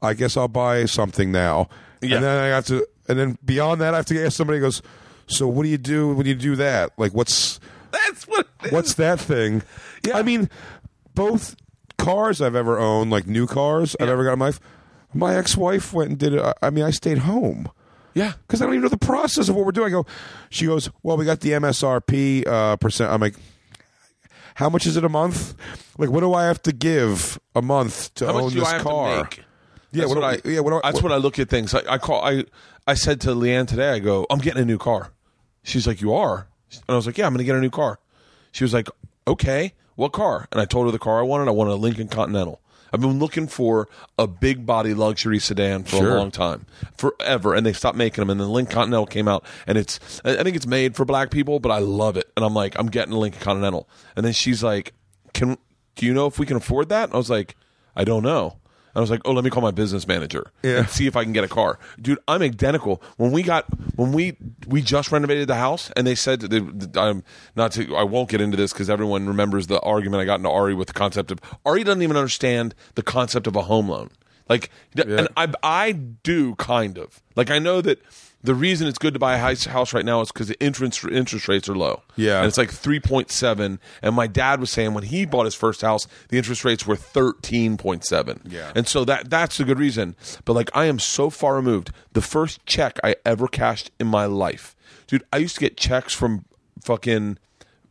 I 0.00 0.14
guess 0.14 0.36
I'll 0.36 0.48
buy 0.48 0.84
something 0.86 1.30
now, 1.32 1.68
Yeah. 2.00 2.16
and 2.16 2.24
then 2.24 2.42
I 2.44 2.46
have 2.48 2.66
to, 2.66 2.86
and 3.08 3.18
then 3.18 3.38
beyond 3.44 3.80
that, 3.80 3.94
I 3.94 3.98
have 3.98 4.06
to 4.06 4.24
ask 4.24 4.36
somebody. 4.36 4.60
Goes, 4.60 4.82
so 5.26 5.46
what 5.48 5.64
do 5.64 5.68
you 5.68 5.78
do 5.78 6.14
when 6.14 6.26
you 6.26 6.34
do 6.34 6.56
that? 6.56 6.90
Like, 6.96 7.12
what's 7.12 7.58
That's 7.90 8.26
what. 8.28 8.46
what's 8.70 8.94
that 8.94 9.18
thing? 9.20 9.62
Yeah. 10.06 10.16
I 10.18 10.22
mean, 10.22 10.48
both 11.14 11.56
cars 11.98 12.40
I've 12.40 12.54
ever 12.54 12.78
owned, 12.78 13.10
like 13.10 13.26
new 13.26 13.46
cars 13.46 13.96
I've 13.98 14.08
ever 14.08 14.22
got 14.24 14.34
in 14.34 14.38
my 14.38 14.46
life, 14.46 14.60
my 15.16 15.36
ex-wife 15.36 15.92
went 15.92 16.10
and 16.10 16.18
did 16.18 16.34
it. 16.34 16.54
I 16.62 16.70
mean, 16.70 16.84
I 16.84 16.90
stayed 16.90 17.18
home 17.18 17.70
Yeah. 18.14 18.32
because 18.46 18.60
I 18.60 18.66
don't 18.66 18.74
even 18.74 18.82
know 18.82 18.88
the 18.88 18.96
process 18.98 19.48
of 19.48 19.56
what 19.56 19.64
we're 19.64 19.72
doing. 19.72 19.88
I 19.88 19.90
go, 19.90 20.06
she 20.50 20.66
goes, 20.66 20.90
well, 21.02 21.16
we 21.16 21.24
got 21.24 21.40
the 21.40 21.50
MSRP 21.50 22.46
uh, 22.46 22.76
percent. 22.76 23.10
I'm 23.12 23.20
like, 23.20 23.34
how 24.56 24.68
much 24.70 24.86
is 24.86 24.96
it 24.96 25.04
a 25.04 25.08
month? 25.08 25.54
Like, 25.98 26.10
what 26.10 26.20
do 26.20 26.32
I 26.34 26.44
have 26.46 26.62
to 26.62 26.72
give 26.72 27.38
a 27.54 27.62
month 27.62 28.14
to 28.14 28.26
How 28.26 28.32
own 28.34 28.44
much 28.44 28.52
do 28.54 28.60
this 28.60 28.68
I 28.68 28.72
have 28.74 28.82
car? 28.82 29.16
to 29.16 29.22
make? 29.22 29.44
Yeah, 29.92 30.00
That's 30.02 30.08
what 30.14 30.22
what, 30.22 30.46
I. 30.46 30.48
yeah, 30.50 30.60
what 30.60 30.82
that's 30.82 31.02
what 31.02 31.12
I 31.12 31.16
look 31.16 31.38
at 31.38 31.48
things. 31.48 31.72
Like 31.72 31.88
I 31.88 31.96
call. 31.98 32.22
I 32.24 32.44
I 32.86 32.94
said 32.94 33.20
to 33.22 33.28
Leanne 33.30 33.66
today. 33.66 33.90
I 33.90 33.98
go. 33.98 34.26
I'm 34.28 34.38
getting 34.40 34.60
a 34.62 34.64
new 34.64 34.78
car. 34.78 35.12
She's 35.62 35.86
like, 35.86 36.00
you 36.00 36.12
are, 36.12 36.48
and 36.72 36.82
I 36.88 36.94
was 36.94 37.06
like, 37.06 37.16
yeah, 37.18 37.26
I'm 37.26 37.32
going 37.32 37.38
to 37.38 37.44
get 37.44 37.56
a 37.56 37.60
new 37.60 37.70
car. 37.70 37.98
She 38.52 38.62
was 38.64 38.72
like, 38.74 38.88
okay, 39.26 39.72
what 39.94 40.12
car? 40.12 40.48
And 40.52 40.60
I 40.60 40.64
told 40.64 40.86
her 40.86 40.92
the 40.92 40.98
car 40.98 41.18
I 41.18 41.22
wanted. 41.22 41.48
I 41.48 41.52
wanted 41.52 41.72
a 41.72 41.76
Lincoln 41.76 42.08
Continental. 42.08 42.60
I've 42.92 43.00
been 43.00 43.18
looking 43.18 43.46
for 43.46 43.88
a 44.18 44.26
big 44.26 44.64
body 44.66 44.94
luxury 44.94 45.38
sedan 45.38 45.84
for 45.84 45.96
Sure. 45.96 46.16
a 46.16 46.18
long 46.18 46.30
time, 46.30 46.66
forever, 46.96 47.54
and 47.54 47.66
they 47.66 47.72
stopped 47.72 47.96
making 47.98 48.22
them. 48.22 48.30
And 48.30 48.40
then 48.40 48.46
the 48.48 48.52
Lincoln 48.52 48.74
Continental 48.74 49.06
came 49.06 49.28
out, 49.28 49.44
and 49.66 49.76
it's 49.78 49.98
I 50.24 50.38
I 50.38 50.42
think 50.42 50.56
it's 50.56 50.66
made 50.66 50.96
for 50.96 51.04
black 51.04 51.30
people, 51.30 51.60
but 51.60 51.70
I 51.70 51.78
love 51.78 52.16
it. 52.16 52.30
And 52.36 52.44
I'm 52.44 52.54
like, 52.54 52.78
I'm 52.78 52.86
getting 52.86 53.12
a 53.14 53.18
Lincoln 53.18 53.40
Continental. 53.42 53.88
And 54.16 54.24
then 54.24 54.32
she's 54.32 54.62
like, 54.62 54.92
can 55.34 55.56
do 55.96 56.06
you 56.06 56.12
know 56.14 56.26
if 56.26 56.38
we 56.38 56.46
can 56.46 56.56
afford 56.56 56.88
that? 56.90 57.04
And 57.04 57.14
I 57.14 57.16
was 57.16 57.30
like, 57.30 57.56
I 57.94 58.04
don't 58.04 58.22
know. 58.22 58.56
I 58.96 59.00
was 59.00 59.10
like, 59.10 59.20
oh, 59.24 59.32
let 59.32 59.44
me 59.44 59.50
call 59.50 59.62
my 59.62 59.70
business 59.70 60.06
manager 60.08 60.50
Yeah. 60.62 60.78
and 60.78 60.88
see 60.88 61.06
if 61.06 61.16
I 61.16 61.24
can 61.24 61.32
get 61.32 61.44
a 61.44 61.48
car, 61.48 61.78
dude. 62.00 62.18
I'm 62.26 62.42
identical. 62.42 63.02
When 63.18 63.30
we 63.30 63.42
got 63.42 63.66
when 63.96 64.12
we 64.12 64.36
we 64.66 64.82
just 64.82 65.12
renovated 65.12 65.48
the 65.48 65.56
house, 65.56 65.90
and 65.96 66.06
they 66.06 66.14
said 66.14 66.40
they, 66.40 66.58
I'm 66.58 66.96
um, 67.18 67.24
not 67.54 67.72
to. 67.72 67.94
I 67.94 68.04
won't 68.04 68.28
get 68.28 68.40
into 68.40 68.56
this 68.56 68.72
because 68.72 68.88
everyone 68.88 69.26
remembers 69.26 69.66
the 69.66 69.80
argument 69.80 70.22
I 70.22 70.24
got 70.24 70.40
into 70.40 70.50
Ari 70.50 70.74
with 70.74 70.88
the 70.88 70.94
concept 70.94 71.30
of 71.30 71.40
Ari 71.64 71.84
doesn't 71.84 72.02
even 72.02 72.16
understand 72.16 72.74
the 72.94 73.02
concept 73.02 73.46
of 73.46 73.54
a 73.54 73.62
home 73.62 73.88
loan. 73.88 74.10
Like, 74.48 74.70
and 74.96 75.28
I 75.36 75.52
I 75.62 75.92
do 75.92 76.54
kind 76.54 76.98
of 76.98 77.22
like 77.34 77.50
I 77.50 77.58
know 77.58 77.80
that. 77.82 78.00
The 78.46 78.54
reason 78.54 78.86
it's 78.86 78.98
good 78.98 79.12
to 79.14 79.18
buy 79.18 79.34
a 79.34 79.38
house 79.38 79.92
right 79.92 80.04
now 80.04 80.20
is 80.20 80.30
because 80.30 80.46
the 80.46 80.58
interest 80.60 81.04
interest 81.04 81.48
rates 81.48 81.68
are 81.68 81.74
low. 81.74 82.02
Yeah. 82.14 82.38
and 82.38 82.46
it's 82.46 82.56
like 82.56 82.70
three 82.70 83.00
point 83.00 83.30
seven. 83.32 83.80
And 84.02 84.14
my 84.14 84.28
dad 84.28 84.60
was 84.60 84.70
saying 84.70 84.94
when 84.94 85.02
he 85.02 85.26
bought 85.26 85.46
his 85.46 85.56
first 85.56 85.82
house, 85.82 86.06
the 86.28 86.36
interest 86.36 86.64
rates 86.64 86.86
were 86.86 86.94
thirteen 86.94 87.76
point 87.76 88.04
seven. 88.04 88.40
Yeah. 88.48 88.70
And 88.76 88.86
so 88.86 89.04
that 89.04 89.30
that's 89.30 89.58
a 89.58 89.64
good 89.64 89.80
reason. 89.80 90.14
But 90.44 90.52
like 90.52 90.70
I 90.74 90.84
am 90.84 91.00
so 91.00 91.28
far 91.28 91.56
removed. 91.56 91.90
The 92.12 92.20
first 92.22 92.64
check 92.66 93.00
I 93.02 93.16
ever 93.24 93.48
cashed 93.48 93.90
in 93.98 94.06
my 94.06 94.26
life, 94.26 94.76
dude. 95.08 95.24
I 95.32 95.38
used 95.38 95.56
to 95.56 95.60
get 95.60 95.76
checks 95.76 96.14
from 96.14 96.44
fucking 96.84 97.38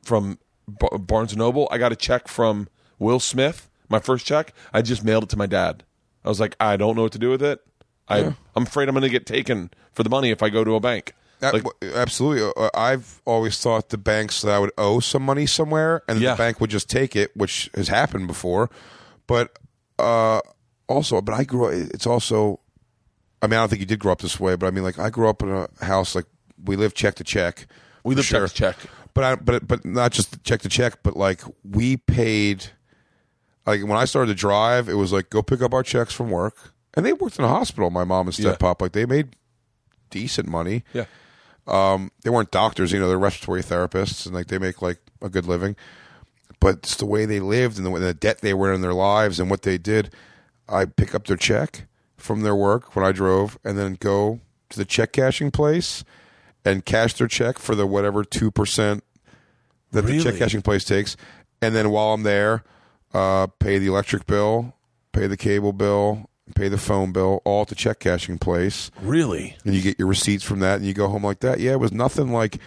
from 0.03 0.39
Barnes 0.67 1.33
and 1.33 1.39
Noble. 1.39 1.67
I 1.69 1.77
got 1.77 1.91
a 1.91 1.97
check 1.97 2.29
from 2.29 2.69
Will 2.97 3.19
Smith. 3.19 3.69
My 3.89 3.99
first 3.99 4.25
check. 4.25 4.53
I 4.73 4.81
just 4.81 5.03
mailed 5.03 5.23
it 5.23 5.29
to 5.31 5.37
my 5.37 5.47
dad. 5.47 5.83
I 6.23 6.29
was 6.29 6.39
like, 6.39 6.55
I 6.59 6.77
don't 6.77 6.95
know 6.95 7.03
what 7.03 7.11
to 7.11 7.19
do 7.19 7.29
with 7.29 7.43
it. 7.43 7.59
I 8.07 8.35
I'm 8.55 8.63
afraid 8.63 8.87
I'm 8.89 8.93
going 8.95 9.03
to 9.03 9.09
get 9.09 9.25
taken 9.25 9.71
for 9.93 10.03
the 10.03 10.09
money 10.09 10.29
if 10.31 10.41
I 10.43 10.49
go 10.49 10.63
to 10.63 10.75
a 10.75 10.79
bank. 10.79 11.13
Like, 11.41 11.63
absolutely. 11.83 12.49
Uh, 12.57 12.69
I've 12.73 13.21
always 13.25 13.59
thought 13.59 13.89
the 13.89 13.97
banks 13.99 14.41
that 14.41 14.51
I 14.51 14.57
would 14.57 14.71
owe 14.79 14.99
some 14.99 15.21
money 15.23 15.45
somewhere, 15.45 16.01
and 16.07 16.19
Yeah. 16.19 16.31
the 16.31 16.37
bank 16.37 16.59
would 16.59 16.71
just 16.71 16.89
take 16.89 17.15
it, 17.15 17.35
which 17.37 17.69
has 17.75 17.87
happened 17.87 18.25
before. 18.27 18.71
But 19.27 19.59
uh, 19.99 20.39
also, 20.87 21.21
but 21.21 21.33
I 21.35 21.43
grew 21.43 21.65
up. 21.67 21.73
It's 21.93 22.07
also. 22.07 22.61
I 23.41 23.47
mean, 23.47 23.59
I 23.59 23.61
don't 23.61 23.69
think 23.69 23.81
you 23.81 23.85
did 23.85 23.99
grow 23.99 24.11
up 24.13 24.21
this 24.21 24.39
way, 24.39 24.55
but 24.55 24.65
I 24.65 24.71
mean, 24.71 24.83
like 24.83 24.97
I 24.97 25.09
grew 25.11 25.29
up 25.29 25.43
in 25.43 25.49
a 25.51 25.67
house 25.85 26.15
like 26.15 26.25
we 26.63 26.75
lived 26.77 26.95
check 26.95 27.15
to 27.15 27.23
check. 27.23 27.67
we 28.03 28.15
for 28.15 28.17
live 28.21 28.25
check 28.25 28.49
to 28.49 28.53
check. 28.55 28.75
But 29.13 29.23
I, 29.23 29.35
but 29.35 29.67
but 29.67 29.85
not 29.85 30.13
just 30.13 30.43
check 30.43 30.61
to 30.61 30.69
check, 30.69 31.03
but 31.03 31.15
like 31.15 31.41
we 31.63 31.97
paid. 31.97 32.67
Like 33.67 33.81
when 33.83 33.97
I 33.97 34.05
started 34.05 34.27
to 34.29 34.35
drive, 34.35 34.89
it 34.89 34.93
was 34.95 35.11
like 35.13 35.29
go 35.29 35.43
pick 35.43 35.61
up 35.61 35.73
our 35.73 35.83
checks 35.83 36.13
from 36.13 36.29
work, 36.31 36.73
and 36.95 37.05
they 37.05 37.13
worked 37.13 37.37
in 37.39 37.45
a 37.45 37.49
hospital. 37.49 37.89
My 37.89 38.03
mom 38.03 38.27
and 38.27 38.33
step 38.33 38.45
Yeah. 38.53 38.57
pop, 38.57 38.81
like 38.81 38.91
they 38.93 39.05
made 39.05 39.35
decent 40.09 40.47
money 40.47 40.83
Yeah. 40.93 41.05
um, 41.67 42.11
they 42.23 42.29
weren't 42.29 42.51
doctors, 42.51 42.91
you 42.91 42.99
know, 42.99 43.07
they're 43.07 43.17
respiratory 43.19 43.61
therapists, 43.63 44.25
and 44.25 44.33
like 44.35 44.47
they 44.47 44.57
make 44.57 44.81
like 44.81 44.99
a 45.21 45.29
good 45.29 45.45
living. 45.45 45.75
But 46.59 46.77
it's 46.77 46.95
the 46.95 47.05
way 47.05 47.25
they 47.25 47.39
lived 47.39 47.77
and 47.77 47.85
the, 47.85 47.99
the 47.99 48.13
debt 48.13 48.39
they 48.41 48.53
were 48.53 48.71
in 48.71 48.81
their 48.81 48.93
lives 48.93 49.39
and 49.39 49.49
what 49.49 49.63
they 49.63 49.77
did. 49.77 50.11
I 50.69 50.85
pick 50.85 51.13
up 51.13 51.27
their 51.27 51.37
check 51.37 51.85
from 52.17 52.41
their 52.41 52.55
work 52.55 52.95
when 52.95 53.05
I 53.05 53.11
drove, 53.11 53.57
and 53.63 53.77
then 53.77 53.97
go 53.99 54.39
to 54.69 54.77
the 54.77 54.85
check 54.85 55.11
cashing 55.11 55.51
place 55.51 56.03
and 56.63 56.83
cash 56.85 57.13
their 57.13 57.27
check 57.27 57.59
for 57.59 57.75
the 57.75 57.85
whatever 57.85 58.23
two 58.23 58.49
percent 58.51 59.03
that 59.91 60.03
the 60.03 60.21
check 60.23 60.37
cashing 60.37 60.61
place 60.61 60.83
takes. 60.83 61.15
And 61.61 61.75
then 61.75 61.89
while 61.91 62.13
I'm 62.13 62.23
there, 62.23 62.63
uh, 63.13 63.47
pay 63.59 63.77
the 63.79 63.87
electric 63.87 64.25
bill, 64.25 64.73
pay 65.11 65.27
the 65.27 65.37
cable 65.37 65.71
bill, 65.73 66.29
pay 66.53 66.67
the 66.67 66.77
phone 66.77 67.11
bill, 67.11 67.41
all 67.43 67.63
at 67.63 67.69
the 67.69 67.75
check 67.75 67.99
cashing 67.99 68.37
place 68.37 68.91
Really? 69.01 69.57
and 69.65 69.73
you 69.73 69.81
get 69.81 69.97
your 69.97 70.07
receipts 70.07 70.43
from 70.43 70.59
that, 70.59 70.75
and 70.77 70.85
you 70.85 70.93
go 70.93 71.07
home 71.07 71.23
like 71.23 71.39
that. 71.39 71.59
Yeah, 71.59 71.71
it 71.71 71.79
was 71.79 71.91
nothing 71.91 72.31
like 72.31 72.59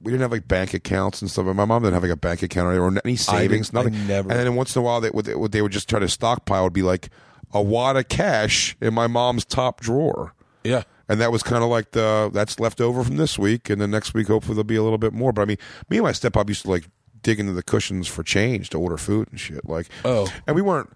we 0.00 0.12
didn't 0.12 0.22
have 0.22 0.32
like 0.32 0.46
bank 0.46 0.74
accounts 0.74 1.22
and 1.22 1.30
stuff. 1.30 1.46
My 1.46 1.64
mom 1.64 1.82
didn't 1.82 1.94
have 1.94 2.02
like 2.02 2.12
a 2.12 2.16
bank 2.16 2.42
account 2.42 2.76
or 2.78 3.00
any 3.04 3.16
savings, 3.16 3.70
I 3.74 3.78
nothing. 3.78 4.06
never- 4.06 4.30
And 4.30 4.38
then 4.38 4.54
once 4.54 4.76
in 4.76 4.80
a 4.80 4.84
while, 4.84 5.00
they 5.00 5.10
would 5.10 5.24
they 5.50 5.62
would 5.62 5.72
just 5.72 5.88
try 5.88 5.98
to 5.98 6.08
stockpile 6.08 6.64
would 6.64 6.72
be 6.72 6.82
like 6.82 7.08
a 7.52 7.62
wad 7.62 7.96
of 7.96 8.08
cash 8.08 8.76
in 8.80 8.92
my 8.94 9.06
mom's 9.06 9.44
top 9.44 9.80
drawer. 9.80 10.34
Yeah. 10.62 10.82
And 11.08 11.20
that 11.20 11.30
was 11.32 11.42
kind 11.42 11.62
of 11.62 11.70
like 11.70 11.90
the 11.92 12.30
that's 12.32 12.58
left 12.60 12.80
over 12.80 13.02
from 13.04 13.16
this 13.16 13.38
week, 13.38 13.68
and 13.70 13.80
then 13.80 13.90
next 13.90 14.14
week 14.14 14.26
hopefully 14.28 14.54
there'll 14.54 14.64
be 14.64 14.76
a 14.76 14.82
little 14.82 14.98
bit 14.98 15.12
more. 15.12 15.32
But 15.32 15.42
I 15.42 15.44
mean, 15.46 15.58
me 15.90 15.98
and 15.98 16.04
my 16.04 16.12
stepmom 16.12 16.48
used 16.48 16.62
to 16.62 16.70
like 16.70 16.84
dig 17.24 17.40
into 17.40 17.52
the 17.52 17.62
cushions 17.64 18.06
for 18.06 18.22
change 18.22 18.70
to 18.70 18.78
order 18.78 18.96
food 18.96 19.26
and 19.32 19.40
shit. 19.40 19.68
Like, 19.68 19.88
Oh. 20.04 20.32
and 20.46 20.54
we 20.54 20.62
weren't 20.62 20.90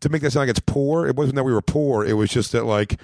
to 0.00 0.08
make 0.10 0.20
that 0.22 0.32
sound 0.32 0.42
like 0.42 0.50
it's 0.50 0.60
poor. 0.66 1.06
It 1.06 1.16
wasn't 1.16 1.36
that 1.36 1.44
we 1.44 1.52
were 1.54 1.62
poor. 1.62 2.04
It 2.04 2.12
was 2.12 2.28
just 2.30 2.52
that 2.52 2.64
like 2.66 3.00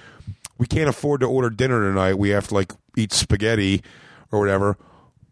we 0.58 0.66
can't 0.66 0.88
afford 0.88 1.20
to 1.20 1.26
order 1.26 1.48
dinner 1.50 1.80
tonight. 1.80 2.14
We 2.18 2.28
have 2.30 2.48
to 2.48 2.54
like 2.54 2.72
eat 2.96 3.12
spaghetti 3.12 3.82
or 4.30 4.38
whatever. 4.40 4.76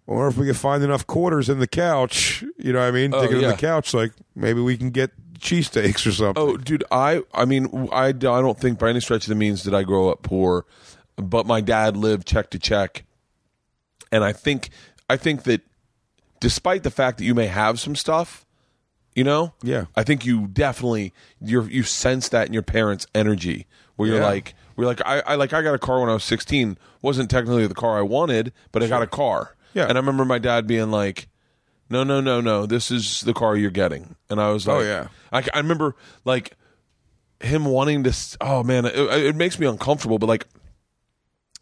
Or 0.06 0.26
if 0.28 0.36
we 0.36 0.46
can 0.46 0.54
find 0.54 0.82
enough 0.82 1.06
quarters 1.06 1.48
in 1.48 1.58
the 1.60 1.68
couch, 1.68 2.42
you 2.58 2.72
know 2.72 2.80
what 2.80 2.88
I 2.88 2.90
mean? 2.90 3.14
Oh, 3.14 3.22
Digging 3.22 3.42
in 3.42 3.48
the 3.50 3.56
couch, 3.56 3.94
like 3.94 4.12
maybe 4.34 4.60
we 4.60 4.76
can 4.76 4.90
get 4.90 5.10
cheesesteaks 5.38 6.06
or 6.06 6.12
something. 6.12 6.42
Oh, 6.42 6.56
dude, 6.56 6.84
I 6.90 7.22
I 7.34 7.44
mean, 7.44 7.88
I, 7.92 8.06
I 8.08 8.12
don't 8.12 8.58
think 8.58 8.78
by 8.78 8.90
any 8.90 9.00
stretch 9.00 9.24
of 9.24 9.28
the 9.28 9.34
means 9.36 9.62
did 9.62 9.74
I 9.74 9.82
grow 9.84 10.08
up 10.10 10.22
poor, 10.22 10.64
but 11.16 11.46
my 11.46 11.60
dad 11.60 11.96
lived 11.96 12.26
check 12.26 12.50
to 12.50 12.58
check, 12.58 13.04
and 14.10 14.24
I 14.24 14.32
think 14.32 14.70
I 15.08 15.16
think 15.16 15.44
that 15.44 15.60
despite 16.42 16.82
the 16.82 16.90
fact 16.90 17.18
that 17.18 17.24
you 17.24 17.34
may 17.34 17.46
have 17.46 17.78
some 17.80 17.94
stuff, 17.96 18.44
you 19.14 19.22
know, 19.24 19.54
Yeah. 19.62 19.84
I 19.96 20.02
think 20.02 20.26
you 20.26 20.48
definitely 20.48 21.12
you 21.40 21.62
you 21.64 21.82
sense 21.84 22.28
that 22.30 22.48
in 22.48 22.52
your 22.52 22.62
parents' 22.64 23.06
energy 23.14 23.66
where 23.96 24.08
you're 24.08 24.18
Yeah. 24.18 24.26
like 24.26 24.54
we're 24.76 24.86
like 24.86 25.00
I, 25.06 25.20
I 25.20 25.34
like 25.36 25.52
I 25.52 25.62
got 25.62 25.74
a 25.74 25.78
car 25.78 26.00
when 26.00 26.10
I 26.10 26.14
was 26.14 26.24
16 26.24 26.76
wasn't 27.00 27.30
technically 27.30 27.66
the 27.66 27.74
car 27.74 27.96
I 27.98 28.02
wanted, 28.02 28.52
but 28.72 28.82
I 28.82 28.88
got 28.88 29.02
a 29.02 29.06
car. 29.06 29.54
Yeah. 29.74 29.84
and 29.86 29.96
I 29.96 30.00
remember 30.00 30.24
my 30.24 30.38
dad 30.38 30.66
being 30.66 30.90
like. 30.90 31.28
No, 31.90 32.04
no, 32.04 32.22
no, 32.22 32.40
no. 32.40 32.64
This 32.64 32.90
is 32.90 33.20
the 33.20 33.34
car 33.34 33.54
you're 33.54 33.70
getting, 33.70 34.16
and 34.30 34.40
I 34.40 34.50
was 34.50 34.66
like, 34.66 34.78
Oh, 34.78 34.80
yeah. 34.80 35.08
I, 35.30 35.44
I 35.52 35.58
remember 35.58 35.94
like 36.24 36.56
him 37.40 37.66
wanting 37.66 38.02
to. 38.04 38.14
Oh 38.40 38.62
man, 38.64 38.86
it, 38.86 38.94
it 38.96 39.36
makes 39.36 39.58
me 39.58 39.66
uncomfortable. 39.66 40.18
But 40.18 40.26
like, 40.30 40.46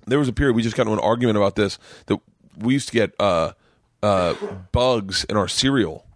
there 0.06 0.20
was 0.20 0.28
a 0.28 0.32
period 0.32 0.54
we 0.54 0.62
just 0.62 0.76
got 0.76 0.82
into 0.82 0.92
an 0.92 1.00
argument 1.00 1.36
about 1.36 1.56
this 1.56 1.80
that 2.06 2.20
we 2.56 2.74
used 2.74 2.86
to 2.88 2.94
get 2.94 3.12
uh, 3.18 3.52
uh, 4.02 4.34
bugs 4.72 5.24
in 5.24 5.36
our 5.36 5.48
cereal. 5.48 6.06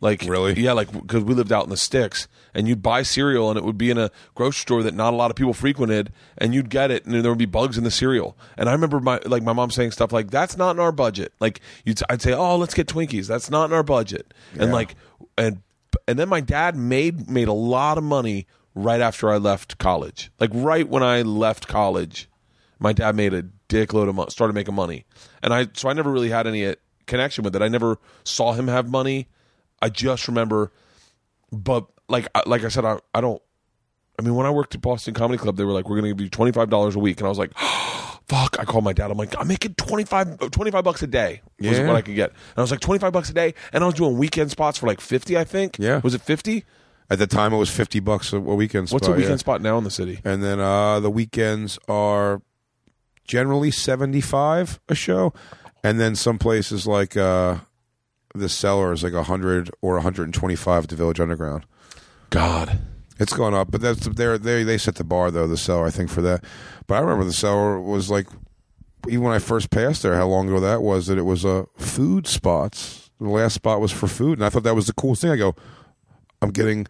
Like 0.00 0.22
Really? 0.26 0.60
Yeah, 0.60 0.72
like 0.72 0.92
because 0.92 1.24
we 1.24 1.34
lived 1.34 1.52
out 1.52 1.64
in 1.64 1.70
the 1.70 1.76
sticks, 1.76 2.28
and 2.52 2.68
you'd 2.68 2.82
buy 2.82 3.02
cereal, 3.02 3.48
and 3.48 3.56
it 3.56 3.64
would 3.64 3.78
be 3.78 3.90
in 3.90 3.96
a 3.96 4.10
grocery 4.34 4.60
store 4.60 4.82
that 4.82 4.92
not 4.92 5.14
a 5.14 5.16
lot 5.16 5.30
of 5.30 5.36
people 5.36 5.54
frequented, 5.54 6.12
and 6.36 6.52
you'd 6.52 6.68
get 6.68 6.90
it, 6.90 7.06
and 7.06 7.14
there 7.14 7.30
would 7.30 7.38
be 7.38 7.46
bugs 7.46 7.78
in 7.78 7.84
the 7.84 7.90
cereal. 7.90 8.36
And 8.58 8.68
I 8.68 8.72
remember 8.72 9.00
my 9.00 9.20
like 9.24 9.42
my 9.42 9.52
mom 9.52 9.70
saying 9.70 9.92
stuff 9.92 10.12
like, 10.12 10.30
"That's 10.30 10.56
not 10.56 10.72
in 10.72 10.80
our 10.80 10.92
budget." 10.92 11.32
Like 11.40 11.60
you'd, 11.84 12.00
I'd 12.10 12.20
say, 12.20 12.32
"Oh, 12.32 12.56
let's 12.56 12.74
get 12.74 12.88
Twinkies." 12.88 13.28
That's 13.28 13.50
not 13.50 13.66
in 13.66 13.72
our 13.72 13.84
budget. 13.84 14.34
And 14.58 14.72
like, 14.72 14.96
and 15.38 15.62
and 16.08 16.18
then 16.18 16.28
my 16.28 16.40
dad 16.40 16.76
made 16.76 17.30
made 17.30 17.48
a 17.48 17.52
lot 17.52 17.96
of 17.96 18.04
money 18.04 18.46
right 18.74 19.00
after 19.00 19.30
I 19.30 19.36
left 19.36 19.78
college. 19.78 20.30
Like 20.40 20.50
right 20.52 20.88
when 20.88 21.02
I 21.02 21.22
left 21.22 21.68
college, 21.68 22.28
my 22.78 22.92
dad 22.92 23.14
made 23.14 23.32
a 23.32 23.42
dickload 23.68 24.08
of 24.08 24.16
money, 24.16 24.30
started 24.30 24.54
making 24.54 24.74
money, 24.74 25.04
and 25.42 25.54
I 25.54 25.68
so 25.72 25.88
I 25.88 25.92
never 25.92 26.10
really 26.10 26.30
had 26.30 26.46
any 26.46 26.74
connection 27.06 27.44
with 27.44 27.54
it. 27.56 27.62
I 27.62 27.68
never 27.68 27.98
saw 28.24 28.52
him 28.52 28.68
have 28.68 28.88
money. 28.90 29.28
I 29.82 29.88
just 29.88 30.28
remember, 30.28 30.72
but 31.52 31.86
like 32.08 32.28
I- 32.34 32.42
like 32.46 32.64
I 32.64 32.68
said, 32.68 32.84
I 32.84 32.98
I 33.14 33.20
don't. 33.20 33.40
I 34.18 34.22
mean, 34.22 34.34
when 34.36 34.46
I 34.46 34.50
worked 34.50 34.74
at 34.76 34.80
Boston 34.80 35.12
Comedy 35.12 35.38
Club, 35.38 35.56
they 35.56 35.64
were 35.64 35.72
like, 35.72 35.88
"We're 35.88 35.96
going 36.00 36.04
to 36.10 36.14
give 36.14 36.20
you 36.24 36.30
twenty 36.30 36.52
five 36.52 36.70
dollars 36.70 36.94
a 36.94 37.00
week," 37.00 37.18
and 37.18 37.26
I 37.26 37.28
was 37.28 37.38
like, 37.38 37.52
"Fuck!" 38.28 38.56
I 38.60 38.64
called 38.64 38.84
my 38.84 38.92
dad. 38.92 39.10
I'm 39.10 39.18
like, 39.18 39.34
"I'm 39.38 39.48
making 39.48 39.74
25, 39.74 40.50
25 40.50 40.84
bucks 40.84 41.02
a 41.02 41.06
day." 41.08 41.42
Was 41.60 41.78
Yeah. 41.78 41.86
what 41.86 41.96
I 41.96 42.00
could 42.02 42.14
get, 42.14 42.30
and 42.30 42.58
I 42.58 42.60
was 42.60 42.70
like, 42.70 42.80
25 42.80 43.12
bucks 43.12 43.30
a 43.30 43.34
day," 43.34 43.54
and 43.72 43.82
I 43.82 43.86
was 43.86 43.94
doing 43.96 44.16
weekend 44.16 44.50
spots 44.52 44.78
for 44.78 44.86
like 44.86 45.00
fifty, 45.00 45.36
I 45.36 45.42
think. 45.44 45.76
Yeah. 45.78 46.00
was 46.04 46.14
it 46.14 46.20
fifty? 46.22 46.64
At 47.10 47.18
the 47.18 47.26
time, 47.26 47.52
it 47.52 47.58
was 47.58 47.68
fifty 47.70 48.00
bucks 48.00 48.32
a, 48.32 48.36
a 48.36 48.40
weekend. 48.40 48.88
What's 48.90 49.04
spot, 49.06 49.14
a 49.16 49.18
weekend 49.18 49.32
yeah. 49.32 49.36
spot 49.38 49.60
now 49.62 49.76
in 49.78 49.84
the 49.84 49.90
city? 49.90 50.20
And 50.24 50.42
then 50.42 50.58
uh, 50.60 51.00
the 51.00 51.10
weekends 51.10 51.78
are 51.88 52.40
generally 53.26 53.70
seventy 53.70 54.20
five 54.20 54.80
a 54.88 54.94
show, 54.94 55.34
and 55.84 56.00
then 56.00 56.16
some 56.16 56.38
places 56.38 56.84
like 56.86 57.16
uh, 57.16 57.58
the 58.34 58.48
cellar 58.48 58.92
is 58.92 59.04
like 59.04 59.12
hundred 59.12 59.70
or 59.80 60.00
hundred 60.00 60.24
and 60.24 60.34
twenty 60.34 60.56
five 60.56 60.84
at 60.84 60.90
the 60.90 60.96
Village 60.96 61.20
Underground. 61.20 61.64
God, 62.30 62.80
It's 63.20 63.32
gone 63.32 63.54
up, 63.54 63.70
but 63.70 63.80
that's 63.80 64.06
they 64.08 64.36
they 64.38 64.64
they 64.64 64.78
set 64.78 64.96
the 64.96 65.04
bar 65.04 65.30
though 65.30 65.46
the 65.46 65.56
cellar 65.56 65.86
I 65.86 65.90
think 65.90 66.10
for 66.10 66.22
that. 66.22 66.42
But 66.88 66.96
I 66.96 66.98
remember 67.00 67.24
the 67.24 67.32
cellar 67.32 67.80
was 67.80 68.10
like 68.10 68.26
even 69.06 69.22
when 69.22 69.34
I 69.34 69.38
first 69.38 69.70
passed 69.70 70.02
there, 70.02 70.16
how 70.16 70.26
long 70.26 70.48
ago 70.48 70.58
that 70.60 70.82
was 70.82 71.06
that 71.06 71.18
it 71.18 71.22
was 71.22 71.44
a 71.44 71.48
uh, 71.48 71.64
food 71.76 72.26
spots. 72.26 73.10
The 73.20 73.28
last 73.28 73.54
spot 73.54 73.80
was 73.80 73.92
for 73.92 74.08
food, 74.08 74.38
and 74.38 74.44
I 74.44 74.48
thought 74.48 74.64
that 74.64 74.74
was 74.74 74.86
the 74.88 74.92
coolest 74.94 75.22
thing. 75.22 75.30
I 75.30 75.36
go, 75.36 75.54
I'm 76.42 76.50
getting 76.50 76.86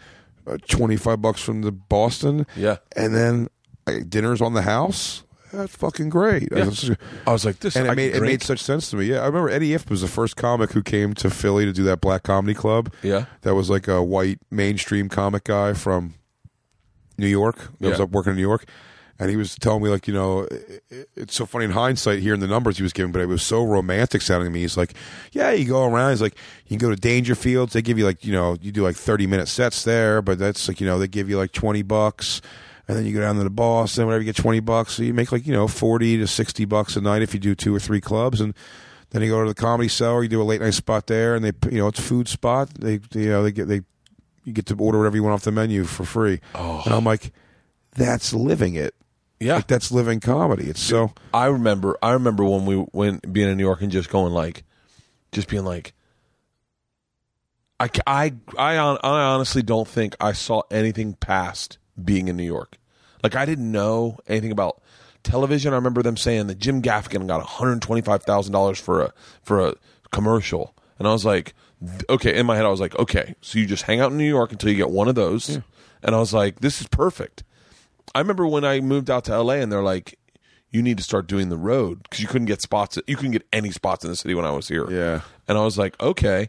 uh, 0.46 0.56
twenty 0.68 0.96
five 0.96 1.20
bucks 1.20 1.42
from 1.42 1.60
the 1.62 1.72
Boston, 1.72 2.46
Yeah. 2.56 2.76
and 2.96 3.14
then 3.14 3.48
uh, 3.86 3.98
dinner's 4.08 4.40
on 4.40 4.54
the 4.54 4.62
house. 4.62 5.23
That's 5.56 5.74
fucking 5.76 6.08
great. 6.10 6.48
Yeah. 6.52 6.66
It's- 6.68 6.90
I 7.26 7.32
was 7.32 7.44
like, 7.44 7.60
this. 7.60 7.76
and 7.76 7.86
it 7.86 7.94
made 7.96 8.14
it 8.14 8.20
made 8.22 8.42
such 8.42 8.60
sense 8.62 8.90
to 8.90 8.96
me. 8.96 9.06
Yeah, 9.06 9.20
I 9.20 9.26
remember 9.26 9.48
Eddie 9.50 9.70
Ifft 9.70 9.90
was 9.90 10.00
the 10.00 10.08
first 10.08 10.36
comic 10.36 10.72
who 10.72 10.82
came 10.82 11.14
to 11.14 11.30
Philly 11.30 11.64
to 11.64 11.72
do 11.72 11.82
that 11.84 12.00
Black 12.00 12.22
Comedy 12.24 12.54
Club. 12.54 12.92
Yeah. 13.02 13.26
that 13.42 13.54
was 13.54 13.70
like 13.70 13.88
a 13.88 14.02
white 14.02 14.38
mainstream 14.50 15.08
comic 15.08 15.44
guy 15.44 15.72
from 15.72 16.14
New 17.18 17.28
York. 17.28 17.56
That 17.80 17.90
was 17.90 18.00
up 18.00 18.10
working 18.10 18.30
in 18.30 18.36
New 18.36 18.42
York, 18.42 18.64
and 19.18 19.30
he 19.30 19.36
was 19.36 19.54
telling 19.54 19.82
me 19.82 19.88
like, 19.88 20.08
you 20.08 20.14
know, 20.14 20.40
it, 20.42 20.82
it- 20.90 21.08
it's 21.16 21.34
so 21.34 21.46
funny 21.46 21.64
in 21.66 21.70
hindsight 21.70 22.18
hearing 22.20 22.40
the 22.40 22.48
numbers 22.48 22.76
he 22.76 22.82
was 22.82 22.92
giving, 22.92 23.12
but 23.12 23.22
it 23.22 23.26
was 23.26 23.42
so 23.42 23.64
romantic 23.64 24.20
sounding 24.22 24.46
to 24.48 24.50
me. 24.52 24.60
He's 24.62 24.76
like, 24.76 24.94
yeah, 25.32 25.52
you 25.52 25.64
go 25.64 25.84
around. 25.84 26.10
He's 26.10 26.20
like, 26.22 26.34
you 26.66 26.76
can 26.76 26.88
go 26.88 26.94
to 26.94 27.00
Dangerfields. 27.00 27.70
They 27.72 27.82
give 27.82 27.98
you 27.98 28.04
like, 28.04 28.24
you 28.24 28.32
know, 28.32 28.56
you 28.60 28.72
do 28.72 28.82
like 28.82 28.96
thirty 28.96 29.26
minute 29.26 29.48
sets 29.48 29.84
there, 29.84 30.20
but 30.22 30.38
that's 30.38 30.66
like, 30.68 30.80
you 30.80 30.86
know, 30.86 30.98
they 30.98 31.08
give 31.08 31.30
you 31.30 31.36
like 31.38 31.52
twenty 31.52 31.82
bucks. 31.82 32.40
And 32.86 32.96
then 32.96 33.06
you 33.06 33.14
go 33.14 33.20
down 33.20 33.36
to 33.36 33.44
the 33.44 33.50
Boston, 33.50 34.06
whatever, 34.06 34.22
you 34.22 34.26
get 34.32 34.36
20 34.36 34.60
bucks. 34.60 34.94
So 34.94 35.02
you 35.02 35.14
make 35.14 35.32
like, 35.32 35.46
you 35.46 35.52
know, 35.52 35.66
40 35.66 36.18
to 36.18 36.26
60 36.26 36.64
bucks 36.66 36.96
a 36.96 37.00
night 37.00 37.22
if 37.22 37.32
you 37.32 37.40
do 37.40 37.54
two 37.54 37.74
or 37.74 37.80
three 37.80 38.00
clubs. 38.00 38.40
And 38.40 38.54
then 39.10 39.22
you 39.22 39.30
go 39.30 39.42
to 39.42 39.48
the 39.48 39.54
comedy 39.54 39.88
cellar, 39.88 40.22
you 40.22 40.28
do 40.28 40.42
a 40.42 40.44
late 40.44 40.60
night 40.60 40.74
spot 40.74 41.06
there, 41.06 41.34
and 41.34 41.44
they, 41.44 41.52
you 41.70 41.78
know, 41.78 41.88
it's 41.88 41.98
a 41.98 42.02
food 42.02 42.28
spot. 42.28 42.68
They, 42.74 43.00
you 43.14 43.28
know, 43.28 43.42
they 43.42 43.52
get, 43.52 43.68
they, 43.68 43.82
you 44.44 44.52
get 44.52 44.66
to 44.66 44.76
order 44.76 44.98
whatever 44.98 45.16
you 45.16 45.22
want 45.22 45.34
off 45.34 45.42
the 45.42 45.52
menu 45.52 45.84
for 45.84 46.04
free. 46.04 46.40
Oh. 46.54 46.82
And 46.84 46.94
I'm 46.94 47.04
like, 47.04 47.32
that's 47.92 48.34
living 48.34 48.74
it. 48.74 48.94
Yeah. 49.40 49.56
Like, 49.56 49.66
that's 49.66 49.90
living 49.90 50.20
comedy. 50.20 50.68
It's 50.68 50.82
so, 50.82 51.12
I 51.32 51.46
remember 51.46 51.98
I 52.02 52.12
remember 52.12 52.44
when 52.44 52.66
we 52.66 52.84
went 52.92 53.32
being 53.32 53.48
in 53.48 53.56
New 53.56 53.64
York 53.64 53.82
and 53.82 53.90
just 53.90 54.08
going 54.08 54.32
like 54.32 54.64
just 55.32 55.48
being 55.48 55.64
like 55.64 55.92
I 57.78 57.90
I 58.06 58.32
I, 58.56 58.76
I 58.76 58.98
honestly 59.02 59.62
don't 59.62 59.88
think 59.88 60.16
I 60.20 60.32
saw 60.32 60.62
anything 60.70 61.14
past 61.14 61.78
being 62.02 62.28
in 62.28 62.36
New 62.36 62.44
York. 62.44 62.78
Like 63.22 63.34
I 63.34 63.44
didn't 63.44 63.70
know 63.70 64.18
anything 64.26 64.52
about 64.52 64.82
television. 65.22 65.72
I 65.72 65.76
remember 65.76 66.02
them 66.02 66.16
saying 66.16 66.46
that 66.48 66.58
Jim 66.58 66.82
Gaffigan 66.82 67.26
got 67.26 67.44
$125,000 67.44 68.80
for 68.80 69.02
a 69.02 69.12
for 69.42 69.66
a 69.66 69.74
commercial. 70.10 70.74
And 70.98 71.08
I 71.08 71.12
was 71.12 71.24
like 71.24 71.54
okay, 72.08 72.36
in 72.36 72.46
my 72.46 72.56
head 72.56 72.64
I 72.64 72.70
was 72.70 72.80
like, 72.80 72.98
okay, 72.98 73.34
so 73.40 73.58
you 73.58 73.66
just 73.66 73.82
hang 73.84 74.00
out 74.00 74.12
in 74.12 74.18
New 74.18 74.28
York 74.28 74.52
until 74.52 74.70
you 74.70 74.76
get 74.76 74.90
one 74.90 75.08
of 75.08 75.14
those. 75.14 75.60
And 76.02 76.14
I 76.14 76.18
was 76.18 76.32
like, 76.32 76.60
this 76.60 76.80
is 76.80 76.86
perfect. 76.86 77.44
I 78.14 78.20
remember 78.20 78.46
when 78.46 78.64
I 78.64 78.80
moved 78.80 79.10
out 79.10 79.24
to 79.24 79.42
LA 79.42 79.54
and 79.54 79.72
they're 79.72 79.82
like, 79.82 80.18
you 80.70 80.82
need 80.82 80.96
to 80.98 81.04
start 81.04 81.26
doing 81.26 81.48
the 81.48 81.56
road 81.56 82.02
because 82.02 82.20
you 82.20 82.26
couldn't 82.26 82.46
get 82.46 82.60
spots. 82.60 82.98
You 83.06 83.16
couldn't 83.16 83.32
get 83.32 83.46
any 83.52 83.70
spots 83.70 84.04
in 84.04 84.10
the 84.10 84.16
city 84.16 84.34
when 84.34 84.44
I 84.44 84.50
was 84.50 84.68
here. 84.68 84.90
Yeah. 84.90 85.20
And 85.46 85.56
I 85.56 85.64
was 85.64 85.78
like, 85.78 86.00
okay. 86.00 86.48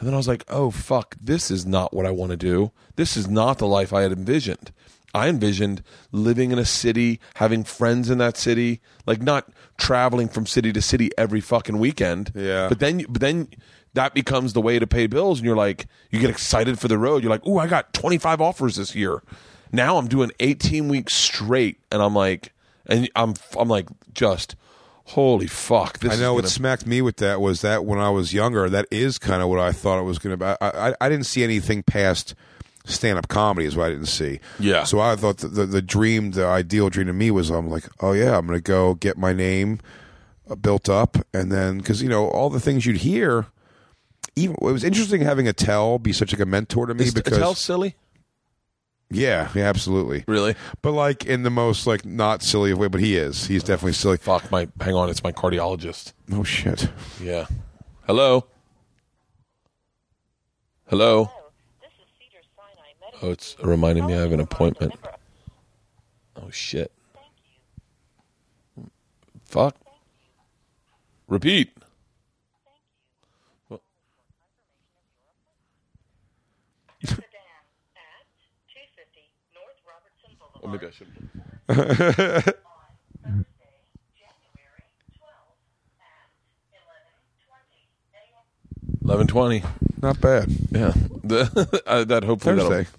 And 0.00 0.06
then 0.06 0.14
I 0.14 0.16
was 0.16 0.26
like, 0.26 0.44
oh, 0.48 0.70
fuck, 0.70 1.14
this 1.20 1.50
is 1.50 1.66
not 1.66 1.92
what 1.92 2.06
I 2.06 2.10
want 2.10 2.30
to 2.30 2.36
do. 2.36 2.72
This 2.96 3.18
is 3.18 3.28
not 3.28 3.58
the 3.58 3.66
life 3.66 3.92
I 3.92 4.00
had 4.00 4.12
envisioned. 4.12 4.72
I 5.12 5.28
envisioned 5.28 5.82
living 6.10 6.52
in 6.52 6.58
a 6.58 6.64
city, 6.64 7.20
having 7.34 7.64
friends 7.64 8.08
in 8.08 8.16
that 8.16 8.38
city, 8.38 8.80
like 9.06 9.20
not 9.20 9.52
traveling 9.76 10.28
from 10.28 10.46
city 10.46 10.72
to 10.72 10.80
city 10.80 11.10
every 11.18 11.42
fucking 11.42 11.78
weekend. 11.78 12.32
Yeah. 12.34 12.68
But 12.70 12.78
then, 12.78 13.04
but 13.10 13.20
then 13.20 13.48
that 13.92 14.14
becomes 14.14 14.54
the 14.54 14.62
way 14.62 14.78
to 14.78 14.86
pay 14.86 15.06
bills, 15.06 15.40
and 15.40 15.46
you're 15.46 15.54
like, 15.54 15.86
you 16.10 16.18
get 16.18 16.30
excited 16.30 16.78
for 16.78 16.88
the 16.88 16.96
road. 16.96 17.22
You're 17.22 17.30
like, 17.30 17.46
ooh, 17.46 17.58
I 17.58 17.66
got 17.66 17.92
25 17.92 18.40
offers 18.40 18.76
this 18.76 18.94
year. 18.94 19.22
Now 19.70 19.98
I'm 19.98 20.08
doing 20.08 20.30
18 20.40 20.88
weeks 20.88 21.12
straight, 21.12 21.78
and 21.92 22.00
I'm 22.00 22.14
like, 22.14 22.54
and 22.86 23.06
I'm, 23.16 23.34
I'm 23.58 23.68
like, 23.68 23.88
just 24.14 24.56
holy 25.10 25.46
fuck. 25.46 25.98
This 25.98 26.12
I 26.12 26.16
know 26.16 26.34
what 26.34 26.42
gonna- 26.42 26.50
smacked 26.50 26.86
me 26.86 27.02
with 27.02 27.16
that 27.16 27.40
was 27.40 27.60
that 27.62 27.84
when 27.84 27.98
I 27.98 28.10
was 28.10 28.32
younger, 28.32 28.68
that 28.70 28.86
is 28.90 29.18
kind 29.18 29.42
of 29.42 29.48
what 29.48 29.58
I 29.58 29.72
thought 29.72 29.98
it 29.98 30.04
was 30.04 30.18
going 30.18 30.38
to 30.38 30.44
be. 30.44 30.44
I, 30.44 30.90
I, 30.90 30.94
I 31.00 31.08
didn't 31.08 31.26
see 31.26 31.42
anything 31.44 31.82
past 31.82 32.34
stand 32.84 33.18
up 33.18 33.28
comedy, 33.28 33.66
is 33.66 33.76
what 33.76 33.86
I 33.86 33.90
didn't 33.90 34.06
see. 34.06 34.40
Yeah. 34.58 34.84
So 34.84 35.00
I 35.00 35.16
thought 35.16 35.38
the, 35.38 35.48
the, 35.48 35.66
the 35.66 35.82
dream, 35.82 36.32
the 36.32 36.46
ideal 36.46 36.88
dream 36.90 37.06
to 37.08 37.12
me 37.12 37.30
was 37.30 37.50
I'm 37.50 37.68
like, 37.68 37.84
oh 38.00 38.12
yeah, 38.12 38.36
I'm 38.38 38.46
going 38.46 38.58
to 38.58 38.62
go 38.62 38.94
get 38.94 39.18
my 39.18 39.32
name 39.32 39.80
uh, 40.48 40.54
built 40.54 40.88
up. 40.88 41.16
And 41.34 41.52
then, 41.52 41.78
because, 41.78 42.02
you 42.02 42.08
know, 42.08 42.28
all 42.28 42.50
the 42.50 42.60
things 42.60 42.86
you'd 42.86 42.98
hear, 42.98 43.46
even 44.36 44.56
it 44.60 44.64
was 44.72 44.84
interesting 44.84 45.20
having 45.20 45.46
Attell 45.46 45.98
be 45.98 46.12
such 46.12 46.32
like 46.32 46.40
a 46.40 46.46
mentor 46.46 46.86
to 46.86 46.94
me 46.94 47.04
Is 47.04 47.14
because, 47.14 47.36
Attell 47.36 47.54
silly? 47.54 47.96
Yeah, 49.10 49.48
yeah, 49.54 49.68
absolutely. 49.68 50.24
Really? 50.26 50.54
But 50.82 50.92
like 50.92 51.24
in 51.24 51.42
the 51.42 51.50
most 51.50 51.86
like 51.86 52.04
not 52.04 52.42
silly 52.42 52.70
of 52.70 52.78
way, 52.78 52.88
but 52.88 53.00
he 53.00 53.16
is. 53.16 53.46
He's 53.46 53.62
definitely 53.62 53.94
silly. 53.94 54.16
Fuck 54.16 54.50
my. 54.50 54.68
Hang 54.80 54.94
on, 54.94 55.10
it's 55.10 55.22
my 55.22 55.32
cardiologist. 55.32 56.12
Oh 56.32 56.44
shit. 56.44 56.88
Yeah. 57.20 57.46
Hello. 58.06 58.46
Hello. 60.86 61.30
This 61.80 61.90
is 61.92 62.08
Cedar 62.18 62.42
Sinai 62.56 63.20
Oh, 63.22 63.30
it's 63.30 63.56
reminding 63.62 64.06
me 64.06 64.14
I 64.14 64.20
have 64.20 64.32
an 64.32 64.40
appointment. 64.40 64.94
Oh 66.36 66.50
shit. 66.50 66.90
Fuck. 69.44 69.76
Repeat. 71.28 71.76
Sedan 77.04 77.16
at 77.96 78.26
250 78.68 79.30
North 79.54 79.78
Boulevard. 80.60 80.82
maybe 80.82 80.86
I 80.86 80.90
should. 80.90 81.08
Thursday, 81.66 82.52
January 84.16 84.84
12th 85.18 85.60
at 86.00 86.30
11:20 86.86 88.14
a.m. 88.14 89.00
Eleven 89.04 89.26
twenty. 89.26 89.62
Not 90.02 90.20
bad. 90.20 90.48
Yeah. 90.70 90.92
Uh, 91.86 92.02
that 92.04 92.24
hopefully 92.24 92.56
Thursday. 92.56 92.90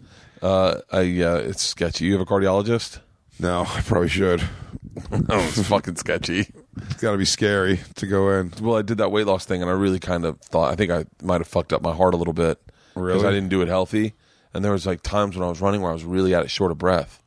Uh, 0.41 0.75
I 0.91 1.01
yeah, 1.01 1.35
it's 1.35 1.63
sketchy. 1.63 2.05
You 2.05 2.13
have 2.13 2.21
a 2.21 2.25
cardiologist? 2.25 2.99
No, 3.39 3.61
I 3.67 3.81
probably 3.81 4.07
should. 4.07 4.41
oh, 5.11 5.19
it's 5.29 5.67
fucking 5.67 5.95
sketchy. 5.97 6.47
It's 6.77 7.01
got 7.01 7.11
to 7.11 7.17
be 7.17 7.25
scary 7.25 7.79
to 7.95 8.07
go 8.07 8.29
in. 8.39 8.53
Well, 8.61 8.77
I 8.77 8.83
did 8.83 8.99
that 8.99 9.11
weight 9.11 9.25
loss 9.25 9.43
thing, 9.45 9.61
and 9.61 9.69
I 9.69 9.73
really 9.73 9.99
kind 9.99 10.23
of 10.25 10.39
thought 10.39 10.71
I 10.71 10.75
think 10.75 10.91
I 10.91 11.05
might 11.21 11.41
have 11.41 11.47
fucked 11.47 11.73
up 11.73 11.81
my 11.81 11.93
heart 11.93 12.13
a 12.13 12.17
little 12.17 12.33
bit 12.33 12.59
because 12.93 12.95
Really? 12.95 13.27
I 13.27 13.31
didn't 13.31 13.49
do 13.49 13.61
it 13.61 13.67
healthy. 13.67 14.13
And 14.53 14.63
there 14.63 14.71
was 14.71 14.85
like 14.85 15.01
times 15.01 15.35
when 15.35 15.45
I 15.45 15.49
was 15.49 15.59
running 15.61 15.81
where 15.81 15.91
I 15.91 15.93
was 15.93 16.03
really 16.05 16.33
out 16.35 16.43
of 16.43 16.51
short 16.51 16.71
of 16.71 16.77
breath. 16.77 17.20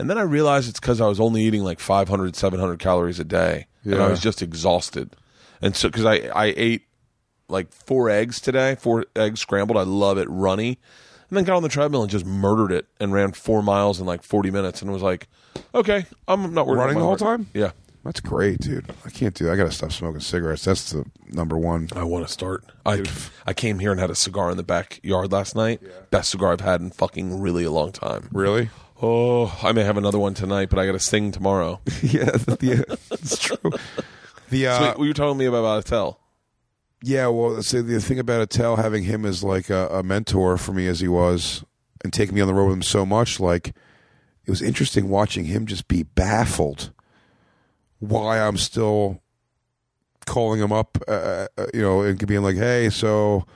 And 0.00 0.10
then 0.10 0.18
I 0.18 0.22
realized 0.22 0.68
it's 0.68 0.80
because 0.80 1.00
I 1.00 1.06
was 1.06 1.20
only 1.20 1.42
eating 1.42 1.62
like 1.62 1.78
500, 1.80 2.34
700 2.34 2.78
calories 2.78 3.20
a 3.20 3.24
day, 3.24 3.66
and 3.84 3.96
I 3.96 4.08
was 4.08 4.20
just 4.20 4.42
exhausted. 4.42 5.14
And 5.62 5.76
so 5.76 5.88
because 5.88 6.04
I 6.06 6.14
I 6.34 6.54
ate 6.56 6.82
like 7.48 7.72
four 7.72 8.08
eggs 8.10 8.40
today, 8.40 8.76
four 8.76 9.04
eggs 9.14 9.40
scrambled. 9.40 9.76
I 9.76 9.82
love 9.82 10.18
it, 10.18 10.28
runny. 10.30 10.78
And 11.28 11.36
then 11.36 11.44
got 11.44 11.56
on 11.56 11.62
the 11.62 11.68
treadmill 11.68 12.02
and 12.02 12.10
just 12.10 12.26
murdered 12.26 12.72
it 12.72 12.86
and 12.98 13.12
ran 13.12 13.30
four 13.32 13.62
miles 13.62 14.00
in 14.00 14.06
like 14.06 14.24
40 14.24 14.50
minutes 14.50 14.82
and 14.82 14.92
was 14.92 15.02
like, 15.02 15.28
okay, 15.72 16.06
I'm 16.26 16.52
not 16.54 16.66
worried 16.66 16.78
Running 16.78 16.94
the 16.96 17.00
whole 17.04 17.10
heart. 17.10 17.20
time? 17.20 17.46
Yeah. 17.54 17.70
That's 18.04 18.20
great, 18.20 18.58
dude. 18.60 18.90
I 19.04 19.10
can't 19.10 19.34
do 19.34 19.44
that. 19.44 19.52
I 19.52 19.56
got 19.56 19.64
to 19.66 19.70
stop 19.70 19.92
smoking 19.92 20.20
cigarettes. 20.20 20.64
That's 20.64 20.90
the 20.90 21.04
number 21.28 21.56
one. 21.58 21.88
I 21.94 22.02
want 22.02 22.26
to 22.26 22.32
start. 22.32 22.64
I 22.86 23.04
I 23.46 23.52
came 23.52 23.78
here 23.78 23.92
and 23.92 24.00
had 24.00 24.10
a 24.10 24.14
cigar 24.14 24.50
in 24.50 24.56
the 24.56 24.62
backyard 24.62 25.30
last 25.30 25.54
night. 25.54 25.82
Best 26.10 26.30
cigar 26.30 26.52
I've 26.52 26.62
had 26.62 26.80
in 26.80 26.90
fucking 26.90 27.40
really 27.40 27.62
a 27.64 27.70
long 27.70 27.92
time. 27.92 28.28
Really? 28.32 28.70
Oh, 29.02 29.58
I 29.62 29.72
may 29.72 29.82
have 29.82 29.96
another 29.96 30.18
one 30.18 30.34
tonight, 30.34 30.68
but 30.68 30.78
I 30.78 30.86
got 30.86 30.92
to 30.92 31.00
sing 31.00 31.32
tomorrow. 31.32 31.80
yeah, 32.02 32.36
yeah, 32.60 32.82
it's 33.10 33.38
true. 33.38 33.72
The 34.50 34.66
uh, 34.66 34.94
so 34.94 35.04
you 35.04 35.14
telling 35.14 35.38
me 35.38 35.46
about 35.46 35.86
Attell? 35.86 36.20
yeah, 37.02 37.28
well, 37.28 37.62
see, 37.62 37.80
the 37.80 38.00
thing 38.00 38.18
about 38.18 38.42
Attell 38.42 38.76
having 38.76 39.04
him 39.04 39.24
as 39.24 39.42
like 39.42 39.70
a, 39.70 39.88
a 39.88 40.02
mentor 40.02 40.58
for 40.58 40.72
me 40.72 40.86
as 40.86 41.00
he 41.00 41.08
was, 41.08 41.64
and 42.04 42.12
taking 42.12 42.34
me 42.34 42.40
on 42.40 42.48
the 42.48 42.54
road 42.54 42.66
with 42.66 42.76
him 42.76 42.82
so 42.82 43.06
much, 43.06 43.40
like 43.40 43.68
it 43.68 44.50
was 44.50 44.60
interesting 44.60 45.08
watching 45.08 45.46
him 45.46 45.66
just 45.66 45.88
be 45.88 46.02
baffled 46.02 46.92
why 48.00 48.40
I'm 48.40 48.56
still 48.56 49.22
calling 50.26 50.60
him 50.60 50.72
up, 50.72 50.98
uh, 51.06 51.46
uh, 51.58 51.66
you 51.74 51.82
know, 51.82 52.02
and 52.02 52.26
being 52.26 52.42
like, 52.42 52.56
"Hey, 52.56 52.90
so." 52.90 53.46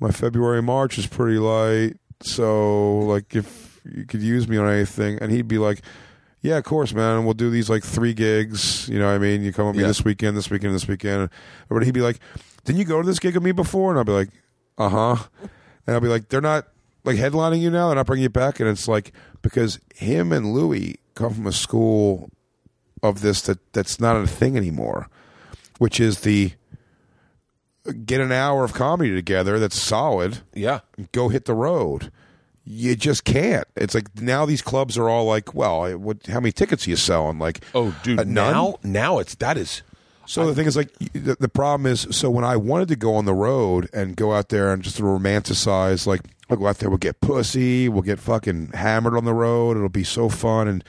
my 0.00 0.10
February 0.10 0.60
March 0.60 0.98
is 0.98 1.06
pretty 1.06 1.38
light, 1.38 1.96
so 2.20 2.98
like 3.00 3.34
if 3.34 3.63
you 3.84 4.04
could 4.06 4.22
use 4.22 4.48
me 4.48 4.56
on 4.56 4.68
anything, 4.68 5.18
and 5.20 5.30
he'd 5.32 5.48
be 5.48 5.58
like, 5.58 5.82
yeah, 6.40 6.56
of 6.58 6.64
course, 6.64 6.92
man. 6.92 7.24
We'll 7.24 7.34
do 7.34 7.48
these 7.50 7.70
like 7.70 7.82
three 7.82 8.12
gigs. 8.14 8.88
You 8.88 8.98
know 8.98 9.06
what 9.06 9.14
I 9.14 9.18
mean? 9.18 9.42
You 9.42 9.52
come 9.52 9.66
with 9.68 9.76
me 9.76 9.82
Yeah. 9.82 9.88
this 9.88 10.04
weekend, 10.04 10.36
this 10.36 10.50
weekend, 10.50 10.74
this 10.74 10.86
weekend. 10.86 11.30
But 11.70 11.82
he'd 11.84 11.94
be 11.94 12.02
like, 12.02 12.18
didn't 12.64 12.78
you 12.78 12.84
go 12.84 13.00
to 13.00 13.06
this 13.06 13.18
gig 13.18 13.34
with 13.34 13.42
me 13.42 13.52
before? 13.52 13.90
And 13.90 13.98
I'll 13.98 14.04
be 14.04 14.12
like, 14.12 14.28
uh 14.76 14.88
huh. 14.90 15.16
And 15.86 15.94
I'll 15.94 16.00
be 16.02 16.08
like, 16.08 16.28
they're 16.28 16.40
not 16.42 16.66
like 17.04 17.16
headlining 17.16 17.60
you 17.60 17.70
now. 17.70 17.86
They're 17.88 17.96
not 17.96 18.06
bringing 18.06 18.24
you 18.24 18.28
back. 18.30 18.60
And 18.60 18.68
it's 18.68 18.86
like 18.88 19.12
because 19.42 19.78
him 19.94 20.32
and 20.32 20.52
Louis 20.52 20.98
come 21.14 21.32
from 21.32 21.46
a 21.46 21.52
school 21.52 22.28
of 23.02 23.20
this 23.22 23.40
that 23.42 23.58
that's 23.72 23.98
not 24.00 24.16
a 24.16 24.26
thing 24.26 24.56
anymore, 24.56 25.08
which 25.78 25.98
is 26.00 26.20
the 26.20 26.52
get 28.06 28.20
an 28.20 28.32
hour 28.32 28.64
of 28.64 28.72
comedy 28.72 29.14
together 29.14 29.58
that's 29.58 29.78
solid 29.78 30.38
Yeah. 30.54 30.80
go 31.12 31.28
hit 31.28 31.44
the 31.44 31.54
road. 31.54 32.10
You 32.64 32.96
just 32.96 33.24
can't. 33.24 33.66
It's 33.76 33.94
like 33.94 34.20
now 34.20 34.46
these 34.46 34.62
clubs 34.62 34.96
are 34.96 35.08
all 35.08 35.26
like, 35.26 35.54
well, 35.54 35.96
what? 35.98 36.26
How 36.26 36.40
many 36.40 36.52
tickets 36.52 36.86
are 36.86 36.90
you 36.90 36.96
selling? 36.96 37.38
Like, 37.38 37.62
Oh, 37.74 37.94
dude. 38.02 38.18
uh, 38.20 38.24
now, 38.24 38.76
now 38.82 39.18
it's 39.18 39.34
that 39.36 39.58
is. 39.58 39.82
So 40.26 40.46
the 40.46 40.54
thing 40.54 40.66
is, 40.66 40.74
like, 40.74 40.90
the, 41.12 41.36
the 41.38 41.50
problem 41.50 41.84
is, 41.84 42.06
so 42.10 42.30
when 42.30 42.44
I 42.46 42.56
wanted 42.56 42.88
to 42.88 42.96
go 42.96 43.14
on 43.16 43.26
the 43.26 43.34
road 43.34 43.90
and 43.92 44.16
go 44.16 44.32
out 44.32 44.48
there 44.48 44.72
and 44.72 44.82
just 44.82 44.98
romanticize, 44.98 46.06
like, 46.06 46.22
I'll 46.48 46.56
go 46.56 46.66
out 46.66 46.78
there, 46.78 46.88
we'll 46.88 46.96
get 46.96 47.20
pussy, 47.20 47.90
we'll 47.90 48.00
get 48.00 48.18
fucking 48.18 48.68
hammered 48.72 49.14
on 49.18 49.26
the 49.26 49.34
road, 49.34 49.76
it'll 49.76 49.90
be 49.90 50.02
so 50.02 50.30
fun, 50.30 50.66
and 50.66 50.82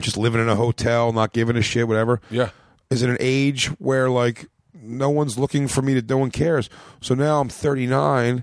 just 0.00 0.16
living 0.16 0.40
in 0.40 0.48
a 0.48 0.56
hotel, 0.56 1.12
not 1.12 1.32
giving 1.32 1.56
a 1.56 1.62
shit, 1.62 1.86
whatever. 1.86 2.20
Yeah. 2.30 2.50
Is 2.90 3.02
it 3.02 3.10
an 3.10 3.16
age 3.20 3.66
where 3.78 4.10
like 4.10 4.46
no 4.74 5.08
one's 5.10 5.38
looking 5.38 5.68
for 5.68 5.80
me 5.82 5.94
to, 5.94 6.02
no 6.02 6.18
one 6.18 6.32
cares? 6.32 6.68
So 7.00 7.14
now 7.14 7.40
I'm 7.40 7.48
39, 7.48 8.42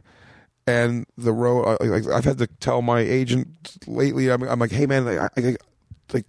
and 0.70 1.06
the 1.18 1.34
road, 1.34 1.78
I, 1.82 1.86
like, 1.86 2.08
I've 2.08 2.26
had 2.26 2.38
to 2.38 2.48
tell 2.48 2.82
my 2.82 3.00
agent 3.00 3.78
lately, 3.88 4.30
I'm, 4.32 4.44
I'm 4.44 4.60
like, 4.60 4.72
hey 4.72 4.86
man, 4.86 5.08
I, 5.08 5.26
I, 5.38 5.56
like, 6.14 6.26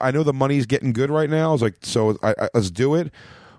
I 0.00 0.10
know 0.10 0.22
the 0.22 0.32
money's 0.32 0.66
getting 0.66 0.92
good 0.92 1.10
right 1.10 1.28
now. 1.30 1.48
I 1.50 1.52
was 1.52 1.62
like, 1.62 1.76
so 1.82 2.18
I, 2.22 2.34
I, 2.38 2.48
let's 2.54 2.70
do 2.70 2.94
it. 2.94 3.12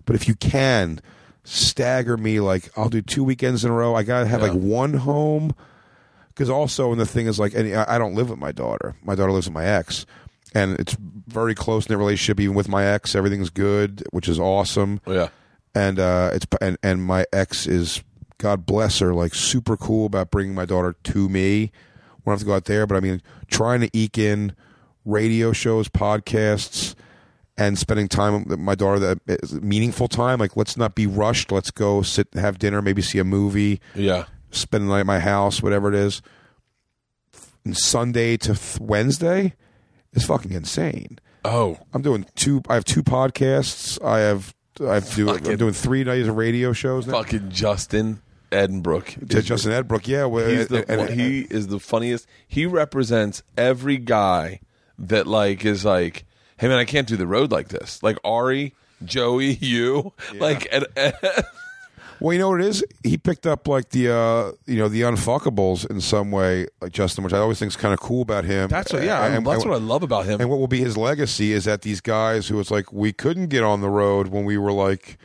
But 0.06 0.16
if 0.16 0.28
you 0.28 0.36
can 0.36 1.00
stagger 1.44 2.18
me, 2.18 2.40
like 2.40 2.70
I'll 2.78 2.90
do 2.90 3.02
two 3.02 3.24
weekends 3.24 3.64
in 3.66 3.72
a 3.72 3.74
row. 3.74 3.96
I 3.96 4.04
gotta 4.04 4.28
have 4.28 4.42
Yeah. 4.42 4.48
like 4.50 4.58
one 4.60 4.94
home 4.94 5.54
because 6.30 6.50
also, 6.50 6.92
and 6.92 7.00
the 7.00 7.06
thing 7.06 7.28
is, 7.28 7.40
like, 7.40 7.54
and 7.54 7.74
I 7.76 7.86
I 7.96 7.98
don't 7.98 8.14
live 8.16 8.30
with 8.30 8.40
my 8.40 8.52
daughter. 8.52 8.96
My 9.04 9.16
daughter 9.16 9.32
lives 9.32 9.48
with 9.48 9.54
my 9.54 9.66
ex, 9.66 10.06
and 10.54 10.80
it's 10.80 10.96
very 11.28 11.56
close 11.56 11.86
in 11.88 11.94
the 11.94 11.98
relationship. 11.98 12.40
Even 12.40 12.56
with 12.56 12.68
my 12.68 12.86
ex, 12.86 13.16
everything's 13.16 13.50
good, 13.50 14.04
which 14.12 14.28
is 14.28 14.40
awesome. 14.40 15.00
Yeah. 15.08 15.30
And 15.74 16.00
uh, 16.00 16.32
it's 16.34 16.46
and 16.62 16.78
and 16.84 17.04
my 17.04 17.26
ex 17.34 17.68
is 17.68 18.04
God 18.38 18.66
bless 18.66 19.00
her, 19.00 19.14
like 19.14 19.34
super 19.34 19.78
cool 19.78 20.06
about 20.06 20.32
bringing 20.32 20.54
my 20.56 20.66
daughter 20.66 20.96
to 21.04 21.30
me. 21.30 21.72
We 22.18 22.22
don't 22.26 22.34
have 22.34 22.40
to 22.40 22.46
go 22.46 22.54
out 22.56 22.66
there, 22.66 22.86
but 22.88 22.96
I 22.96 23.00
mean, 23.00 23.22
trying 23.48 23.82
to 23.82 23.90
eke 23.94 24.18
in 24.18 24.56
radio 25.06 25.52
shows, 25.54 25.88
podcasts, 25.88 26.96
and 27.58 27.78
spending 27.80 28.08
time 28.10 28.44
with 28.46 28.60
my 28.60 28.76
daughter 28.76 29.00
that 29.00 29.20
is 29.28 29.54
meaningful 29.62 30.08
time. 30.10 30.40
Like, 30.40 30.58
let's 30.58 30.76
not 30.76 30.96
be 30.96 31.08
rushed. 31.08 31.52
Let's 31.52 31.72
go 31.72 32.02
sit, 32.02 32.28
have 32.34 32.60
dinner, 32.60 32.82
maybe 32.82 33.02
see 33.02 33.20
a 33.20 33.24
movie 33.24 33.80
Yeah. 33.94 34.26
spend 34.52 34.86
the 34.86 34.90
night 34.90 35.02
at 35.02 35.06
my 35.06 35.20
house, 35.20 35.62
whatever 35.64 35.88
it 35.88 35.96
is. 35.96 36.22
And 37.64 37.76
Sunday 37.78 38.38
to 38.38 38.54
th- 38.56 38.80
Wednesday 38.80 39.54
is 40.14 40.26
fucking 40.26 40.52
insane. 40.52 41.20
Oh. 41.44 41.78
I'm 41.94 42.02
doing 42.02 42.26
two. 42.36 42.62
I 42.68 42.74
have 42.76 42.86
two 42.86 43.04
podcasts. 43.04 44.04
I 44.04 44.20
have. 44.20 44.54
I 44.82 45.00
do, 45.00 45.30
I'm 45.30 45.56
doing 45.56 45.72
three 45.74 46.04
nights 46.04 46.28
of 46.28 46.36
radio 46.36 46.74
shows 46.74 47.08
now. 47.08 47.14
Fucking 47.14 47.50
Justin 47.50 48.22
Edinbrook. 48.56 49.30
To 49.30 49.42
Justin 49.42 49.72
Edbrook, 49.72 50.08
yeah. 50.08 50.26
well, 50.26 50.48
He's 50.50 50.68
the 50.68 50.90
and- 50.92 51.02
and- 51.10 51.20
he 51.20 51.42
is 51.42 51.68
the 51.68 51.80
funniest. 51.80 52.26
He 52.48 52.66
represents 52.66 53.44
every 53.58 53.98
guy 53.98 54.62
that 54.98 55.28
like 55.28 55.66
is 55.66 55.84
like, 55.86 56.26
hey 56.58 56.68
man, 56.68 56.78
I 56.78 56.86
can't 56.86 57.08
do 57.08 57.18
the 57.18 57.28
road 57.28 57.52
like 57.52 57.68
this. 57.70 58.02
Like 58.02 58.18
Ari, 58.24 58.74
Joey, 59.04 59.54
you, 59.62 60.14
like, 60.36 60.68
and, 60.72 60.86
and- 60.96 61.14
well, 62.22 62.32
you 62.34 62.40
know 62.40 62.50
what 62.50 62.62
it 62.62 62.68
is? 62.68 62.84
He 63.04 63.18
picked 63.18 63.46
up 63.46 63.68
like 63.68 63.90
the 63.90 64.10
uh, 64.14 64.52
you 64.66 64.78
know 64.78 64.88
the 64.88 65.02
unfuckables 65.02 65.90
in 65.90 66.00
some 66.02 66.32
way, 66.32 66.68
like 66.82 66.94
Justin, 66.94 67.24
which 67.26 67.34
I 67.34 67.40
always 67.40 67.60
think 67.60 67.72
is 67.72 67.76
kind 67.76 67.94
of 67.94 68.00
cool 68.00 68.22
about 68.22 68.46
him. 68.46 68.70
that's 68.70 68.94
what. 68.94 69.04
Yeah, 69.04 69.26
And- 69.26 69.46
that's 69.46 69.64
and- 69.64 69.72
what 69.72 69.82
I 69.82 69.84
love 69.84 70.02
about 70.04 70.26
him. 70.26 70.40
And 70.40 70.50
what 70.50 70.60
will 70.60 70.68
be 70.70 70.80
his 70.80 70.96
legacy 70.98 71.52
is 71.52 71.66
that 71.66 71.82
these 71.82 72.00
guys 72.02 72.48
who 72.48 72.60
it's 72.60 72.72
like 72.72 72.92
we 72.94 73.12
couldn't 73.12 73.48
get 73.48 73.64
on 73.64 73.82
the 73.82 73.90
road 73.90 74.28
when 74.30 74.46
we 74.46 74.58
were 74.58 74.72
like 74.72 75.18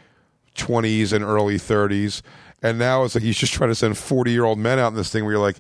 20s 0.57 1.13
and 1.13 1.25
early 1.25 1.57
30s, 1.57 2.23
and 2.63 2.79
now 2.79 3.05
it's 3.05 3.15
like 3.15 3.25
he's 3.25 3.37
just 3.39 3.53
trying 3.53 3.71
to 3.71 3.75
send 3.75 3.97
40 3.97 4.31
year 4.31 4.45
old 4.45 4.59
men 4.59 4.79
out 4.79 4.89
in 4.89 4.95
this 4.95 5.11
thing 5.11 5.25
where 5.25 5.33
you're 5.33 5.43
like, 5.43 5.59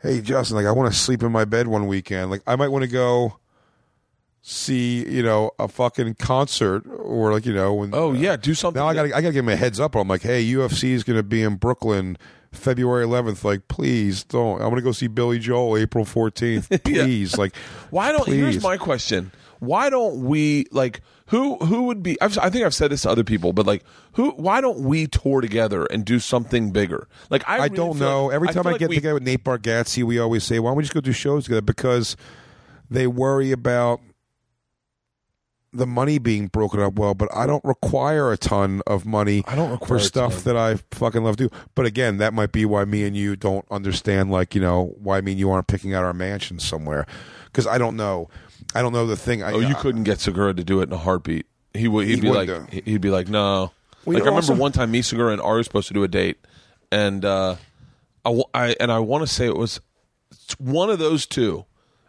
hey 0.00 0.20
Justin, 0.20 0.56
like 0.56 0.66
I 0.66 0.72
want 0.72 0.92
to 0.92 0.98
sleep 0.98 1.22
in 1.22 1.32
my 1.32 1.44
bed 1.44 1.68
one 1.68 1.86
weekend, 1.86 2.30
like 2.30 2.42
I 2.46 2.56
might 2.56 2.68
want 2.68 2.84
to 2.84 2.90
go 2.90 3.36
see 4.42 5.06
you 5.06 5.22
know 5.22 5.50
a 5.58 5.68
fucking 5.68 6.14
concert 6.14 6.82
or 6.86 7.30
like 7.32 7.44
you 7.44 7.52
know 7.52 7.74
when 7.74 7.90
oh 7.94 8.12
yeah, 8.12 8.32
uh, 8.32 8.36
do 8.36 8.54
something. 8.54 8.80
now 8.80 8.88
I 8.88 8.94
gotta 8.94 9.08
I 9.08 9.20
gotta 9.20 9.32
give 9.32 9.44
him 9.44 9.50
a 9.50 9.56
heads 9.56 9.78
up. 9.80 9.94
I'm 9.94 10.08
like, 10.08 10.22
hey, 10.22 10.44
UFC 10.44 10.90
is 10.90 11.04
gonna 11.04 11.22
be 11.22 11.42
in 11.42 11.56
Brooklyn. 11.56 12.16
February 12.52 13.06
11th, 13.06 13.44
like, 13.44 13.68
please 13.68 14.24
don't. 14.24 14.60
I'm 14.60 14.70
gonna 14.70 14.82
go 14.82 14.90
see 14.90 15.06
Billy 15.06 15.38
Joel 15.38 15.76
April 15.76 16.04
14th. 16.04 16.82
Please, 16.84 17.38
like, 17.38 17.54
Why 17.90 18.10
don't? 18.10 18.26
Here's 18.26 18.56
please. 18.56 18.62
my 18.64 18.76
question. 18.76 19.30
Why 19.60 19.88
don't 19.88 20.24
we 20.24 20.66
like 20.72 21.00
who 21.30 21.56
who 21.58 21.84
would 21.84 22.02
be? 22.02 22.20
I've, 22.20 22.36
I 22.38 22.50
think 22.50 22.64
I've 22.64 22.74
said 22.74 22.90
this 22.90 23.02
to 23.02 23.10
other 23.10 23.24
people, 23.24 23.52
but 23.52 23.66
like 23.66 23.82
who? 24.12 24.30
Why 24.32 24.60
don't 24.60 24.80
we 24.80 25.06
tour 25.06 25.40
together 25.40 25.84
and 25.86 26.04
do 26.04 26.18
something 26.18 26.70
bigger? 26.72 27.08
Like 27.30 27.48
I, 27.48 27.54
I 27.54 27.64
really 27.64 27.76
don't 27.76 27.98
know. 27.98 28.26
like- 28.26 28.34
Every 28.34 28.48
time 28.48 28.66
I 28.66 28.70
like 28.72 28.78
get 28.80 28.88
we- 28.90 28.96
together 28.96 29.14
with 29.14 29.22
Nate 29.22 29.44
Bargatze, 29.44 30.02
we 30.04 30.18
always 30.18 30.44
say, 30.44 30.58
"Why 30.58 30.70
don't 30.70 30.76
we 30.76 30.82
just 30.82 30.94
go 30.94 31.00
do 31.00 31.12
shows 31.12 31.44
together?" 31.44 31.62
Because 31.62 32.16
they 32.90 33.06
worry 33.06 33.52
about 33.52 34.00
the 35.72 35.86
money 35.86 36.18
being 36.18 36.48
broken 36.48 36.80
up 36.80 36.94
well. 36.98 37.14
But 37.14 37.28
I 37.34 37.46
don't 37.46 37.64
require 37.64 38.32
a 38.32 38.36
ton 38.36 38.82
of 38.88 39.06
money. 39.06 39.44
I 39.46 39.54
don't 39.54 39.70
require 39.70 39.86
for 39.88 40.04
stuff 40.04 40.42
that 40.44 40.56
I 40.56 40.76
fucking 40.90 41.22
love 41.22 41.36
to 41.36 41.48
do. 41.48 41.56
But 41.76 41.86
again, 41.86 42.16
that 42.18 42.34
might 42.34 42.50
be 42.50 42.64
why 42.64 42.84
me 42.84 43.04
and 43.04 43.16
you 43.16 43.36
don't 43.36 43.64
understand. 43.70 44.32
Like 44.32 44.54
you 44.56 44.60
know, 44.60 44.94
why 44.98 45.20
me 45.20 45.30
and 45.32 45.38
you 45.38 45.48
aren't 45.50 45.68
picking 45.68 45.94
out 45.94 46.02
our 46.04 46.12
mansion 46.12 46.58
somewhere. 46.58 47.06
Because 47.44 47.66
I 47.68 47.78
don't 47.78 47.96
know. 47.96 48.28
I 48.74 48.82
don't 48.82 48.92
know 48.92 49.06
the 49.06 49.16
thing. 49.16 49.42
I, 49.42 49.52
Oh, 49.52 49.58
you 49.60 49.74
couldn't 49.74 50.04
get 50.04 50.20
Segura 50.20 50.54
to 50.54 50.64
do 50.64 50.80
it 50.80 50.84
in 50.84 50.92
a 50.92 50.98
heartbeat. 50.98 51.46
He 51.74 51.88
would. 51.88 52.06
He'd 52.06 52.16
He 52.16 52.20
be 52.20 52.30
like. 52.30 52.48
do. 52.48 52.66
He'd 52.84 53.00
be 53.00 53.10
like, 53.10 53.28
no. 53.28 53.72
Well, 54.04 54.14
like 54.14 54.22
I 54.22 54.26
remember 54.26 54.36
also- 54.36 54.54
one 54.54 54.72
time, 54.72 54.90
me, 54.90 55.02
Segura, 55.02 55.32
and 55.32 55.40
Ari 55.40 55.58
were 55.58 55.62
supposed 55.64 55.88
to 55.88 55.94
do 55.94 56.02
a 56.02 56.08
date, 56.08 56.38
and 56.90 57.24
uh, 57.24 57.56
I, 58.24 58.42
I 58.54 58.76
and 58.80 58.90
I 58.90 58.98
want 59.00 59.22
to 59.22 59.26
say 59.26 59.46
it 59.46 59.56
was 59.56 59.80
one 60.58 60.90
of 60.90 60.98
those 60.98 61.26
two. 61.26 61.64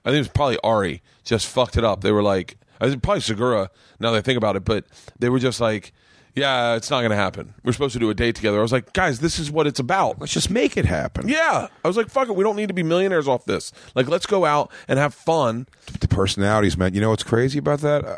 I 0.06 0.10
think 0.10 0.16
it 0.16 0.20
was 0.22 0.28
probably 0.30 0.58
Ari. 0.64 1.02
Just 1.24 1.48
fucked 1.48 1.78
it 1.78 1.84
up. 1.84 2.02
They 2.02 2.12
were 2.12 2.24
like, 2.24 2.58
I 2.80 2.90
think 2.90 3.04
probably 3.04 3.22
Segura. 3.22 3.70
Now 4.00 4.12
that 4.12 4.18
I 4.18 4.22
think 4.22 4.38
about 4.38 4.56
it, 4.56 4.66
but 4.66 4.86
they 5.20 5.30
were 5.30 5.40
just 5.40 5.60
like, 5.62 5.94
yeah, 6.36 6.76
it's 6.76 6.90
not 6.90 7.00
going 7.00 7.12
to 7.12 7.18
happen. 7.18 7.54
We're 7.64 7.74
supposed 7.74 7.94
to 7.94 8.00
do 8.00 8.10
a 8.10 8.14
date 8.14 8.36
together. 8.36 8.60
I 8.60 8.62
was 8.62 8.72
like, 8.72 8.94
guys, 8.94 9.20
this 9.20 9.38
is 9.38 9.52
what 9.52 9.68
it's 9.68 9.80
about. 9.80 10.20
Let's 10.20 10.34
just 10.34 10.50
make 10.50 10.78
it 10.78 10.86
happen. 10.86 11.28
Yeah, 11.28 11.68
I 11.84 11.88
was 11.88 11.98
like, 11.98 12.10
fuck 12.10 12.30
it. 12.30 12.36
We 12.36 12.44
don't 12.44 12.56
need 12.56 12.70
to 12.70 12.74
be 12.74 12.84
millionaires 12.84 13.28
off 13.28 13.46
this. 13.46 13.72
Like, 13.96 14.08
let's 14.08 14.26
go 14.26 14.46
out 14.46 14.72
and 14.88 14.98
have 14.98 15.14
fun. 15.14 15.68
the 16.00 16.08
personalities, 16.08 16.78
man. 16.78 16.94
You 16.94 17.02
know 17.02 17.10
what's 17.10 17.24
crazy 17.24 17.60
about 17.60 17.82
that? 17.82 18.06
Uh, 18.06 18.18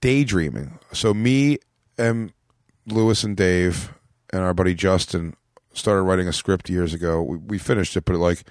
daydreaming. 0.00 0.78
So 0.92 1.12
me 1.12 1.58
and 1.98 2.32
Luis 2.86 3.24
and 3.24 3.36
Dave 3.36 3.92
and 4.32 4.42
our 4.42 4.54
buddy 4.54 4.74
Justin 4.74 5.34
started 5.72 6.02
writing 6.02 6.28
a 6.28 6.32
script 6.32 6.70
years 6.70 6.94
ago. 6.94 7.22
We, 7.22 7.36
we 7.36 7.58
finished 7.58 7.96
it, 7.96 8.04
but 8.04 8.16
like 8.16 8.44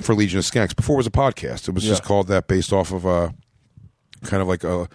for 0.00 0.14
Legion 0.14 0.38
of 0.38 0.44
Skanks 0.44 0.74
before 0.74 0.94
it 0.94 0.98
was 0.98 1.06
a 1.06 1.10
podcast. 1.10 1.68
It 1.68 1.74
was 1.74 1.84
just 1.84 2.02
called 2.02 2.28
that 2.28 2.48
based 2.48 2.72
off 2.72 2.92
of 2.92 3.04
a 3.04 3.34
kind 4.24 4.40
of 4.40 4.48
like 4.48 4.64
a 4.64 4.88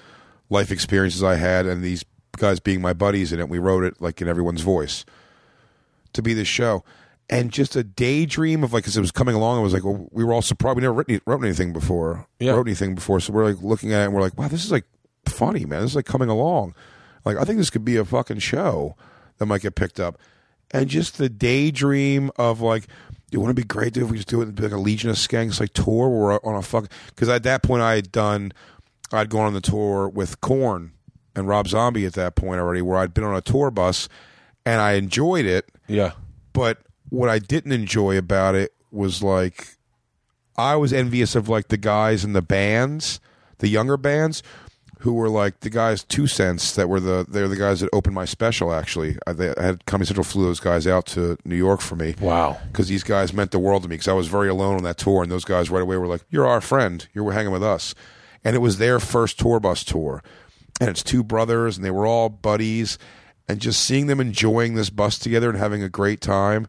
life 0.50 0.72
experiences 0.72 1.24
I 1.24 1.36
had 1.36 1.66
and 1.66 1.84
these 1.84 2.04
guys 2.38 2.60
being 2.60 2.82
my 2.82 2.94
buddies 2.94 3.34
in 3.34 3.40
it. 3.40 3.50
We 3.50 3.60
wrote 3.60 3.84
it 3.84 4.02
like 4.02 4.22
in 4.22 4.28
everyone's 4.28 4.62
voice 4.62 5.06
to 6.14 6.22
be 6.22 6.34
this 6.34 6.48
show. 6.48 6.84
And 7.30 7.52
just 7.52 7.76
a 7.76 7.84
daydream 7.84 8.64
of 8.64 8.72
like, 8.72 8.88
as 8.88 8.96
it 8.96 9.02
was 9.02 9.12
coming 9.12 9.36
along, 9.36 9.60
I 9.60 9.62
was 9.62 9.74
like, 9.74 9.84
well, 9.84 10.08
we 10.12 10.24
were 10.24 10.32
all 10.32 10.42
surprised. 10.42 10.78
We 10.78 10.82
never 10.82 10.94
written, 10.94 11.20
wrote 11.26 11.44
anything 11.44 11.74
before. 11.74 12.26
Yeah. 12.40 12.54
Wrote 12.54 12.68
anything 12.68 12.96
before. 12.96 13.20
So 13.20 13.34
we're 13.34 13.46
like 13.46 13.62
looking 13.62 13.92
at 13.92 14.02
it 14.02 14.06
and 14.06 14.14
we're 14.14 14.22
like, 14.22 14.38
wow, 14.38 14.48
this 14.48 14.64
is 14.64 14.72
like 14.72 14.86
funny, 15.26 15.66
man. 15.66 15.82
This 15.82 15.92
is 15.92 15.96
like 15.98 16.06
coming 16.06 16.30
along. 16.30 16.74
Like, 17.26 17.36
I 17.36 17.44
think 17.44 17.58
this 17.58 17.70
could 17.70 17.84
be 17.84 17.98
a 17.98 18.06
fucking 18.06 18.40
show 18.40 18.96
that 19.38 19.46
might 19.46 19.62
get 19.62 19.76
picked 19.76 20.00
up. 20.00 20.18
And 20.72 20.90
just 20.90 21.18
the 21.18 21.28
daydream 21.28 22.32
of 22.38 22.62
like, 22.62 22.88
it 23.32 23.38
wouldn't 23.38 23.60
it 23.60 23.62
be 23.62 23.68
great 23.68 23.94
dude, 23.94 24.04
if 24.04 24.12
we 24.12 24.18
just 24.18 24.30
do 24.30 24.42
it 24.42 24.58
like 24.58 24.72
a 24.72 24.78
Legion 24.78 25.10
of 25.10 25.18
Skanks 25.18 25.60
like 25.60 25.74
tour 25.74 26.08
where 26.08 26.20
we're 26.20 26.40
on 26.50 26.56
a 26.56 26.62
fuck. 26.62 26.90
Because 27.08 27.28
at 27.28 27.44
that 27.44 27.62
point, 27.62 27.82
I 27.82 27.96
had 27.96 28.12
done, 28.14 28.54
I'd 29.12 29.30
gone 29.30 29.48
on 29.48 29.54
the 29.54 29.60
tour 29.60 30.08
with 30.08 30.40
Korn 30.40 30.94
and 31.38 31.48
Rob 31.48 31.68
Zombie 31.70 32.06
at 32.06 32.14
that 32.14 32.36
point 32.36 32.60
already, 32.60 32.82
where 32.82 32.98
I'd 32.98 33.14
been 33.14 33.24
on 33.24 33.36
a 33.36 33.42
tour 33.42 33.72
bus 33.72 34.10
and 34.66 34.82
I 34.82 34.94
enjoyed 34.94 35.46
it. 35.46 35.70
Yeah. 35.88 36.12
but 36.52 36.80
what 37.10 37.30
I 37.30 37.40
didn't 37.40 37.72
enjoy 37.72 38.18
about 38.18 38.56
it 38.56 38.74
was 38.92 39.24
like 39.24 39.78
I 40.58 40.76
was 40.76 40.92
envious 40.92 41.36
of 41.36 41.48
like 41.48 41.70
the 41.70 41.78
guys 41.78 42.26
in 42.26 42.34
the 42.34 42.42
bands, 42.42 43.22
the 43.60 43.70
younger 43.70 43.96
bands, 43.96 44.44
who 45.02 45.14
were 45.14 45.30
like 45.30 45.60
the 45.62 45.70
guys 45.70 46.04
two 46.04 46.26
cents 46.28 46.74
that 46.76 46.90
were 46.90 47.00
the 47.00 47.26
they're 47.30 47.48
the 47.48 47.56
guys 47.56 47.80
that 47.82 47.90
opened 47.94 48.16
my 48.16 48.26
special 48.26 48.74
actually. 48.74 49.16
I, 49.28 49.32
they, 49.34 49.54
I 49.56 49.62
had 49.62 49.86
comedy 49.86 50.08
central 50.08 50.24
flew 50.26 50.44
those 50.46 50.60
guys 50.60 50.86
out 50.88 51.06
to 51.08 51.38
new 51.46 51.56
york 51.56 51.80
for 51.82 51.96
me. 51.96 52.16
Wow. 52.20 52.58
because 52.72 52.88
these 52.90 53.04
guys 53.04 53.32
meant 53.32 53.52
the 53.52 53.60
world 53.60 53.84
to 53.84 53.88
me 53.90 53.94
because 53.94 54.08
i 54.08 54.14
was 54.14 54.28
very 54.28 54.50
alone 54.50 54.76
on 54.76 54.84
that 54.84 54.98
tour 54.98 55.22
and 55.24 55.32
those 55.32 55.46
guys 55.46 55.70
right 55.70 55.84
away 55.84 55.96
were 55.98 56.08
like 56.08 56.24
you're 56.30 56.48
our 56.48 56.62
friend. 56.62 57.08
You're 57.14 57.32
hanging 57.32 57.52
with 57.54 57.64
us. 57.64 57.94
And 58.44 58.56
it 58.56 58.60
was 58.60 58.80
their 58.80 59.00
first 59.00 59.40
tour 59.40 59.60
bus 59.60 59.84
tour 59.84 60.24
and 60.80 60.90
it's 60.90 61.04
two 61.04 61.24
brothers 61.24 61.78
and 61.78 61.86
they 61.86 61.92
were 61.92 62.06
all 62.06 62.30
buddies 62.30 62.98
and 63.48 63.60
just 63.60 63.82
seeing 63.82 64.08
them 64.08 64.20
enjoying 64.20 64.76
this 64.76 64.90
bus 64.90 65.18
together 65.18 65.50
and 65.50 65.58
having 65.58 65.82
a 65.82 65.90
great 65.90 66.22
time 66.22 66.68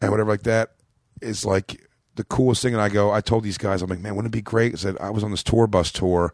and 0.00 0.10
whatever 0.10 0.30
like 0.30 0.42
that 0.42 0.72
is 1.20 1.44
like 1.44 1.86
the 2.14 2.24
coolest 2.24 2.62
thing. 2.62 2.74
And 2.74 2.82
I 2.82 2.88
go, 2.88 3.10
I 3.10 3.20
told 3.20 3.44
these 3.44 3.58
guys, 3.58 3.82
I'm 3.82 3.90
like, 3.90 4.00
man, 4.00 4.16
wouldn't 4.16 4.34
it 4.34 4.36
be 4.36 4.42
great? 4.42 4.74
I 4.74 4.76
said, 4.76 4.96
I 5.00 5.10
was 5.10 5.24
on 5.24 5.30
this 5.30 5.42
tour 5.42 5.66
bus 5.66 5.92
tour. 5.92 6.32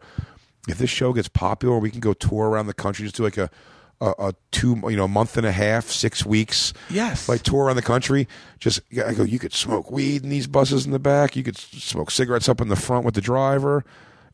If 0.67 0.77
this 0.77 0.89
show 0.89 1.13
gets 1.13 1.27
popular, 1.27 1.77
we 1.77 1.91
can 1.91 1.99
go 1.99 2.13
tour 2.13 2.49
around 2.49 2.67
the 2.67 2.73
country, 2.73 3.03
just 3.03 3.15
do 3.15 3.23
like 3.23 3.37
a, 3.37 3.49
a, 4.01 4.13
a 4.17 4.33
two, 4.51 4.81
you 4.89 4.95
know, 4.95 5.05
a 5.05 5.09
month 5.09 5.37
and 5.37 5.45
a 5.45 5.51
half, 5.51 5.85
six 5.85 6.25
weeks. 6.25 6.73
Yes. 6.89 7.29
Like 7.29 7.43
tour 7.43 7.65
around 7.65 7.75
the 7.75 7.83
country. 7.83 8.27
Just, 8.59 8.81
I 9.05 9.13
go, 9.13 9.23
you 9.23 9.37
could 9.37 9.53
smoke 9.53 9.91
weed 9.91 10.23
in 10.23 10.29
these 10.29 10.47
buses 10.47 10.85
in 10.85 10.91
the 10.91 10.99
back. 10.99 11.35
You 11.35 11.43
could 11.43 11.57
smoke 11.57 12.09
cigarettes 12.09 12.49
up 12.49 12.61
in 12.61 12.69
the 12.69 12.75
front 12.75 13.05
with 13.05 13.13
the 13.13 13.21
driver 13.21 13.85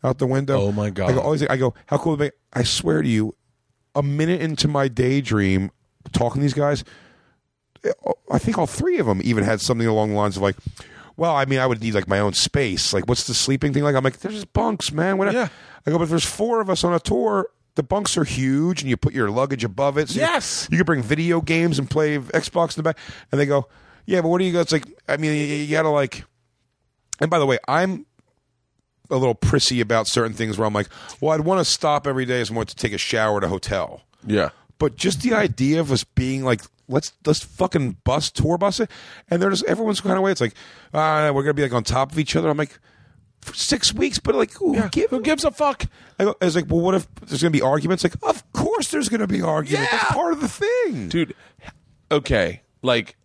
out 0.03 0.17
the 0.17 0.27
window. 0.27 0.59
Oh, 0.59 0.71
my 0.71 0.89
God. 0.89 1.11
I 1.11 1.13
go, 1.13 1.19
always, 1.21 1.43
I 1.47 1.57
go, 1.57 1.73
how 1.87 1.97
cool 1.97 2.15
would 2.15 2.21
it 2.21 2.33
be? 2.33 2.37
I 2.59 2.63
swear 2.63 3.01
to 3.01 3.07
you, 3.07 3.35
a 3.95 4.01
minute 4.03 4.41
into 4.41 4.67
my 4.67 4.87
daydream 4.87 5.71
talking 6.11 6.39
to 6.39 6.43
these 6.43 6.53
guys, 6.53 6.83
I 8.31 8.37
think 8.37 8.57
all 8.57 8.67
three 8.67 8.99
of 8.99 9.05
them 9.07 9.21
even 9.23 9.43
had 9.43 9.59
something 9.61 9.87
along 9.87 10.11
the 10.11 10.15
lines 10.15 10.37
of 10.37 10.43
like, 10.43 10.55
well, 11.17 11.35
I 11.35 11.45
mean, 11.45 11.59
I 11.59 11.65
would 11.67 11.81
need 11.81 11.93
like 11.93 12.07
my 12.07 12.19
own 12.19 12.33
space. 12.33 12.93
Like, 12.93 13.07
what's 13.07 13.27
the 13.27 13.33
sleeping 13.33 13.73
thing 13.73 13.83
like? 13.83 13.95
I'm 13.95 14.03
like, 14.03 14.19
there's 14.19 14.35
just 14.35 14.53
bunks, 14.53 14.91
man. 14.91 15.17
Whatever. 15.17 15.37
Yeah. 15.37 15.47
I 15.85 15.91
go, 15.91 15.97
but 15.97 16.03
if 16.05 16.09
there's 16.09 16.25
four 16.25 16.61
of 16.61 16.69
us 16.69 16.83
on 16.83 16.93
a 16.93 16.99
tour, 16.99 17.49
the 17.75 17.83
bunks 17.83 18.17
are 18.17 18.23
huge, 18.23 18.81
and 18.81 18.89
you 18.89 18.97
put 18.97 19.13
your 19.13 19.29
luggage 19.29 19.63
above 19.63 19.97
it. 19.97 20.09
So 20.09 20.19
Yes. 20.19 20.67
you, 20.71 20.77
can 20.77 20.85
bring 20.85 21.01
video 21.01 21.41
games 21.41 21.79
and 21.79 21.89
play 21.89 22.17
Xbox 22.17 22.77
in 22.77 22.83
the 22.83 22.83
back. 22.83 22.97
And 23.31 23.39
they 23.39 23.45
go, 23.45 23.67
yeah, 24.05 24.21
but 24.21 24.29
what 24.29 24.39
do 24.39 24.45
you 24.45 24.53
go? 24.53 24.61
It's 24.61 24.71
like, 24.71 24.85
I 25.07 25.17
mean, 25.17 25.31
you, 25.33 25.55
you 25.55 25.71
gotta 25.71 25.89
like. 25.89 26.23
And 27.19 27.29
by 27.29 27.39
the 27.39 27.45
way, 27.45 27.59
I'm 27.67 28.05
a 29.11 29.17
little 29.17 29.35
prissy 29.35 29.81
about 29.81 30.07
certain 30.07 30.33
things 30.33 30.57
where 30.57 30.65
I'm 30.67 30.73
like, 30.73 30.87
well, 31.19 31.31
I'd 31.33 31.41
want 31.41 31.59
to 31.59 31.65
stop 31.65 32.07
every 32.07 32.25
day 32.25 32.41
as 32.41 32.49
want 32.49 32.69
to 32.69 32.75
take 32.75 32.93
a 32.93 32.97
shower 32.97 33.37
at 33.37 33.43
a 33.43 33.47
hotel. 33.49 34.01
Yeah. 34.25 34.49
But 34.79 34.95
just 34.95 35.21
the 35.21 35.33
idea 35.33 35.79
of 35.79 35.91
us 35.91 36.03
being 36.03 36.43
like, 36.43 36.61
let's 36.87 37.13
let's 37.25 37.43
fucking 37.43 37.97
bus 38.03 38.31
tour 38.31 38.57
bus 38.57 38.79
it, 38.79 38.89
and 39.29 39.41
they're 39.41 39.51
just 39.51 39.65
everyone's 39.65 40.01
kind 40.01 40.17
of 40.17 40.23
way. 40.23 40.31
It's 40.31 40.41
like, 40.41 40.55
ah, 40.93 41.31
we're 41.33 41.43
gonna 41.43 41.53
be 41.53 41.61
like 41.61 41.73
on 41.73 41.83
top 41.83 42.11
of 42.11 42.17
each 42.17 42.35
other. 42.35 42.49
I'm 42.49 42.57
like, 42.57 42.79
for 43.41 43.53
six 43.53 43.93
weeks, 43.93 44.17
but 44.19 44.33
like, 44.35 44.53
who, 44.53 44.79
give, 44.89 45.09
Who 45.11 45.21
gives 45.21 45.43
a 45.43 45.51
fuck? 45.51 45.85
I, 46.19 46.23
go, 46.25 46.35
I 46.41 46.45
was 46.45 46.55
like, 46.55 46.65
well, 46.69 46.81
what 46.81 46.95
if 46.95 47.07
there's 47.25 47.41
gonna 47.41 47.51
be 47.51 47.61
arguments? 47.61 48.03
Like, 48.03 48.15
of 48.23 48.51
course 48.53 48.89
there's 48.89 49.09
gonna 49.09 49.27
be 49.27 49.41
arguments. 49.41 49.91
That's 49.91 50.03
Yeah. 50.09 50.15
part 50.15 50.33
of 50.33 50.41
the 50.41 50.47
thing, 50.47 51.09
dude 51.09 51.35
okay 52.11 52.61
like 52.81 53.15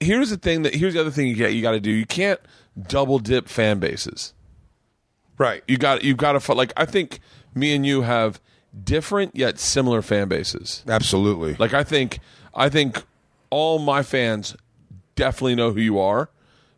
here's 0.00 0.30
the 0.30 0.36
thing 0.38 0.62
that 0.62 0.74
here's 0.74 0.94
the 0.94 1.00
other 1.00 1.10
thing 1.10 1.26
you 1.26 1.36
got 1.36 1.52
you 1.52 1.60
got 1.62 1.72
to 1.72 1.80
do 1.80 1.90
you 1.90 2.06
can't 2.06 2.40
double 2.80 3.18
dip 3.18 3.48
fan 3.48 3.78
bases 3.78 4.32
Right. 5.38 5.62
you 5.66 5.78
got 5.78 6.04
you 6.04 6.14
got 6.14 6.40
to 6.40 6.52
like 6.52 6.72
i 6.76 6.84
think 6.84 7.20
me 7.54 7.74
and 7.74 7.84
you 7.86 8.02
have 8.02 8.40
different 8.84 9.34
yet 9.34 9.58
similar 9.58 10.02
fan 10.02 10.28
bases 10.28 10.84
Absolutely. 10.86 11.54
like 11.54 11.72
i 11.74 11.82
think 11.82 12.18
i 12.54 12.68
think 12.68 13.02
all 13.50 13.78
my 13.78 14.02
fans 14.02 14.54
definitely 15.16 15.54
know 15.54 15.72
who 15.72 15.80
you 15.80 15.98
are 15.98 16.30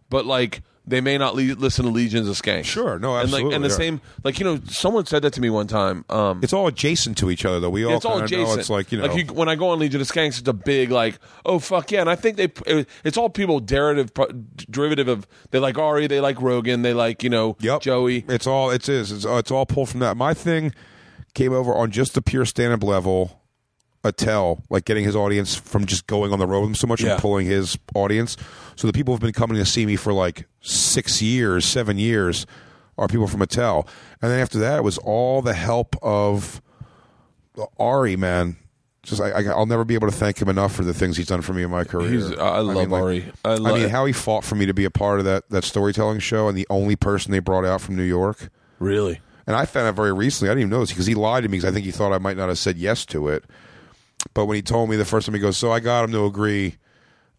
but 0.09 0.25
like 0.27 0.63
they 0.87 1.01
may 1.01 1.17
not 1.17 1.35
le- 1.37 1.55
listen 1.55 1.85
to 1.85 1.91
legions 1.91 2.29
of 2.29 2.35
skanks 2.37 2.65
Sure, 2.65 2.99
no, 2.99 3.17
and 3.17 3.31
like 3.31 3.41
absolutely, 3.45 3.55
and 3.55 3.65
the 3.65 3.71
same 3.71 4.01
like 4.25 4.39
you 4.39 4.45
know 4.45 4.61
someone 4.69 5.07
said 5.07 5.23
that 5.23 5.33
to 5.33 5.41
me 5.41 5.49
one 5.49 5.67
time 5.67 6.05
um 6.11 6.41
it's 6.43 6.53
all 6.53 6.67
adjacent 6.67 7.17
to 7.19 7.31
each 7.31 7.45
other, 7.45 7.61
though. 7.61 7.71
We 7.71 7.85
all 7.85 7.97
it's 7.97 8.05
all 8.05 8.21
kinda 8.21 8.37
know 8.37 8.43
adjacent. 8.43 8.61
it's 8.61 8.71
like 8.71 8.91
you 8.93 8.99
know. 8.99 9.15
when 9.33 9.49
I 9.49 9.55
go 9.55 9.69
on 9.69 9.79
Legion 9.79 10.01
of 10.01 10.09
Skanks, 10.09 10.39
it's 10.41 10.49
a 10.49 10.53
big 10.53 10.91
like, 10.91 11.19
oh 11.47 11.59
fuck 11.59 11.91
yeah, 11.93 12.01
and 12.01 12.11
I 12.11 12.17
think 12.17 12.37
they, 12.37 12.85
it's 13.05 13.17
all 13.17 13.29
people 13.31 13.61
derivative, 13.61 14.11
derivative 14.71 15.09
of 15.09 15.27
they 15.51 15.59
like 15.59 15.79
Ari, 15.79 16.07
they 16.09 16.21
like 16.21 16.41
Rogan, 16.41 16.83
they 16.83 16.95
like 16.95 17.23
you 17.23 17.31
know 17.31 17.57
Yep. 17.61 17.81
Joey. 17.83 18.25
It's 18.29 18.47
all 18.47 18.71
it 18.71 18.89
is. 18.89 19.13
It's, 19.13 19.25
it's 19.25 19.51
all 19.51 19.67
pulled 19.67 19.89
from 19.91 20.01
that. 20.01 20.17
My 20.17 20.35
thing 20.35 20.73
came 21.35 21.53
over 21.53 21.75
on 21.75 21.91
just 21.91 22.15
the 22.15 22.23
pure 22.23 22.45
stand 22.45 22.73
up 22.73 22.83
level. 22.83 23.42
Attell, 24.05 24.63
like 24.69 24.85
getting 24.85 25.05
his 25.05 25.15
audience 25.15 25.55
from 25.55 25.87
just 25.87 26.07
going 26.09 26.33
on 26.33 26.39
the 26.39 26.47
road 26.47 26.61
with 26.63 26.71
him 26.71 26.75
so 26.75 26.87
much 26.89 27.03
Yeah. 27.03 27.13
and 27.13 27.21
pulling 27.21 27.47
his 27.47 27.79
audience. 27.95 28.37
So 28.77 28.87
the 28.89 28.93
people 28.93 29.15
who've 29.15 29.21
been 29.21 29.33
coming 29.33 29.57
to 29.59 29.65
see 29.65 29.87
me 29.87 29.97
for 29.97 30.13
like 30.13 30.47
six 30.61 31.23
years, 31.23 31.65
seven 31.65 31.99
years, 31.99 32.47
are 32.99 33.07
people 33.09 33.27
from 33.29 33.43
Attell. 33.43 33.87
And 34.21 34.31
then 34.31 34.41
after 34.41 34.59
that, 34.59 34.79
it 34.79 34.83
was 34.83 34.99
all 34.99 35.41
the 35.43 35.55
help 35.55 35.97
of 36.03 36.61
Ari, 37.79 38.17
man. 38.17 38.57
Just 39.03 39.21
I, 39.21 39.31
I, 39.31 39.43
I'll 39.47 39.67
never 39.67 39.85
be 39.85 39.95
able 39.95 40.09
to 40.09 40.15
thank 40.17 40.41
him 40.41 40.49
enough 40.49 40.75
for 40.75 40.85
the 40.85 40.95
things 40.95 41.17
he's 41.17 41.27
done 41.27 41.43
for 41.43 41.53
me 41.53 41.63
in 41.65 41.71
my 41.71 41.83
career. 41.85 42.09
He's- 42.09 42.39
I 42.39 42.61
love 42.61 42.77
mean, 42.77 42.91
like, 42.91 43.03
Ari. 43.03 43.33
I, 43.45 43.51
I 43.53 43.55
lo- 43.57 43.75
mean, 43.75 43.89
how 43.89 44.05
he 44.07 44.13
fought 44.13 44.45
for 44.45 44.55
me 44.55 44.65
to 44.67 44.75
be 44.75 44.85
a 44.85 44.91
part 44.91 45.19
of 45.19 45.25
that 45.25 45.49
that 45.51 45.65
storytelling 45.65 46.21
show, 46.21 46.49
and 46.49 46.57
the 46.57 46.67
only 46.71 46.95
person 46.95 47.33
they 47.33 47.41
brought 47.41 47.65
out 47.65 47.81
from 47.81 47.97
New 47.97 48.05
York. 48.05 48.49
really. 48.79 49.21
And 49.45 49.57
I 49.57 49.65
found 49.67 49.89
out 49.89 49.97
very 49.97 50.13
recently. 50.13 50.51
I 50.51 50.53
didn't 50.53 50.61
even 50.61 50.71
know 50.71 50.81
this 50.81 50.91
because 50.91 51.07
he 51.07 51.17
lied 51.17 51.43
to 51.43 51.49
me 51.49 51.59
because 51.59 51.69
I 51.69 51.75
think 51.75 51.85
he 51.85 51.91
thought 51.91 52.13
I 52.13 52.19
might 52.19 52.37
not 52.37 52.49
have 52.49 52.59
said 52.59 52.77
yes 52.79 53.05
to 53.07 53.27
it. 53.27 53.43
But 54.35 54.47
when 54.47 54.57
he 54.57 54.63
told 54.63 54.89
me 54.91 54.97
the 54.97 55.05
first 55.05 55.27
time, 55.27 55.35
he 55.35 55.41
goes, 55.41 55.57
"So 55.57 55.71
I 55.73 55.81
got 55.81 56.05
him 56.05 56.13
to 56.13 56.25
agree 56.25 56.77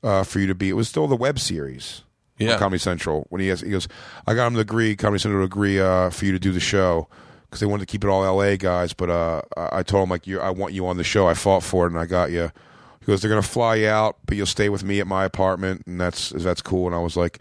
uh, 0.04 0.24
for 0.24 0.40
you 0.40 0.48
to 0.48 0.56
be." 0.56 0.70
It 0.70 0.74
was 0.74 0.88
still 0.90 1.08
the 1.08 1.16
web 1.16 1.40
series, 1.40 2.04
on 2.40 2.48
Yeah. 2.48 2.58
Comedy 2.58 2.80
Central. 2.80 3.26
When 3.30 3.42
he 3.42 3.48
has, 3.48 3.62
he 3.62 3.70
goes, 3.72 3.88
"I 4.28 4.34
got 4.34 4.48
him 4.48 4.54
to 4.56 4.60
agree, 4.60 4.96
Comedy 4.96 5.20
Central 5.22 5.42
to 5.42 5.46
agree 5.46 5.80
uh, 5.80 6.10
for 6.10 6.26
you 6.26 6.32
to 6.34 6.40
do 6.40 6.52
the 6.52 6.60
show." 6.60 7.08
Because 7.46 7.60
they 7.60 7.66
wanted 7.68 7.88
to 7.88 7.92
keep 7.92 8.04
it 8.04 8.08
all 8.10 8.26
L.A. 8.26 8.58
guys, 8.58 8.94
but 8.94 9.10
uh, 9.12 9.42
I 9.56 9.80
I 9.80 9.84
told 9.84 10.04
him 10.04 10.10
like, 10.10 10.26
you, 10.28 10.40
"I 10.40 10.50
want 10.50 10.74
you 10.74 10.88
on 10.88 10.98
the 10.98 11.04
show. 11.04 11.28
I 11.28 11.34
fought 11.36 11.64
for 11.64 11.86
it, 11.86 11.92
and 11.92 12.00
I 12.00 12.06
got 12.06 12.32
you." 12.32 12.52
He 13.00 13.06
goes, 13.06 13.22
"They're 13.22 13.30
gonna 13.30 13.42
fly 13.42 13.76
you 13.76 13.88
out, 13.90 14.18
but 14.26 14.36
you'll 14.38 14.46
stay 14.46 14.70
with 14.70 14.84
me 14.84 15.00
at 15.00 15.08
my 15.08 15.24
apartment, 15.26 15.84
and 15.86 16.00
that's 16.02 16.30
that's 16.30 16.62
cool." 16.62 16.88
And 16.88 16.96
I 16.96 17.00
was 17.00 17.16
like, 17.16 17.40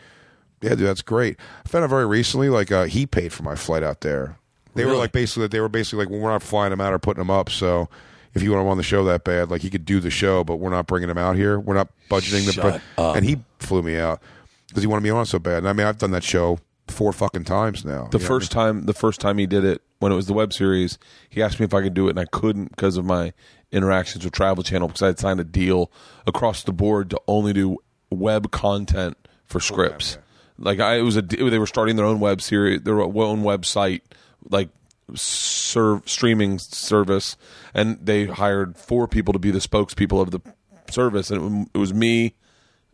"Yeah, 0.60 0.70
dude, 0.70 0.80
that's 0.80 1.02
great." 1.02 1.36
I 1.64 1.68
found 1.68 1.84
out 1.84 1.90
very 1.90 2.06
recently, 2.06 2.48
like 2.48 2.70
uh, 2.70 2.84
he 2.84 3.06
paid 3.06 3.32
for 3.32 3.42
my 3.42 3.54
flight 3.54 3.82
out 3.82 4.02
there. 4.02 4.36
They 4.74 4.84
were 4.86 4.94
like 4.94 5.12
basically 5.12 5.48
they 5.48 5.60
were 5.60 5.68
basically 5.68 5.98
like, 6.04 6.10
well, 6.10 6.20
we're 6.20 6.30
not 6.30 6.42
flying 6.42 6.72
him 6.72 6.80
out 6.80 6.94
or 6.94 6.98
putting 6.98 7.20
him 7.20 7.30
up. 7.30 7.50
So 7.50 7.88
if 8.34 8.42
you 8.42 8.50
want 8.50 8.62
him 8.62 8.68
on 8.68 8.76
the 8.76 8.82
show 8.82 9.04
that 9.04 9.24
bad, 9.24 9.50
like 9.50 9.60
he 9.62 9.70
could 9.70 9.84
do 9.84 10.00
the 10.00 10.10
show, 10.10 10.44
but 10.44 10.56
we're 10.56 10.70
not 10.70 10.86
bringing 10.86 11.10
him 11.10 11.18
out 11.18 11.36
here. 11.36 11.58
We're 11.58 11.74
not 11.74 11.88
budgeting 12.10 12.46
the. 12.46 12.52
Shut 12.52 12.80
up. 12.98 13.16
And 13.16 13.24
he 13.24 13.38
flew 13.58 13.82
me 13.82 13.98
out 13.98 14.22
because 14.68 14.82
he 14.82 14.86
wanted 14.86 15.02
me 15.02 15.10
on 15.10 15.26
so 15.26 15.38
bad. 15.38 15.58
And 15.58 15.68
I 15.68 15.72
mean, 15.72 15.86
I've 15.86 15.98
done 15.98 16.12
that 16.12 16.24
show 16.24 16.58
four 16.88 17.12
fucking 17.12 17.44
times 17.44 17.84
now. 17.84 18.08
The 18.10 18.18
You 18.18 18.22
know 18.22 18.28
first 18.28 18.52
time, 18.52 18.86
the 18.86 18.94
first 18.94 19.20
time 19.20 19.38
he 19.38 19.46
did 19.46 19.64
it 19.64 19.82
when 19.98 20.12
it 20.12 20.16
was 20.16 20.26
the 20.26 20.32
web 20.32 20.52
series, 20.52 20.98
he 21.28 21.42
asked 21.42 21.60
me 21.60 21.64
if 21.64 21.74
I 21.74 21.82
could 21.82 21.94
do 21.94 22.06
it, 22.08 22.10
and 22.10 22.20
I 22.20 22.24
couldn't 22.26 22.70
because 22.70 22.96
of 22.96 23.04
my 23.04 23.32
interactions 23.70 24.24
with 24.24 24.32
Travel 24.34 24.62
Channel 24.62 24.88
because 24.88 25.02
I 25.02 25.06
had 25.06 25.18
signed 25.18 25.40
a 25.40 25.44
deal 25.44 25.90
across 26.26 26.62
the 26.62 26.72
board 26.72 27.10
to 27.10 27.20
only 27.26 27.52
do 27.52 27.78
web 28.10 28.50
content 28.50 29.16
for 29.46 29.60
scripts. 29.60 30.18
Like 30.58 30.80
I, 30.80 30.96
it 30.96 31.02
was 31.02 31.16
a 31.16 31.22
they 31.22 31.58
were 31.58 31.66
starting 31.66 31.96
their 31.96 32.04
own 32.06 32.20
web 32.20 32.40
series, 32.42 32.82
their 32.82 33.00
own 33.00 33.42
website, 33.42 34.02
like 34.48 34.68
serve 35.14 36.08
streaming 36.08 36.58
service, 36.58 37.36
and 37.74 37.98
they 38.04 38.26
hired 38.26 38.76
four 38.76 39.08
people 39.08 39.32
to 39.32 39.38
be 39.38 39.50
the 39.50 39.58
spokespeople 39.58 40.20
of 40.20 40.30
the 40.30 40.40
service, 40.90 41.30
and 41.30 41.68
it, 41.74 41.78
was 41.78 41.92
me, 41.92 42.34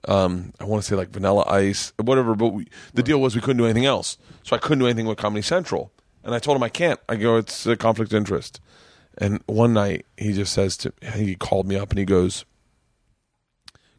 um, 0.07 0.53
I 0.61 0.65
want 0.65 0.83
to 0.83 0.89
say 0.89 0.97
like 0.97 1.11
Vanilla 1.11 1.45
Ice, 1.49 1.93
whatever. 1.97 2.35
But 2.35 2.49
we, 2.49 2.69
the 2.95 3.03
deal 3.03 3.21
was 3.21 3.35
we 3.35 3.41
couldn't 3.41 3.59
do 3.59 3.65
anything 3.65 3.87
else, 3.87 4.17
so 4.43 4.55
I 4.55 4.59
couldn't 4.59 4.79
do 4.79 4.87
anything 4.87 5.07
with 5.07 5.19
Comedy 5.19 5.43
Central. 5.43 5.93
And 6.25 6.35
I 6.35 6.39
told 6.39 6.57
him 6.57 6.63
I 6.63 6.69
can't. 6.69 7.01
I 7.09 7.17
go, 7.17 7.37
it's 7.37 7.67
a 7.67 7.77
conflict 7.77 8.13
of 8.13 8.17
interest. 8.17 8.61
And 9.17 9.43
one 9.47 9.73
night 9.73 10.07
he 10.17 10.33
just 10.33 10.53
says 10.53 10.77
to, 10.79 10.93
he 11.15 11.35
called 11.35 11.67
me 11.67 11.77
up 11.77 11.91
and 11.91 11.99
he 11.99 12.05
goes, 12.05 12.45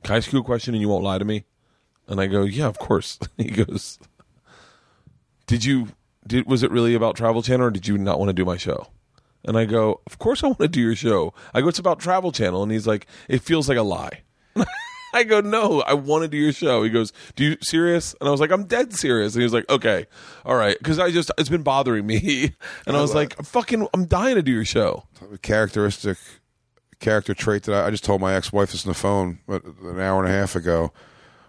"Can 0.04 0.14
I 0.14 0.18
ask 0.18 0.32
you 0.32 0.40
a 0.40 0.44
question 0.44 0.74
and 0.74 0.82
you 0.82 0.90
won't 0.90 1.04
lie 1.04 1.18
to 1.18 1.26
me?" 1.26 1.46
And 2.08 2.22
I 2.22 2.28
go, 2.28 2.44
"Yeah, 2.44 2.68
of 2.68 2.80
course." 2.80 3.20
he 3.38 3.50
goes, 3.50 4.00
"Did 5.46 5.66
you 5.66 5.90
did 6.26 6.46
was 6.46 6.64
it 6.64 6.72
really 6.72 6.96
about 6.96 7.16
Travel 7.16 7.42
Channel 7.42 7.68
or 7.68 7.72
did 7.72 7.88
you 7.88 7.98
not 7.98 8.20
want 8.20 8.30
to 8.30 8.34
do 8.34 8.46
my 8.46 8.58
show?" 8.58 8.88
And 9.46 9.58
I 9.58 9.66
go, 9.66 10.02
"Of 10.06 10.20
course 10.20 10.44
I 10.44 10.48
want 10.48 10.60
to 10.60 10.68
do 10.68 10.82
your 10.82 10.96
show." 10.96 11.34
I 11.54 11.62
go, 11.62 11.68
"It's 11.70 11.80
about 11.80 12.00
Travel 12.00 12.32
Channel." 12.32 12.64
And 12.64 12.72
he's 12.72 12.88
like, 12.88 13.08
"It 13.28 13.42
feels 13.42 13.70
like 13.70 13.78
a 13.78 13.84
lie." 13.84 14.22
I 15.14 15.24
go, 15.24 15.42
no, 15.42 15.82
I 15.82 15.94
want 15.94 16.22
to 16.24 16.28
do 16.28 16.38
your 16.38 16.52
show. 16.52 16.84
He 16.84 16.90
goes, 16.90 17.12
do 17.36 17.44
you 17.44 17.58
serious? 17.62 18.16
And 18.20 18.28
I 18.28 18.32
was 18.32 18.40
like, 18.40 18.52
I'm 18.52 18.66
dead 18.66 18.94
serious. 18.94 19.34
And 19.34 19.42
he 19.42 19.44
was 19.44 19.54
like, 19.54 19.68
okay, 19.70 20.06
all 20.46 20.56
right, 20.56 20.78
because 20.78 21.00
I 21.00 21.10
just 21.10 21.32
it's 21.38 21.50
been 21.50 21.64
bothering 21.64 22.06
me, 22.06 22.54
and 22.86 22.96
I 22.96 23.02
was 23.02 23.16
like, 23.16 23.38
I'm 23.40 23.46
fucking, 23.46 23.88
I'm 23.94 24.06
dying 24.06 24.36
to 24.36 24.44
do 24.44 24.52
your 24.52 24.66
show. 24.66 25.06
characteristic 25.42 26.18
character 27.00 27.34
trait 27.34 27.64
that 27.64 27.74
I, 27.74 27.88
I 27.88 27.90
just 27.92 28.04
told 28.04 28.22
my 28.22 28.34
ex-wife 28.34 28.72
this 28.72 28.86
on 28.86 28.90
the 28.90 28.98
phone 28.98 29.40
an 29.48 30.00
hour 30.00 30.22
and 30.22 30.32
a 30.32 30.36
half 30.36 30.56
ago 30.56 30.92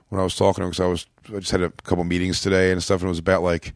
when 0.09 0.21
I 0.21 0.25
was 0.25 0.37
talking 0.37 0.63
to 0.63 0.67
her 0.67 0.71
because 0.71 0.81
I 0.81 0.87
was 0.87 1.07
I 1.35 1.41
just 1.41 1.51
had 1.51 1.61
a 1.61 1.71
couple 1.71 2.05
meetings 2.05 2.41
today 2.41 2.71
and 2.71 2.81
stuff 2.83 3.01
and 3.01 3.09
it 3.09 3.11
was 3.11 3.19
about 3.19 3.43
like 3.43 3.75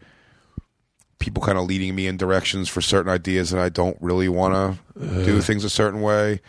people 1.19 1.43
kind 1.43 1.59
of 1.59 1.65
leading 1.65 1.95
me 1.95 2.07
in 2.07 2.17
directions 2.17 2.69
for 2.69 2.81
certain 2.81 3.11
ideas 3.11 3.51
that 3.51 3.61
I 3.61 3.69
don't 3.69 3.97
really 4.01 4.29
want 4.29 4.79
to 4.99 5.25
do 5.25 5.41
things 5.41 5.65
a 5.65 5.71
certain 5.71 6.01
way 6.01 6.41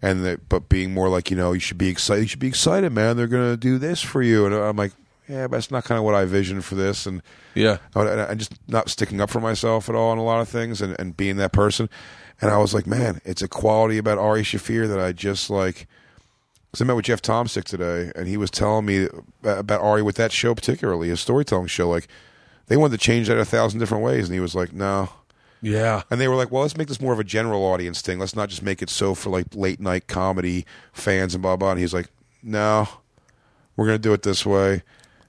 and 0.00 0.24
that 0.24 0.48
but 0.48 0.68
being 0.68 0.94
more 0.94 1.08
like 1.08 1.30
you 1.30 1.36
know 1.36 1.52
you 1.52 1.60
should 1.60 1.78
be 1.78 1.88
excited 1.88 2.22
you 2.22 2.28
should 2.28 2.38
be 2.38 2.46
excited 2.46 2.92
man 2.92 3.16
they're 3.16 3.26
gonna 3.26 3.56
do 3.56 3.78
this 3.78 4.00
for 4.00 4.22
you 4.22 4.46
and 4.46 4.54
I'm 4.54 4.76
like 4.76 4.92
yeah, 5.28 5.46
but 5.46 5.58
that's 5.58 5.70
not 5.70 5.84
kind 5.84 5.98
of 5.98 6.04
what 6.04 6.14
I 6.14 6.24
visioned 6.24 6.64
for 6.64 6.74
this, 6.74 7.06
and 7.06 7.22
Yeah. 7.54 7.78
And 7.94 8.40
just 8.40 8.54
not 8.66 8.88
sticking 8.88 9.20
up 9.20 9.28
for 9.30 9.40
myself 9.40 9.88
at 9.88 9.94
all 9.94 10.10
on 10.10 10.18
a 10.18 10.24
lot 10.24 10.40
of 10.40 10.48
things, 10.48 10.80
and, 10.80 10.98
and 10.98 11.16
being 11.16 11.36
that 11.36 11.52
person. 11.52 11.90
And 12.40 12.50
I 12.50 12.58
was 12.58 12.72
like, 12.72 12.86
man, 12.86 13.20
it's 13.24 13.42
a 13.42 13.48
quality 13.48 13.98
about 13.98 14.16
Ari 14.18 14.42
Shaffir 14.42 14.88
that 14.88 14.98
I 14.98 15.12
just 15.12 15.50
like. 15.50 15.86
Because 16.70 16.82
I 16.82 16.84
met 16.84 16.96
with 16.96 17.06
Jeff 17.06 17.22
Tomsic 17.22 17.64
today, 17.64 18.12
and 18.14 18.28
he 18.28 18.36
was 18.36 18.50
telling 18.50 18.84
me 18.84 19.08
about 19.42 19.80
Ari 19.80 20.02
with 20.02 20.16
that 20.16 20.32
show 20.32 20.54
particularly, 20.54 21.08
his 21.08 21.20
storytelling 21.20 21.66
show. 21.66 21.88
Like, 21.88 22.08
they 22.68 22.76
wanted 22.76 22.98
to 22.98 23.04
change 23.04 23.28
that 23.28 23.38
a 23.38 23.44
thousand 23.44 23.80
different 23.80 24.04
ways, 24.04 24.26
and 24.26 24.34
he 24.34 24.40
was 24.40 24.54
like, 24.54 24.72
no. 24.72 25.08
Yeah. 25.60 26.02
And 26.10 26.20
they 26.20 26.28
were 26.28 26.36
like, 26.36 26.52
well, 26.52 26.62
let's 26.62 26.76
make 26.76 26.88
this 26.88 27.00
more 27.00 27.12
of 27.12 27.18
a 27.18 27.24
general 27.24 27.62
audience 27.64 28.00
thing. 28.00 28.18
Let's 28.18 28.36
not 28.36 28.48
just 28.48 28.62
make 28.62 28.80
it 28.80 28.88
so 28.88 29.14
for 29.14 29.30
like 29.30 29.46
late 29.54 29.80
night 29.80 30.06
comedy 30.06 30.64
fans 30.92 31.34
and 31.34 31.42
blah 31.42 31.56
blah. 31.56 31.72
And 31.72 31.80
he's 31.80 31.92
like, 31.92 32.08
no, 32.42 32.88
we're 33.76 33.86
gonna 33.86 33.98
do 33.98 34.12
it 34.12 34.22
this 34.22 34.46
way, 34.46 34.82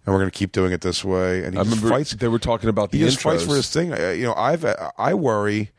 and 0.06 0.14
we're 0.14 0.20
gonna 0.20 0.30
keep 0.30 0.52
doing 0.52 0.72
it 0.72 0.82
this 0.82 1.04
way. 1.04 1.44
And 1.44 1.56
he 1.56 1.60
I 1.60 1.64
just 1.64 1.82
fights. 1.82 2.12
they 2.12 2.28
were 2.28 2.38
talking 2.40 2.70
about 2.70 2.92
the 2.92 3.00
He 3.00 3.06
just 3.06 3.22
fights 3.22 3.44
for 3.44 3.56
his 3.56 3.72
thing. 3.72 3.90
You 3.90 4.26
know, 4.26 4.36
I've 4.36 4.66
I 4.98 5.16
worry. 5.16 5.72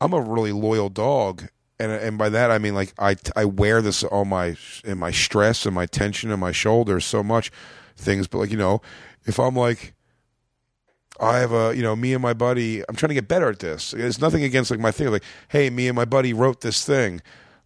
I'm 0.00 0.12
a 0.12 0.20
really 0.20 0.52
loyal 0.52 0.88
dog, 0.88 1.48
and 1.80 1.90
and 1.90 2.16
by 2.16 2.28
that 2.28 2.52
I 2.52 2.58
mean 2.58 2.74
like 2.74 2.92
I 2.98 3.16
I 3.34 3.44
wear 3.44 3.82
this 3.82 4.04
on 4.04 4.28
my 4.28 4.56
in 4.84 4.98
my 4.98 5.10
stress 5.10 5.66
and 5.66 5.74
my 5.74 5.86
tension 5.86 6.30
and 6.30 6.40
my 6.40 6.52
shoulders 6.52 7.04
so 7.04 7.24
much 7.24 7.50
things. 7.96 8.28
But 8.28 8.38
like 8.38 8.50
you 8.52 8.58
know, 8.58 8.82
if 9.26 9.40
I'm 9.40 9.56
like. 9.56 9.93
I 11.20 11.38
have 11.38 11.52
a, 11.52 11.74
you 11.76 11.82
know, 11.82 11.94
me 11.94 12.12
and 12.12 12.22
my 12.22 12.32
buddy. 12.32 12.82
I'm 12.88 12.96
trying 12.96 13.08
to 13.08 13.14
get 13.14 13.28
better 13.28 13.48
at 13.48 13.60
this. 13.60 13.94
It's 13.94 14.20
nothing 14.20 14.42
against 14.42 14.70
like 14.70 14.80
my 14.80 14.90
thing. 14.90 15.10
Like, 15.10 15.22
hey, 15.48 15.70
me 15.70 15.88
and 15.88 15.96
my 15.96 16.04
buddy 16.04 16.32
wrote 16.32 16.60
this 16.60 16.84
thing. 16.84 17.22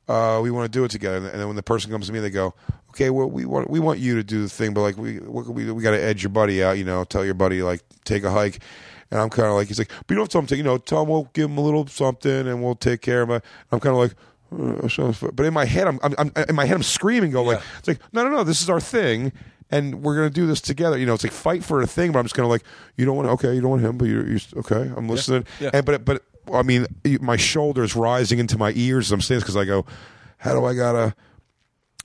Uh, 0.07 0.41
we 0.43 0.51
want 0.51 0.71
to 0.71 0.79
do 0.79 0.85
it 0.85 0.91
together. 0.91 1.29
And 1.29 1.41
then 1.41 1.47
when 1.47 1.57
the 1.57 1.63
person 1.63 1.91
comes 1.91 2.07
to 2.07 2.13
me, 2.13 2.21
they 2.21 2.31
go, 2.31 2.55
okay, 2.91 3.11
well, 3.11 3.29
we 3.29 3.45
want 3.45 3.71
we 3.71 3.81
want 3.81 3.99
you 3.99 4.15
to 4.17 4.25
do 4.25 4.43
the 4.43 4.49
thing, 4.49 4.75
but 4.75 4.83
like 4.83 4.97
we 4.97 5.19
we 5.21 5.71
we 5.71 5.83
got 5.83 5.93
to 5.93 6.03
edge 6.03 6.23
your 6.23 6.31
buddy 6.31 6.63
out. 6.63 6.79
You 6.79 6.85
know, 6.85 7.05
tell 7.05 7.25
your 7.25 7.35
buddy 7.35 7.63
like 7.63 7.83
take 8.05 8.25
a 8.25 8.31
hike. 8.31 8.61
And 9.11 9.19
I'm 9.19 9.31
kind 9.31 9.49
of 9.49 9.55
like, 9.55 9.69
he's 9.69 9.79
like, 9.79 9.89
but 9.89 10.11
you 10.11 10.17
don't 10.17 10.25
have 10.25 10.29
to 10.29 10.33
tell 10.33 10.41
him, 10.43 10.47
to, 10.49 10.57
you 10.59 10.63
know, 10.63 10.77
tell 10.77 11.03
him 11.03 11.09
we'll 11.09 11.31
give 11.33 11.49
him 11.49 11.57
a 11.57 11.63
little 11.63 11.87
something 11.87 12.47
and 12.47 12.63
we'll 12.63 12.75
take 12.75 13.01
care 13.01 13.23
of 13.23 13.31
him. 13.31 13.41
I'm 13.73 13.81
kind 13.81 13.97
of 13.97 14.03
like, 14.03 14.15
uh, 14.53 15.31
but 15.33 15.47
in 15.47 15.55
my 15.55 15.65
head, 15.65 15.89
I'm, 15.89 15.99
I'm, 16.03 16.15
I'm 16.19 16.33
in 16.47 16.55
my 16.55 16.67
head, 16.67 16.75
I'm 16.75 16.83
screaming, 16.83 17.31
go 17.31 17.43
like, 17.43 17.63
it's 17.79 17.89
like, 17.89 18.01
no, 18.13 18.25
no, 18.25 18.31
no, 18.31 18.45
this 18.45 18.61
is 18.61 18.69
our 18.69 18.81
thing, 18.81 19.33
and 19.71 20.03
we're 20.03 20.17
gonna 20.17 20.31
do 20.31 20.47
this 20.47 20.61
together. 20.61 20.97
You 20.99 21.07
know, 21.07 21.15
it's 21.15 21.25
like 21.25 21.33
fight 21.33 21.65
for 21.65 21.81
a 21.83 21.87
thing, 21.87 22.13
but 22.13 22.19
I'm 22.19 22.25
just 22.25 22.39
of 22.39 22.47
like, 22.47 22.63
you 22.97 23.05
don't 23.05 23.17
want, 23.17 23.29
okay, 23.29 23.55
you 23.55 23.61
don't 23.61 23.71
want 23.71 23.83
him, 23.83 23.99
but 23.99 24.07
you're, 24.07 24.27
you're 24.27 24.41
okay. 24.59 24.91
I'm 24.97 25.09
listening, 25.09 25.45
Yeah. 25.61 25.71
and 25.73 25.85
but 25.87 26.05
but 26.05 26.23
I 26.53 26.63
mean, 26.63 26.87
my 27.21 27.37
shoulders 27.37 27.95
rising 27.95 28.39
into 28.39 28.57
my 28.57 28.73
ears 28.75 29.09
as 29.09 29.13
I'm 29.13 29.21
saying 29.21 29.39
this 29.41 29.45
because 29.45 29.57
I 29.57 29.65
go, 29.65 29.85
how 30.39 30.53
do 30.55 30.65
I 30.65 30.75
gotta 30.75 31.15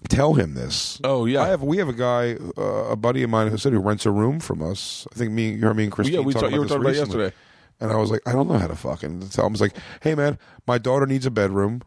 tell 0.09 0.33
him 0.33 0.53
this? 0.53 0.99
Oh, 1.03 1.25
yeah. 1.25 1.41
I 1.43 1.47
have. 1.47 1.63
We 1.63 1.77
have 1.77 1.87
a 1.87 1.93
guy, 1.93 2.35
uh, 2.57 2.61
a 2.91 2.95
buddy 2.97 3.23
of 3.23 3.29
mine 3.29 3.47
who 3.47 3.57
said 3.57 3.71
who 3.73 3.79
rents 3.79 4.05
a 4.05 4.11
room 4.11 4.39
from 4.41 4.61
us. 4.61 5.07
I 5.13 5.17
think 5.17 5.31
me, 5.31 5.51
you 5.51 5.61
heard 5.61 5.77
me 5.77 5.83
and 5.83 5.91
Christine. 5.93 6.15
yeah, 6.15 6.19
we 6.21 6.33
talked 6.33 6.51
you 6.53 6.59
were 6.59 6.67
talking 6.67 6.81
about 6.81 6.95
yesterday. 6.95 7.33
And 7.79 7.91
I 7.91 7.95
was 7.95 8.11
like, 8.11 8.21
I 8.25 8.33
don't 8.33 8.47
know 8.47 8.57
how 8.57 8.67
to 8.67 8.75
fucking 8.75 9.21
tell 9.29 9.45
him. 9.45 9.51
I 9.51 9.53
was 9.53 9.61
like, 9.61 9.75
hey 10.01 10.13
man, 10.15 10.37
my 10.67 10.77
daughter 10.77 11.05
needs 11.05 11.25
a 11.25 11.31
bedroom. 11.31 11.81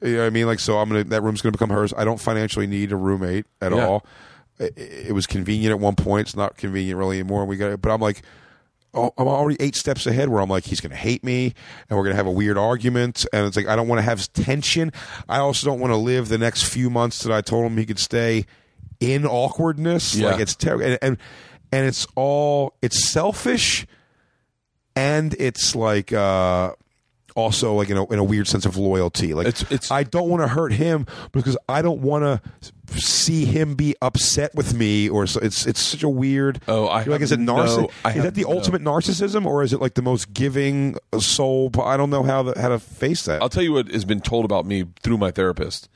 You 0.00 0.12
know 0.14 0.18
what 0.20 0.26
I 0.26 0.30
mean? 0.30 0.46
Like, 0.46 0.60
so 0.60 0.78
I'm 0.78 0.88
gonna 0.88 1.04
that 1.04 1.22
room's 1.22 1.40
gonna 1.40 1.52
become 1.52 1.70
hers. 1.70 1.92
I 1.96 2.04
don't 2.04 2.20
financially 2.20 2.66
need 2.66 2.92
a 2.92 2.96
roommate 2.96 3.46
at 3.60 3.72
Yeah. 3.72 3.86
all. 3.86 4.06
It, 4.58 4.74
it 4.76 5.14
was 5.14 5.26
convenient 5.26 5.72
at 5.72 5.80
one 5.80 5.94
point. 5.94 6.28
It's 6.28 6.36
not 6.36 6.56
convenient 6.56 6.98
really 6.98 7.18
anymore. 7.20 7.44
We 7.44 7.56
got, 7.56 7.80
but 7.80 7.90
I'm 7.92 8.00
like, 8.00 8.22
oh, 8.94 9.12
I'm 9.16 9.28
already 9.28 9.56
eight 9.60 9.76
steps 9.76 10.06
ahead. 10.06 10.28
Where 10.28 10.40
I'm 10.40 10.48
like, 10.50 10.64
he's 10.64 10.80
gonna 10.80 10.96
hate 10.96 11.22
me, 11.24 11.54
and 11.88 11.96
we're 11.98 12.04
gonna 12.04 12.16
have 12.16 12.26
a 12.26 12.30
weird 12.32 12.58
argument. 12.58 13.24
And 13.32 13.46
it's 13.46 13.56
like, 13.56 13.66
I 13.68 13.76
don't 13.76 13.88
want 13.88 13.98
to 13.98 14.02
have 14.02 14.32
tension. 14.32 14.92
I 15.28 15.38
also 15.38 15.66
don't 15.66 15.80
want 15.80 15.92
to 15.92 15.96
live 15.96 16.28
the 16.28 16.38
next 16.38 16.64
few 16.64 16.90
months 16.90 17.22
that 17.22 17.32
I 17.32 17.40
told 17.40 17.66
him 17.70 17.76
he 17.78 17.86
could 17.86 17.98
stay 17.98 18.46
in 19.00 19.24
awkwardness. 19.26 20.14
Yeah. 20.16 20.30
Like 20.32 20.40
it's 20.40 20.54
terrible, 20.56 20.84
and, 20.86 20.98
and 21.02 21.18
and 21.70 21.86
it's 21.86 22.06
all 22.16 22.74
it's 22.82 23.08
selfish 23.08 23.86
and 24.96 25.34
it's 25.38 25.76
like 25.76 26.12
uh 26.12 26.72
also 27.36 27.74
like 27.74 27.90
in 27.90 27.96
a, 27.96 28.04
in 28.06 28.18
a 28.18 28.24
weird 28.24 28.48
sense 28.48 28.66
of 28.66 28.76
loyalty 28.76 29.34
like 29.34 29.46
It's- 29.46 29.62
it's- 29.70 29.90
i 29.90 30.02
don't 30.02 30.28
want 30.28 30.42
to 30.42 30.48
hurt 30.48 30.72
him 30.72 31.06
because 31.30 31.56
i 31.68 31.82
don't 31.82 32.00
want 32.00 32.24
to 32.24 32.72
see 32.96 33.44
him 33.44 33.74
be 33.74 33.94
upset 34.00 34.54
with 34.54 34.74
me 34.74 35.08
or 35.08 35.26
so 35.26 35.40
it's 35.40 35.66
it's 35.66 35.80
such 35.80 36.02
a 36.02 36.08
weird 36.08 36.60
Oh, 36.66 36.86
I 36.86 37.02
like 37.04 37.20
is 37.20 37.32
it 37.32 37.38
no- 37.40 37.56
narciss- 37.56 37.90
I 38.04 38.12
is 38.14 38.22
that 38.22 38.34
the 38.34 38.42
no- 38.42 38.50
ultimate 38.52 38.82
narcissism 38.82 39.44
or 39.46 39.62
is 39.62 39.72
it 39.72 39.80
like 39.80 39.94
the 39.94 40.02
most 40.02 40.32
giving 40.32 40.96
soul 41.18 41.70
i 41.82 41.96
don't 41.96 42.10
know 42.10 42.22
how 42.22 42.42
the, 42.42 42.60
how 42.60 42.68
to 42.68 42.78
face 42.78 43.24
that 43.24 43.42
I'll 43.42 43.48
tell 43.48 43.62
you 43.62 43.72
what 43.72 43.88
has 43.90 44.04
been 44.04 44.20
told 44.20 44.44
about 44.44 44.66
me 44.66 44.84
through 45.02 45.18
my 45.18 45.30
therapist. 45.30 45.88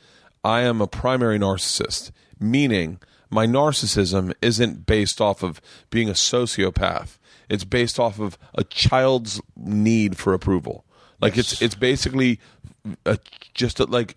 I 0.44 0.62
am 0.62 0.80
a 0.80 0.86
primary 0.86 1.38
narcissist, 1.38 2.10
meaning 2.40 2.98
my 3.30 3.46
narcissism 3.46 4.34
isn't 4.42 4.86
based 4.86 5.20
off 5.20 5.42
of 5.42 5.60
being 5.90 6.08
a 6.08 6.12
sociopath. 6.12 7.18
It's 7.48 7.64
based 7.64 7.98
off 8.00 8.18
of 8.18 8.36
a 8.54 8.64
child's 8.64 9.40
need 9.56 10.16
for 10.16 10.34
approval. 10.34 10.84
Like 11.20 11.38
it's 11.38 11.62
it's 11.62 11.74
basically 11.76 12.40
a, 13.06 13.18
just 13.54 13.78
a, 13.80 13.84
like 13.84 14.16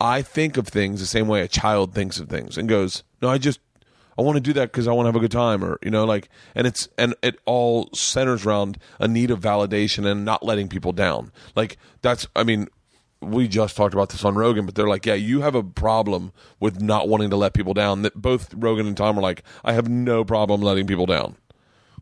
I 0.00 0.22
think 0.22 0.56
of 0.56 0.68
things 0.68 1.00
the 1.00 1.06
same 1.06 1.28
way 1.28 1.42
a 1.42 1.48
child 1.48 1.94
thinks 1.94 2.18
of 2.18 2.28
things 2.28 2.58
and 2.58 2.68
goes, 2.68 3.02
"No, 3.22 3.28
I 3.28 3.38
just 3.38 3.60
I 4.18 4.22
want 4.22 4.36
to 4.36 4.40
do 4.40 4.52
that 4.54 4.72
because 4.72 4.86
I 4.86 4.92
want 4.92 5.06
to 5.06 5.08
have 5.08 5.16
a 5.16 5.20
good 5.20 5.30
time," 5.30 5.64
or 5.64 5.78
you 5.82 5.90
know, 5.90 6.04
like, 6.04 6.28
and 6.54 6.66
it's 6.66 6.88
and 6.98 7.14
it 7.22 7.38
all 7.46 7.88
centers 7.92 8.44
around 8.44 8.78
a 8.98 9.08
need 9.08 9.30
of 9.30 9.40
validation 9.40 10.06
and 10.06 10.24
not 10.24 10.42
letting 10.44 10.68
people 10.68 10.92
down. 10.92 11.32
Like 11.56 11.78
that's, 12.02 12.26
I 12.36 12.44
mean, 12.44 12.68
we 13.20 13.48
just 13.48 13.76
talked 13.76 13.94
about 13.94 14.10
this 14.10 14.24
on 14.24 14.34
Rogan, 14.34 14.66
but 14.66 14.74
they're 14.74 14.88
like, 14.88 15.06
"Yeah, 15.06 15.14
you 15.14 15.40
have 15.40 15.54
a 15.54 15.62
problem 15.62 16.32
with 16.60 16.80
not 16.80 17.08
wanting 17.08 17.30
to 17.30 17.36
let 17.36 17.54
people 17.54 17.74
down." 17.74 18.02
That 18.02 18.14
both 18.14 18.52
Rogan 18.54 18.86
and 18.86 18.96
Tom 18.96 19.18
are 19.18 19.22
like, 19.22 19.42
"I 19.64 19.72
have 19.72 19.88
no 19.88 20.24
problem 20.24 20.60
letting 20.60 20.86
people 20.86 21.06
down." 21.06 21.36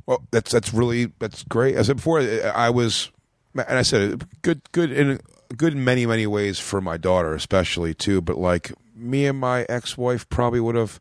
Well, 0.07 0.27
that's 0.31 0.51
that's 0.51 0.75
really 0.75 1.13
that's 1.19 1.45
great. 1.45 1.77
As 1.77 1.87
I 1.87 1.91
said 1.91 1.97
before, 1.97 2.21
I 2.21 2.71
was, 2.71 3.11
and 3.55 3.79
I 3.79 3.83
said 3.83 4.27
good, 4.43 4.63
good 4.73 4.91
in 4.91 5.21
good 5.57 5.75
in 5.75 5.85
many 5.85 6.07
many 6.07 6.27
ways 6.27 6.59
for 6.59 6.81
my 6.81 6.97
daughter, 6.97 7.35
especially 7.35 7.95
too. 7.95 8.21
But 8.21 8.39
like 8.39 8.73
me 8.95 9.27
and 9.27 9.39
my 9.39 9.67
ex 9.69 9.97
wife 9.97 10.29
probably 10.29 10.61
would 10.61 10.75
have. 10.75 11.01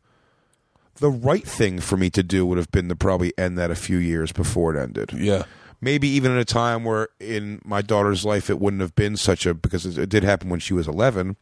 The 0.96 1.10
right 1.10 1.46
thing 1.46 1.80
for 1.80 1.96
me 1.96 2.10
to 2.10 2.22
do 2.22 2.44
would 2.44 2.58
have 2.58 2.70
been 2.70 2.88
to 2.90 2.94
probably 2.94 3.32
end 3.38 3.56
that 3.58 3.70
a 3.70 3.74
few 3.74 3.96
years 3.96 4.30
before 4.30 4.76
it 4.76 4.80
ended. 4.80 5.12
Yeah, 5.14 5.44
Maybe 5.84 6.06
even 6.06 6.30
at 6.30 6.38
a 6.38 6.44
time 6.44 6.84
where 6.84 7.08
in 7.18 7.60
my 7.64 7.82
daughter's 7.82 8.24
life 8.24 8.48
it 8.48 8.60
wouldn't 8.60 8.80
have 8.80 8.94
been 8.94 9.16
such 9.16 9.46
a 9.46 9.52
because 9.52 9.98
it, 9.98 10.08
did 10.08 10.22
happen 10.22 10.48
when 10.48 10.60
she 10.60 10.72
was 10.74 10.86
eleven 10.86 11.36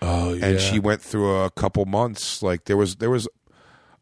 oh 0.00 0.32
yeah. 0.32 0.46
and 0.46 0.60
she 0.60 0.78
went 0.78 1.02
through 1.02 1.34
a 1.34 1.50
couple 1.50 1.84
months. 1.86 2.40
Like 2.40 2.66
there 2.66 2.76
was 2.76 2.96
there 2.96 3.10
was 3.10 3.26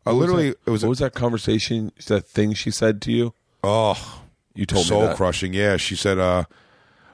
a 0.05 0.13
literally 0.13 0.49
it 0.49 0.69
was 0.71 0.83
what 0.83 0.91
was 0.91 0.99
that 0.99 1.15
conversation? 1.15 1.91
That 2.07 2.27
thing 2.27 2.53
she 2.53 2.71
said 2.71 3.01
to 3.03 3.13
you? 3.13 3.33
oh 3.65 4.23
You 4.55 4.67
told 4.67 4.85
me 4.85 4.89
soul 4.89 5.15
crushing. 5.15 5.55
Yeah, 5.55 5.79
she 5.79 5.97
said. 5.97 6.19
uh 6.19 6.45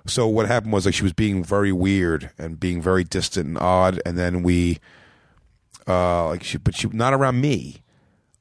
So 0.07 0.29
what 0.29 0.47
happened 0.47 0.73
was 0.73 0.85
like 0.85 0.95
she 0.95 1.03
was 1.03 1.13
being 1.15 1.43
very 1.43 1.73
weird 1.73 2.31
and 2.39 2.61
being 2.61 2.83
very 2.83 3.05
distant 3.05 3.47
and 3.47 3.59
odd, 3.59 4.01
and 4.05 4.19
then 4.19 4.43
we, 4.43 4.79
uh 5.89 6.29
like 6.29 6.43
she, 6.45 6.59
but 6.59 6.75
she 6.75 6.89
not 6.89 7.15
around 7.15 7.41
me, 7.41 7.83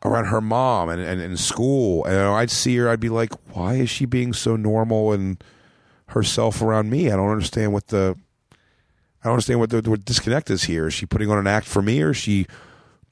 around 0.03 0.25
her 0.25 0.41
mom 0.41 0.89
and 0.89 1.01
and 1.01 1.21
in 1.21 1.37
school, 1.37 2.03
and 2.05 2.17
I'd 2.17 2.51
see 2.51 2.75
her, 2.77 2.89
I'd 2.89 2.99
be 2.99 3.09
like, 3.09 3.33
why 3.55 3.75
is 3.75 3.89
she 3.89 4.05
being 4.05 4.33
so 4.33 4.55
normal 4.55 5.13
and 5.13 5.41
herself 6.07 6.61
around 6.61 6.89
me? 6.89 7.07
I 7.11 7.15
don't 7.15 7.31
understand 7.31 7.73
what 7.73 7.87
the. 7.87 8.15
I 8.51 9.27
don't 9.27 9.35
understand 9.35 9.61
what 9.61 9.69
the, 9.69 9.81
what 9.89 10.03
disconnect 10.03 10.49
is 10.49 10.63
here. 10.63 10.87
Is 10.87 10.93
she 10.93 11.05
putting 11.05 11.31
on 11.31 11.37
an 11.37 11.47
act 11.47 11.65
for 11.65 11.81
me, 11.81 12.01
or 12.01 12.11
is 12.11 12.17
she 12.17 12.45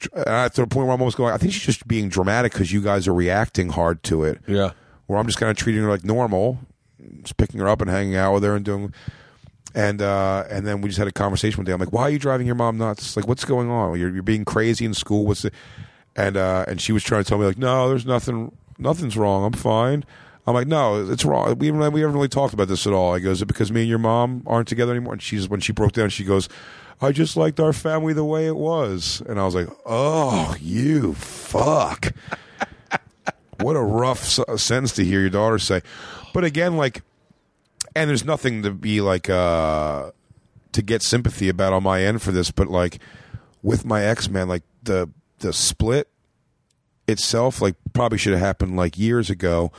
to 0.01 0.51
the 0.53 0.67
point 0.67 0.87
where 0.87 0.93
I'm 0.93 0.99
almost 1.01 1.15
going? 1.15 1.33
I 1.33 1.37
think 1.37 1.53
she's 1.53 1.63
just 1.63 1.87
being 1.87 2.09
dramatic 2.09 2.51
because 2.51 2.73
you 2.73 2.81
guys 2.81 3.07
are 3.07 3.13
reacting 3.13 3.69
hard 3.69 4.03
to 4.03 4.25
it 4.25 4.41
Yeah, 4.45 4.71
where 5.05 5.17
I'm 5.19 5.25
just 5.25 5.37
kind 5.37 5.49
of 5.49 5.55
treating 5.55 5.81
her 5.83 5.89
like 5.89 6.03
normal, 6.03 6.59
picking 7.37 7.59
her 7.59 7.67
up 7.67 7.81
and 7.81 7.89
hanging 7.89 8.15
out 8.15 8.33
with 8.33 8.43
her 8.43 8.55
and 8.55 8.65
doing. 8.65 8.93
And 9.73 10.01
uh, 10.01 10.43
and 10.49 10.67
then 10.67 10.81
we 10.81 10.89
just 10.89 10.99
had 10.99 11.07
a 11.07 11.11
conversation 11.13 11.57
one 11.59 11.65
day. 11.65 11.71
I'm 11.71 11.79
like, 11.79 11.93
"Why 11.93 12.03
are 12.03 12.09
you 12.09 12.19
driving 12.19 12.45
your 12.45 12.55
mom 12.55 12.77
nuts? 12.77 13.15
Like, 13.15 13.27
what's 13.27 13.45
going 13.45 13.69
on? 13.69 13.97
You're 13.99 14.09
you're 14.13 14.23
being 14.23 14.43
crazy 14.43 14.83
in 14.85 14.93
school. 14.93 15.25
What's 15.25 15.43
the?" 15.43 15.51
And 16.15 16.35
uh, 16.35 16.65
and 16.67 16.81
she 16.81 16.91
was 16.91 17.03
trying 17.03 17.23
to 17.23 17.29
tell 17.29 17.37
me 17.37 17.45
like, 17.45 17.57
"No, 17.57 17.87
there's 17.87 18.05
nothing. 18.05 18.51
Nothing's 18.77 19.15
wrong. 19.15 19.45
I'm 19.45 19.53
fine." 19.53 20.03
I'm 20.45 20.55
like, 20.55 20.67
"No, 20.67 21.09
it's 21.09 21.23
wrong. 21.23 21.57
We 21.57 21.67
haven't 21.67 21.93
we 21.93 22.01
haven't 22.01 22.15
really 22.15 22.27
talked 22.27 22.53
about 22.53 22.67
this 22.67 22.85
at 22.85 22.91
all." 22.93 23.13
I 23.13 23.19
goes, 23.19 23.37
"Is 23.37 23.41
it 23.43 23.45
because 23.45 23.71
me 23.71 23.81
and 23.81 23.89
your 23.89 23.99
mom 23.99 24.43
aren't 24.45 24.67
together 24.67 24.91
anymore?" 24.91 25.13
And 25.13 25.21
she's 25.21 25.47
when 25.47 25.61
she 25.61 25.71
broke 25.71 25.93
down, 25.93 26.09
she 26.09 26.25
goes, 26.25 26.49
"I 26.99 27.13
just 27.13 27.37
liked 27.37 27.59
our 27.61 27.71
family 27.71 28.11
the 28.11 28.25
way 28.25 28.47
it 28.47 28.57
was." 28.57 29.21
And 29.29 29.39
I 29.39 29.45
was 29.45 29.55
like, 29.55 29.69
"Oh, 29.85 30.53
you 30.59 31.13
fuck." 31.13 32.11
what 33.61 33.75
a 33.77 33.81
rough 33.81 34.23
s- 34.23 34.61
sentence 34.61 34.91
to 34.93 35.05
hear 35.05 35.21
your 35.21 35.29
daughter 35.29 35.59
say. 35.59 35.81
But 36.33 36.43
again, 36.43 36.75
like, 36.75 37.03
and 37.95 38.09
there's 38.09 38.25
nothing 38.25 38.63
to 38.63 38.71
be 38.71 39.01
like 39.01 39.29
uh 39.29 40.11
to 40.71 40.81
get 40.81 41.03
sympathy 41.03 41.49
about 41.49 41.73
on 41.73 41.83
my 41.83 42.03
end 42.03 42.21
for 42.21 42.31
this, 42.31 42.51
but 42.51 42.67
like 42.67 42.99
with 43.61 43.85
my 43.85 44.03
ex 44.03 44.29
man, 44.29 44.47
like 44.47 44.63
the 44.83 45.09
the 45.39 45.53
split 45.53 46.07
itself, 47.07 47.61
like 47.61 47.75
probably 47.93 48.17
should 48.17 48.33
have 48.33 48.41
happened 48.41 48.75
like 48.75 48.97
years 48.97 49.29
ago. 49.29 49.71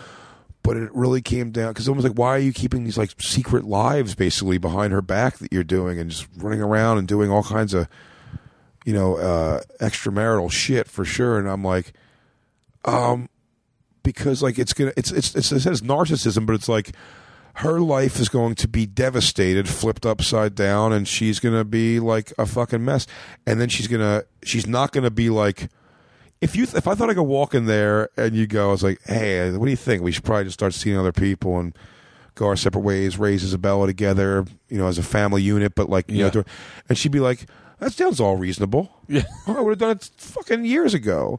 But 0.64 0.76
it 0.76 0.94
really 0.94 1.22
came 1.22 1.50
down 1.50 1.72
because 1.72 1.88
it 1.88 1.92
was 1.92 2.04
like, 2.04 2.16
why 2.16 2.36
are 2.36 2.38
you 2.38 2.52
keeping 2.52 2.84
these 2.84 2.96
like 2.96 3.20
secret 3.20 3.64
lives 3.64 4.14
basically 4.14 4.58
behind 4.58 4.92
her 4.92 5.02
back 5.02 5.38
that 5.38 5.52
you're 5.52 5.64
doing 5.64 5.98
and 5.98 6.08
just 6.08 6.28
running 6.36 6.62
around 6.62 6.98
and 6.98 7.08
doing 7.08 7.32
all 7.32 7.42
kinds 7.42 7.74
of, 7.74 7.88
you 8.84 8.92
know, 8.92 9.16
uh, 9.16 9.60
extramarital 9.80 10.52
shit 10.52 10.86
for 10.86 11.04
sure. 11.04 11.36
And 11.36 11.48
I'm 11.48 11.64
like, 11.64 11.92
um, 12.84 13.28
because 14.04 14.40
like 14.40 14.56
it's 14.56 14.72
gonna 14.72 14.92
it's 14.96 15.10
it's, 15.10 15.34
it's 15.34 15.50
it 15.50 15.60
says 15.60 15.82
narcissism, 15.82 16.46
but 16.46 16.54
it's 16.54 16.68
like 16.68 16.92
her 17.56 17.80
life 17.80 18.18
is 18.18 18.28
going 18.28 18.54
to 18.56 18.68
be 18.68 18.86
devastated, 18.86 19.68
flipped 19.68 20.06
upside 20.06 20.54
down, 20.54 20.92
and 20.92 21.06
she's 21.06 21.38
gonna 21.40 21.64
be 21.64 22.00
like 22.00 22.32
a 22.38 22.46
fucking 22.46 22.84
mess. 22.84 23.06
And 23.46 23.60
then 23.60 23.68
she's 23.68 23.88
gonna 23.88 24.24
she's 24.42 24.66
not 24.66 24.92
gonna 24.92 25.10
be 25.10 25.28
like 25.30 25.68
if 26.40 26.56
you 26.56 26.64
if 26.64 26.88
I 26.88 26.94
thought 26.94 27.10
I 27.10 27.14
could 27.14 27.22
walk 27.22 27.54
in 27.54 27.66
there 27.66 28.08
and 28.16 28.34
you 28.34 28.46
go, 28.46 28.68
I 28.68 28.72
was 28.72 28.82
like, 28.82 29.00
hey, 29.04 29.50
what 29.52 29.66
do 29.66 29.70
you 29.70 29.76
think? 29.76 30.02
We 30.02 30.12
should 30.12 30.24
probably 30.24 30.44
just 30.44 30.54
start 30.54 30.74
seeing 30.74 30.96
other 30.96 31.12
people 31.12 31.58
and 31.60 31.76
go 32.34 32.46
our 32.46 32.56
separate 32.56 32.80
ways, 32.80 33.18
raise 33.18 33.44
Isabella 33.44 33.86
together, 33.86 34.46
you 34.70 34.78
know, 34.78 34.86
as 34.86 34.96
a 34.98 35.02
family 35.02 35.42
unit, 35.42 35.74
but 35.74 35.90
like, 35.90 36.10
you 36.10 36.24
Yeah. 36.24 36.30
know, 36.34 36.44
and 36.88 36.96
she'd 36.96 37.12
be 37.12 37.20
like, 37.20 37.46
that 37.82 37.92
sounds 37.92 38.20
all 38.20 38.36
reasonable. 38.36 38.90
Yeah. 39.08 39.22
I 39.46 39.60
would 39.60 39.70
have 39.72 39.78
done 39.78 39.90
it 39.90 40.10
fucking 40.16 40.64
years 40.64 40.94
ago. 40.94 41.38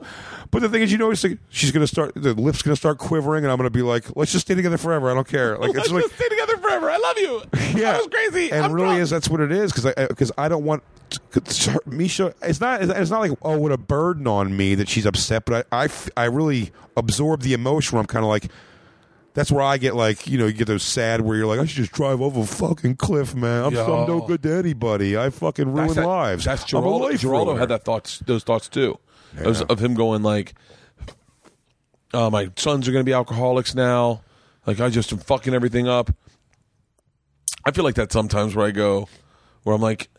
But 0.52 0.62
the 0.62 0.70
thing 0.70 0.82
is, 0.82 0.92
you 0.92 0.98
know, 0.98 1.08
like 1.10 1.38
she's 1.50 1.72
going 1.72 1.82
to 1.84 1.88
start, 1.88 2.14
the 2.16 2.34
lips 2.34 2.62
going 2.62 2.74
to 2.74 2.80
start 2.80 2.98
quivering, 2.98 3.44
and 3.44 3.52
I'm 3.52 3.58
going 3.58 3.66
to 3.66 3.72
be 3.72 3.82
like, 3.82 4.16
let's 4.16 4.32
just 4.32 4.46
stay 4.46 4.54
together 4.54 4.78
forever. 4.78 5.10
I 5.10 5.14
don't 5.14 5.28
care. 5.28 5.58
Like, 5.64 5.76
it's 5.76 5.90
like, 5.92 6.06
stay 6.06 6.28
together 6.30 6.58
forever. 6.58 6.90
I 6.92 6.98
love 6.98 7.18
you. 7.18 7.42
yeah, 7.80 7.94
That 7.94 7.98
was 8.00 8.08
crazy. 8.08 8.52
And 8.52 8.66
I'm 8.66 8.74
really 8.74 8.88
drunk. 8.88 9.02
is 9.02 9.10
that's 9.10 9.30
what 9.30 9.40
it 9.42 9.52
is 9.52 9.72
because 9.72 9.86
I 9.86 9.92
uh, 9.94 10.08
because 10.08 10.32
I 10.38 10.50
don't 10.50 10.64
want 10.66 10.84
to- 11.32 11.80
Misha. 11.86 12.34
It's 12.42 12.60
not 12.60 12.82
it's 12.84 13.10
not 13.10 13.20
like 13.22 13.32
oh 13.44 13.58
what 13.58 13.72
a 13.72 13.78
burden 13.78 14.28
on 14.28 14.56
me 14.58 14.76
that 14.76 14.90
she's 14.90 15.06
upset, 15.06 15.46
but 15.46 15.68
I 15.72 15.88
I 16.18 16.26
really 16.26 16.72
absorb 16.98 17.42
the 17.42 17.54
emotion. 17.54 17.96
Where 17.96 18.02
I'm 18.02 18.08
kind 18.08 18.26
of 18.26 18.30
like. 18.30 18.52
That's 19.34 19.52
where 19.52 19.64
I 19.64 19.78
get 19.78 19.96
like, 19.96 20.28
you 20.28 20.38
know, 20.38 20.46
you 20.46 20.54
get 20.54 20.68
those 20.68 20.84
sad 20.84 21.22
where 21.22 21.36
you're 21.36 21.48
like, 21.48 21.60
I 21.60 21.66
should 21.66 21.78
just 21.78 21.92
drive 21.92 22.22
over 22.22 22.42
a 22.42 22.46
fucking 22.46 22.98
cliff, 22.98 23.34
man. 23.34 23.64
I'm, 23.66 23.78
I'm 23.78 24.08
no 24.08 24.22
good 24.28 24.44
to 24.44 24.54
anybody. 24.54 25.18
I 25.18 25.32
fucking 25.32 25.66
ruin 25.74 25.88
That's 25.88 25.96
that- 25.96 26.06
lives. 26.08 26.46
That's 26.46 26.72
I'm 26.74 26.84
a 26.84 26.88
Geraldo. 26.88 27.00
life 27.02 27.22
Geraldo 27.22 27.46
ruiner. 27.48 27.60
had 27.60 27.70
that 27.70 27.84
thoughts, 27.84 28.20
those 28.20 28.44
thoughts 28.44 28.70
too, 28.70 29.00
of, 29.40 29.62
of 29.64 29.80
him 29.80 29.96
going 29.96 30.22
like, 30.22 30.54
"Oh, 32.14 32.30
my 32.30 32.50
sons 32.58 32.88
are 32.88 32.92
going 32.92 33.04
to 33.04 33.10
be 33.10 33.14
alcoholics 33.14 33.74
now. 33.74 34.22
Like 34.68 34.80
I 34.80 34.90
just 34.90 35.12
am 35.12 35.18
fucking 35.20 35.54
everything 35.54 35.88
up." 35.88 36.12
I 37.66 37.72
feel 37.72 37.84
like 37.86 37.96
that 37.96 38.12
sometimes 38.12 38.56
where 38.56 38.68
I 38.68 38.72
go, 38.72 39.08
where 39.64 39.76
I'm 39.76 39.82
like, 39.82 40.10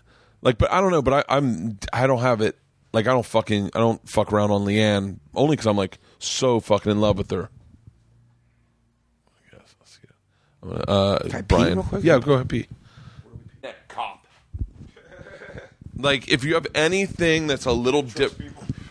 like, 0.42 0.58
but 0.58 0.72
I 0.72 0.80
don't 0.80 0.90
know, 0.90 1.02
but 1.02 1.24
I, 1.30 1.36
I'm 1.36 1.78
I 1.92 2.06
don't 2.08 2.20
have 2.20 2.40
it. 2.40 2.58
Like 2.92 3.06
I 3.06 3.10
don't 3.12 3.24
fucking 3.26 3.70
I 3.74 3.78
don't 3.78 4.06
fuck 4.08 4.32
around 4.32 4.50
on 4.50 4.64
LeeAnn 4.64 5.18
only 5.34 5.54
because 5.56 5.66
I'm 5.66 5.76
like 5.76 5.98
so 6.18 6.58
fucking 6.58 6.90
in 6.90 7.00
love 7.00 7.18
with 7.18 7.30
her. 7.30 7.50
I 9.28 9.56
guess. 9.56 9.74
Let's 9.80 9.92
see. 9.96 10.08
I'm 10.64 10.70
gonna, 10.70 10.84
uh, 10.88 11.18
I 11.24 11.28
pee 11.28 11.42
Brian. 11.42 11.74
real 11.74 11.82
quick? 11.84 12.04
Yeah, 12.04 12.18
go 12.18 12.32
ahead, 12.34 12.48
pee. 12.48 12.66
Cop. 13.88 14.26
like 15.96 16.28
if 16.28 16.42
you 16.44 16.54
have 16.54 16.66
anything 16.74 17.46
that's 17.46 17.64
a 17.66 17.72
little 17.72 18.02
dip 18.02 18.32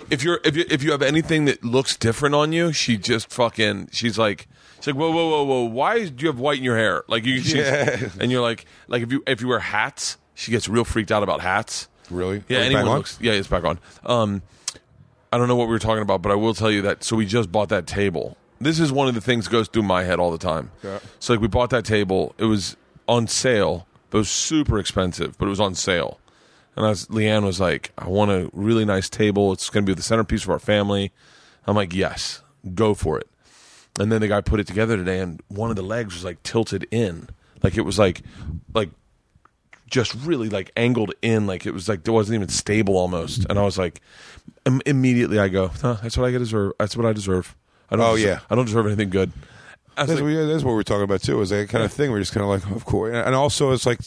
if 0.09 0.23
you're 0.23 0.39
if 0.45 0.55
you 0.55 0.65
if 0.69 0.81
you 0.83 0.91
have 0.91 1.01
anything 1.01 1.45
that 1.45 1.63
looks 1.63 1.97
different 1.97 2.33
on 2.35 2.53
you 2.53 2.71
she 2.71 2.97
just 2.97 3.29
fucking 3.31 3.89
she's 3.91 4.17
like 4.17 4.47
she's 4.77 4.87
like 4.87 4.95
whoa 4.95 5.11
whoa 5.11 5.29
whoa 5.29 5.43
whoa 5.43 5.63
why 5.65 6.05
do 6.07 6.21
you 6.23 6.27
have 6.27 6.39
white 6.39 6.57
in 6.59 6.63
your 6.63 6.77
hair 6.77 7.03
like 7.07 7.25
you 7.25 7.39
she's, 7.41 7.55
Yeah. 7.55 8.09
and 8.19 8.31
you're 8.31 8.41
like 8.41 8.65
like 8.87 9.01
if 9.03 9.11
you 9.11 9.21
if 9.27 9.41
you 9.41 9.47
wear 9.47 9.59
hats 9.59 10.17
she 10.35 10.51
gets 10.51 10.69
real 10.69 10.85
freaked 10.85 11.11
out 11.11 11.23
about 11.23 11.41
hats 11.41 11.87
Really? 12.09 12.43
yeah 12.47 12.59
Oh, 12.59 12.61
it's 12.61 12.65
anyone 12.67 12.87
on? 12.87 12.97
looks 12.97 13.17
yeah 13.21 13.33
it's 13.33 13.47
back 13.47 13.63
on 13.65 13.79
um 14.05 14.41
I 15.31 15.37
don't 15.37 15.47
know 15.47 15.55
what 15.55 15.67
we 15.67 15.71
were 15.73 15.79
talking 15.79 16.01
about 16.03 16.21
but 16.21 16.31
I 16.31 16.35
will 16.35 16.53
tell 16.53 16.71
you 16.71 16.83
that 16.83 17.03
so 17.03 17.15
we 17.17 17.25
just 17.25 17.51
bought 17.51 17.69
that 17.69 17.85
table 17.87 18.37
this 18.65 18.79
is 18.79 18.91
one 18.91 19.07
of 19.07 19.15
the 19.15 19.21
things 19.21 19.45
that 19.45 19.51
goes 19.51 19.67
through 19.67 19.83
my 19.83 20.03
head 20.03 20.19
all 20.19 20.31
the 20.31 20.37
time 20.37 20.71
Yeah. 20.83 20.99
so 21.19 21.33
like 21.33 21.41
we 21.41 21.47
bought 21.47 21.69
that 21.71 21.85
table 21.85 22.33
it 22.37 22.45
was 22.45 22.75
on 23.07 23.27
sale 23.27 23.87
it 24.11 24.15
was 24.17 24.29
super 24.29 24.79
expensive 24.79 25.37
but 25.37 25.45
it 25.47 25.49
was 25.49 25.59
on 25.59 25.75
sale 25.75 26.19
and 26.75 26.85
I 26.87 26.89
was, 26.89 27.05
LeeAnn 27.05 27.43
was 27.43 27.59
like, 27.59 27.91
I 27.99 28.07
want 28.07 28.31
a 28.31 28.49
really 28.51 28.83
nice 28.83 29.07
table. 29.07 29.53
It's 29.53 29.69
going 29.69 29.85
to 29.85 29.89
be 29.91 29.93
the 29.95 30.01
centerpiece 30.01 30.43
of 30.43 30.49
our 30.49 30.57
family. 30.57 31.11
I'm 31.67 31.75
like, 31.75 31.93
yes, 31.93 32.41
go 32.73 32.95
for 32.95 33.19
it. 33.19 33.27
And 33.99 34.11
then 34.11 34.21
the 34.21 34.27
guy 34.27 34.41
put 34.41 34.59
it 34.59 34.65
together 34.65 34.97
today, 34.97 35.19
and 35.19 35.39
one 35.49 35.69
of 35.69 35.75
the 35.75 35.83
legs 35.83 36.15
was 36.15 36.23
like 36.25 36.41
tilted 36.41 36.87
in, 36.89 37.29
like 37.61 37.77
it 37.77 37.81
was 37.81 37.99
like, 37.99 38.23
like, 38.73 38.89
just 39.87 40.15
really 40.15 40.49
like 40.49 40.71
angled 40.75 41.13
in, 41.21 41.45
like 41.45 41.67
it 41.67 41.75
was 41.75 41.87
like 41.87 42.07
it 42.07 42.11
wasn't 42.11 42.33
even 42.37 42.49
stable 42.49 42.97
almost. 42.97 43.45
And 43.51 43.59
I 43.59 43.61
was 43.61 43.77
like, 43.77 44.01
im- 44.65 44.81
immediately 44.87 45.37
I 45.37 45.49
go, 45.49 45.67
huh, 45.67 45.97
that's 46.01 46.17
what 46.17 46.27
I 46.27 46.31
deserve. 46.31 46.73
That's 46.79 46.97
what 46.97 47.05
I 47.05 47.13
deserve. 47.13 47.55
I 47.93 47.97
don't. 47.97 48.05
Oh, 48.11 48.15
deserve- 48.15 48.29
yeah. 48.29 48.39
I 48.49 48.55
don't 48.55 48.65
deserve 48.65 48.85
anything 48.87 49.09
good. 49.09 49.31
That's, 49.95 50.09
like, 50.09 50.21
what, 50.21 50.27
yeah, 50.29 50.45
that's 50.45 50.63
what 50.63 50.73
we're 50.73 50.83
talking 50.83 51.03
about 51.03 51.21
too. 51.21 51.39
Is 51.41 51.49
that 51.51 51.69
kind 51.69 51.83
of 51.83 51.93
thing? 51.93 52.11
We're 52.11 52.19
just 52.19 52.33
kind 52.33 52.43
of 52.43 52.49
like, 52.49 52.75
of 52.75 52.83
course, 52.85 53.13
and 53.13 53.35
also 53.35 53.71
it's 53.73 53.85
like 53.85 53.99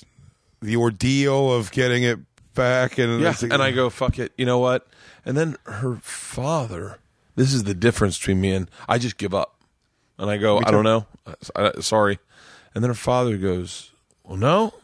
the 0.61 0.77
ordeal 0.77 1.53
of 1.53 1.71
getting 1.71 2.03
it 2.03 2.19
back, 2.55 2.99
and 2.99 3.21
Yeah, 3.21 3.29
like- 3.41 3.53
and 3.53 3.63
I 3.63 3.71
go, 3.71 3.89
fuck 3.91 4.19
it. 4.19 4.33
You 4.37 4.47
know 4.47 4.59
what? 4.59 4.87
And 5.25 5.37
then 5.37 5.57
her 5.65 5.97
father. 6.03 6.99
This 7.37 7.53
is 7.53 7.65
the 7.65 7.75
difference 7.75 8.19
between 8.19 8.41
me 8.41 8.53
and 8.55 8.71
I 8.89 8.99
just 8.99 9.19
give 9.19 9.35
up, 9.35 9.55
and 10.19 10.31
I 10.31 10.39
go, 10.39 10.59
I 10.59 10.71
don't 10.71 10.85
know, 10.85 11.07
uh, 11.27 11.35
I, 11.77 11.81
sorry. 11.81 12.19
And 12.75 12.83
then 12.83 12.89
her 12.91 12.95
father 12.95 13.37
goes, 13.37 13.91
well, 14.25 14.37
no. 14.39 14.75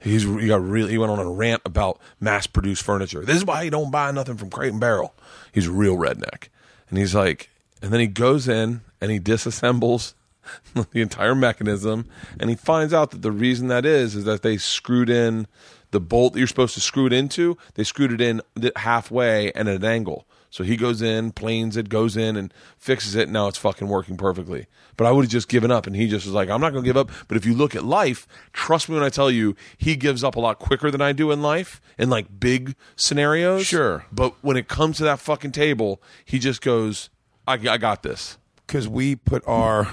He's 0.00 0.22
he 0.22 0.46
got 0.48 0.62
really 0.62 0.90
he 0.92 0.98
went 0.98 1.10
on 1.12 1.18
a 1.18 1.30
rant 1.30 1.62
about 1.64 1.98
mass 2.20 2.46
produced 2.46 2.82
furniture. 2.82 3.24
This 3.24 3.36
is 3.38 3.44
why 3.46 3.62
you 3.62 3.70
don't 3.70 3.90
buy 3.90 4.10
nothing 4.10 4.36
from 4.36 4.50
Crate 4.50 4.70
and 4.70 4.78
Barrel. 4.80 5.14
He's 5.50 5.66
a 5.66 5.72
real 5.72 5.96
redneck, 5.96 6.48
and 6.90 6.98
he's 6.98 7.14
like, 7.14 7.48
and 7.84 7.92
then 7.92 8.00
he 8.00 8.06
goes 8.06 8.48
in 8.48 8.80
and 8.98 9.10
he 9.10 9.20
disassembles 9.20 10.14
the 10.74 11.02
entire 11.02 11.34
mechanism, 11.34 12.06
and 12.40 12.48
he 12.48 12.56
finds 12.56 12.94
out 12.94 13.10
that 13.10 13.20
the 13.20 13.30
reason 13.30 13.68
that 13.68 13.84
is 13.84 14.14
is 14.14 14.24
that 14.24 14.40
they 14.40 14.56
screwed 14.56 15.10
in 15.10 15.46
the 15.90 16.00
bolt 16.00 16.32
that 16.32 16.38
you're 16.38 16.48
supposed 16.48 16.72
to 16.74 16.80
screw 16.80 17.04
it 17.04 17.12
into. 17.12 17.58
They 17.74 17.84
screwed 17.84 18.10
it 18.10 18.22
in 18.22 18.40
halfway 18.74 19.52
and 19.52 19.68
at 19.68 19.76
an 19.76 19.84
angle. 19.84 20.26
So 20.48 20.64
he 20.64 20.78
goes 20.78 21.02
in, 21.02 21.32
planes 21.32 21.76
it, 21.76 21.90
goes 21.90 22.16
in 22.16 22.36
and 22.36 22.54
fixes 22.78 23.16
it. 23.16 23.24
And 23.24 23.32
now 23.32 23.48
it's 23.48 23.58
fucking 23.58 23.88
working 23.88 24.16
perfectly. 24.16 24.66
But 24.96 25.06
I 25.06 25.10
would 25.10 25.24
have 25.26 25.30
just 25.30 25.48
given 25.48 25.70
up, 25.70 25.86
and 25.86 25.94
he 25.94 26.08
just 26.08 26.24
was 26.24 26.34
like, 26.34 26.48
"I'm 26.48 26.60
not 26.62 26.72
going 26.72 26.84
to 26.84 26.88
give 26.88 26.96
up." 26.96 27.10
But 27.28 27.36
if 27.36 27.44
you 27.44 27.52
look 27.52 27.74
at 27.74 27.84
life, 27.84 28.26
trust 28.54 28.88
me 28.88 28.94
when 28.94 29.04
I 29.04 29.10
tell 29.10 29.30
you, 29.30 29.56
he 29.76 29.94
gives 29.94 30.24
up 30.24 30.36
a 30.36 30.40
lot 30.40 30.58
quicker 30.58 30.90
than 30.90 31.02
I 31.02 31.12
do 31.12 31.32
in 31.32 31.42
life 31.42 31.82
in 31.98 32.08
like 32.08 32.40
big 32.40 32.76
scenarios. 32.96 33.66
Sure. 33.66 34.06
But 34.10 34.34
when 34.40 34.56
it 34.56 34.68
comes 34.68 34.96
to 34.98 35.04
that 35.04 35.18
fucking 35.18 35.52
table, 35.52 36.00
he 36.24 36.38
just 36.38 36.62
goes, 36.62 37.10
"I, 37.46 37.54
I 37.54 37.78
got 37.78 38.02
this." 38.02 38.38
because 38.66 38.88
we 38.88 39.14
put 39.14 39.42
our 39.46 39.88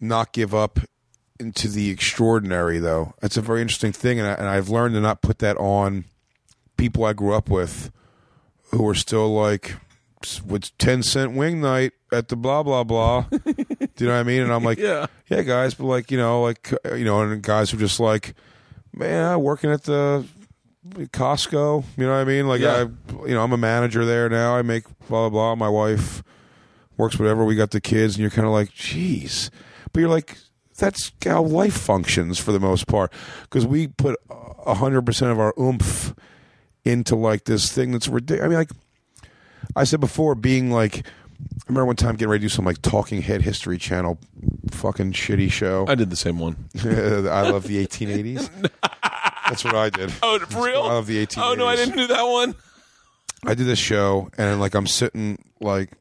not 0.00 0.32
give 0.32 0.52
up 0.54 0.80
into 1.38 1.68
the 1.68 1.88
extraordinary 1.90 2.78
though. 2.80 3.14
That's 3.20 3.36
a 3.36 3.40
very 3.40 3.62
interesting 3.62 3.92
thing 3.92 4.18
and, 4.18 4.26
I, 4.28 4.32
and 4.32 4.48
i've 4.48 4.68
learned 4.68 4.94
to 4.96 5.00
not 5.00 5.22
put 5.22 5.38
that 5.38 5.56
on 5.58 6.04
people 6.76 7.04
i 7.04 7.12
grew 7.12 7.32
up 7.34 7.48
with 7.48 7.92
who 8.72 8.88
are 8.88 8.94
still 8.94 9.32
like 9.32 9.76
with 10.44 10.76
10 10.78 11.04
cent 11.04 11.32
wing 11.34 11.60
night 11.60 11.92
at 12.12 12.26
the 12.26 12.34
blah 12.36 12.64
blah 12.64 12.82
blah. 12.82 13.26
Do 13.30 13.44
you 13.98 14.06
know 14.06 14.14
what 14.14 14.18
i 14.18 14.22
mean? 14.24 14.42
And 14.42 14.52
i'm 14.52 14.64
like 14.64 14.78
Yeah. 14.78 15.06
yeah 15.28 15.42
guys 15.42 15.74
but 15.74 15.84
like 15.86 16.10
you 16.10 16.18
know 16.18 16.42
like 16.42 16.72
uh, 16.84 16.94
you 16.94 17.04
know 17.04 17.20
and 17.22 17.40
guys 17.40 17.70
who 17.70 17.78
just 17.78 18.00
like 18.00 18.34
man 18.92 19.40
working 19.40 19.70
at 19.70 19.84
the 19.84 20.26
costco. 21.12 21.84
You 21.96 22.04
know 22.06 22.12
what 22.12 22.18
i 22.18 22.24
mean? 22.24 22.48
Like 22.48 22.60
Yeah. 22.60 22.86
i 23.12 23.26
you 23.28 23.34
know 23.34 23.42
i'm 23.44 23.52
a 23.52 23.56
manager 23.56 24.04
there 24.04 24.28
now. 24.28 24.56
I 24.56 24.62
make 24.62 24.84
blah 25.08 25.28
blah 25.28 25.54
blah. 25.54 25.54
My 25.54 25.68
wife 25.68 26.22
works 26.98 27.18
whatever. 27.18 27.44
We 27.44 27.54
got 27.54 27.70
the 27.70 27.80
kids, 27.80 28.14
and 28.14 28.20
you're 28.20 28.30
kind 28.30 28.46
of 28.46 28.52
like, 28.52 28.74
geez. 28.74 29.50
But 29.92 30.00
you're 30.00 30.10
like, 30.10 30.36
that's 30.76 31.10
how 31.24 31.42
life 31.42 31.76
functions 31.76 32.38
for 32.38 32.52
the 32.52 32.60
most 32.60 32.86
part. 32.86 33.12
Because 33.42 33.66
we 33.66 33.86
put 33.88 34.18
a 34.66 34.74
hundred 34.74 35.06
percent 35.06 35.32
of 35.32 35.40
our 35.40 35.54
oomph 35.58 36.14
into 36.84 37.16
like 37.16 37.44
this 37.44 37.72
thing 37.72 37.92
that's 37.92 38.08
ridiculous. 38.08 38.44
I 38.44 38.48
mean, 38.48 38.58
like 38.58 38.70
I 39.76 39.84
said 39.84 40.00
before, 40.00 40.34
being 40.34 40.70
like, 40.70 40.98
I 40.98 41.68
remember 41.68 41.86
one 41.86 41.96
time 41.96 42.16
getting 42.16 42.28
ready 42.28 42.40
to 42.40 42.44
do 42.44 42.48
some 42.48 42.64
like 42.64 42.82
Talking 42.82 43.22
Head 43.22 43.42
History 43.42 43.78
Channel, 43.78 44.18
fucking 44.70 45.12
shitty 45.12 45.50
show. 45.50 45.84
I 45.88 45.94
did 45.94 46.10
the 46.10 46.16
same 46.16 46.38
one. 46.38 46.56
I 46.84 47.48
love 47.48 47.64
the 47.64 47.84
1880s. 47.86 48.70
That's 49.48 49.64
what 49.64 49.74
I 49.74 49.90
did. 49.90 50.12
Oh, 50.22 50.38
for 50.40 50.64
real? 50.66 50.82
I 50.82 50.94
love 50.94 51.06
the 51.06 51.24
1880s. 51.26 51.42
Oh 51.42 51.54
no, 51.54 51.66
I 51.66 51.76
didn't 51.76 51.96
do 51.96 52.06
that 52.08 52.22
one. 52.22 52.54
I 53.44 53.54
did 53.54 53.66
this 53.66 53.78
show, 53.78 54.30
and 54.36 54.60
like 54.60 54.74
I'm 54.74 54.86
sitting 54.86 55.42
like. 55.60 55.92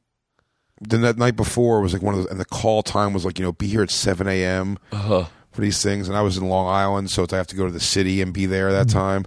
Then 0.79 1.01
that 1.01 1.17
night 1.17 1.35
before 1.35 1.81
was 1.81 1.93
like 1.93 2.01
one 2.01 2.13
of 2.13 2.21
those, 2.21 2.31
and 2.31 2.39
the 2.39 2.45
call 2.45 2.83
time 2.83 3.13
was 3.13 3.25
like 3.25 3.39
you 3.39 3.45
know 3.45 3.51
be 3.51 3.67
here 3.67 3.81
at 3.83 3.89
seven 3.91 4.27
a.m. 4.27 4.77
Uh-huh. 4.91 5.25
for 5.51 5.61
these 5.61 5.81
things, 5.81 6.07
and 6.07 6.15
I 6.17 6.21
was 6.21 6.37
in 6.37 6.47
Long 6.47 6.67
Island, 6.67 7.09
so 7.09 7.25
I 7.31 7.35
have 7.35 7.47
to 7.47 7.55
go 7.55 7.65
to 7.65 7.71
the 7.71 7.79
city 7.79 8.21
and 8.21 8.33
be 8.33 8.45
there 8.45 8.71
that 8.71 8.87
Mm-hmm. 8.87 8.97
time. 8.99 9.25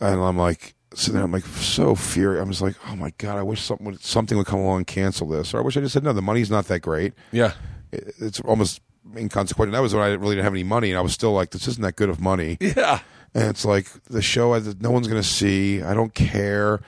And 0.00 0.20
I'm 0.20 0.36
like 0.38 0.74
sitting 0.94 1.14
there, 1.14 1.24
I'm 1.24 1.32
like 1.32 1.44
so 1.46 1.94
furious. 1.94 2.42
I'm 2.42 2.48
just 2.50 2.62
like, 2.62 2.76
oh 2.88 2.96
my 2.96 3.12
god, 3.18 3.38
I 3.38 3.42
wish 3.42 3.60
something 3.62 3.86
would, 3.86 4.02
something 4.02 4.36
would 4.38 4.46
come 4.46 4.60
along 4.60 4.78
and 4.78 4.86
cancel 4.86 5.28
this, 5.28 5.52
or 5.54 5.58
I 5.58 5.60
wish 5.62 5.76
I 5.76 5.80
just 5.80 5.92
said 5.92 6.02
no. 6.04 6.12
The 6.12 6.22
money's 6.22 6.50
not 6.50 6.66
that 6.68 6.80
great. 6.80 7.12
Yeah. 7.32 7.52
It- 7.92 8.14
It's 8.18 8.40
almost 8.40 8.80
inconsequential. 9.16 9.72
That 9.72 9.80
was 9.82 9.94
when 9.94 10.02
I 10.02 10.08
really 10.14 10.36
didn't 10.36 10.44
have 10.44 10.54
any 10.54 10.64
money, 10.64 10.90
and 10.90 10.98
I 10.98 11.02
was 11.02 11.12
still 11.12 11.32
like, 11.32 11.50
this 11.50 11.68
isn't 11.68 11.82
that 11.82 11.96
good 11.96 12.08
of 12.08 12.20
money. 12.20 12.56
Yeah. 12.60 13.00
and 13.34 13.44
it's 13.50 13.64
like 13.66 13.86
the 14.04 14.22
show 14.22 14.58
that 14.58 14.80
no 14.80 14.90
one's 14.90 15.06
gonna 15.08 15.22
see. 15.22 15.82
I 15.82 15.92
don't 15.94 16.14
care. 16.14 16.80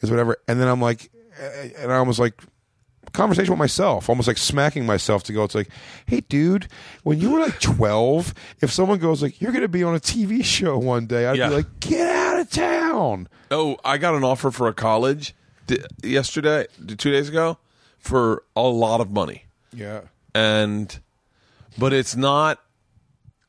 is 0.00 0.10
whatever. 0.10 0.36
And 0.48 0.60
then 0.60 0.66
I'm 0.68 0.80
like, 0.80 1.10
and 1.80 1.92
I 1.92 2.02
was 2.02 2.18
like, 2.18 2.34
conversation 3.18 3.50
with 3.52 3.58
myself, 3.58 4.08
almost 4.08 4.28
like 4.28 4.38
smacking 4.38 4.86
myself 4.86 5.22
to 5.24 5.32
go. 5.32 5.44
It's 5.44 5.54
like, 5.54 5.68
hey, 6.06 6.20
dude, 6.20 6.68
when 7.02 7.20
you 7.20 7.30
were 7.32 7.40
like 7.40 7.60
12, 7.60 8.32
if 8.62 8.72
someone 8.72 8.98
goes 8.98 9.22
like, 9.22 9.40
you're 9.40 9.52
gonna 9.52 9.68
be 9.68 9.82
on 9.84 9.94
a 9.94 10.00
TV 10.00 10.42
show 10.44 10.78
one 10.78 11.06
day, 11.06 11.26
I'd 11.26 11.36
Yeah. 11.36 11.48
be 11.50 11.56
like, 11.56 11.80
get 11.80 12.08
out 12.08 12.40
of 12.40 12.50
town. 12.50 13.28
Oh, 13.50 13.76
I 13.84 13.98
got 13.98 14.14
an 14.14 14.24
offer 14.24 14.50
for 14.50 14.68
a 14.68 14.72
college 14.74 15.34
yesterday, 16.02 16.66
d- 16.84 16.96
two 16.96 17.10
days 17.10 17.28
ago, 17.28 17.58
for 17.98 18.42
a 18.56 18.62
lot 18.62 19.00
of 19.02 19.10
money 19.10 19.44
Yeah. 19.72 20.02
and 20.34 20.98
but 21.76 21.92
it's 21.92 22.16
not 22.16 22.60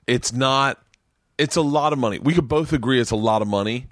it's 0.08 0.34
not 0.34 0.82
it's 1.38 1.56
a 1.56 1.62
lot 1.62 1.94
of 1.94 2.00
money 2.00 2.20
we 2.20 2.34
could 2.34 2.48
both 2.48 2.74
agree 2.74 3.00
it's 3.00 3.12
a 3.12 3.16
lot 3.16 3.41
of 3.41 3.48
money 3.48 3.88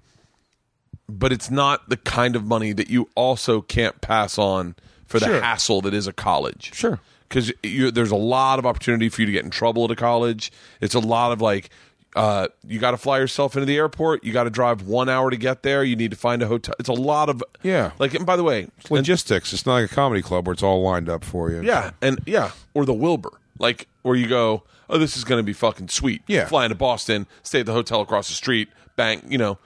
but 1.08 1.32
it's 1.32 1.50
not 1.50 1.88
the 1.90 1.96
kind 1.98 2.36
of 2.36 2.44
money 2.46 2.74
that 2.74 2.90
you 2.90 3.08
also 3.16 3.62
can't 3.62 4.02
pass 4.02 4.38
on 4.38 4.76
for 5.08 5.20
the 5.20 5.26
Sure. 5.26 5.42
hassle 5.42 5.82
that 5.82 5.94
is 5.94 6.06
a 6.08 6.14
college 6.14 6.72
Sure. 6.74 7.00
because 7.28 7.52
there's 7.64 8.12
a 8.12 8.16
lot 8.16 8.60
of 8.60 8.66
opportunity 8.66 9.10
for 9.10 9.22
you 9.22 9.26
to 9.26 9.32
get 9.32 9.44
in 9.46 9.50
trouble 9.50 9.86
at 9.86 9.92
a 9.92 9.96
college 9.96 10.52
it's 10.82 10.94
a 10.96 11.00
lot 11.00 11.32
of 11.32 11.42
like 11.42 11.70
uh, 12.16 12.48
you 12.66 12.80
got 12.80 12.92
to 12.92 12.98
fly 12.98 13.20
yourself 13.20 13.56
into 13.56 13.66
the 13.68 13.76
airport. 13.78 14.24
You 14.24 14.34
got 14.34 14.46
to 14.46 14.50
drive 14.50 14.82
one 14.88 15.08
hour 15.08 15.30
to 15.30 15.38
get 15.38 15.62
there. 15.62 15.84
You 15.84 15.96
need 15.96 16.10
to 16.10 16.18
find 16.18 16.42
a 16.42 16.48
hotel. 16.48 16.74
It's 16.80 16.90
a 16.90 16.94
lot 16.94 17.30
of 17.30 17.44
Yeah. 17.62 17.92
Like, 18.00 18.16
and 18.16 18.26
by 18.26 18.36
the 18.36 18.44
way, 18.44 18.70
It's 18.80 18.90
logistics. 18.90 19.54
It's 19.54 19.68
not 19.68 19.74
like 19.76 19.92
a 19.92 19.94
comedy 19.94 20.24
club 20.24 20.48
where 20.48 20.54
it's 20.54 20.64
all 20.64 20.82
lined 20.82 21.10
up 21.10 21.24
for 21.24 21.52
you. 21.52 21.62
yeah, 21.62 21.92
and 22.02 22.20
yeah, 22.26 22.52
or 22.74 22.86
the 22.86 22.94
Wilbur, 22.94 23.30
like 23.60 23.88
where 24.02 24.16
you 24.16 24.26
go, 24.26 24.64
oh, 24.90 24.98
this 24.98 25.16
is 25.16 25.26
going 25.26 25.38
to 25.38 25.44
be 25.44 25.54
fucking 25.54 25.90
sweet. 25.90 26.24
Yeah. 26.26 26.48
fly 26.48 26.66
into 26.66 26.76
Boston, 26.76 27.28
stay 27.44 27.60
at 27.60 27.68
the 27.68 27.74
hotel 27.74 28.02
across 28.02 28.30
the 28.30 28.34
street, 28.36 28.70
bang, 28.96 29.22
you 29.30 29.38
know. 29.38 29.60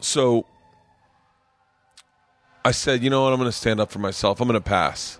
So 0.00 0.46
I 2.68 2.70
said, 2.70 3.02
you 3.02 3.08
know 3.08 3.22
what, 3.22 3.32
I'm 3.32 3.38
going 3.38 3.48
to 3.50 3.56
stand 3.56 3.80
up 3.80 3.90
for 3.90 3.98
myself. 3.98 4.42
I'm 4.42 4.46
going 4.46 4.60
to 4.60 4.68
pass. 4.68 5.18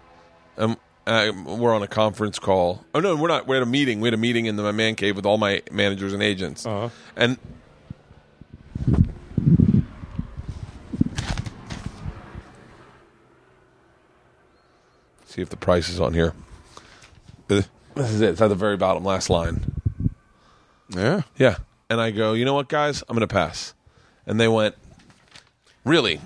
Um, 0.58 0.76
uh, 1.06 1.32
we're 1.46 1.74
on 1.74 1.82
a 1.82 1.86
conference 1.86 2.38
call. 2.38 2.84
Oh 2.94 3.00
no, 3.00 3.16
we're 3.16 3.28
not. 3.28 3.46
We're 3.46 3.56
at 3.56 3.62
a 3.62 3.66
meeting. 3.66 4.02
We 4.02 4.08
had 4.08 4.12
a 4.12 4.18
meeting 4.18 4.44
in 4.44 4.56
the, 4.56 4.62
my 4.62 4.72
man 4.72 4.96
cave 4.96 5.16
with 5.16 5.24
all 5.24 5.38
my 5.38 5.62
managers 5.70 6.12
and 6.12 6.22
agents, 6.22 6.66
Uh-huh. 6.66 6.90
and 7.16 7.38
see 15.26 15.42
if 15.42 15.48
the 15.50 15.56
price 15.56 15.88
is 15.88 16.00
on 16.00 16.14
here. 16.14 16.32
This 17.48 17.66
is 17.96 18.20
it. 18.20 18.30
It's 18.30 18.40
at 18.40 18.46
the 18.48 18.54
very 18.54 18.76
bottom, 18.76 19.04
last 19.04 19.28
line. 19.28 19.72
Yeah. 20.90 21.22
Yeah. 21.36 21.56
And 21.90 22.00
I 22.00 22.12
go, 22.12 22.32
you 22.34 22.44
know 22.44 22.54
what, 22.54 22.68
guys? 22.68 23.02
I'm 23.08 23.16
going 23.16 23.26
to 23.26 23.32
pass. 23.32 23.74
And 24.24 24.38
they 24.38 24.46
went, 24.46 24.76
really? 25.84 26.20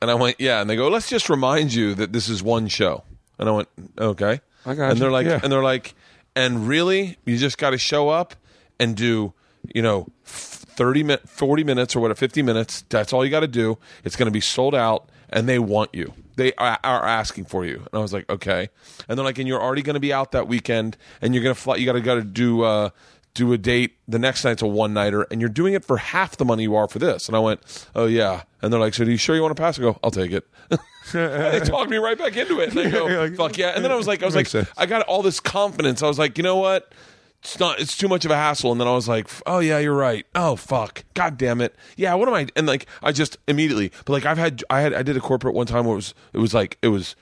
And 0.00 0.10
I 0.10 0.14
went, 0.14 0.36
yeah. 0.38 0.60
And 0.60 0.68
they 0.70 0.76
go, 0.76 0.88
let's 0.88 1.08
just 1.08 1.28
remind 1.28 1.74
you 1.74 1.94
that 1.94 2.12
this 2.12 2.28
is 2.28 2.42
one 2.42 2.68
show. 2.68 3.04
And 3.38 3.48
I 3.48 3.52
went, 3.52 3.68
okay. 3.98 4.40
I 4.66 4.74
got 4.74 4.92
and 4.92 5.00
they're 5.00 5.08
you. 5.08 5.12
like, 5.14 5.26
Yeah. 5.26 5.40
and 5.42 5.52
they're 5.52 5.62
like, 5.62 5.94
and 6.36 6.68
really, 6.68 7.16
you 7.24 7.36
just 7.36 7.58
got 7.58 7.70
to 7.70 7.78
show 7.78 8.08
up 8.08 8.34
and 8.78 8.96
do, 8.96 9.32
you 9.74 9.82
know, 9.82 10.06
thirty 10.24 11.02
minutes, 11.02 11.28
forty 11.30 11.64
minutes, 11.64 11.96
or 11.96 12.00
what, 12.00 12.16
fifty 12.16 12.42
minutes. 12.42 12.84
That's 12.88 13.12
all 13.12 13.24
you 13.24 13.30
got 13.30 13.40
to 13.40 13.48
do. 13.48 13.78
It's 14.04 14.14
going 14.14 14.26
to 14.28 14.32
be 14.32 14.40
sold 14.40 14.74
out, 14.74 15.08
and 15.30 15.48
they 15.48 15.58
want 15.58 15.94
you. 15.94 16.12
They 16.36 16.52
are, 16.54 16.78
are 16.84 17.04
asking 17.04 17.46
for 17.46 17.64
you. 17.64 17.76
And 17.78 17.88
I 17.92 17.98
was 17.98 18.12
like, 18.12 18.30
okay. 18.30 18.68
And 19.08 19.18
they're 19.18 19.24
like, 19.24 19.38
and 19.38 19.48
you're 19.48 19.60
already 19.60 19.82
going 19.82 19.94
to 19.94 20.00
be 20.00 20.12
out 20.12 20.30
that 20.32 20.46
weekend, 20.46 20.96
and 21.20 21.34
you're 21.34 21.42
going 21.42 21.54
to 21.56 21.60
fly. 21.60 21.74
You 21.76 21.86
got 21.86 21.94
to 21.94 22.00
got 22.00 22.14
to 22.16 22.22
do. 22.22 22.62
Uh, 22.62 22.90
do 23.34 23.52
a 23.52 23.58
date 23.58 23.96
the 24.08 24.18
next 24.18 24.42
night's 24.44 24.62
a 24.62 24.66
one 24.66 24.92
nighter 24.94 25.22
and 25.30 25.40
you're 25.40 25.48
doing 25.50 25.74
it 25.74 25.84
for 25.84 25.96
half 25.98 26.36
the 26.36 26.44
money 26.44 26.64
you 26.64 26.74
are 26.74 26.88
for 26.88 26.98
this. 26.98 27.28
And 27.28 27.36
i 27.36 27.38
went 27.40 27.60
oh 27.94 28.06
yeah. 28.06 28.42
And 28.62 28.72
they're 28.72 28.80
like 28.80 28.94
so 28.94 29.04
do 29.04 29.10
you 29.10 29.16
sure 29.16 29.36
you 29.36 29.42
want 29.42 29.56
to 29.56 29.60
pass? 29.62 29.78
I 29.78 29.82
go 29.82 29.98
i'll 30.02 30.10
take 30.10 30.32
it. 30.32 30.46
They 31.12 31.60
talked 31.60 31.88
me 31.90 31.96
right 31.96 32.18
back 32.18 32.36
into 32.36 32.60
it 32.60 32.70
and 32.70 32.80
i 32.80 32.90
go 32.90 33.34
fuck 33.36 33.56
yeah. 33.56 33.68
And 33.74 33.82
then 33.84 33.92
i 33.92 33.94
was 33.94 34.06
like 34.06 34.22
i 34.22 34.26
was 34.26 34.34
like 34.34 34.46
sense. 34.46 34.68
i 34.76 34.86
got 34.86 35.02
all 35.06 35.22
this 35.22 35.40
confidence. 35.40 36.02
I 36.02 36.08
was 36.08 36.18
like 36.18 36.36
you 36.36 36.42
know 36.44 36.56
what? 36.56 36.92
It's 37.42 37.58
not 37.60 37.78
it's 37.80 37.96
too 37.96 38.08
much 38.08 38.24
of 38.24 38.30
a 38.32 38.36
hassle. 38.36 38.72
And 38.72 38.80
then 38.80 38.88
i 38.88 38.92
was 38.92 39.06
like 39.08 39.28
oh 39.46 39.60
yeah 39.60 39.78
you're 39.78 39.94
right. 39.94 40.26
Oh 40.34 40.56
fuck. 40.56 41.04
God 41.14 41.38
damn 41.38 41.60
it. 41.60 41.74
Yeah 41.96 42.14
what 42.14 42.28
am 42.28 42.34
i? 42.34 42.46
And 42.56 42.66
like 42.66 42.86
i 43.02 43.12
just 43.12 43.36
immediately 43.46 43.92
but 44.04 44.12
like 44.12 44.26
i've 44.26 44.38
had 44.38 44.62
i 44.68 44.80
had 44.80 44.92
i 44.92 45.02
did 45.02 45.16
a 45.16 45.20
corporate 45.20 45.54
one 45.54 45.66
time 45.66 45.84
where 45.84 45.92
it 45.92 45.96
was 45.96 46.14
it 46.32 46.38
was 46.38 46.52
like 46.54 46.76
it 46.82 46.88
was 46.88 47.14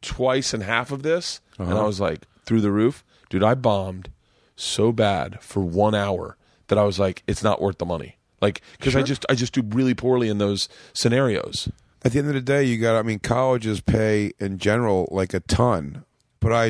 twice 0.00 0.52
and 0.52 0.62
half 0.64 0.90
of 0.90 1.02
this 1.04 1.40
and 1.58 1.68
Uh-huh. 1.68 1.82
i 1.82 1.86
was 1.86 2.00
like 2.00 2.26
through 2.44 2.60
the 2.60 2.72
roof 2.72 3.04
dude 3.32 3.42
i 3.42 3.54
bombed 3.54 4.10
so 4.56 4.92
bad 4.92 5.40
for 5.40 5.60
one 5.60 5.94
hour 5.94 6.36
that 6.68 6.76
i 6.78 6.84
was 6.84 6.98
like 6.98 7.22
it's 7.26 7.42
not 7.42 7.60
worth 7.60 7.78
the 7.78 7.86
money 7.86 8.18
like 8.40 8.60
because 8.78 8.94
i 8.94 9.02
just 9.02 9.24
i 9.30 9.34
just 9.34 9.52
do 9.54 9.62
really 9.70 9.94
poorly 9.94 10.28
in 10.28 10.38
those 10.38 10.68
scenarios 10.92 11.68
At 12.04 12.12
the 12.12 12.18
end 12.18 12.28
of 12.28 12.34
the 12.34 12.40
day, 12.40 12.64
you 12.64 12.78
got. 12.78 12.96
I 12.98 13.02
mean, 13.02 13.20
colleges 13.20 13.80
pay 13.80 14.32
in 14.40 14.58
general 14.58 15.06
like 15.12 15.32
a 15.34 15.40
ton, 15.40 16.04
but 16.40 16.52
I, 16.52 16.64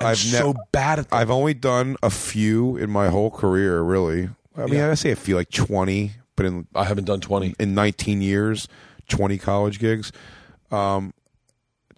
i'm 0.00 0.06
I've 0.08 0.18
so 0.18 0.46
never. 0.48 0.58
bad 0.72 0.98
at 0.98 1.08
that 1.10 1.16
I've 1.16 1.30
only 1.30 1.54
done 1.54 1.94
a 2.02 2.10
few 2.10 2.76
in 2.76 2.90
my 2.90 3.08
whole 3.08 3.30
career. 3.30 3.80
Really, 3.82 4.28
I 4.56 4.66
mean, 4.66 4.74
Yeah. 4.80 4.90
I 4.90 4.94
say 4.94 5.12
a 5.12 5.16
few, 5.16 5.36
like 5.36 5.50
twenty, 5.50 6.12
but 6.34 6.46
in 6.46 6.66
i 6.74 6.82
haven't 6.84 7.04
done 7.06 7.20
20 7.20 7.54
in 7.60 7.74
19 7.74 8.20
years, 8.22 8.66
20 9.08 9.38
college 9.38 9.78
gigs, 9.78 10.10
um, 10.72 11.14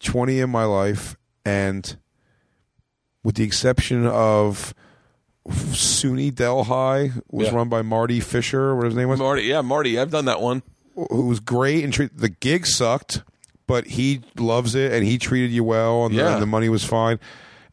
20 0.00 0.40
in 0.40 0.50
my 0.50 0.64
life, 0.64 1.16
and 1.46 1.96
with 3.24 3.34
the 3.34 3.42
exception 3.42 4.06
of 4.06 4.72
SUNY 5.48 6.30
Delhi, 6.34 7.12
was 7.30 7.48
Yeah. 7.48 7.54
run 7.54 7.68
by 7.68 7.82
Marty 7.82 8.20
Fisher, 8.20 8.74
what 8.76 8.86
his 8.86 8.94
name 8.94 9.08
was, 9.08 9.18
marty 9.18 9.42
yeah 9.42 9.60
marty 9.60 9.98
i've 9.98 10.10
done 10.10 10.24
that 10.26 10.40
one. 10.40 10.62
Who 10.94 11.26
was 11.26 11.40
great 11.40 11.82
and 11.84 11.92
treat, 11.92 12.16
the 12.16 12.28
gig 12.28 12.66
sucked, 12.66 13.22
but 13.66 13.86
he 13.88 14.20
loves 14.38 14.74
it 14.76 14.92
and 14.92 15.04
he 15.04 15.18
treated 15.18 15.50
you 15.50 15.64
well 15.64 16.06
and, 16.06 16.16
the, 16.16 16.24
and 16.34 16.40
the 16.40 16.46
money 16.46 16.68
was 16.68 16.84
fine, 16.84 17.18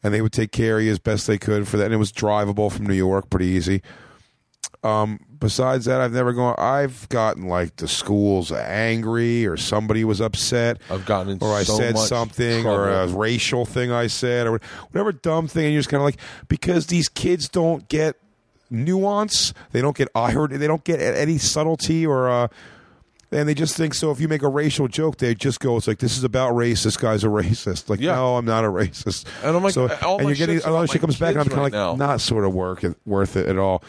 and 0.02 0.12
they 0.12 0.20
would 0.20 0.32
take 0.32 0.50
care 0.52 0.78
of 0.78 0.84
you 0.84 0.90
as 0.90 0.98
best 0.98 1.26
they 1.28 1.38
could 1.38 1.68
for 1.68 1.76
that, 1.76 1.84
and 1.84 1.94
it 1.94 1.98
was 1.98 2.12
drivable 2.12 2.70
from 2.72 2.86
New 2.86 2.94
York, 2.94 3.30
pretty 3.30 3.46
easy. 3.46 3.80
Um, 4.82 5.20
besides 5.42 5.84
that, 5.86 6.00
I've 6.00 6.12
never 6.12 6.32
gone. 6.32 6.54
I've 6.56 7.06
gotten 7.10 7.48
like 7.48 7.76
the 7.76 7.88
schools 7.88 8.50
angry, 8.52 9.44
or 9.46 9.56
somebody 9.58 10.04
was 10.04 10.20
upset, 10.20 10.80
I've 10.88 11.04
gotten 11.04 11.38
or 11.42 11.54
I 11.54 11.64
so 11.64 11.76
said 11.76 11.98
something, 11.98 12.64
or 12.64 12.88
a 12.88 13.08
racial 13.08 13.66
thing 13.66 13.92
I 13.92 14.06
said, 14.06 14.46
or 14.46 14.60
whatever 14.90 15.12
dumb 15.12 15.48
thing, 15.48 15.64
and 15.66 15.72
you're 15.74 15.80
just 15.80 15.90
kind 15.90 16.00
of 16.00 16.04
like 16.06 16.18
because 16.48 16.86
these 16.86 17.08
kids 17.08 17.48
don't 17.48 17.86
get 17.88 18.16
nuance, 18.70 19.52
they 19.72 19.80
don't 19.82 19.96
get 19.96 20.08
irony, 20.14 20.56
they 20.56 20.66
don't 20.66 20.84
get 20.84 21.00
any 21.00 21.36
subtlety, 21.38 22.06
or 22.06 22.30
uh, 22.30 22.48
and 23.30 23.48
they 23.48 23.54
just 23.54 23.76
think 23.76 23.94
so. 23.94 24.10
If 24.10 24.20
you 24.20 24.28
make 24.28 24.42
a 24.42 24.48
racial 24.48 24.88
joke, 24.88 25.16
they 25.18 25.34
just 25.34 25.60
go, 25.60 25.76
"It's 25.76 25.88
like 25.88 25.98
this 25.98 26.16
is 26.16 26.24
about 26.24 26.54
race. 26.54 26.82
This 26.82 26.96
guy's 26.96 27.24
a 27.24 27.28
racist." 27.28 27.88
Like, 27.88 28.00
Yeah. 28.00 28.14
no, 28.14 28.36
I'm 28.36 28.44
not 28.44 28.64
a 28.64 28.68
racist. 28.68 29.24
And 29.42 29.56
I'm 29.56 29.62
like, 29.62 29.74
so, 29.74 29.88
all 30.02 30.18
and 30.18 30.28
you're 30.28 30.36
getting 30.36 30.60
a 30.62 30.70
lot 30.70 30.84
of 30.84 30.90
shit 30.90 31.00
comes 31.00 31.18
back, 31.18 31.30
and 31.34 31.40
I'm 31.40 31.48
kind 31.48 31.52
of 31.52 31.58
right 31.58 31.64
like, 31.64 31.72
now. 31.72 31.94
not 32.06 32.20
sort 32.20 32.44
of 32.44 32.54
work 32.54 32.84
worth 33.04 33.36
it 33.36 33.48
at 33.48 33.58
all. 33.58 33.82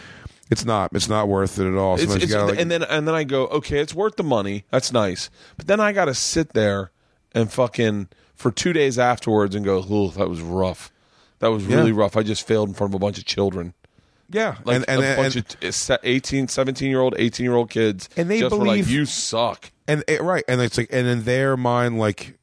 It's 0.52 0.66
not. 0.66 0.92
It's 0.94 1.10
not 1.10 1.28
worth 1.28 1.58
it 1.60 1.68
at 1.68 1.76
all. 1.78 1.96
It's, 1.96 2.14
it's, 2.16 2.32
gotta, 2.32 2.52
like, 2.52 2.60
and 2.60 2.70
then 2.70 2.84
and 2.84 3.08
then 3.08 3.16
I 3.16 3.24
go, 3.24 3.48
okay, 3.48 3.80
it's 3.80 3.94
worth 3.94 4.18
the 4.18 4.24
money. 4.24 4.66
That's 4.72 4.92
nice. 4.92 5.30
But 5.58 5.68
then 5.68 5.80
I 5.80 5.94
got 5.94 6.06
to 6.06 6.14
sit 6.14 6.54
there 6.54 6.92
and 7.34 7.52
fucking 7.52 8.10
for 8.36 8.52
two 8.52 8.74
days 8.74 9.00
afterwards 9.00 9.56
and 9.56 9.64
go, 9.66 9.78
"Ooh, 9.80 10.12
that 10.12 10.30
was 10.30 10.42
rough. 10.42 10.92
That 11.40 11.48
was 11.48 11.64
really 11.64 11.92
Yeah. 11.92 11.98
rough. 11.98 12.16
I 12.18 12.24
just 12.24 12.46
failed 12.46 12.70
in 12.70 12.76
front 12.76 12.92
of 12.92 12.96
a 12.96 13.00
bunch 13.00 13.18
of 13.18 13.26
children, 13.26 13.74
yeah, 14.30 14.58
like 14.66 14.76
and 14.78 14.86
and 14.90 15.02
a 15.02 15.06
and, 15.06 15.18
bunch 15.18 15.36
of 15.38 15.48
t- 15.48 15.72
se- 15.72 15.98
18, 16.04 16.48
17 16.48 16.90
year 16.90 17.00
old, 17.02 17.16
eighteen 17.18 17.46
year 17.46 17.56
old 17.56 17.70
kids, 17.70 18.08
And 18.18 18.30
they 18.30 18.40
just 18.42 18.52
were 18.52 18.58
like, 18.60 18.66
believe- 18.68 18.90
you 18.90 19.06
suck. 19.06 19.72
and 19.88 20.04
it, 20.08 20.22
right, 20.22 20.44
and 20.48 20.62
it's 20.62 20.78
like, 20.78 20.90
and 20.92 21.08
in 21.08 21.24
their 21.24 21.58
mind, 21.58 21.98
like 22.00 22.38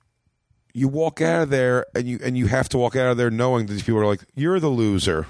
you 0.73 0.89
walk 0.89 1.21
out 1.21 1.43
of 1.43 1.51
there, 1.51 1.87
and 1.95 2.07
you 2.09 2.19
and 2.23 2.37
you 2.37 2.47
have 2.47 2.69
to 2.71 2.79
walk 2.79 2.97
out 2.97 3.11
of 3.11 3.17
there 3.17 3.31
knowing 3.31 3.67
that 3.67 3.73
these 3.75 3.83
people 3.83 4.01
are 4.01 4.07
like, 4.07 4.25
you're 4.35 4.59
the 4.61 4.69
loser. 4.69 5.27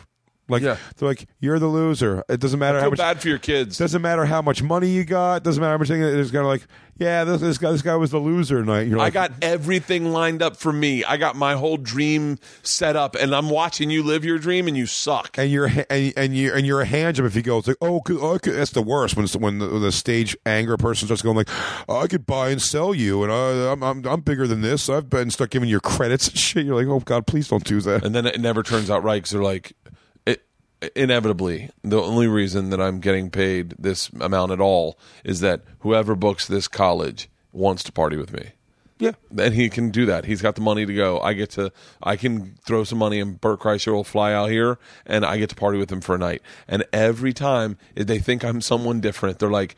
Like 0.50 0.62
Yeah. 0.62 0.76
they're 0.96 1.08
like, 1.08 1.26
you're 1.40 1.58
the 1.58 1.66
loser. 1.68 2.22
It 2.28 2.40
doesn't 2.40 2.58
matter 2.58 2.78
I 2.78 2.82
how 2.82 2.90
much. 2.90 2.98
bad 2.98 3.20
for 3.20 3.28
your 3.28 3.38
kids. 3.38 3.78
Doesn't 3.78 4.02
matter 4.02 4.24
how 4.24 4.42
much 4.42 4.62
money 4.62 4.88
you 4.88 5.04
got. 5.04 5.42
Doesn't 5.42 5.60
matter 5.60 5.72
how 5.72 5.78
much 5.78 5.88
thing. 5.88 6.02
It's 6.02 6.30
kind 6.30 6.42
of 6.42 6.46
like, 6.46 6.62
yeah, 6.96 7.24
this, 7.24 7.40
this 7.40 7.56
guy, 7.56 7.72
this 7.72 7.80
guy 7.80 7.96
was 7.96 8.10
the 8.10 8.18
loser 8.18 8.60
tonight. 8.60 8.82
You're 8.86 8.98
I 8.98 9.08
got 9.08 9.32
everything 9.40 10.12
lined 10.12 10.42
up 10.42 10.58
for 10.58 10.70
me. 10.70 11.02
I 11.02 11.16
got 11.16 11.34
my 11.34 11.54
whole 11.54 11.78
dream 11.78 12.38
set 12.62 12.94
up, 12.94 13.14
and 13.18 13.34
I'm 13.34 13.48
watching 13.48 13.88
you 13.88 14.02
live 14.02 14.22
your 14.22 14.38
dream, 14.38 14.68
and 14.68 14.76
you 14.76 14.84
suck. 14.84 15.38
and 15.38 15.50
you're 15.50 15.70
and, 15.88 16.12
and 16.14 16.36
you 16.36 16.52
and 16.52 16.66
you're 16.66 16.82
a 16.82 16.84
hand 16.84 17.16
job 17.16 17.24
if 17.24 17.34
you 17.34 17.40
go. 17.40 17.56
It's 17.56 17.68
like, 17.68 17.78
oh, 17.80 18.02
oh 18.06 18.36
that's 18.36 18.72
the 18.72 18.82
worst 18.82 19.16
when 19.16 19.26
when 19.28 19.60
the, 19.60 19.66
the 19.78 19.92
stage 19.92 20.36
anger 20.44 20.76
person 20.76 21.06
starts 21.08 21.22
going 21.22 21.36
like, 21.36 21.48
I 21.88 22.06
could 22.06 22.26
buy 22.26 22.50
and 22.50 22.60
sell 22.60 22.92
you, 22.94 23.22
and 23.22 23.32
I, 23.32 23.72
I'm, 23.72 23.82
I'm 23.82 24.04
I'm 24.06 24.20
bigger 24.20 24.46
than 24.46 24.60
this. 24.60 24.90
I've 24.90 25.08
been 25.08 25.30
start 25.30 25.48
giving 25.48 25.70
you 25.70 25.80
credits 25.80 26.28
and 26.28 26.36
shit. 26.36 26.66
You're 26.66 26.76
like, 26.76 26.86
oh 26.88 27.00
God, 27.00 27.26
please 27.26 27.48
don't 27.48 27.64
do 27.64 27.80
that. 27.80 28.04
and 28.04 28.14
then 28.14 28.26
it 28.26 28.38
never 28.42 28.62
turns 28.62 28.90
out 28.90 29.02
right 29.02 29.22
because 29.22 29.30
they're 29.30 29.42
like 29.42 29.72
inevitably 30.96 31.70
the 31.82 32.00
only 32.00 32.26
reason 32.26 32.70
that 32.70 32.80
i'm 32.80 33.00
getting 33.00 33.30
paid 33.30 33.74
this 33.78 34.08
amount 34.20 34.52
at 34.52 34.60
all 34.60 34.98
is 35.24 35.40
that 35.40 35.62
whoever 35.80 36.14
books 36.14 36.46
this 36.46 36.68
college 36.68 37.28
wants 37.52 37.82
to 37.82 37.92
party 37.92 38.16
with 38.16 38.32
me 38.32 38.50
Yeah, 39.00 39.12
and 39.36 39.54
he 39.54 39.68
can 39.70 39.90
do 39.90 40.06
that 40.06 40.26
he's 40.26 40.42
got 40.42 40.54
the 40.54 40.60
money 40.60 40.86
to 40.86 40.94
go 40.94 41.18
i 41.20 41.32
get 41.32 41.50
to 41.50 41.72
i 42.02 42.16
can 42.16 42.56
throw 42.64 42.84
some 42.84 42.98
money 42.98 43.18
and 43.18 43.40
bert 43.40 43.60
kreischer 43.60 43.92
will 43.92 44.04
fly 44.04 44.32
out 44.32 44.50
here 44.50 44.78
and 45.06 45.24
i 45.24 45.38
get 45.38 45.48
to 45.50 45.56
party 45.56 45.78
with 45.78 45.90
him 45.90 46.00
for 46.00 46.14
a 46.14 46.18
night 46.18 46.42
and 46.68 46.84
every 46.92 47.32
time 47.32 47.78
they 47.94 48.18
think 48.18 48.44
i'm 48.44 48.60
someone 48.60 49.00
different 49.00 49.38
they're 49.38 49.50
like 49.50 49.74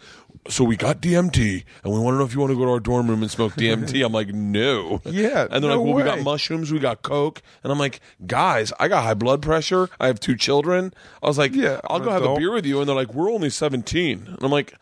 so 0.48 0.64
we 0.64 0.76
got 0.76 1.00
DMT, 1.00 1.64
and 1.84 1.92
we 1.92 2.00
want 2.00 2.14
to 2.14 2.18
know 2.18 2.24
if 2.24 2.34
you 2.34 2.40
want 2.40 2.50
to 2.50 2.56
go 2.58 2.64
to 2.64 2.70
our 2.72 2.80
dorm 2.80 3.08
room 3.08 3.22
and 3.22 3.30
smoke 3.30 3.52
DMT. 3.52 4.04
I'm 4.04 4.12
like, 4.12 4.28
no. 4.28 5.00
Yeah, 5.04 5.46
and 5.48 5.62
they're 5.62 5.70
no 5.70 5.76
like, 5.80 5.86
well, 5.86 5.94
we 5.94 6.02
got 6.02 6.20
mushrooms, 6.20 6.72
we 6.72 6.80
got 6.80 7.02
coke, 7.02 7.42
and 7.62 7.72
I'm 7.72 7.78
like, 7.78 8.00
guys, 8.26 8.72
I 8.80 8.88
got 8.88 9.04
high 9.04 9.14
blood 9.14 9.40
pressure. 9.40 9.88
I 10.00 10.08
have 10.08 10.18
two 10.18 10.36
children. 10.36 10.92
I 11.22 11.28
was 11.28 11.38
like, 11.38 11.54
Yeah, 11.54 11.80
I'll 11.84 12.00
go 12.00 12.10
an 12.10 12.22
have 12.22 12.30
a 12.30 12.34
beer 12.36 12.52
with 12.52 12.66
you, 12.66 12.80
and 12.80 12.88
they're 12.88 12.96
like, 12.96 13.14
we're 13.14 13.30
only 13.30 13.50
17, 13.50 14.26
and 14.26 14.38
I'm 14.42 14.50
like, 14.50 14.74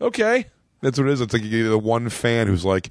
okay. 0.00 0.46
That's 0.80 0.98
what 0.98 1.08
it 1.08 1.12
is. 1.12 1.20
It's 1.20 1.32
like 1.32 1.42
you 1.42 1.64
get 1.64 1.68
the 1.68 1.78
one 1.78 2.08
fan 2.08 2.46
who's 2.46 2.64
like, 2.64 2.88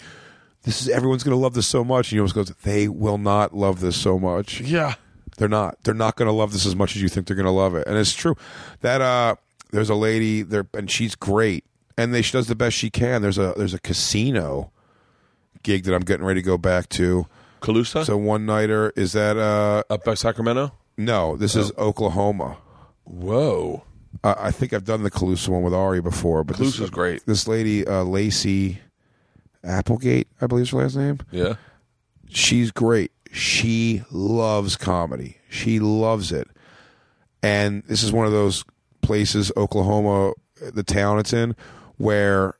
this 0.63 0.81
is 0.81 0.89
everyone's 0.89 1.23
going 1.23 1.35
to 1.35 1.41
love 1.41 1.53
this 1.53 1.67
so 1.67 1.83
much. 1.83 2.07
And 2.07 2.13
you 2.13 2.21
almost 2.21 2.35
goes, 2.35 2.49
they 2.63 2.87
will 2.87 3.17
not 3.17 3.55
love 3.55 3.79
this 3.79 3.95
so 3.95 4.19
much. 4.19 4.61
Yeah. 4.61 4.95
They're 5.37 5.47
not. 5.47 5.77
They're 5.83 5.93
not 5.93 6.17
going 6.17 6.27
to 6.27 6.33
love 6.33 6.51
this 6.51 6.65
as 6.65 6.75
much 6.75 6.95
as 6.95 7.01
you 7.01 7.07
think 7.07 7.27
they're 7.27 7.35
going 7.35 7.45
to 7.45 7.51
love 7.51 7.73
it. 7.75 7.87
And 7.87 7.97
it's 7.97 8.13
true 8.13 8.35
that 8.81 8.99
uh, 8.99 9.35
there's 9.71 9.89
a 9.89 9.95
lady 9.95 10.41
there, 10.41 10.67
and 10.73 10.91
she's 10.91 11.15
great, 11.15 11.63
and 11.97 12.13
they, 12.13 12.21
she 12.21 12.33
does 12.33 12.47
the 12.47 12.55
best 12.55 12.75
she 12.75 12.89
can. 12.89 13.21
There's 13.21 13.37
a 13.37 13.53
there's 13.55 13.73
a 13.73 13.79
casino 13.79 14.71
gig 15.63 15.85
that 15.85 15.95
I'm 15.95 16.01
getting 16.01 16.25
ready 16.25 16.41
to 16.41 16.45
go 16.45 16.57
back 16.57 16.89
to. 16.89 17.25
Calusa? 17.61 18.05
So 18.05 18.17
one 18.17 18.45
nighter 18.45 18.91
is 18.97 19.13
that 19.13 19.37
uh 19.37 19.83
Up 19.89 20.03
by 20.03 20.13
Sacramento? 20.15 20.73
no, 20.97 21.37
this 21.37 21.55
is 21.55 21.71
Oklahoma. 21.77 22.57
Whoa. 23.05 23.83
Uh, 24.23 24.35
I 24.37 24.51
think 24.51 24.73
I've 24.73 24.85
done 24.85 25.03
the 25.03 25.11
Calusa 25.11 25.49
one 25.49 25.61
with 25.63 25.73
Ari 25.73 26.01
before, 26.01 26.43
but 26.43 26.57
this 26.57 26.75
Calusa's 26.75 26.79
is- 26.81 26.89
great. 26.89 27.25
This 27.25 27.47
lady, 27.47 27.85
uh, 27.87 28.03
Lacey 28.03 28.79
Applegate, 29.63 30.27
I 30.41 30.47
believe 30.47 30.63
is 30.63 30.69
her 30.71 30.77
last 30.79 30.95
name. 30.95 31.19
Yeah. 31.31 31.55
she's 32.29 32.71
great. 32.71 33.11
She 33.31 34.03
loves 34.11 34.75
comedy. 34.75 35.37
She 35.49 35.79
loves 35.79 36.31
it. 36.31 36.47
And 37.43 37.83
this 37.87 38.03
is 38.03 38.11
one 38.11 38.25
of 38.25 38.31
those 38.31 38.63
places, 39.01 39.51
Oklahoma, 39.55 40.33
the 40.73 40.83
town 40.83 41.19
it's 41.19 41.31
in, 41.33 41.55
where 41.97 42.55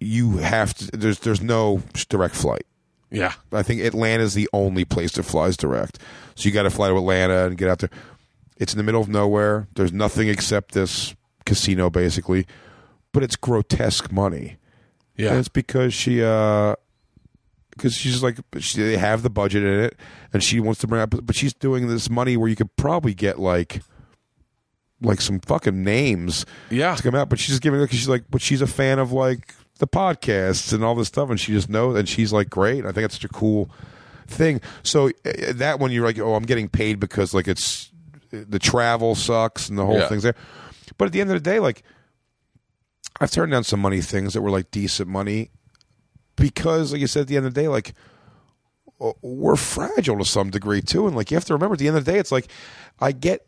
you 0.00 0.38
have 0.38 0.74
to. 0.74 0.96
There's 0.96 1.18
there's 1.20 1.42
no 1.42 1.82
direct 2.08 2.34
flight. 2.34 2.64
Yeah. 3.10 3.32
I 3.52 3.62
think 3.62 3.80
Atlanta's 3.82 4.34
the 4.34 4.48
only 4.52 4.84
place 4.84 5.12
that 5.12 5.24
flies 5.24 5.56
direct. 5.56 5.98
So 6.36 6.48
you 6.48 6.54
got 6.54 6.62
to 6.64 6.70
fly 6.70 6.88
to 6.88 6.96
Atlanta 6.96 7.46
and 7.46 7.58
get 7.58 7.68
out 7.68 7.78
there. 7.80 7.90
It's 8.58 8.72
in 8.72 8.76
the 8.78 8.82
middle 8.84 9.00
of 9.00 9.08
nowhere. 9.08 9.68
There's 9.74 9.92
nothing 9.92 10.28
except 10.28 10.72
this 10.72 11.14
casino, 11.46 11.88
basically, 11.90 12.46
but 13.12 13.22
it's 13.22 13.36
grotesque 13.36 14.12
money. 14.12 14.56
Yeah. 15.16 15.30
And 15.30 15.38
it's 15.38 15.48
because 15.48 15.94
she, 15.94 16.22
uh, 16.22 16.74
because 17.70 17.94
she's 17.94 18.22
like, 18.22 18.38
she, 18.58 18.82
they 18.82 18.96
have 18.96 19.22
the 19.22 19.30
budget 19.30 19.62
in 19.62 19.80
it, 19.80 19.96
and 20.32 20.42
she 20.42 20.58
wants 20.60 20.80
to 20.80 20.86
bring 20.88 21.00
up, 21.00 21.14
but 21.24 21.36
she's 21.36 21.54
doing 21.54 21.86
this 21.88 22.10
money 22.10 22.36
where 22.36 22.48
you 22.48 22.56
could 22.56 22.74
probably 22.76 23.14
get 23.14 23.38
like, 23.38 23.80
like 25.00 25.20
some 25.20 25.38
fucking 25.40 25.82
names 25.84 26.44
Yeah. 26.70 26.96
to 26.96 27.02
come 27.02 27.14
out, 27.14 27.28
but 27.28 27.38
she's 27.38 27.50
just 27.50 27.62
giving 27.62 27.78
it 27.80 27.84
because 27.84 27.98
she's 28.00 28.08
like, 28.08 28.24
but 28.30 28.42
she's 28.42 28.60
a 28.60 28.66
fan 28.66 28.98
of 28.98 29.12
like 29.12 29.54
the 29.78 29.86
podcasts 29.86 30.72
and 30.72 30.82
all 30.82 30.96
this 30.96 31.06
stuff, 31.06 31.30
and 31.30 31.38
she 31.38 31.52
just 31.52 31.68
knows, 31.68 31.96
and 31.96 32.08
she's 32.08 32.32
like, 32.32 32.50
great. 32.50 32.84
I 32.84 32.90
think 32.90 33.04
it's 33.04 33.14
such 33.14 33.24
a 33.24 33.28
cool 33.28 33.70
thing. 34.26 34.60
So 34.82 35.08
uh, 35.24 35.52
that 35.54 35.78
one, 35.78 35.92
you're 35.92 36.04
like, 36.04 36.18
oh, 36.18 36.34
I'm 36.34 36.42
getting 36.44 36.68
paid 36.68 36.98
because 36.98 37.32
like 37.32 37.46
it's 37.46 37.87
the 38.30 38.58
travel 38.58 39.14
sucks 39.14 39.68
and 39.68 39.78
the 39.78 39.86
whole 39.86 39.98
Yeah. 39.98 40.08
thing's 40.08 40.22
there. 40.22 40.34
But 40.96 41.06
at 41.06 41.12
the 41.12 41.20
end 41.20 41.30
of 41.30 41.34
the 41.34 41.40
day, 41.50 41.60
like 41.60 41.82
I've 43.20 43.30
turned 43.30 43.52
down 43.52 43.64
some 43.64 43.80
money 43.80 44.00
things 44.00 44.34
that 44.34 44.42
were 44.42 44.50
like 44.50 44.70
decent 44.70 45.08
money 45.08 45.50
because, 46.36 46.92
like 46.92 47.00
you 47.00 47.06
said, 47.06 47.22
at 47.22 47.26
the 47.28 47.36
end 47.36 47.46
of 47.46 47.54
the 47.54 47.60
day, 47.60 47.68
like 47.68 47.94
uh, 49.00 49.12
we're 49.22 49.56
fragile 49.56 50.18
to 50.18 50.24
some 50.24 50.50
degree 50.50 50.80
too, 50.80 51.06
and 51.06 51.14
like 51.16 51.30
you 51.30 51.36
have 51.36 51.44
to 51.46 51.52
remember 51.52 51.74
at 51.74 51.78
the 51.78 51.88
end 51.88 51.96
of 51.96 52.04
the 52.04 52.12
day, 52.12 52.18
it's 52.18 52.32
like 52.32 52.48
I 53.00 53.12
get 53.12 53.44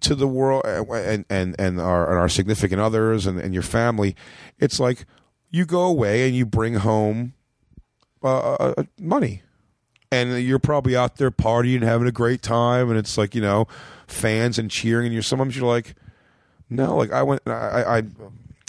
to 0.00 0.14
the 0.14 0.26
world 0.28 0.64
and 0.64 1.24
and 1.28 1.54
and 1.58 1.80
our 1.80 2.08
and 2.10 2.18
our 2.18 2.28
significant 2.28 2.80
others 2.80 3.26
and, 3.26 3.38
and 3.38 3.52
your 3.54 3.62
family, 3.62 4.16
it's 4.58 4.80
like 4.80 5.04
you 5.50 5.64
go 5.66 5.82
away 5.82 6.26
and 6.26 6.36
you 6.36 6.46
bring 6.46 6.74
home 6.74 7.34
uh, 8.22 8.54
uh, 8.54 8.82
money, 8.98 9.42
and 10.12 10.42
you're 10.42 10.58
probably 10.58 10.96
out 10.96 11.16
there 11.16 11.30
partying, 11.30 11.82
having 11.82 12.08
a 12.08 12.12
great 12.12 12.42
time, 12.42 12.90
and 12.90 12.98
it's 12.98 13.16
like 13.16 13.34
you 13.34 13.40
know 13.40 13.66
fans 14.06 14.58
and 14.58 14.70
cheering, 14.70 15.06
and 15.06 15.12
you're 15.12 15.22
sometimes 15.22 15.56
you're 15.56 15.66
like, 15.66 15.94
no, 16.68 16.96
like 16.96 17.12
I 17.12 17.22
went, 17.22 17.42
I, 17.46 17.82
I 17.82 18.02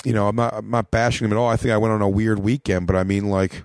you 0.03 0.13
know, 0.13 0.27
I'm 0.27 0.35
not 0.35 0.53
I'm 0.53 0.69
not 0.69 0.91
bashing 0.91 1.27
them 1.27 1.37
at 1.37 1.39
all. 1.39 1.47
I 1.47 1.57
think 1.57 1.71
I 1.71 1.77
went 1.77 1.93
on 1.93 2.01
a 2.01 2.09
weird 2.09 2.39
weekend, 2.39 2.87
but 2.87 2.95
I 2.95 3.03
mean 3.03 3.29
like. 3.29 3.63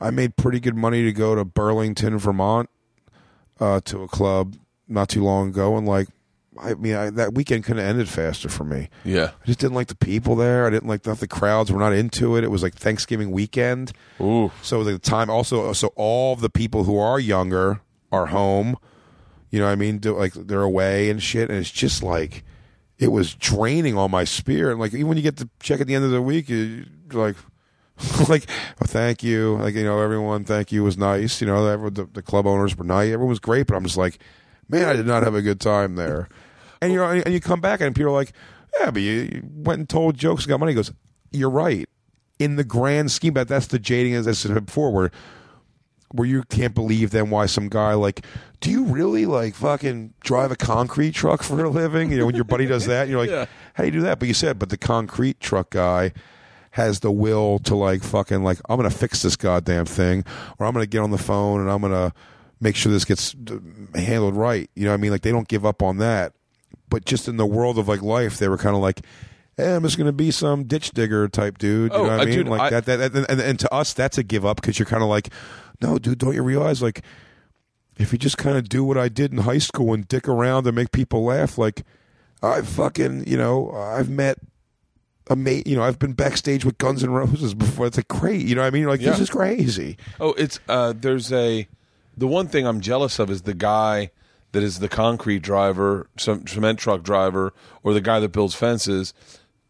I 0.00 0.10
made 0.10 0.36
pretty 0.36 0.60
good 0.60 0.76
money 0.76 1.02
to 1.02 1.12
go 1.12 1.34
to 1.34 1.44
Burlington, 1.44 2.18
Vermont, 2.18 2.70
uh, 3.58 3.80
to 3.86 4.04
a 4.04 4.06
club 4.06 4.54
not 4.86 5.08
too 5.08 5.24
long 5.24 5.48
ago, 5.48 5.76
and 5.76 5.88
like, 5.88 6.06
I 6.60 6.74
mean, 6.74 6.94
I, 6.94 7.10
that 7.10 7.34
weekend 7.34 7.64
could 7.64 7.76
have 7.76 7.86
ended 7.86 8.08
faster 8.08 8.48
for 8.48 8.64
me. 8.64 8.88
Yeah. 9.04 9.30
I 9.42 9.46
just 9.46 9.58
didn't 9.58 9.74
like 9.74 9.88
the 9.88 9.96
people 9.96 10.36
there. 10.36 10.66
I 10.66 10.70
didn't 10.70 10.88
like 10.88 11.02
that 11.02 11.20
the 11.20 11.28
crowds 11.28 11.72
were 11.72 11.78
not 11.78 11.92
into 11.92 12.36
it. 12.36 12.44
It 12.44 12.50
was 12.50 12.62
like 12.62 12.74
Thanksgiving 12.74 13.30
weekend, 13.30 13.92
Ooh. 14.20 14.50
so 14.62 14.84
the 14.84 14.98
time 14.98 15.30
also, 15.30 15.72
so 15.72 15.92
all 15.96 16.36
the 16.36 16.50
people 16.50 16.84
who 16.84 16.98
are 16.98 17.18
younger 17.18 17.80
are 18.12 18.26
home. 18.26 18.76
You 19.50 19.60
know 19.60 19.66
what 19.66 19.72
I 19.72 19.76
mean? 19.76 19.98
Do, 19.98 20.16
like 20.16 20.34
they're 20.34 20.62
away 20.62 21.08
and 21.10 21.22
shit, 21.22 21.48
and 21.48 21.58
it's 21.58 21.70
just 21.70 22.02
like 22.02 22.44
it 22.98 23.08
was 23.08 23.34
draining 23.34 23.96
on 23.96 24.10
my 24.10 24.24
spirit. 24.24 24.72
And 24.72 24.80
like 24.80 24.92
even 24.92 25.08
when 25.08 25.16
you 25.16 25.22
get 25.22 25.36
to 25.38 25.48
check 25.60 25.80
at 25.80 25.86
the 25.86 25.94
end 25.94 26.04
of 26.04 26.10
the 26.10 26.22
week, 26.22 26.48
you 26.48 26.84
you're 27.10 27.26
like. 27.26 27.36
like, 28.28 28.46
oh, 28.80 28.86
thank 28.86 29.24
you. 29.24 29.56
Like, 29.56 29.74
you 29.74 29.82
know, 29.82 29.98
everyone, 29.98 30.44
thank 30.44 30.70
you 30.70 30.84
was 30.84 30.96
nice. 30.96 31.40
You 31.40 31.48
know, 31.48 31.90
the, 31.90 32.04
the 32.04 32.22
club 32.22 32.46
owners 32.46 32.76
were 32.76 32.84
nice. 32.84 33.06
Everyone 33.06 33.30
was 33.30 33.40
great, 33.40 33.66
but 33.66 33.74
I'm 33.74 33.82
just 33.82 33.96
like, 33.96 34.20
man, 34.68 34.88
I 34.88 34.92
did 34.92 35.06
not 35.06 35.22
have 35.22 35.34
a 35.34 35.42
good 35.42 35.60
time 35.60 35.96
there. 35.96 36.28
And 36.80 36.92
you 36.92 37.02
and 37.02 37.32
you 37.32 37.40
come 37.40 37.60
back 37.60 37.80
and 37.80 37.94
people 37.94 38.12
are 38.12 38.14
like, 38.14 38.32
yeah, 38.78 38.90
but 38.90 39.02
you, 39.02 39.12
you 39.32 39.42
went 39.52 39.78
and 39.80 39.88
told 39.88 40.16
jokes 40.16 40.44
and 40.44 40.50
got 40.50 40.60
money. 40.60 40.72
He 40.72 40.76
goes, 40.76 40.92
you're 41.32 41.50
right. 41.50 41.88
In 42.38 42.56
the 42.56 42.64
grand 42.64 43.10
scheme, 43.10 43.34
but 43.34 43.48
that's 43.48 43.66
the 43.66 43.78
jading 43.80 44.14
as 44.14 44.28
I 44.28 44.32
said 44.32 44.64
before, 44.66 44.92
where 44.92 45.10
where 46.12 46.26
you 46.26 46.42
can't 46.44 46.74
believe 46.74 47.10
then 47.10 47.28
why 47.28 47.44
some 47.44 47.68
guy 47.68 47.92
like, 47.94 48.24
do 48.60 48.70
you 48.70 48.84
really 48.84 49.26
like 49.26 49.54
fucking 49.54 50.14
drive 50.20 50.50
a 50.50 50.56
concrete 50.56 51.14
truck 51.14 51.42
for 51.42 51.62
a 51.64 51.68
living? 51.68 52.10
You 52.10 52.18
know, 52.18 52.26
when 52.26 52.34
your 52.34 52.44
buddy 52.44 52.64
does 52.64 52.86
that, 52.86 53.08
you're 53.08 53.18
like, 53.20 53.28
Yeah. 53.28 53.44
how 53.74 53.82
do 53.82 53.88
you 53.88 53.92
do 53.92 54.00
that? 54.02 54.18
But 54.18 54.28
you 54.28 54.34
said, 54.34 54.58
but 54.58 54.70
the 54.70 54.78
concrete 54.78 55.38
truck 55.40 55.70
guy 55.70 56.12
has 56.70 57.00
the 57.00 57.10
will 57.10 57.58
to 57.60 57.74
like 57.74 58.02
fucking 58.02 58.42
like 58.42 58.58
I'm 58.68 58.76
gonna 58.76 58.88
fix 58.90 59.20
this 59.22 59.36
goddamn 59.36 59.84
thing, 59.86 60.24
or 60.58 60.66
I'm 60.66 60.72
gonna 60.72 60.86
get 60.86 61.00
on 61.00 61.10
the 61.10 61.18
phone 61.18 61.60
and 61.60 61.70
I'm 61.70 61.80
gonna 61.82 62.14
make 62.60 62.76
sure 62.76 62.90
this 62.92 63.04
gets 63.04 63.34
uh, 63.50 63.58
handled 63.98 64.34
right. 64.36 64.70
You 64.76 64.84
know 64.84 64.90
what 64.92 64.94
I 64.98 65.00
mean? 65.00 65.10
Like 65.10 65.22
they 65.22 65.32
don't 65.32 65.48
give 65.48 65.66
up 65.66 65.82
on 65.82 65.98
that. 65.98 66.32
But 66.90 67.04
just 67.04 67.28
in 67.28 67.36
the 67.36 67.46
world 67.46 67.78
of 67.78 67.88
like 67.88 68.02
life, 68.02 68.38
they 68.38 68.48
were 68.48 68.58
kind 68.58 68.74
of 68.76 68.82
like, 68.82 69.00
"Hey, 69.56 69.74
I'm 69.74 69.82
just 69.82 69.98
gonna 69.98 70.12
be 70.12 70.30
some 70.30 70.64
ditch 70.64 70.90
digger 70.92 71.28
type 71.28 71.58
dude." 71.58 71.92
You 71.92 71.98
Oh, 71.98 72.02
know 72.04 72.10
what 72.10 72.18
uh, 72.20 72.22
I 72.22 72.24
mean? 72.26 72.34
dude, 72.34 72.48
like 72.48 72.60
I- 72.60 72.70
that. 72.80 72.84
That, 72.86 73.12
that 73.12 73.30
and, 73.30 73.40
and 73.40 73.58
to 73.60 73.72
us, 73.74 73.92
that's 73.92 74.16
a 74.18 74.22
give 74.22 74.44
up 74.46 74.60
because 74.60 74.78
you're 74.78 74.86
kind 74.86 75.02
of 75.02 75.08
like, 75.08 75.28
"No, 75.82 75.98
dude, 75.98 76.18
don't 76.18 76.34
you 76.34 76.42
realize 76.42 76.82
like." 76.82 77.02
If 77.98 78.12
you 78.12 78.18
just 78.18 78.38
kind 78.38 78.56
of 78.56 78.68
do 78.68 78.84
what 78.84 78.96
I 78.96 79.08
did 79.08 79.32
in 79.32 79.38
high 79.38 79.58
school 79.58 79.92
and 79.92 80.06
dick 80.06 80.28
around 80.28 80.68
and 80.68 80.76
make 80.76 80.92
people 80.92 81.24
laugh, 81.24 81.58
like 81.58 81.82
I 82.40 82.62
fucking, 82.62 83.26
you 83.26 83.36
know, 83.36 83.72
I've 83.72 84.08
met 84.08 84.38
a 85.28 85.32
ama- 85.32 85.64
you 85.66 85.74
know, 85.74 85.82
I've 85.82 85.98
been 85.98 86.12
backstage 86.12 86.64
with 86.64 86.78
Guns 86.78 87.02
N' 87.02 87.10
Roses 87.10 87.54
before. 87.54 87.86
It's 87.88 87.96
like 87.96 88.06
crazy. 88.06 88.46
you 88.46 88.54
know 88.54 88.60
what 88.60 88.68
I 88.68 88.70
mean? 88.70 88.82
You're 88.82 88.90
like 88.92 89.00
this 89.00 89.18
is 89.18 89.30
crazy. 89.30 89.96
Oh, 90.20 90.32
it's 90.34 90.60
uh 90.68 90.92
there's 90.96 91.32
a 91.32 91.66
the 92.16 92.28
one 92.28 92.46
thing 92.46 92.68
I'm 92.68 92.80
jealous 92.80 93.18
of 93.18 93.30
is 93.32 93.42
the 93.42 93.52
guy 93.54 94.12
that 94.52 94.62
is 94.62 94.78
the 94.78 94.88
concrete 94.88 95.40
driver, 95.40 96.08
some 96.16 96.46
cement 96.46 96.78
truck 96.78 97.02
driver, 97.02 97.52
or 97.82 97.92
the 97.92 98.00
guy 98.00 98.20
that 98.20 98.30
builds 98.32 98.54
fences. 98.54 99.12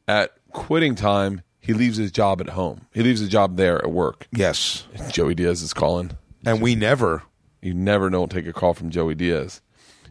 At 0.06 0.32
quitting 0.52 0.94
time, 0.94 1.42
he 1.60 1.74
leaves 1.74 1.96
his 1.98 2.10
job 2.10 2.40
at 2.40 2.50
home. 2.50 2.86
He 2.94 3.02
leaves 3.02 3.20
his 3.20 3.28
job 3.28 3.56
there 3.56 3.78
at 3.78 3.90
work. 3.90 4.26
Yes, 4.32 4.86
Joey 5.10 5.34
Diaz 5.34 5.62
is 5.62 5.74
calling. 5.74 6.12
and 6.46 6.60
we 6.62 6.74
never. 6.74 7.22
You 7.60 7.74
never 7.74 8.08
don't 8.08 8.30
take 8.30 8.46
a 8.46 8.52
call 8.52 8.72
from 8.72 8.88
Joey 8.90 9.14
Diaz. 9.16 9.60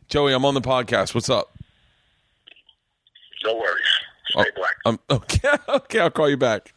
Joey, 0.10 0.34
I'm 0.34 0.45
on 0.45 0.53
the 0.53 0.61
podcast. 0.61 1.15
What's 1.15 1.30
up? 1.30 1.53
No 3.44 3.56
worries. 3.56 3.85
Stay 4.30 4.44
black. 4.56 4.76
Um, 4.85 4.99
okay, 5.10 5.49
okay, 5.69 5.99
I'll 5.99 6.11
call 6.11 6.30
you 6.30 6.38
back. 6.38 6.73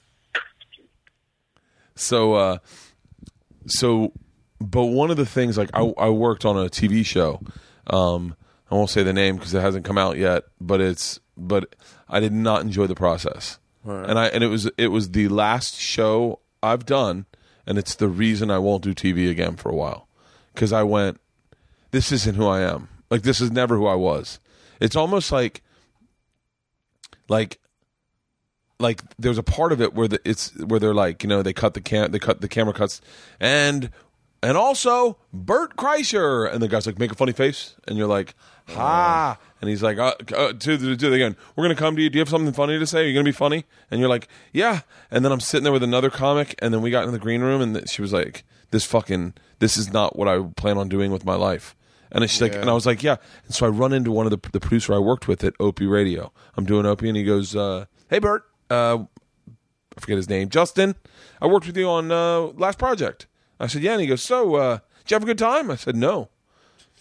So, 1.96 2.34
uh, 2.34 2.58
so, 3.66 4.12
but 4.60 4.84
one 4.86 5.10
of 5.10 5.16
the 5.16 5.26
things, 5.26 5.58
like, 5.58 5.70
I, 5.74 5.92
I 5.98 6.08
worked 6.08 6.44
on 6.44 6.56
a 6.56 6.68
TV 6.70 7.04
show. 7.04 7.40
Um, 7.90 8.36
I 8.70 8.74
won't 8.74 8.90
say 8.90 9.02
the 9.02 9.12
name 9.12 9.36
because 9.36 9.52
it 9.52 9.60
hasn't 9.60 9.84
come 9.84 9.98
out 9.98 10.16
yet, 10.16 10.44
but 10.60 10.80
it's, 10.80 11.20
but 11.36 11.74
I 12.08 12.20
did 12.20 12.32
not 12.32 12.62
enjoy 12.62 12.86
the 12.86 12.94
process, 12.94 13.58
right. 13.84 14.08
and 14.08 14.18
I, 14.18 14.26
and 14.26 14.44
it 14.44 14.48
was, 14.48 14.70
it 14.78 14.88
was 14.88 15.10
the 15.10 15.28
last 15.28 15.78
show 15.78 16.40
I've 16.62 16.86
done, 16.86 17.26
and 17.66 17.78
it's 17.78 17.94
the 17.96 18.08
reason 18.08 18.50
I 18.50 18.58
won't 18.58 18.84
do 18.84 18.94
TV 18.94 19.28
again 19.28 19.56
for 19.56 19.70
a 19.70 19.74
while, 19.74 20.06
because 20.54 20.72
I 20.72 20.84
went, 20.84 21.20
this 21.90 22.12
isn't 22.12 22.36
who 22.36 22.46
I 22.46 22.60
am. 22.60 22.88
Like, 23.10 23.22
this 23.22 23.40
is 23.40 23.50
never 23.50 23.76
who 23.76 23.86
I 23.86 23.96
was. 23.96 24.38
It's 24.80 24.94
almost 24.94 25.32
like, 25.32 25.62
like 27.28 27.58
like 28.80 29.02
there's 29.18 29.38
a 29.38 29.42
part 29.42 29.72
of 29.72 29.80
it 29.80 29.94
where 29.94 30.08
the, 30.08 30.20
it's 30.24 30.56
where 30.58 30.80
they're 30.80 30.94
like 30.94 31.22
you 31.22 31.28
know 31.28 31.42
they 31.42 31.52
cut 31.52 31.74
the 31.74 31.80
cam 31.80 32.10
they 32.10 32.18
cut 32.18 32.40
the 32.40 32.48
camera 32.48 32.72
cuts 32.72 33.00
and 33.38 33.90
and 34.42 34.56
also 34.56 35.18
Bert 35.32 35.76
Kreischer. 35.76 36.50
And 36.52 36.62
the 36.62 36.68
guy's 36.68 36.86
like 36.86 36.98
make 36.98 37.12
a 37.12 37.14
funny 37.14 37.32
face. 37.32 37.76
And 37.86 37.96
you're 37.98 38.06
like 38.06 38.34
ha. 38.68 39.38
And 39.60 39.68
he's 39.68 39.82
like 39.82 39.98
uh, 39.98 40.14
uh, 40.34 40.52
to 40.52 40.76
the 40.76 40.96
to 40.96 41.10
the 41.10 41.14
again 41.14 41.36
we're 41.54 41.64
gonna 41.64 41.74
come 41.74 41.96
to 41.96 42.02
you. 42.02 42.10
Do 42.10 42.18
you 42.18 42.20
have 42.20 42.28
something 42.28 42.52
funny 42.52 42.78
to 42.78 42.86
say? 42.86 43.02
Are 43.02 43.06
you 43.06 43.14
gonna 43.14 43.24
be 43.24 43.32
funny? 43.32 43.64
And 43.90 44.00
you're 44.00 44.08
like 44.08 44.28
yeah. 44.52 44.80
And 45.10 45.24
then 45.24 45.32
I'm 45.32 45.40
sitting 45.40 45.64
there 45.64 45.72
with 45.72 45.82
another 45.82 46.10
comic 46.10 46.54
and 46.60 46.72
then 46.72 46.82
we 46.82 46.90
got 46.90 47.04
in 47.04 47.12
the 47.12 47.18
green 47.18 47.42
room 47.42 47.60
and 47.60 47.88
she 47.88 48.02
was 48.02 48.12
like 48.12 48.44
this 48.70 48.84
fucking 48.84 49.34
this 49.58 49.76
is 49.76 49.92
not 49.92 50.16
what 50.16 50.28
I 50.28 50.42
plan 50.56 50.78
on 50.78 50.88
doing 50.88 51.12
with 51.12 51.24
my 51.24 51.34
life. 51.34 51.76
And 52.12 52.28
she's 52.28 52.42
like, 52.42 52.56
and 52.56 52.68
I 52.68 52.72
was 52.72 52.86
like, 52.86 53.04
yeah. 53.04 53.16
And 53.44 53.54
so 53.54 53.66
I 53.66 53.68
run 53.68 53.92
into 53.92 54.10
one 54.10 54.26
of 54.26 54.30
the 54.30 54.50
the 54.50 54.58
producer 54.58 54.94
I 54.94 54.98
worked 54.98 55.28
with 55.28 55.44
at 55.44 55.54
Opie 55.60 55.86
Radio. 55.86 56.32
I'm 56.56 56.64
doing 56.64 56.84
Opie, 56.84 57.08
and 57.08 57.16
he 57.16 57.22
goes, 57.22 57.54
uh, 57.54 57.84
"Hey, 58.08 58.18
Bert, 58.18 58.42
uh, 58.68 59.04
I 59.96 60.00
forget 60.00 60.16
his 60.16 60.28
name, 60.28 60.48
Justin. 60.48 60.96
I 61.40 61.46
worked 61.46 61.68
with 61.68 61.76
you 61.76 61.88
on 61.88 62.10
uh, 62.10 62.40
last 62.56 62.80
project. 62.80 63.26
I 63.60 63.66
said, 63.66 63.82
yeah. 63.82 63.92
And 63.92 64.00
he 64.00 64.06
goes, 64.06 64.22
so 64.22 64.54
uh, 64.56 64.78
did 65.04 65.10
you 65.10 65.14
have 65.14 65.22
a 65.22 65.26
good 65.26 65.38
time? 65.38 65.70
I 65.70 65.76
said, 65.76 65.96
no. 65.96 66.28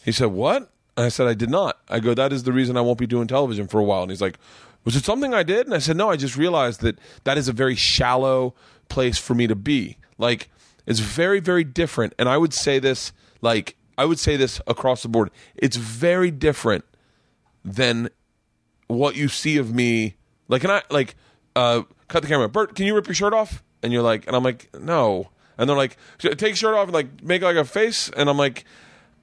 He 0.03 0.11
said, 0.11 0.27
what? 0.27 0.71
And 0.97 1.05
I 1.05 1.09
said, 1.09 1.27
I 1.27 1.33
did 1.33 1.49
not. 1.49 1.79
I 1.87 1.99
go, 1.99 2.13
that 2.13 2.33
is 2.33 2.43
the 2.43 2.53
reason 2.53 2.77
I 2.77 2.81
won't 2.81 2.99
be 2.99 3.07
doing 3.07 3.27
television 3.27 3.67
for 3.67 3.79
a 3.79 3.83
while. 3.83 4.01
And 4.01 4.11
he's 4.11 4.21
like, 4.21 4.37
was 4.83 4.95
it 4.95 5.05
something 5.05 5.33
I 5.33 5.43
did? 5.43 5.65
And 5.65 5.73
I 5.73 5.79
said, 5.79 5.97
no, 5.97 6.09
I 6.09 6.15
just 6.15 6.35
realized 6.37 6.81
that 6.81 6.99
that 7.23 7.37
is 7.37 7.47
a 7.47 7.53
very 7.53 7.75
shallow 7.75 8.53
place 8.89 9.17
for 9.17 9.33
me 9.33 9.47
to 9.47 9.55
be. 9.55 9.97
Like, 10.17 10.49
it's 10.85 10.99
very, 10.99 11.39
very 11.39 11.63
different. 11.63 12.13
And 12.17 12.27
I 12.27 12.37
would 12.37 12.53
say 12.53 12.79
this, 12.79 13.11
like, 13.41 13.75
I 13.97 14.05
would 14.05 14.19
say 14.19 14.35
this 14.35 14.59
across 14.67 15.03
the 15.03 15.09
board. 15.09 15.31
It's 15.55 15.77
very 15.77 16.31
different 16.31 16.85
than 17.63 18.09
what 18.87 19.15
you 19.15 19.27
see 19.27 19.57
of 19.57 19.73
me. 19.73 20.15
Like, 20.47 20.63
and 20.63 20.71
I, 20.71 20.81
like, 20.89 21.15
uh, 21.55 21.83
cut 22.07 22.23
the 22.23 22.27
camera. 22.27 22.49
Bert, 22.49 22.75
can 22.75 22.85
you 22.85 22.95
rip 22.95 23.07
your 23.07 23.15
shirt 23.15 23.33
off? 23.33 23.63
And 23.83 23.93
you're 23.93 24.01
like, 24.01 24.25
and 24.27 24.35
I'm 24.35 24.43
like, 24.43 24.69
no. 24.79 25.29
And 25.59 25.69
they're 25.69 25.77
like, 25.77 25.97
take 26.17 26.55
shirt 26.55 26.73
off 26.73 26.85
and 26.85 26.93
like 26.93 27.21
make 27.21 27.41
like 27.41 27.57
a 27.57 27.65
face. 27.65 28.09
And 28.15 28.29
I'm 28.29 28.37
like, 28.37 28.63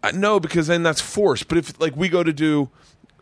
uh, 0.03 0.13
no, 0.15 0.39
because 0.39 0.67
then 0.67 0.83
that's 0.83 1.01
forced. 1.01 1.49
But 1.49 1.59
if 1.59 1.81
like 1.81 1.97
we 1.97 2.09
go 2.09 2.23
to 2.23 2.33
do, 2.33 2.69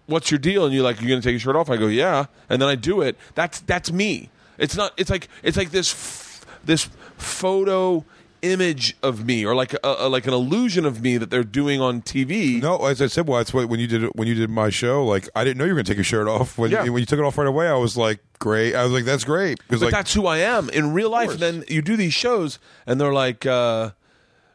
what's 0.06 0.30
your 0.30 0.38
deal? 0.38 0.64
And 0.66 0.74
you're 0.74 0.82
like, 0.82 1.00
you're 1.00 1.08
gonna 1.08 1.22
take 1.22 1.32
your 1.32 1.40
shirt 1.40 1.56
off. 1.56 1.70
I 1.70 1.76
go, 1.76 1.86
yeah. 1.86 2.26
And 2.50 2.60
then 2.60 2.68
I 2.68 2.74
do 2.74 3.00
it. 3.00 3.16
That's 3.36 3.60
that's 3.60 3.92
me. 3.92 4.30
It's 4.58 4.76
not. 4.76 4.92
It's 4.96 5.10
like 5.10 5.28
it's 5.42 5.56
like 5.56 5.70
this 5.70 5.92
f- 5.92 6.44
this 6.64 6.90
photo 7.16 8.04
image 8.52 8.96
of 9.02 9.24
me 9.24 9.44
or 9.44 9.54
like 9.54 9.72
a, 9.74 9.78
a, 9.82 10.08
like 10.08 10.26
an 10.26 10.32
illusion 10.34 10.84
of 10.84 11.00
me 11.02 11.16
that 11.16 11.30
they're 11.30 11.42
doing 11.44 11.80
on 11.80 12.02
TV. 12.02 12.60
No, 12.62 12.76
as 12.86 13.00
I 13.02 13.06
said, 13.06 13.26
well, 13.26 13.38
that's 13.38 13.52
what 13.54 13.68
when 13.68 13.80
you 13.80 13.86
did 13.86 14.04
it, 14.04 14.14
when 14.16 14.28
you 14.28 14.34
did 14.34 14.50
my 14.50 14.70
show. 14.70 15.04
Like, 15.04 15.28
I 15.34 15.44
didn't 15.44 15.58
know 15.58 15.64
you 15.64 15.70
were 15.70 15.76
going 15.76 15.84
to 15.86 15.90
take 15.90 15.96
your 15.98 16.04
shirt 16.04 16.28
off. 16.28 16.58
When, 16.58 16.70
Yeah. 16.70 16.82
when 16.84 16.98
you 17.00 17.06
took 17.06 17.18
it 17.18 17.22
off 17.24 17.38
right 17.38 17.46
away, 17.46 17.66
I 17.68 17.74
was 17.74 17.96
like, 17.96 18.20
great. 18.38 18.74
I 18.74 18.84
was 18.84 18.92
like, 18.92 19.04
that's 19.04 19.24
great 19.24 19.58
because 19.58 19.80
but 19.80 19.86
like 19.86 19.94
that's 19.94 20.12
who 20.14 20.26
I 20.26 20.38
am 20.38 20.68
in 20.70 20.92
real 20.92 21.10
life. 21.10 21.30
And 21.32 21.40
then 21.40 21.64
you 21.68 21.80
do 21.82 21.96
these 21.96 22.14
shows, 22.14 22.58
and 22.86 23.00
they're 23.00 23.12
like, 23.14 23.46
uh, 23.46 23.90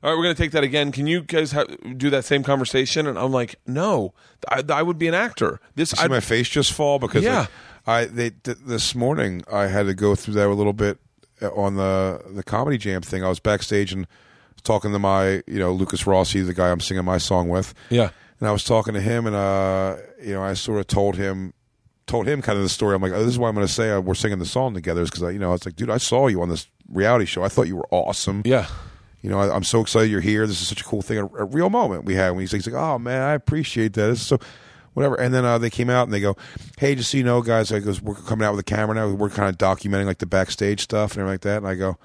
"All 0.04 0.12
right, 0.12 0.16
we're 0.18 0.24
going 0.24 0.36
to 0.36 0.42
take 0.42 0.52
that 0.52 0.64
again. 0.64 0.92
Can 0.92 1.08
you 1.08 1.22
guys 1.22 1.52
ha- 1.54 1.66
do 1.98 2.10
that 2.12 2.24
same 2.26 2.44
conversation?" 2.44 3.08
And 3.08 3.18
I'm 3.18 3.32
like, 3.32 3.56
"No, 3.66 4.14
I, 4.48 4.64
I 4.70 4.84
would 4.84 4.98
be 5.00 5.08
an 5.08 5.14
actor. 5.16 5.60
This, 5.76 5.90
see 5.92 6.04
I, 6.04 6.08
my 6.08 6.20
face 6.20 6.48
just 6.50 6.72
fall 6.74 7.00
because 7.00 7.24
Yeah. 7.24 7.40
like, 7.40 7.50
I 7.88 8.06
they 8.06 8.30
th- 8.32 8.58
this 8.66 8.94
morning 8.94 9.42
I 9.52 9.68
had 9.68 9.88
to 9.88 9.94
go 9.96 10.14
through 10.14 10.36
that 10.36 10.48
a 10.48 10.54
little 10.54 10.74
bit 10.74 11.00
on 11.42 11.76
the 11.76 12.22
the 12.34 12.44
comedy 12.44 12.78
jam 12.78 13.02
thing. 13.02 13.24
I 13.24 13.30
was 13.30 13.40
backstage 13.40 13.94
and 13.94 14.08
talking 14.64 14.92
to 14.92 15.00
my 15.00 15.42
you 15.48 15.60
know 15.60 15.72
Lukas 15.72 16.06
Rossi, 16.06 16.42
the 16.42 16.54
guy 16.54 16.70
I'm 16.72 16.80
singing 16.80 17.06
my 17.06 17.18
song 17.18 17.50
with. 17.50 17.74
yeah, 17.90 18.10
and 18.40 18.50
I 18.50 18.52
was 18.52 18.64
talking 18.64 18.94
to 18.94 19.02
him, 19.02 19.26
and 19.26 19.36
uh, 19.36 19.98
you 20.22 20.34
know, 20.34 20.42
I 20.44 20.54
sort 20.54 20.80
of 20.80 20.88
told 20.88 21.16
him, 21.16 21.54
told 22.08 22.28
him 22.28 22.42
kind 22.42 22.58
of 22.58 22.64
the 22.64 22.70
story. 22.70 22.96
I'm 22.96 23.02
like, 23.02 23.12
oh, 23.14 23.20
this 23.20 23.34
is 23.34 23.40
why 23.40 23.50
I'm 23.50 23.56
going 23.56 23.68
to 23.68 23.72
say 23.74 23.92
uh, 23.92 24.00
we're 24.00 24.16
singing 24.16 24.40
the 24.40 24.46
song 24.46 24.74
together, 24.74 25.02
is 25.02 25.10
because 25.10 25.34
you 25.34 25.40
know, 25.40 25.54
it's 25.54 25.66
like, 25.66 25.76
dude, 25.76 25.90
I 25.90 25.98
saw 25.98 26.28
you 26.28 26.42
on 26.42 26.50
this 26.50 26.68
reality 26.92 27.26
show. 27.26 27.44
I 27.44 27.50
thought 27.50 27.68
you 27.68 27.78
were 27.78 27.88
awesome. 27.92 28.42
yeah." 28.46 28.68
You 29.22 29.30
know, 29.30 29.42
I, 29.42 29.54
I'm 29.54 29.66
so 29.66 29.82
excited 29.82 30.10
you're 30.10 30.22
here. 30.22 30.48
This 30.48 30.62
is 30.62 30.70
such 30.70 30.80
a 30.80 30.86
cool 30.86 31.02
thing, 31.02 31.18
a, 31.18 31.26
a 31.26 31.44
real 31.44 31.70
moment 31.70 32.06
we 32.06 32.16
had. 32.16 32.30
When 32.32 32.40
he's, 32.40 32.54
he's 32.54 32.66
like, 32.66 32.82
oh 32.82 32.98
man, 32.98 33.22
I 33.22 33.34
appreciate 33.34 33.92
that. 33.94 34.12
It's 34.12 34.22
so. 34.22 34.40
Whatever, 35.00 35.16
and 35.16 35.34
then 35.34 35.46
uh, 35.46 35.58
they 35.58 35.70
came 35.70 35.90
out 35.90 36.04
and 36.04 36.14
they 36.14 36.20
go, 36.20 36.36
"Hey, 36.78 36.94
just 36.94 37.12
so 37.12 37.18
you 37.18 37.24
know, 37.24 37.42
guys, 37.42 37.72
I 37.72 37.80
goes, 37.80 38.02
we're 38.02 38.16
coming 38.16 38.46
out 38.46 38.52
with 38.56 38.60
a 38.60 38.64
camera 38.64 38.96
now. 38.96 39.08
We're 39.10 39.30
kind 39.30 39.48
of 39.50 39.58
documenting 39.58 40.06
like 40.06 40.18
the 40.18 40.26
backstage 40.26 40.82
stuff 40.82 41.12
and 41.14 41.22
everything 41.22 41.34
like 41.36 41.42
that." 41.42 41.58
And 41.60 41.68
I 41.68 41.76
go, 41.76 41.98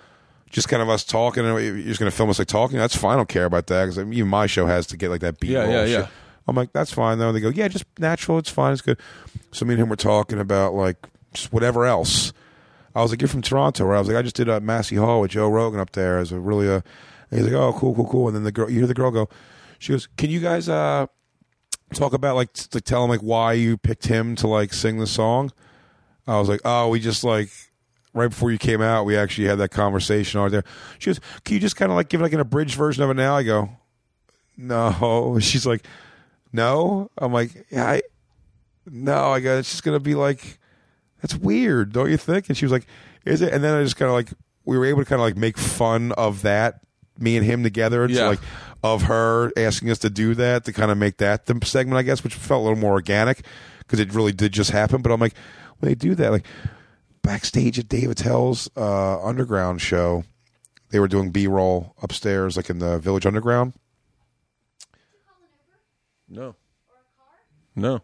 just 0.51 0.69
kind 0.69 0.81
of 0.81 0.89
us 0.89 1.03
talking. 1.03 1.45
and 1.45 1.59
You're 1.65 1.83
just 1.83 1.99
going 1.99 2.09
to 2.11 2.17
film 2.17 2.31
us 2.31 2.39
like 2.39 2.47
talking. 2.47 2.79
That's 2.79 2.95
fine. 2.97 3.15
I 3.15 3.17
don't 3.17 3.29
care 3.29 3.47
about 3.47 3.67
that 3.67 3.87
because 3.87 3.99
even 3.99 4.29
my 4.29 4.47
show 4.47 4.67
has 4.67 4.87
to 4.89 4.97
get 4.97 5.11
like 5.11 5.23
that 5.23 5.41
beat 5.41 5.51
Yeah, 5.51 5.63
roll 5.65 5.71
yeah, 5.73 5.85
shit. 5.87 5.91
yeah. 6.01 6.07
I'm 6.47 6.55
like, 6.55 6.73
that's 6.73 6.93
fine 6.93 7.19
though. 7.19 7.29
And 7.29 7.37
they 7.37 7.41
go, 7.41 7.49
yeah, 7.49 7.67
just 7.69 7.85
natural. 7.99 8.39
It's 8.39 8.51
fine. 8.51 8.73
It's 8.73 8.83
good. 8.83 9.01
So 9.51 9.65
me 9.65 9.75
and 9.75 9.83
him 9.83 9.89
were 9.89 9.97
talking 9.97 10.39
about 10.39 10.75
like 10.75 10.99
just 11.33 11.53
whatever 11.53 11.87
else. 11.87 12.33
I 12.95 13.03
was 13.03 13.11
like, 13.11 13.21
you're 13.21 13.29
from 13.29 13.43
Toronto, 13.43 13.87
right? 13.87 13.97
I 13.97 13.99
was 13.99 14.07
like, 14.09 14.17
I 14.17 14.23
just 14.23 14.37
did 14.37 14.49
a 14.49 14.61
Massey 14.61 14.95
Hall 14.95 15.21
with 15.23 15.33
Joe 15.33 15.49
Rogan 15.49 15.81
up 15.81 15.91
there 15.93 16.19
as 16.19 16.31
a 16.31 16.39
really 16.39 16.69
uh 16.69 16.83
and 17.31 17.41
he's 17.41 17.45
like, 17.51 17.55
oh, 17.61 17.73
cool, 17.77 17.95
cool, 17.95 18.07
cool. 18.09 18.27
And 18.29 18.37
then 18.37 18.45
the 18.45 18.53
girl, 18.53 18.71
you 18.71 18.79
hear 18.79 18.87
the 18.87 18.95
girl 18.95 19.11
go, 19.11 19.29
she 19.81 19.93
goes, 19.93 20.07
can 20.17 20.31
you 20.31 20.39
guys 20.39 20.69
uh 20.69 21.07
talk 21.95 22.13
about 22.13 22.37
like 22.37 22.53
t- 22.53 22.67
like 22.73 22.85
tell 22.85 23.03
him 23.05 23.11
like 23.11 23.21
why 23.21 23.53
you 23.55 23.77
picked 23.77 24.07
him 24.07 24.35
to 24.37 24.47
like 24.49 24.73
sing 24.73 24.99
the 24.99 25.07
song? 25.07 25.53
I 26.27 26.39
was 26.39 26.49
like, 26.49 26.61
oh, 26.65 26.89
we 26.89 27.01
just 27.01 27.25
like 27.25 27.51
right 28.13 28.29
before 28.29 28.51
you 28.53 28.59
came 28.59 28.81
out, 28.81 29.05
we 29.05 29.17
actually 29.17 29.49
had 29.49 29.59
that 29.59 29.71
conversation 29.71 30.41
out 30.41 30.51
there. 30.53 30.65
She 30.99 31.11
goes, 31.11 31.21
can 31.45 31.55
you 31.55 31.61
just 31.61 31.77
kind 31.77 31.91
of 31.91 31.97
like 31.97 32.09
give 32.09 32.21
like 32.21 32.33
an 32.33 32.41
abridged 32.41 32.77
version 32.77 33.03
of 33.03 33.11
it 33.11 33.15
now? 33.15 33.37
I 33.37 33.43
go, 33.43 33.71
no. 34.57 35.39
She's 35.41 35.67
like, 35.67 35.87
no. 36.53 37.11
I'm 37.19 37.33
like, 37.33 37.67
yeah, 37.71 37.87
I, 37.91 38.03
no. 38.87 39.31
I 39.33 39.41
go, 39.41 39.59
it's 39.59 39.71
just 39.71 39.83
gonna 39.83 40.01
be 40.01 40.15
like, 40.15 40.59
that's 41.21 41.35
weird, 41.35 41.93
don't 41.93 42.11
you 42.11 42.17
think? 42.17 42.49
And 42.49 42.57
she 42.57 42.65
was 42.65 42.73
like, 42.73 42.87
is 43.25 43.41
it? 43.43 43.53
And 43.53 43.65
then 43.65 43.75
I 43.75 43.83
just 43.83 43.97
kind 43.97 44.09
of 44.09 44.15
like, 44.15 44.29
we 44.65 44.79
were 44.79 44.87
able 44.87 45.01
to 45.01 45.05
kind 45.05 45.21
of 45.21 45.25
like 45.27 45.37
make 45.37 45.59
fun 45.59 46.13
of 46.13 46.43
that, 46.43 46.81
me 47.19 47.37
and 47.37 47.45
him 47.45 47.63
together. 47.63 48.09
So 48.09 48.15
Yeah. 48.15 48.29
like, 48.29 48.41
of 48.85 49.05
her 49.05 49.51
asking 49.57 49.91
us 49.91 49.97
to 49.97 50.11
do 50.11 50.35
that 50.35 50.67
to 50.67 50.73
kind 50.73 50.91
of 50.91 50.99
make 50.99 51.17
that 51.17 51.47
the 51.47 51.59
segment, 51.65 51.97
I 51.97 52.03
guess, 52.03 52.23
which 52.23 52.35
felt 52.35 52.61
a 52.61 52.65
little 52.65 52.79
more 52.79 52.93
organic 52.93 53.43
because 53.79 53.99
it 53.99 54.13
really 54.13 54.31
did 54.31 54.53
just 54.53 54.73
happen. 54.73 55.01
But 55.01 55.11
I'm 55.11 55.19
like, 55.19 55.33
when 55.79 55.89
they 55.89 55.95
do 55.95 56.15
that, 56.15 56.31
like 56.31 56.45
backstage 57.23 57.79
at 57.79 57.89
Dave 57.89 58.11
Attell's 58.11 58.69
uh, 58.77 59.25
underground 59.25 59.81
show, 59.81 60.25
they 60.91 61.01
were 61.01 61.09
doing 61.09 61.31
B 61.31 61.47
roll 61.47 61.95
upstairs, 62.03 62.59
like 62.59 62.69
in 62.69 62.79
the 62.79 62.99
Village 62.99 63.25
Underground. 63.25 63.73
No, 66.29 66.55
no. 67.75 68.03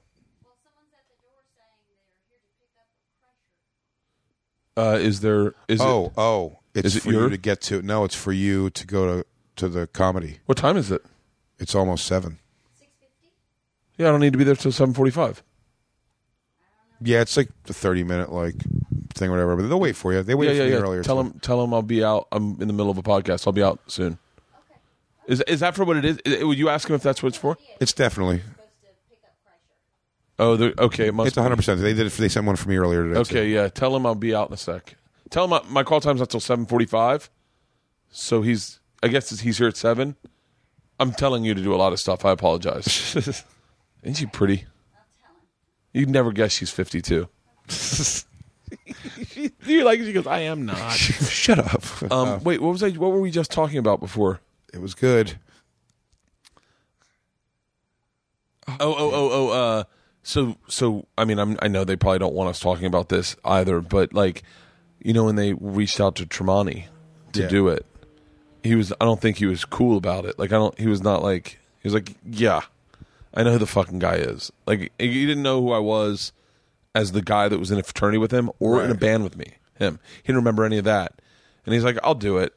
Uh, 4.77 4.99
is 4.99 5.21
there? 5.21 5.53
Is 5.69 5.81
oh, 5.83 6.07
it? 6.07 6.13
oh, 6.17 6.59
it's 6.75 6.87
Is 6.87 6.97
it 6.97 7.03
for 7.03 7.13
your- 7.13 7.25
you 7.25 7.31
to 7.31 7.37
get 7.37 7.61
to. 7.63 7.83
No, 7.83 8.05
it's 8.05 8.15
for 8.15 8.33
you 8.33 8.71
to 8.71 8.87
go 8.87 9.07
to 9.07 9.27
to 9.61 9.69
the 9.69 9.87
comedy. 9.87 10.41
What 10.47 10.59
time 10.59 10.77
is 10.77 10.91
it? 10.91 11.03
It's 11.59 11.75
almost 11.75 12.05
seven. 12.07 12.39
Yeah, 13.97 14.09
I 14.09 14.11
don't 14.11 14.21
need 14.21 14.33
to 14.33 14.39
be 14.39 14.45
there 14.45 14.55
till 14.57 14.73
seven 14.73 14.95
forty-five. 14.95 15.43
Yeah, 17.03 17.21
it's 17.21 17.37
like 17.37 17.49
the 17.65 17.75
thirty 17.75 18.03
minute 18.03 18.33
like 18.33 18.57
thing, 19.15 19.29
or 19.29 19.33
whatever. 19.33 19.57
But 19.57 19.69
they'll 19.69 19.81
wait 19.81 19.97
for 19.97 20.13
you. 20.13 20.23
They 20.23 20.33
Yeah, 20.33 20.39
waited 20.39 20.57
yeah, 20.57 20.63
for 20.63 20.67
me 20.67 20.73
yeah. 20.73 20.79
earlier. 20.79 21.03
Tell 21.03 21.23
too. 21.23 21.31
him, 21.31 21.41
tell 21.41 21.63
him 21.63 21.73
I'll 21.73 21.83
be 21.83 22.03
out. 22.03 22.27
I'm 22.33 22.61
in 22.61 22.67
the 22.67 22.73
middle 22.73 22.91
of 22.91 22.99
a 22.99 23.03
podcast. 23.03 23.47
I'll 23.47 23.53
be 23.53 23.63
out 23.63 23.81
soon. 23.87 24.19
Is 25.27 25.43
is 25.43 25.61
that 25.61 25.75
for 25.77 25.85
what 25.85 25.97
it 25.99 26.05
is? 26.05 26.43
Would 26.45 26.59
you 26.59 26.69
ask 26.71 26.89
him 26.89 26.97
if 26.97 27.03
that's 27.03 27.23
what 27.23 27.29
it's 27.29 27.39
for? 27.39 27.57
It's 27.79 27.93
definitely. 27.93 28.43
Oh, 30.39 30.57
the, 30.57 30.83
okay. 30.83 31.09
It 31.09 31.15
must. 31.15 31.29
It's 31.29 31.37
one 31.37 31.45
hundred 31.45 31.57
percent. 31.57 31.81
They 31.81 31.93
did 31.93 32.07
it. 32.07 32.11
For, 32.11 32.23
they 32.23 32.29
sent 32.29 32.47
one 32.47 32.57
for 32.57 32.69
me 32.69 32.77
earlier 32.77 33.03
today. 33.03 33.15
too. 33.15 33.21
Okay, 33.21 33.49
yeah. 33.49 33.69
Tell 33.69 33.95
him 33.95 34.07
I'll 34.07 34.15
be 34.15 34.35
out 34.35 34.49
in 34.49 34.55
a 34.55 34.57
sec. 34.57 34.97
Tell 35.29 35.45
him 35.45 35.53
I, 35.53 35.61
my 35.69 35.83
call 35.85 36.01
time's 36.01 36.21
not 36.21 36.31
till 36.31 36.41
seven 36.41 36.65
forty-five. 36.65 37.29
So 38.11 38.41
he's. 38.43 38.80
I 39.03 39.09
guess 39.09 39.39
he's 39.41 39.59
here 39.59 39.69
at 39.69 39.77
seven. 39.77 40.17
I'm 40.99 41.13
telling 41.13 41.45
you 41.45 41.55
to 41.55 41.63
do 41.63 41.75
a 41.75 41.77
lot 41.77 41.93
of 41.93 42.01
stuff. 42.01 42.25
I 42.25 42.33
apologize. 42.33 43.17
Isn't 44.03 44.15
she 44.15 44.27
pretty? 44.27 44.67
You'd 45.93 46.11
never 46.11 46.33
guess 46.33 46.53
she's 46.53 46.71
fifty-two. 46.71 47.29
you 49.67 49.85
like? 49.85 50.01
She 50.01 50.13
goes. 50.13 50.27
I 50.27 50.41
am 50.41 50.67
not. 50.67 50.93
Shut 50.93 51.59
up. 51.59 52.13
Um, 52.13 52.43
wait, 52.45 52.61
what 52.61 52.73
was 52.73 52.83
I? 52.83 52.91
What 52.91 53.11
were 53.13 53.21
we 53.21 53.31
just 53.31 53.51
talking 53.51 53.79
about 53.79 54.01
before? 54.01 54.41
it 54.73 54.81
was 54.81 54.95
good. 54.95 55.35
Oh, 58.69 58.75
oh, 58.79 59.11
oh, 59.13 59.31
oh. 59.33 59.49
Uh, 59.49 59.85
so, 60.23 60.57
so 60.69 61.07
I 61.19 61.25
mean, 61.25 61.39
I'm, 61.39 61.57
I 61.61 61.69
know 61.69 61.85
they 61.85 61.97
probably 61.97 62.21
don't 62.21 62.35
want 62.35 62.51
us 62.51 62.61
talking 62.61 62.87
about 62.87 63.09
this 63.09 63.35
either, 63.45 63.81
but 63.81 64.13
like, 64.13 64.43
you 65.03 65.13
know, 65.13 65.25
when 65.25 65.35
they 65.37 65.55
reached 65.55 66.01
out 66.01 66.15
to 66.17 66.27
Tremonti 66.27 66.85
to 67.33 67.43
Yeah. 67.43 67.49
do 67.49 67.69
it, 67.69 67.85
he 68.63 68.75
was. 68.75 68.93
I 69.01 69.05
don't 69.05 69.21
think 69.21 69.39
he 69.39 69.47
was 69.47 69.65
cool 69.65 69.97
about 69.97 70.25
it. 70.25 70.39
Like, 70.39 70.51
I 70.53 70.57
don't. 70.57 70.79
He 70.79 70.87
was 70.87 71.03
not 71.03 71.23
like. 71.23 71.59
He 71.83 71.87
was 71.87 71.95
like, 71.95 72.15
yeah, 72.25 72.61
I 73.33 73.43
know 73.43 73.53
who 73.53 73.59
the 73.59 73.67
fucking 73.67 74.01
guy 74.01 74.17
is. 74.17 74.53
Like, 74.67 74.93
he 74.99 75.27
didn't 75.27 75.43
know 75.43 75.63
who 75.63 75.73
I 75.73 75.79
was 75.79 76.33
as 76.95 77.13
the 77.13 77.23
guy 77.23 77.49
that 77.49 77.59
was 77.59 77.71
in 77.71 77.79
a 77.79 77.83
fraternity 77.83 78.19
with 78.19 78.33
him 78.33 78.51
or 78.59 78.85
in 78.85 78.91
a 78.91 78.95
band 78.95 79.25
with 79.25 79.37
me. 79.37 79.55
Him. 79.79 79.99
He 80.23 80.27
didn't 80.27 80.37
remember 80.37 80.65
any 80.65 80.77
of 80.77 80.85
that. 80.85 81.23
And 81.65 81.75
he's 81.75 81.85
like, 81.85 81.99
I'll 82.05 82.15
do 82.15 82.37
it. 82.37 82.55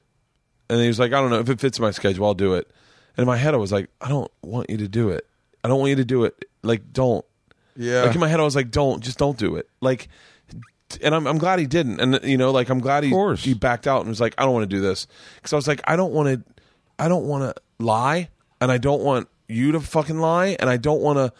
And 0.69 0.81
he 0.81 0.87
was 0.87 0.99
like, 0.99 1.13
I 1.13 1.21
don't 1.21 1.29
know 1.29 1.39
if 1.39 1.49
it 1.49 1.59
fits 1.59 1.79
my 1.79 1.91
schedule, 1.91 2.25
I'll 2.25 2.33
do 2.33 2.53
it. 2.55 2.67
And 3.15 3.23
in 3.23 3.27
my 3.27 3.37
head, 3.37 3.53
I 3.53 3.57
was 3.57 3.71
like, 3.71 3.89
I 4.01 4.09
don't 4.09 4.31
want 4.41 4.69
you 4.69 4.77
to 4.77 4.87
do 4.87 5.09
it. 5.09 5.25
I 5.63 5.67
don't 5.67 5.79
want 5.79 5.91
you 5.91 5.95
to 5.97 6.05
do 6.05 6.25
it. 6.25 6.45
Like, 6.63 6.91
don't. 6.91 7.23
Yeah. 7.77 8.03
Like 8.03 8.15
in 8.15 8.19
my 8.19 8.27
head, 8.27 8.39
I 8.39 8.43
was 8.43 8.55
like, 8.55 8.71
don't, 8.71 9.01
just 9.01 9.17
don't 9.17 9.37
do 9.37 9.55
it. 9.55 9.69
Like, 9.81 10.09
and 11.01 11.15
I'm, 11.15 11.25
I'm 11.27 11.37
glad 11.37 11.59
he 11.59 11.65
didn't. 11.65 11.99
And 11.99 12.19
you 12.23 12.37
know, 12.37 12.51
like 12.51 12.69
I'm 12.69 12.79
glad 12.79 13.03
he 13.03 13.09
he 13.43 13.53
backed 13.53 13.87
out 13.87 14.01
and 14.01 14.09
was 14.09 14.21
like, 14.21 14.35
I 14.37 14.43
don't 14.43 14.53
want 14.53 14.69
to 14.69 14.75
do 14.75 14.81
this 14.81 15.07
because 15.35 15.53
I 15.53 15.55
was 15.55 15.67
like, 15.67 15.81
I 15.85 15.95
don't 15.95 16.11
want 16.13 16.27
to, 16.29 16.53
I 16.99 17.07
don't 17.07 17.25
want 17.25 17.43
to 17.55 17.61
lie, 17.83 18.29
and 18.61 18.71
I 18.71 18.77
don't 18.77 19.01
want 19.01 19.27
you 19.47 19.71
to 19.73 19.79
fucking 19.79 20.19
lie, 20.19 20.55
and 20.59 20.69
I 20.69 20.77
don't 20.77 21.01
want 21.01 21.17
to. 21.17 21.33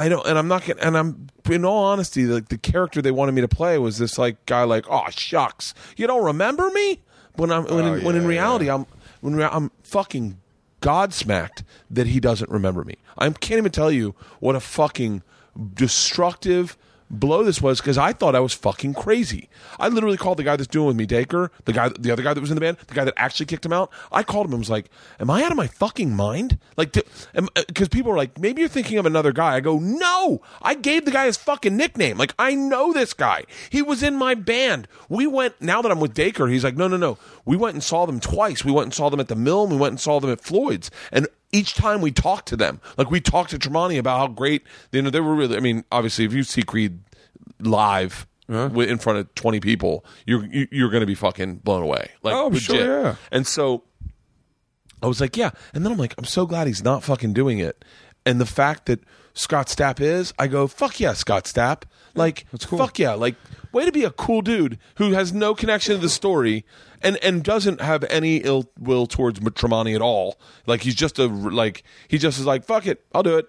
I 0.00 0.08
don't, 0.08 0.24
and 0.28 0.38
I'm 0.38 0.46
not 0.46 0.64
gonna, 0.64 0.80
and 0.80 0.96
I'm, 0.96 1.26
in 1.50 1.64
all 1.64 1.86
honesty, 1.86 2.24
like 2.26 2.48
the 2.50 2.56
character 2.58 3.02
they 3.02 3.10
wanted 3.10 3.32
me 3.32 3.40
to 3.40 3.48
play 3.48 3.78
was 3.78 3.98
this 3.98 4.16
like 4.16 4.46
guy, 4.46 4.62
like, 4.62 4.84
oh 4.88 5.02
shucks, 5.10 5.74
you 5.96 6.06
don't 6.06 6.24
remember 6.24 6.70
me? 6.70 7.00
When 7.34 7.50
I'm, 7.50 7.64
when, 7.64 7.84
Oh, 7.84 7.94
in, 7.94 8.04
when 8.04 8.14
in 8.14 8.24
reality, 8.24 8.66
yeah. 8.66 8.74
I'm, 8.76 8.86
when 9.22 9.34
rea- 9.34 9.48
I'm 9.50 9.72
fucking 9.82 10.38
godsmacked 10.80 11.64
that 11.90 12.06
he 12.06 12.20
doesn't 12.20 12.48
remember 12.48 12.84
me. 12.84 12.94
I 13.16 13.28
can't 13.30 13.58
even 13.58 13.72
tell 13.72 13.90
you 13.90 14.14
what 14.38 14.54
a 14.54 14.60
fucking 14.60 15.24
destructive, 15.74 16.76
blow 17.10 17.44
this 17.44 17.60
was 17.62 17.80
because 17.80 17.98
I 17.98 18.12
thought 18.12 18.34
I 18.34 18.40
was 18.40 18.52
fucking 18.54 18.94
crazy. 18.94 19.48
I 19.78 19.88
literally 19.88 20.16
called 20.16 20.38
the 20.38 20.44
guy 20.44 20.56
that's 20.56 20.68
doing 20.68 20.86
with 20.86 20.96
me, 20.96 21.06
Dacre, 21.06 21.50
the 21.64 21.72
guy, 21.72 21.88
the 21.88 22.10
other 22.10 22.22
guy 22.22 22.34
that 22.34 22.40
was 22.40 22.50
in 22.50 22.54
the 22.54 22.60
band, 22.60 22.78
the 22.86 22.94
guy 22.94 23.04
that 23.04 23.14
actually 23.16 23.46
kicked 23.46 23.64
him 23.64 23.72
out. 23.72 23.90
I 24.12 24.22
called 24.22 24.46
him 24.46 24.52
and 24.52 24.60
was 24.60 24.70
like, 24.70 24.90
"Am 25.20 25.30
I 25.30 25.42
out 25.42 25.50
of 25.50 25.56
my 25.56 25.66
fucking 25.66 26.14
mind?" 26.14 26.58
Like, 26.76 26.92
because 26.92 27.86
uh, 27.86 27.90
people 27.90 28.10
were 28.10 28.18
like, 28.18 28.38
"Maybe 28.38 28.60
you're 28.60 28.68
thinking 28.68 28.98
of 28.98 29.06
another 29.06 29.32
guy." 29.32 29.54
I 29.54 29.60
go, 29.60 29.78
"No, 29.78 30.42
I 30.62 30.74
gave 30.74 31.04
the 31.04 31.10
guy 31.10 31.26
his 31.26 31.36
fucking 31.36 31.76
nickname. 31.76 32.18
Like, 32.18 32.34
I 32.38 32.54
know 32.54 32.92
this 32.92 33.14
guy. 33.14 33.44
He 33.70 33.82
was 33.82 34.02
in 34.02 34.16
my 34.16 34.34
band. 34.34 34.88
We 35.08 35.26
went. 35.26 35.60
Now 35.60 35.82
that 35.82 35.90
I'm 35.90 36.00
with 36.00 36.14
Dacre, 36.14 36.48
he's 36.48 36.64
like, 36.64 36.76
no, 36.76 36.88
no, 36.88 36.96
no. 36.96 37.18
We 37.44 37.56
went 37.56 37.74
and 37.74 37.82
saw 37.82 38.06
them 38.06 38.20
twice. 38.20 38.64
We 38.64 38.72
went 38.72 38.86
and 38.86 38.94
saw 38.94 39.08
them 39.08 39.20
at 39.20 39.28
the 39.28 39.36
Mill. 39.36 39.64
And 39.64 39.72
we 39.72 39.78
went 39.78 39.92
and 39.92 40.00
saw 40.00 40.20
them 40.20 40.30
at 40.30 40.40
Floyd's, 40.40 40.90
and 41.12 41.26
each 41.52 41.74
time 41.74 42.00
we 42.00 42.10
talked 42.12 42.46
to 42.48 42.56
them, 42.56 42.80
like 42.96 43.10
we 43.10 43.20
talked 43.20 43.50
to 43.50 43.58
Tremonti 43.58 43.98
about 43.98 44.18
how 44.18 44.26
great, 44.28 44.62
you 44.92 45.02
know, 45.02 45.10
they 45.10 45.20
were 45.20 45.34
really. 45.34 45.56
I 45.56 45.60
mean, 45.60 45.84
obviously, 45.90 46.24
if 46.24 46.32
you 46.32 46.42
see 46.42 46.62
Creed 46.62 47.00
live 47.60 48.26
wi- 48.48 48.86
in 48.86 48.98
front 48.98 49.18
of 49.18 49.34
twenty 49.34 49.60
people, 49.60 50.04
you're 50.26 50.44
you- 50.46 50.68
you're 50.70 50.90
going 50.90 51.00
to 51.02 51.06
be 51.06 51.14
fucking 51.14 51.56
blown 51.56 51.82
away. 51.82 52.10
Like, 52.22 52.34
Oh, 52.34 52.48
legit. 52.48 52.62
sure, 52.62 53.02
yeah. 53.02 53.14
And 53.32 53.46
so, 53.46 53.84
I 55.02 55.06
was 55.06 55.20
like, 55.20 55.36
yeah. 55.36 55.50
And 55.74 55.84
then 55.84 55.92
I'm 55.92 55.98
like, 55.98 56.14
I'm 56.18 56.24
so 56.24 56.44
glad 56.46 56.66
he's 56.66 56.82
not 56.84 57.02
fucking 57.04 57.32
doing 57.32 57.58
it. 57.58 57.84
And 58.26 58.40
the 58.40 58.46
fact 58.46 58.86
that 58.86 59.00
Scott 59.38 59.68
Stapp 59.68 60.00
is, 60.00 60.34
I 60.36 60.48
go, 60.48 60.66
fuck 60.66 60.98
yeah, 60.98 61.12
Scott 61.12 61.44
Stapp. 61.44 61.82
Like, 62.16 62.44
cool. 62.66 62.76
fuck 62.76 62.98
yeah. 62.98 63.12
Like, 63.12 63.36
way 63.72 63.84
to 63.84 63.92
be 63.92 64.02
a 64.02 64.10
cool 64.10 64.42
dude 64.42 64.80
who 64.96 65.12
has 65.12 65.32
no 65.32 65.54
connection 65.54 65.94
to 65.94 66.00
the 66.02 66.08
story 66.08 66.64
and, 67.02 67.16
and 67.22 67.44
doesn't 67.44 67.80
have 67.80 68.02
any 68.10 68.38
ill 68.38 68.68
will 68.80 69.06
towards 69.06 69.38
Tremonti 69.38 69.94
at 69.94 70.02
all. 70.02 70.40
Like, 70.66 70.80
he's 70.82 70.96
just 70.96 71.20
a, 71.20 71.26
like, 71.26 71.84
he 72.08 72.18
just 72.18 72.40
is 72.40 72.46
like, 72.46 72.64
fuck 72.64 72.84
it, 72.88 73.04
I'll 73.14 73.22
do 73.22 73.38
it. 73.38 73.48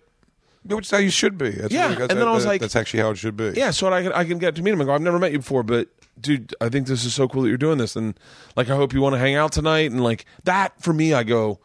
Which 0.63 0.85
is 0.85 0.91
how 0.91 0.99
you 0.99 1.09
should 1.09 1.39
be. 1.39 1.49
That's 1.49 1.73
Yeah, 1.73 1.85
really- 1.85 1.95
that's, 1.95 2.11
and 2.11 2.21
then 2.21 2.27
I 2.27 2.33
was 2.33 2.43
that- 2.43 2.49
like- 2.49 2.61
that's 2.61 2.75
actually 2.75 2.99
how 3.01 3.09
it 3.09 3.17
should 3.17 3.35
be. 3.35 3.53
Yeah, 3.55 3.71
so 3.71 3.91
I 3.91 4.03
can, 4.03 4.11
I 4.13 4.25
can 4.25 4.37
get 4.37 4.55
to 4.57 4.61
meet 4.61 4.71
him 4.73 4.81
and 4.81 4.87
go, 4.87 4.93
I've 4.93 5.01
never 5.01 5.17
met 5.17 5.31
you 5.31 5.39
before, 5.39 5.63
but 5.63 5.87
dude, 6.21 6.53
I 6.61 6.69
think 6.69 6.85
this 6.85 7.03
is 7.03 7.15
so 7.15 7.27
cool 7.27 7.41
that 7.41 7.47
you're 7.49 7.57
doing 7.57 7.79
this. 7.79 7.95
And 7.95 8.13
like, 8.55 8.69
I 8.69 8.75
hope 8.75 8.93
you 8.93 9.01
want 9.01 9.13
to 9.15 9.19
hang 9.19 9.33
out 9.33 9.53
tonight. 9.53 9.89
And 9.89 10.03
like, 10.03 10.25
that 10.43 10.79
for 10.79 10.93
me, 10.93 11.15
I 11.15 11.23
go, 11.23 11.57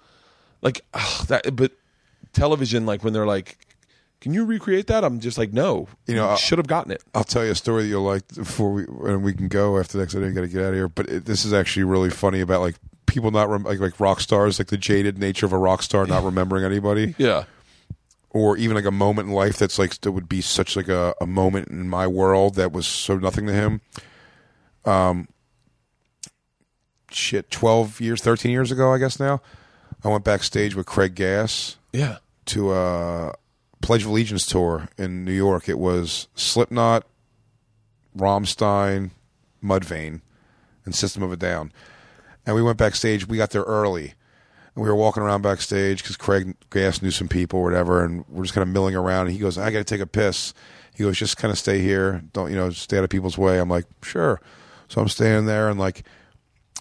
like, 0.63 0.81
ugh, 0.95 1.27
that, 1.27 1.55
but 1.57 1.73
television, 2.33 2.87
like, 2.87 3.05
when 3.05 3.13
they're 3.13 3.27
like, 3.27 3.59
can 4.25 4.33
you 4.35 4.45
recreate 4.45 4.87
that? 4.89 5.05
I'm 5.05 5.21
just 5.21 5.37
like, 5.39 5.53
no, 5.53 5.87
You 6.07 6.17
know, 6.17 6.31
I- 6.31 6.35
should 6.37 6.59
have 6.59 6.67
gotten 6.67 6.91
it. 6.91 7.03
I'll 7.15 7.23
tell 7.25 7.45
you 7.45 7.51
a 7.53 7.55
story 7.55 7.83
that 7.83 7.89
you'll 7.89 8.03
like 8.03 8.27
before 8.35 8.73
we 8.73 8.85
and 8.85 9.23
we 9.23 9.35
can 9.35 9.49
go 9.49 9.79
after 9.79 9.99
next. 9.99 10.15
I 10.15 10.19
know 10.21 10.27
you 10.27 10.33
got 10.33 10.41
to 10.41 10.49
get 10.49 10.63
out 10.63 10.69
of 10.69 10.75
here, 10.75 10.89
but 10.89 11.09
it, 11.09 11.25
this 11.27 11.45
is 11.45 11.53
actually 11.53 11.85
really 11.85 12.09
funny 12.11 12.41
about 12.41 12.63
like 12.63 12.77
people 13.07 13.31
not 13.31 13.49
rem- 13.51 13.65
like 13.65 13.79
like 13.81 14.01
rock 14.01 14.21
stars, 14.21 14.59
like 14.59 14.69
the 14.69 14.79
jaded 14.79 15.19
nature 15.19 15.45
of 15.47 15.53
a 15.53 15.59
rock 15.59 15.83
star 15.83 16.07
not 16.07 16.25
remembering 16.31 16.65
anybody, 16.65 17.15
Yeah. 17.19 17.45
or 18.31 18.57
even 18.57 18.75
like 18.75 18.87
a 18.87 18.91
moment 18.91 19.29
in 19.29 19.35
life 19.35 19.59
that's 19.59 19.79
like 19.79 20.01
that 20.01 20.13
would 20.13 20.29
be 20.29 20.41
such 20.41 20.75
like 20.75 20.89
a, 20.89 21.15
a 21.21 21.27
moment 21.27 21.69
in 21.69 21.87
my 21.89 22.07
world 22.07 22.55
that 22.55 22.73
was 22.73 22.87
so 22.87 23.19
nothing 23.19 23.47
to 23.47 23.53
him. 23.53 23.83
Um, 24.87 25.29
shit, 27.11 27.51
twelve 27.51 28.01
years, 28.01 28.23
thirteen 28.23 28.51
years 28.53 28.71
ago, 28.73 28.93
I 28.93 28.99
guess 28.99 29.21
now, 29.21 29.41
I 30.03 30.09
went 30.09 30.25
backstage 30.25 30.75
with 30.75 30.87
Craig 30.87 31.15
Gass 31.15 31.77
Yeah. 31.93 32.17
to 32.47 32.73
a 32.75 33.35
Pledge 33.85 34.05
of 34.05 34.09
Allegiance 34.09 34.47
tour 34.47 34.89
in 34.97 35.27
New 35.27 35.33
York. 35.33 35.69
It 35.69 35.79
was 35.79 36.29
Slipknot, 36.35 37.07
Rammstein, 38.17 39.11
Mudvayne, 39.63 40.23
and 40.87 40.95
System 40.95 41.23
of 41.23 41.31
a 41.31 41.37
Down. 41.37 41.71
And 42.47 42.57
we 42.57 42.63
went 42.63 42.79
backstage. 42.79 43.29
We 43.29 43.37
got 43.37 43.51
there 43.51 43.63
early. 43.63 44.15
And 44.75 44.83
we 44.83 44.89
were 44.89 44.95
walking 44.97 45.23
around 45.23 45.43
backstage 45.43 46.03
because 46.03 46.17
Craig 46.17 46.57
Gass 46.71 47.03
knew 47.03 47.11
some 47.11 47.29
people 47.29 47.61
or 47.61 47.65
whatever. 47.65 48.03
And 48.03 48.25
we're 48.29 48.45
just 48.45 48.55
kind 48.55 48.67
of 48.67 48.73
milling 48.73 48.97
around. 48.97 49.27
And 49.27 49.33
he 49.33 49.39
goes, 49.39 49.59
I 49.59 49.71
got 49.71 49.79
to 49.79 49.85
take 49.85 50.01
a 50.01 50.07
piss. 50.07 50.55
He 50.95 51.05
goes, 51.05 51.19
just 51.19 51.37
kind 51.37 51.53
of 51.53 51.59
stay 51.59 51.81
here. 51.81 52.23
Don't, 52.33 52.51
you 52.51 52.57
know, 52.57 52.71
stay 52.71 52.97
out 52.97 53.05
of 53.05 53.11
people's 53.11 53.37
way. 53.37 53.59
I'm 53.59 53.69
like, 53.69 53.85
sure. 54.03 54.41
So 54.89 55.03
I'm 55.03 55.09
standing 55.09 55.45
there. 55.45 55.69
And 55.69 55.79
like, 55.79 56.05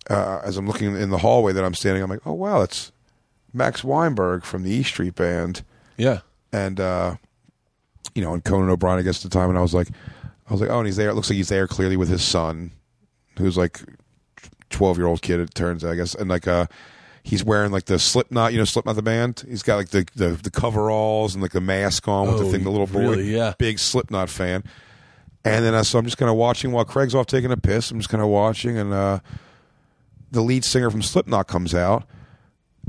uh, 0.10 0.40
as 0.46 0.56
I'm 0.56 0.68
looking 0.68 0.96
in 0.96 1.10
the 1.10 1.18
hallway 1.18 1.52
that 1.52 1.66
I'm 1.66 1.74
standing, 1.74 2.02
I'm 2.02 2.10
like, 2.10 2.26
oh, 2.26 2.34
wow, 2.34 2.60
that's 2.60 2.94
Max 3.52 3.84
Weinberg 3.84 4.46
from 4.46 4.64
the 4.64 4.72
E 4.72 4.84
Street 4.84 5.16
Band 5.16 5.64
Yeah. 5.98 6.22
And 6.54 6.80
uh, 6.80 7.16
you 8.16 8.24
know, 8.24 8.34
and 8.34 8.44
Conan 8.44 8.70
O'Brien 8.70 9.00
I 9.00 9.02
guess 9.02 9.26
at 9.26 9.30
the 9.32 9.38
time, 9.38 9.50
and 9.50 9.58
I 9.58 9.62
was 9.62 9.74
like, 9.74 9.90
I 10.50 10.54
was 10.54 10.62
like, 10.62 10.70
oh, 10.70 10.78
and 10.78 10.86
he's 10.86 10.96
there. 10.96 11.10
It 11.10 11.16
looks 11.16 11.30
like 11.30 11.36
he's 11.38 11.50
there 11.50 11.68
clearly 11.68 11.98
with 11.98 12.08
his 12.10 12.24
son, 12.24 12.72
who's 13.38 13.58
like 13.58 13.82
twelve 14.70 14.98
year 14.98 15.08
old 15.08 15.22
kid. 15.22 15.40
It 15.42 15.54
turns, 15.54 15.84
out, 15.84 15.92
I 15.92 15.96
guess, 15.96 16.16
and 16.16 16.30
like 16.30 16.48
uh, 16.48 16.68
he's 17.24 17.44
wearing 17.44 17.72
like 17.72 17.86
the 17.86 18.00
Slipknot, 18.00 18.54
you 18.54 18.60
know, 18.60 18.66
Slipknot 18.66 18.96
the 18.96 19.02
band. 19.02 19.44
He's 19.48 19.64
got 19.64 19.78
like 19.78 19.90
the 19.90 20.06
the, 20.16 20.30
the 20.30 20.52
coveralls 20.52 21.34
and 21.34 21.42
like 21.42 21.52
the 21.52 21.62
mask 21.62 22.08
on 22.08 22.28
with 22.28 22.36
Oh, 22.36 22.44
the 22.46 22.52
thing. 22.52 22.64
The 22.64 22.72
little 22.72 22.88
boy, 22.88 23.00
really? 23.02 23.36
Yeah. 23.36 23.54
big 23.58 23.80
Slipknot 23.80 24.30
fan. 24.30 24.64
And 25.46 25.66
then 25.66 25.74
uh, 25.74 25.84
so 25.84 26.00
I'm 26.00 26.06
just 26.06 26.18
kind 26.18 26.30
of 26.30 26.38
watching 26.38 26.72
while 26.72 26.86
Craig's 26.86 27.14
off 27.14 27.26
taking 27.26 27.52
a 27.52 27.58
piss. 27.58 27.92
I'm 27.92 27.98
just 28.00 28.10
kind 28.10 28.24
of 28.24 28.30
watching, 28.30 28.78
and 28.78 28.94
uh, 28.94 29.20
the 30.32 30.42
lead 30.42 30.64
singer 30.64 30.90
from 30.90 31.02
Slipknot 31.02 31.48
comes 31.48 31.74
out 31.76 32.06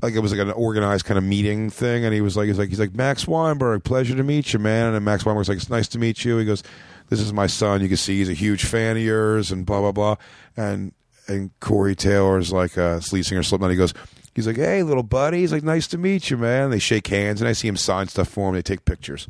like 0.04 0.14
it 0.14 0.20
was 0.20 0.32
like 0.32 0.40
an 0.40 0.52
organized 0.52 1.06
kind 1.06 1.16
of 1.16 1.24
meeting 1.24 1.70
thing, 1.70 2.04
and 2.04 2.12
he 2.14 2.20
was 2.20 2.36
like, 2.36 2.46
he's 2.46 2.58
like, 2.58 2.68
he's 2.68 2.78
like 2.78 2.94
Max 2.94 3.26
Weinberg, 3.26 3.82
pleasure 3.84 4.14
to 4.14 4.22
meet 4.22 4.52
you, 4.52 4.58
man. 4.58 4.94
And 4.94 5.04
Max 5.04 5.24
Weinberg's 5.24 5.48
like, 5.48 5.56
it's 5.56 5.70
nice 5.70 5.88
to 5.88 5.98
meet 5.98 6.24
you. 6.24 6.36
He 6.36 6.44
goes, 6.44 6.62
this 7.08 7.20
is 7.20 7.32
my 7.32 7.46
son. 7.46 7.80
You 7.80 7.88
can 7.88 7.96
see 7.96 8.18
he's 8.18 8.28
a 8.28 8.34
huge 8.34 8.66
fan 8.66 8.96
of 8.96 9.02
yours, 9.02 9.50
and 9.50 9.64
blah 9.64 9.80
blah 9.80 9.92
blah. 9.92 10.16
And 10.56 10.92
and 11.26 11.58
Corey 11.60 11.96
Taylor's 11.96 12.52
like 12.52 12.76
a 12.76 13.00
lead 13.12 13.24
singer 13.24 13.42
Slipknot. 13.42 13.70
He 13.70 13.76
goes, 13.76 13.94
he's 14.34 14.46
like, 14.46 14.56
hey, 14.56 14.82
little 14.82 15.02
buddy. 15.02 15.40
He's 15.40 15.52
like, 15.52 15.62
nice 15.62 15.86
to 15.88 15.98
meet 15.98 16.28
you, 16.28 16.36
man. 16.36 16.70
They 16.70 16.78
shake 16.78 17.06
hands, 17.06 17.40
and 17.40 17.48
I 17.48 17.52
see 17.52 17.68
him 17.68 17.76
sign 17.76 18.08
stuff 18.08 18.28
for 18.28 18.48
him. 18.48 18.54
They 18.54 18.62
take 18.62 18.84
pictures, 18.84 19.26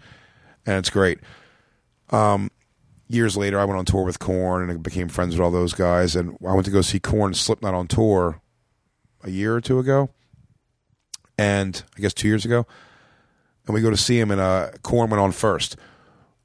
and 0.66 0.76
it's 0.76 0.90
great. 0.90 1.20
Um, 2.10 2.50
years 3.06 3.36
later, 3.36 3.60
I 3.60 3.64
went 3.64 3.78
on 3.78 3.84
tour 3.84 4.02
with 4.02 4.18
Korn 4.18 4.62
and 4.62 4.72
I 4.72 4.76
became 4.76 5.08
friends 5.08 5.34
with 5.34 5.44
all 5.44 5.50
those 5.50 5.72
guys. 5.72 6.16
And 6.16 6.36
I 6.46 6.52
went 6.52 6.64
to 6.66 6.70
go 6.70 6.82
see 6.82 7.00
Korn 7.00 7.32
Slipknot 7.32 7.74
on 7.74 7.86
tour 7.86 8.40
a 9.22 9.30
year 9.30 9.54
or 9.54 9.60
two 9.60 9.78
ago 9.78 10.10
and 11.38 11.82
I 11.96 12.00
guess 12.00 12.14
two 12.14 12.28
years 12.28 12.44
ago, 12.44 12.66
and 13.66 13.74
we 13.74 13.80
go 13.80 13.90
to 13.90 13.96
see 13.96 14.18
him, 14.18 14.30
and 14.30 14.40
uh, 14.40 14.70
Korn 14.82 15.10
went 15.10 15.20
on 15.20 15.32
first. 15.32 15.76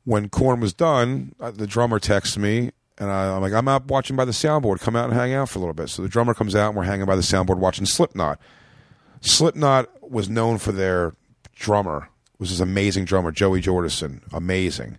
When 0.06 0.30
Korn 0.30 0.60
was 0.60 0.74
done, 0.74 1.36
uh, 1.40 1.52
the 1.52 1.68
drummer 1.68 2.00
texts 2.00 2.38
me, 2.38 2.72
and 2.98 3.12
I, 3.12 3.36
I'm 3.36 3.42
like, 3.42 3.54
I'm 3.54 3.68
out 3.68 3.86
watching 3.86 4.16
by 4.16 4.26
the 4.26 4.32
soundboard. 4.32 4.80
Come 4.80 4.96
out 4.96 5.10
and 5.10 5.14
hang 5.14 5.34
out 5.34 5.50
for 5.50 5.60
a 5.60 5.62
little 5.62 5.74
bit. 5.74 5.90
So 5.90 6.02
the 6.02 6.10
drummer 6.10 6.34
comes 6.34 6.56
out, 6.56 6.70
and 6.70 6.78
we're 6.78 6.84
hanging 6.84 7.06
by 7.06 7.16
the 7.16 7.22
soundboard 7.22 7.58
watching 7.58 7.86
Slipknot. 7.86 8.40
Slipknot 9.22 9.90
was 10.02 10.30
known 10.30 10.58
for 10.58 10.72
their 10.72 11.14
drummer, 11.56 12.10
was 12.40 12.50
this 12.50 12.60
amazing 12.60 13.06
drummer, 13.06 13.32
Joey 13.32 13.62
Jordison, 13.62 14.22
amazing. 14.34 14.98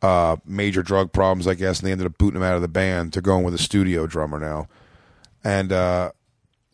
Uh, 0.00 0.36
major 0.44 0.82
drug 0.82 1.12
problems, 1.12 1.46
I 1.46 1.54
guess, 1.54 1.80
and 1.80 1.88
they 1.88 1.92
ended 1.92 2.06
up 2.06 2.18
booting 2.18 2.36
him 2.36 2.42
out 2.42 2.56
of 2.56 2.62
the 2.62 2.68
band. 2.68 3.12
They're 3.12 3.22
going 3.22 3.42
with 3.44 3.54
a 3.54 3.58
studio 3.58 4.06
drummer 4.06 4.38
now, 4.38 4.68
and 5.42 5.72
uh, 5.72 6.12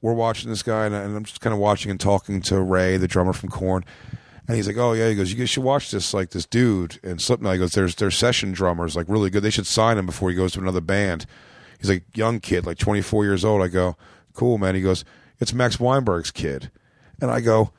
we're 0.02 0.14
watching 0.14 0.51
this 0.51 0.62
guy, 0.62 0.86
and, 0.86 0.94
and 0.94 1.16
I'm 1.16 1.24
just 1.24 1.40
kind 1.40 1.52
of 1.52 1.60
watching 1.60 1.90
and 1.90 2.01
talking 2.01 2.40
to 2.43 2.60
Ray, 2.60 2.97
the 2.97 3.09
drummer 3.09 3.32
from 3.32 3.51
Korn, 3.51 3.85
and 4.48 4.56
he's 4.56 4.66
like, 4.66 4.77
"Oh 4.78 4.93
yeah," 4.93 5.09
he 5.09 5.14
goes, 5.14 5.32
"You 5.32 5.47
should 5.47 5.62
watch 5.64 5.90
this, 5.90 6.14
like 6.14 6.31
this 6.31 6.47
dude." 6.47 6.98
And 7.02 7.20
Slipknot 7.20 7.52
he 7.55 7.59
goes, 7.59 7.72
"There's 7.72 7.94
their 7.97 8.10
session 8.10 8.52
drummers, 8.52 8.97
like 8.97 9.06
really 9.09 9.31
good. 9.31 9.43
They 9.43 9.51
should 9.51 9.66
sign 9.66 9.98
him 9.98 10.06
before 10.06 10.31
he 10.31 10.36
goes 10.36 10.52
to 10.52 10.60
another 10.60 10.81
band." 10.81 11.27
He's 11.78 11.89
like, 11.90 12.05
"Young 12.16 12.40
kid, 12.40 12.66
like 12.66 12.78
24 12.78 13.24
years 13.24 13.44
old." 13.44 13.62
I 13.62 13.68
go, 13.68 13.97
"Cool, 14.32 14.59
man." 14.59 14.74
He 14.74 14.81
goes, 14.82 15.05
"It's 15.39 15.52
Max 15.52 15.78
Weinberg's 15.78 16.31
kid," 16.31 16.70
and 17.20 17.31
I 17.31 17.40
go, 17.40 17.72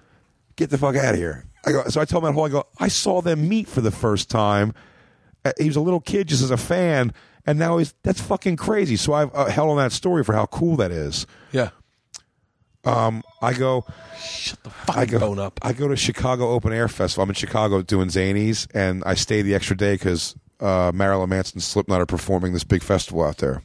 "Get 0.56 0.69
the 0.69 0.77
fuck 0.77 0.95
out 0.95 1.14
of 1.14 1.19
here." 1.19 1.45
I 1.65 1.72
go, 1.72 1.84
so 1.89 2.02
I 2.02 2.06
told 2.06 2.26
him 2.26 2.34
whole, 2.34 2.45
I 2.45 2.49
go, 2.49 2.68
"I 2.80 2.88
saw 2.88 3.22
them 3.22 3.48
meet 3.49 3.68
for 3.68 3.81
the 3.81 3.91
first 3.91 4.30
time." 4.30 4.73
Uh, 5.43 5.52
He 5.60 5.68
was 5.68 5.76
a 5.76 5.81
little 5.81 5.99
kid 5.99 6.27
just 6.27 6.41
as 6.43 6.52
a 6.52 6.57
fan, 6.57 7.14
and 7.45 7.60
now 7.60 7.77
he's 7.77 7.93
that's 8.03 8.22
fucking 8.22 8.56
crazy. 8.56 8.95
So 8.95 9.14
I've 9.14 9.34
uh, 9.35 9.45
held 9.45 9.69
on 9.72 9.77
that 9.77 9.91
story 9.91 10.23
for 10.23 10.34
how 10.34 10.45
cool 10.45 10.76
that 10.77 10.91
is. 10.91 11.27
Yeah. 11.52 11.69
I 12.85 13.53
go, 13.57 13.85
Shut 14.19 14.63
the 14.63 14.69
fucking 14.69 15.01
I 15.01 15.05
go, 15.05 15.19
phone 15.19 15.39
up. 15.39 15.59
I 15.61 15.73
go 15.73 15.87
to 15.87 15.95
Chicago 15.95 16.49
Open 16.49 16.73
Air 16.73 16.87
Festival. 16.87 17.23
I'm 17.23 17.29
in 17.29 17.35
Chicago 17.35 17.81
doing 17.81 18.07
Zanies, 18.09 18.67
and 18.73 19.03
I 19.05 19.13
stay 19.15 19.41
the 19.41 19.53
extra 19.55 19.75
day 19.77 19.93
because 19.95 20.35
uh, 20.59 20.91
Marilyn 20.93 21.29
Manson 21.29 21.57
and 21.57 21.63
Slipknot 21.63 22.01
are 22.01 22.05
performing 22.05 22.53
this 22.53 22.63
big 22.63 22.83
festival 22.83 23.23
out 23.23 23.37
there. 23.37 23.61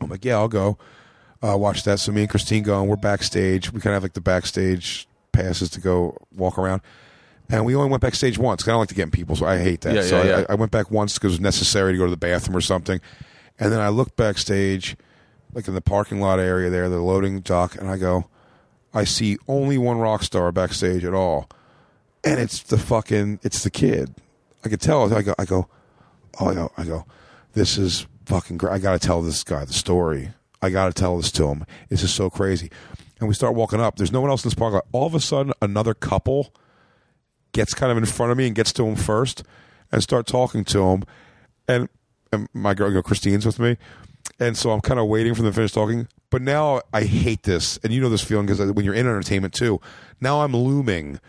I'm 0.00 0.08
like, 0.08 0.24
yeah, 0.24 0.34
I'll 0.36 0.48
go 0.48 0.78
uh, 1.42 1.56
watch 1.56 1.84
that. 1.84 1.98
So 2.00 2.12
me 2.12 2.22
and 2.22 2.30
Christine 2.30 2.62
go, 2.62 2.80
and 2.80 2.88
we're 2.88 2.96
backstage. 2.96 3.72
We 3.72 3.80
kind 3.80 3.92
of 3.94 3.94
have 3.94 4.02
like 4.02 4.14
the 4.14 4.20
backstage 4.20 5.06
passes 5.32 5.70
to 5.70 5.80
go 5.80 6.16
walk 6.34 6.58
around. 6.58 6.80
And 7.48 7.64
we 7.64 7.76
only 7.76 7.90
went 7.90 8.00
backstage 8.00 8.38
once 8.38 8.62
'cause 8.62 8.68
I 8.68 8.72
don't 8.72 8.80
like 8.80 8.88
to 8.88 8.94
get 8.96 9.04
in 9.04 9.10
people, 9.12 9.36
so 9.36 9.46
I 9.46 9.58
hate 9.58 9.82
that. 9.82 9.94
Yeah, 9.94 10.02
so 10.02 10.22
yeah, 10.22 10.36
I, 10.36 10.38
yeah. 10.40 10.46
I 10.48 10.54
went 10.56 10.72
back 10.72 10.90
once 10.90 11.14
because 11.14 11.32
it 11.32 11.34
was 11.34 11.40
necessary 11.40 11.92
to 11.92 11.98
go 11.98 12.04
to 12.04 12.10
the 12.10 12.16
bathroom 12.16 12.56
or 12.56 12.60
something. 12.60 13.00
And 13.58 13.70
then 13.72 13.78
I 13.80 13.88
looked 13.88 14.16
backstage, 14.16 14.96
like 15.52 15.68
in 15.68 15.74
the 15.74 15.80
parking 15.80 16.20
lot 16.20 16.38
area 16.38 16.70
there, 16.70 16.88
the 16.88 17.00
loading 17.00 17.40
dock, 17.40 17.76
and 17.76 17.88
I 17.88 17.96
go, 17.96 18.26
I 18.92 19.04
see 19.04 19.36
only 19.48 19.78
one 19.78 19.98
rock 19.98 20.22
star 20.22 20.50
backstage 20.52 21.04
at 21.04 21.14
all, 21.14 21.48
and 22.24 22.40
it's 22.40 22.62
the 22.62 22.78
fucking 22.78 23.40
it's 23.42 23.62
the 23.62 23.70
kid. 23.70 24.14
I 24.64 24.68
could 24.68 24.80
tell. 24.80 25.12
I 25.14 25.22
go, 25.22 25.34
I 25.38 25.44
go, 25.44 25.68
oh, 26.40 26.48
I 26.48 26.54
go, 26.54 26.72
I 26.76 26.84
go. 26.84 27.06
This 27.52 27.78
is 27.78 28.06
fucking 28.26 28.58
great. 28.58 28.72
I 28.72 28.78
got 28.78 29.00
to 29.00 29.06
tell 29.06 29.22
this 29.22 29.44
guy 29.44 29.64
the 29.64 29.72
story. 29.72 30.30
I 30.60 30.70
got 30.70 30.86
to 30.86 30.92
tell 30.92 31.16
this 31.16 31.30
to 31.32 31.48
him. 31.48 31.64
This 31.88 32.02
is 32.02 32.12
so 32.12 32.30
crazy. 32.30 32.70
And 33.20 33.28
we 33.28 33.34
start 33.34 33.54
walking 33.54 33.80
up. 33.80 33.96
There's 33.96 34.12
no 34.12 34.20
one 34.20 34.30
else 34.30 34.44
in 34.44 34.48
this 34.48 34.54
parking 34.54 34.74
lot. 34.74 34.86
All 34.92 35.06
of 35.06 35.14
a 35.14 35.20
sudden, 35.20 35.52
another 35.62 35.94
couple 35.94 36.52
gets 37.52 37.72
kind 37.74 37.90
of 37.90 37.98
in 37.98 38.04
front 38.04 38.32
of 38.32 38.38
me 38.38 38.46
and 38.46 38.54
gets 38.54 38.72
to 38.74 38.86
him 38.86 38.96
first 38.96 39.42
and 39.90 40.02
start 40.02 40.26
talking 40.26 40.64
to 40.64 40.82
him. 40.82 41.04
and, 41.68 41.88
and 42.32 42.48
my 42.52 42.74
girl, 42.74 43.00
Christine's 43.02 43.46
with 43.46 43.58
me, 43.58 43.76
and 44.38 44.56
so 44.56 44.70
I'm 44.72 44.80
kind 44.80 45.00
of 45.00 45.06
waiting 45.06 45.34
for 45.34 45.42
them 45.42 45.50
to 45.52 45.54
finish 45.54 45.72
talking. 45.72 46.08
But 46.30 46.42
now 46.42 46.82
I 46.92 47.02
hate 47.04 47.44
this, 47.44 47.78
and 47.82 47.92
you 47.92 48.00
know 48.00 48.08
this 48.08 48.24
feeling 48.24 48.46
because 48.46 48.60
uh, 48.60 48.72
when 48.72 48.84
you're 48.84 48.94
in 48.94 49.06
entertainment 49.06 49.54
too. 49.54 49.80
Now 50.20 50.42
I'm 50.42 50.54
looming 50.56 51.20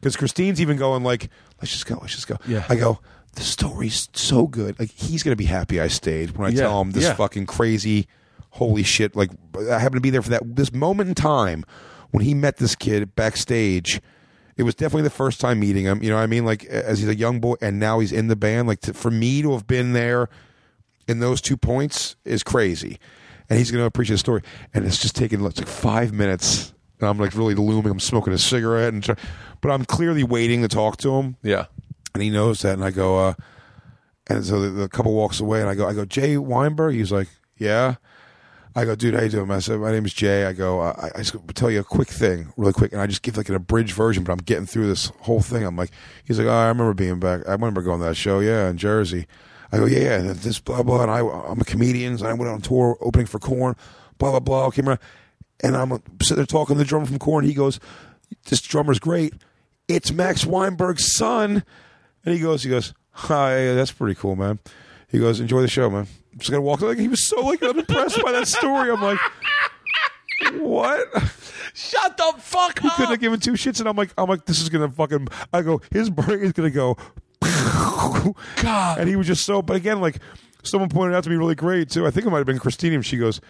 because 0.00 0.16
Christine's 0.16 0.60
even 0.60 0.76
going 0.76 1.02
like, 1.04 1.30
"Let's 1.60 1.70
just 1.72 1.86
go, 1.86 1.98
let's 2.00 2.14
just 2.14 2.26
go." 2.28 2.36
Yeah. 2.46 2.64
I 2.68 2.76
go, 2.76 3.00
"The 3.34 3.42
story's 3.42 4.08
so 4.14 4.46
good. 4.46 4.78
Like 4.78 4.90
he's 4.90 5.22
gonna 5.22 5.36
be 5.36 5.44
happy 5.44 5.80
I 5.80 5.88
stayed 5.88 6.36
when 6.36 6.48
I 6.50 6.54
Yeah, 6.54 6.62
tell 6.62 6.80
him 6.80 6.90
this 6.90 7.04
yeah. 7.04 7.14
fucking 7.14 7.46
crazy, 7.46 8.08
holy 8.50 8.82
shit. 8.82 9.14
Like 9.14 9.30
I 9.70 9.78
happened 9.78 9.96
to 9.98 10.00
be 10.00 10.10
there 10.10 10.22
for 10.22 10.30
that 10.30 10.56
this 10.56 10.72
moment 10.72 11.08
in 11.08 11.14
time 11.14 11.64
when 12.10 12.24
he 12.24 12.34
met 12.34 12.56
this 12.58 12.74
kid 12.74 13.14
backstage." 13.14 14.00
It 14.54 14.64
was 14.64 14.74
definitely 14.74 15.04
the 15.04 15.10
first 15.10 15.40
time 15.40 15.60
meeting 15.60 15.84
him. 15.86 16.02
You 16.02 16.10
know 16.10 16.16
what 16.16 16.22
I 16.22 16.26
mean? 16.26 16.44
Like 16.44 16.66
as 16.66 16.98
he's 16.98 17.08
a 17.08 17.14
young 17.16 17.40
boy, 17.40 17.54
and 17.62 17.80
now 17.80 18.00
he's 18.00 18.12
in 18.12 18.28
the 18.28 18.36
band. 18.36 18.68
Like 18.68 18.80
to, 18.80 18.92
for 18.92 19.10
me 19.10 19.40
to 19.40 19.52
have 19.52 19.66
been 19.66 19.94
there 19.94 20.28
in 21.08 21.20
those 21.20 21.40
two 21.40 21.56
points 21.56 22.16
is 22.24 22.42
crazy. 22.42 22.98
And 23.48 23.58
he's 23.58 23.70
going 23.70 23.82
to 23.82 23.86
appreciate 23.86 24.14
the 24.14 24.18
story. 24.18 24.42
And 24.72 24.86
it's 24.86 24.98
just 24.98 25.16
taking 25.16 25.44
it's 25.44 25.58
like 25.58 25.68
five 25.68 26.12
minutes. 26.12 26.72
And 27.00 27.08
I'm 27.08 27.18
like 27.18 27.34
really 27.34 27.54
looming. 27.54 27.90
I'm 27.90 28.00
smoking 28.00 28.32
a 28.32 28.38
cigarette, 28.38 28.92
and 28.92 29.02
try, 29.02 29.16
but 29.60 29.70
I'm 29.70 29.84
clearly 29.84 30.22
waiting 30.22 30.62
to 30.62 30.68
talk 30.68 30.96
to 30.98 31.14
him. 31.16 31.36
Yeah. 31.42 31.66
And 32.14 32.22
he 32.22 32.30
knows 32.30 32.62
that. 32.62 32.74
And 32.74 32.84
I 32.84 32.90
go, 32.90 33.18
uh, 33.18 33.34
and 34.28 34.44
so 34.44 34.60
the, 34.60 34.68
the 34.68 34.88
couple 34.88 35.12
walks 35.12 35.40
away, 35.40 35.60
and 35.60 35.68
I 35.68 35.74
go, 35.74 35.86
I 35.86 35.94
go, 35.94 36.04
Jay 36.04 36.36
Weinberg. 36.36 36.94
He's 36.94 37.12
like, 37.12 37.28
yeah. 37.56 37.96
I 38.74 38.86
go, 38.86 38.94
dude, 38.94 39.14
how 39.14 39.22
you 39.22 39.28
doing? 39.28 39.50
I 39.50 39.58
said, 39.58 39.80
my 39.80 39.92
name 39.92 40.06
is 40.06 40.14
Jay. 40.14 40.46
I 40.46 40.54
go, 40.54 40.80
I, 40.80 41.10
I 41.14 41.18
just 41.18 41.36
tell 41.54 41.70
you 41.70 41.80
a 41.80 41.84
quick 41.84 42.08
thing, 42.08 42.52
really 42.56 42.72
quick, 42.72 42.92
and 42.92 43.02
I 43.02 43.06
just 43.06 43.20
give 43.20 43.36
like 43.36 43.50
an 43.50 43.54
abridged 43.54 43.92
version, 43.92 44.24
but 44.24 44.32
I'm 44.32 44.38
getting 44.38 44.64
through 44.64 44.86
this 44.86 45.12
whole 45.20 45.42
thing. 45.42 45.64
I'm 45.64 45.76
like, 45.76 45.90
he's 46.24 46.38
like, 46.38 46.48
oh, 46.48 46.52
I 46.52 46.68
remember 46.68 46.94
being 46.94 47.20
back. 47.20 47.46
I 47.46 47.52
remember 47.52 47.82
going 47.82 48.00
to 48.00 48.06
that 48.06 48.14
show, 48.14 48.40
yeah, 48.40 48.70
in 48.70 48.78
Jersey. 48.78 49.26
I 49.72 49.78
go, 49.78 49.86
yeah, 49.86 50.22
yeah, 50.22 50.32
this 50.34 50.60
blah 50.60 50.82
blah, 50.82 51.02
and 51.02 51.10
I, 51.10 51.20
I'm 51.20 51.60
a 51.60 51.64
comedian. 51.64 52.12
And 52.12 52.22
I 52.22 52.34
went 52.34 52.50
on 52.50 52.60
tour 52.60 52.98
opening 53.00 53.26
for 53.26 53.38
Korn, 53.38 53.74
blah 54.18 54.30
blah 54.30 54.40
blah. 54.40 54.70
Came 54.70 54.88
around, 54.88 55.00
and 55.62 55.76
I'm 55.76 56.02
sitting 56.20 56.36
there 56.36 56.46
talking 56.46 56.76
to 56.76 56.78
the 56.78 56.84
drummer 56.84 57.06
from 57.06 57.18
Korn. 57.18 57.44
He 57.44 57.54
goes, 57.54 57.80
this 58.46 58.60
drummer's 58.60 58.98
great. 58.98 59.32
It's 59.88 60.12
Max 60.12 60.44
Weinberg's 60.44 61.14
son, 61.16 61.64
and 62.24 62.34
he 62.34 62.40
goes, 62.40 62.62
he 62.62 62.70
goes, 62.70 62.92
hi, 63.10 63.72
that's 63.74 63.92
pretty 63.92 64.14
cool, 64.14 64.36
man. 64.36 64.58
He 65.08 65.18
goes, 65.18 65.40
enjoy 65.40 65.62
the 65.62 65.68
show, 65.68 65.90
man. 65.90 66.06
I'm 66.32 66.38
just 66.38 66.50
gonna 66.50 66.62
walk. 66.62 66.80
Like 66.82 66.98
he 66.98 67.08
was 67.08 67.24
so 67.24 67.40
like 67.40 67.62
impressed 67.62 68.22
by 68.22 68.32
that 68.32 68.48
story. 68.48 68.90
I'm 68.90 69.02
like, 69.02 69.18
what? 70.60 71.08
Shut 71.74 72.16
the 72.16 72.34
fuck 72.38 72.76
up. 72.76 72.82
He 72.82 72.90
couldn't 72.90 73.10
have 73.10 73.20
given 73.20 73.40
two 73.40 73.52
shits, 73.52 73.80
and 73.80 73.88
I'm 73.88 73.96
like, 73.96 74.12
I'm 74.18 74.28
like, 74.28 74.44
this 74.44 74.60
is 74.60 74.68
gonna 74.68 74.90
fucking. 74.90 75.28
I 75.52 75.62
go, 75.62 75.80
his 75.90 76.10
brain 76.10 76.40
is 76.40 76.52
gonna 76.52 76.70
go. 76.70 76.96
God. 78.62 78.98
And 78.98 79.08
he 79.08 79.16
was 79.16 79.26
just 79.26 79.44
so. 79.44 79.62
But 79.62 79.76
again, 79.76 80.00
like 80.00 80.18
someone 80.62 80.88
pointed 80.88 81.14
out 81.14 81.24
to 81.24 81.30
me 81.30 81.36
really 81.36 81.54
great 81.54 81.90
too. 81.90 82.06
I 82.06 82.10
think 82.10 82.26
it 82.26 82.30
might 82.30 82.38
have 82.38 82.46
been 82.46 82.58
Christine. 82.58 83.00
She 83.02 83.16
goes, 83.16 83.40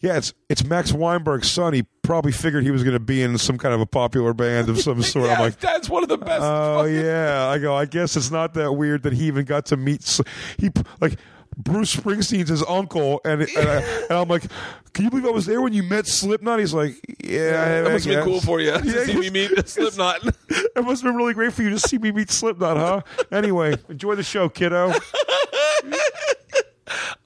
"Yeah, 0.00 0.16
it's 0.16 0.32
it's 0.48 0.64
Max 0.64 0.92
Weinberg's 0.92 1.50
son. 1.50 1.72
He 1.72 1.84
probably 2.02 2.32
figured 2.32 2.64
he 2.64 2.70
was 2.70 2.82
going 2.82 2.94
to 2.94 3.00
be 3.00 3.22
in 3.22 3.36
some 3.38 3.58
kind 3.58 3.74
of 3.74 3.80
a 3.80 3.86
popular 3.86 4.34
band 4.34 4.68
of 4.68 4.80
some 4.80 5.02
sort." 5.02 5.26
Yeah, 5.26 5.34
I'm 5.34 5.40
like. 5.40 5.60
that's 5.60 5.88
one 5.88 6.02
of 6.02 6.08
the 6.08 6.18
best. 6.18 6.42
Oh 6.42 6.84
yeah, 6.84 7.48
I 7.48 7.58
go. 7.58 7.74
I 7.74 7.86
guess 7.86 8.16
it's 8.16 8.30
not 8.30 8.54
that 8.54 8.72
weird 8.72 9.02
that 9.04 9.12
he 9.12 9.26
even 9.26 9.44
got 9.44 9.66
to 9.66 9.76
meet. 9.76 10.20
He 10.58 10.70
like 11.00 11.18
Bruce 11.56 11.94
Springsteen's 11.94 12.48
his 12.48 12.64
uncle, 12.66 13.20
and 13.24 13.42
and, 13.42 13.68
I, 13.68 13.80
and 14.08 14.12
I'm 14.12 14.28
like, 14.28 14.44
can 14.92 15.04
you 15.04 15.10
believe 15.10 15.26
I 15.26 15.30
was 15.30 15.46
there 15.46 15.60
when 15.60 15.72
you 15.72 15.82
met 15.82 16.06
Slipknot? 16.06 16.60
He's 16.60 16.74
like, 16.74 16.94
yeah, 17.22 17.82
That 17.82 17.92
must 17.92 18.06
have 18.06 18.14
been 18.14 18.24
cool 18.24 18.40
for 18.40 18.60
you 18.60 18.70
to 18.70 18.86
Yeah, 18.86 19.04
see 19.04 19.18
me 19.18 19.30
meet 19.30 19.50
Slipknot. 19.68 20.26
It 20.48 20.84
must 20.84 21.02
have 21.02 21.10
been 21.10 21.16
really 21.16 21.34
great 21.34 21.52
for 21.52 21.62
you 21.62 21.70
to 21.70 21.78
see 21.78 21.98
me 21.98 22.12
meet 22.12 22.30
Slipknot, 22.30 22.76
huh? 22.76 23.24
Anyway, 23.32 23.76
enjoy 23.88 24.14
the 24.14 24.22
show, 24.22 24.48
kiddo. 24.48 24.92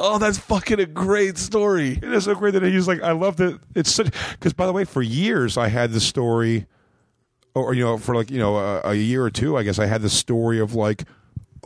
oh, 0.00 0.18
that's 0.18 0.38
fucking 0.38 0.80
a 0.80 0.86
great 0.86 1.38
story. 1.38 1.92
It 1.92 2.04
is 2.04 2.24
so 2.24 2.34
great 2.34 2.54
that 2.54 2.62
he's 2.62 2.88
like, 2.88 3.02
I 3.02 3.12
love 3.12 3.36
that. 3.36 3.58
It's 3.74 3.92
such 3.92 4.12
because 4.32 4.52
by 4.52 4.66
the 4.66 4.72
way, 4.72 4.84
for 4.84 5.02
years 5.02 5.58
I 5.58 5.68
had 5.68 5.92
the 5.92 6.00
story, 6.00 6.66
or 7.54 7.74
you 7.74 7.84
know, 7.84 7.98
for 7.98 8.14
like 8.14 8.30
you 8.30 8.38
know 8.38 8.56
a, 8.56 8.80
a 8.84 8.94
year 8.94 9.24
or 9.24 9.30
two, 9.30 9.56
I 9.56 9.62
guess 9.62 9.78
I 9.78 9.86
had 9.86 10.02
the 10.02 10.10
story 10.10 10.58
of 10.58 10.74
like, 10.74 11.04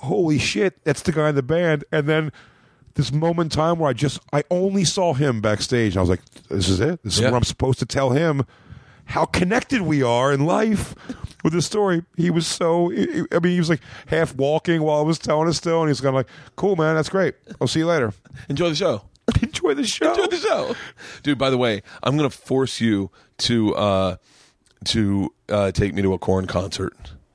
holy 0.00 0.38
shit, 0.38 0.82
that's 0.84 1.02
the 1.02 1.12
guy 1.12 1.28
in 1.28 1.34
the 1.34 1.42
band, 1.42 1.84
and 1.92 2.08
then 2.08 2.32
this 2.94 3.12
moment 3.12 3.52
in 3.52 3.56
time 3.58 3.78
where 3.78 3.88
I 3.90 3.92
just 3.92 4.20
I 4.32 4.44
only 4.50 4.84
saw 4.84 5.14
him 5.14 5.40
backstage, 5.40 5.96
I 5.96 6.00
was 6.00 6.08
like, 6.10 6.24
this 6.48 6.68
is 6.68 6.80
it. 6.80 7.02
This 7.02 7.14
is 7.14 7.20
Yeah. 7.20 7.30
what 7.30 7.36
I'm 7.38 7.44
supposed 7.44 7.78
to 7.80 7.86
tell 7.86 8.10
him. 8.10 8.44
How 9.06 9.24
connected 9.24 9.82
we 9.82 10.02
are 10.02 10.32
in 10.32 10.46
life 10.46 10.94
with 11.42 11.52
this 11.52 11.66
story. 11.66 12.04
He 12.16 12.30
was 12.30 12.46
so. 12.46 12.90
I 12.92 13.38
mean, 13.42 13.52
he 13.52 13.58
was 13.58 13.68
like 13.68 13.80
half 14.06 14.34
walking 14.36 14.80
while 14.82 15.00
I 15.00 15.02
was 15.02 15.18
telling 15.18 15.48
it 15.48 15.54
still, 15.54 15.80
and 15.80 15.88
he's 15.90 16.00
kind 16.00 16.10
of 16.10 16.14
like, 16.14 16.28
"Cool, 16.56 16.76
man, 16.76 16.94
that's 16.94 17.08
great. 17.08 17.34
I'll 17.60 17.66
see 17.66 17.80
you 17.80 17.86
later. 17.86 18.14
Enjoy 18.48 18.68
the 18.68 18.76
show. 18.76 19.02
Enjoy 19.42 19.74
the 19.74 19.84
show." 19.84 20.10
Enjoy 20.12 20.26
the 20.28 20.36
show, 20.36 20.76
dude. 21.24 21.36
By 21.36 21.50
the 21.50 21.58
way, 21.58 21.82
I'm 22.02 22.16
gonna 22.16 22.30
force 22.30 22.80
you 22.80 23.10
to 23.38 23.74
uh, 23.74 24.16
to 24.86 25.34
uh, 25.48 25.72
take 25.72 25.94
me 25.94 26.02
to 26.02 26.12
a 26.14 26.18
Korn 26.18 26.46
concert. 26.46 26.94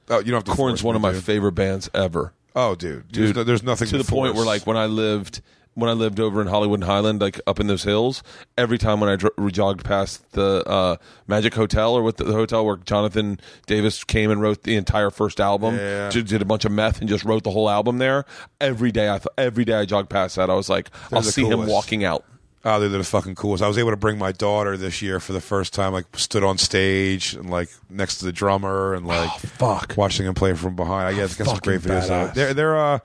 Oh, 0.09 0.19
you 0.19 0.31
don't 0.31 0.35
have 0.35 0.43
to. 0.45 0.51
Korn's 0.51 0.81
one 0.83 0.93
me, 0.93 0.97
of 0.97 1.01
my 1.01 1.11
dude. 1.11 1.23
favorite 1.23 1.51
bands 1.51 1.89
ever. 1.93 2.33
Oh, 2.59 2.73
dude, 2.73 3.07
Dude, 3.11 3.23
there's, 3.23 3.35
no, 3.35 3.43
there's 3.43 3.61
nothing 3.63 3.87
to 3.89 3.99
the 3.99 4.03
point 4.03 4.33
where, 4.33 4.43
like, 4.45 4.65
when 4.65 4.77
I 4.77 4.87
lived 4.87 5.41
when 5.75 5.91
I 5.91 5.93
lived 5.93 6.19
over 6.19 6.41
in 6.41 6.47
Hollywood 6.47 6.79
and 6.79 6.89
Highland, 6.89 7.21
like 7.21 7.39
up 7.45 7.59
in 7.59 7.67
those 7.67 7.83
hills, 7.83 8.23
every 8.57 8.79
time 8.79 8.99
when 8.99 9.11
I 9.11 9.15
dr- 9.15 9.33
jogged 9.53 9.85
past 9.85 10.31
the 10.31 10.67
uh, 10.67 10.95
Magic 11.27 11.53
Hotel 11.53 11.93
or 11.93 12.01
with 12.01 12.17
the, 12.17 12.23
the 12.23 12.33
hotel 12.33 12.65
where 12.65 12.77
Jonathan 12.77 13.39
Davis 13.67 14.03
came 14.03 14.31
and 14.31 14.41
wrote 14.41 14.63
the 14.63 14.75
entire 14.75 15.11
first 15.11 15.39
album, 15.39 15.75
Yeah. 15.75 16.09
did, 16.09 16.25
did 16.25 16.41
a 16.41 16.45
bunch 16.45 16.65
of 16.65 16.71
meth 16.71 16.99
and 16.99 17.07
just 17.07 17.23
wrote 17.23 17.43
the 17.43 17.51
whole 17.51 17.69
album 17.69 17.99
there. 17.99 18.25
Every 18.59 18.91
day, 18.91 19.07
I 19.07 19.19
th- 19.19 19.27
every 19.37 19.65
day 19.65 19.75
I 19.75 19.85
jogged 19.85 20.09
past 20.09 20.35
that, 20.37 20.49
I 20.49 20.55
was 20.55 20.67
like, 20.67 20.89
I'll 21.13 21.21
the 21.21 21.31
see 21.31 21.45
him 21.45 21.67
walking 21.67 22.03
out. 22.03 22.25
Oh, 22.69 22.79
they're 22.79 22.89
the 22.89 23.03
fucking 23.03 23.35
coolest. 23.35 23.63
I 23.63 23.67
was 23.67 23.77
able 23.77 23.91
to 23.91 23.95
bring 23.97 24.17
my 24.17 24.31
daughter 24.33 24.75
this 24.75 25.01
year 25.01 25.19
for 25.21 25.31
the 25.31 25.39
first 25.41 25.73
time. 25.73 25.93
Like, 25.93 26.05
stood 26.17 26.43
on 26.43 26.57
stage 26.57 27.33
and 27.33 27.49
like 27.49 27.69
next 27.89 28.17
to 28.17 28.25
the 28.25 28.33
drummer 28.33 28.93
and 28.93 29.07
like 29.07 29.31
fuck. 29.39 29.93
watching 29.95 30.25
him 30.25 30.33
play 30.33 30.53
from 30.53 30.75
behind. 30.75 31.07
I 31.07 31.13
guess 31.13 31.35
got 31.35 31.47
some 31.47 31.57
great 31.59 31.81
videos. 31.81 32.03
Of 32.03 32.09
badass. 32.09 32.29
it. 32.29 32.35
They're 32.35 32.53
they're 32.53 32.77
uh, 32.77 32.99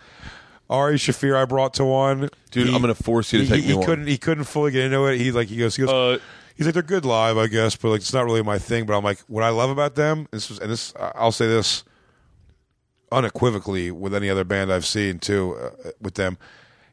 Ari 0.68 0.97
Shaffir. 0.97 1.36
I 1.36 1.44
brought 1.44 1.74
to 1.74 1.84
one. 1.84 2.28
Dude, 2.51 2.68
He- 2.68 2.74
I'm 2.74 2.80
gonna 2.80 2.94
force 2.94 3.32
you 3.32 3.39
to 3.40 3.44
he, 3.44 3.51
take 3.51 3.60
he, 3.60 3.66
me 3.68 3.72
he 3.72 3.74
one. 3.78 3.86
couldn't 3.86 4.06
he 4.09 4.18
couldn't 4.18 4.44
fully 4.44 4.72
get 4.72 4.84
into 4.86 5.05
it. 5.06 5.18
He 5.18 5.30
like 5.32 5.48
he 5.48 5.56
goes 5.59 5.76
he 5.76 5.84
goes. 5.86 5.90
Uh, 6.18 6.18
He's 6.55 6.66
like 6.66 6.74
they're 6.74 6.82
good 6.82 7.05
live, 7.06 7.39
I 7.39 7.47
guess, 7.47 7.76
but 7.76 7.89
like 7.90 8.01
it's 8.02 8.12
not 8.12 8.24
really 8.26 8.43
my 8.43 8.59
thing. 8.59 8.84
But 8.84 8.97
I'm 8.98 9.02
like, 9.05 9.20
what 9.20 9.43
I 9.43 9.48
love 9.48 9.70
about 9.70 9.94
them, 9.94 10.28
this 10.32 10.51
was, 10.51 10.59
and 10.59 10.70
this 10.70 10.93
I'll 10.98 11.32
say 11.32 11.47
this 11.47 11.82
unequivocally 13.10 13.90
with 13.90 14.14
any 14.14 14.30
other 14.30 14.44
band 14.44 14.72
I've 14.72 14.86
seen 14.86 15.18
too 15.18 15.55
uh, 15.56 15.90
with 16.01 16.14
them. 16.14 16.39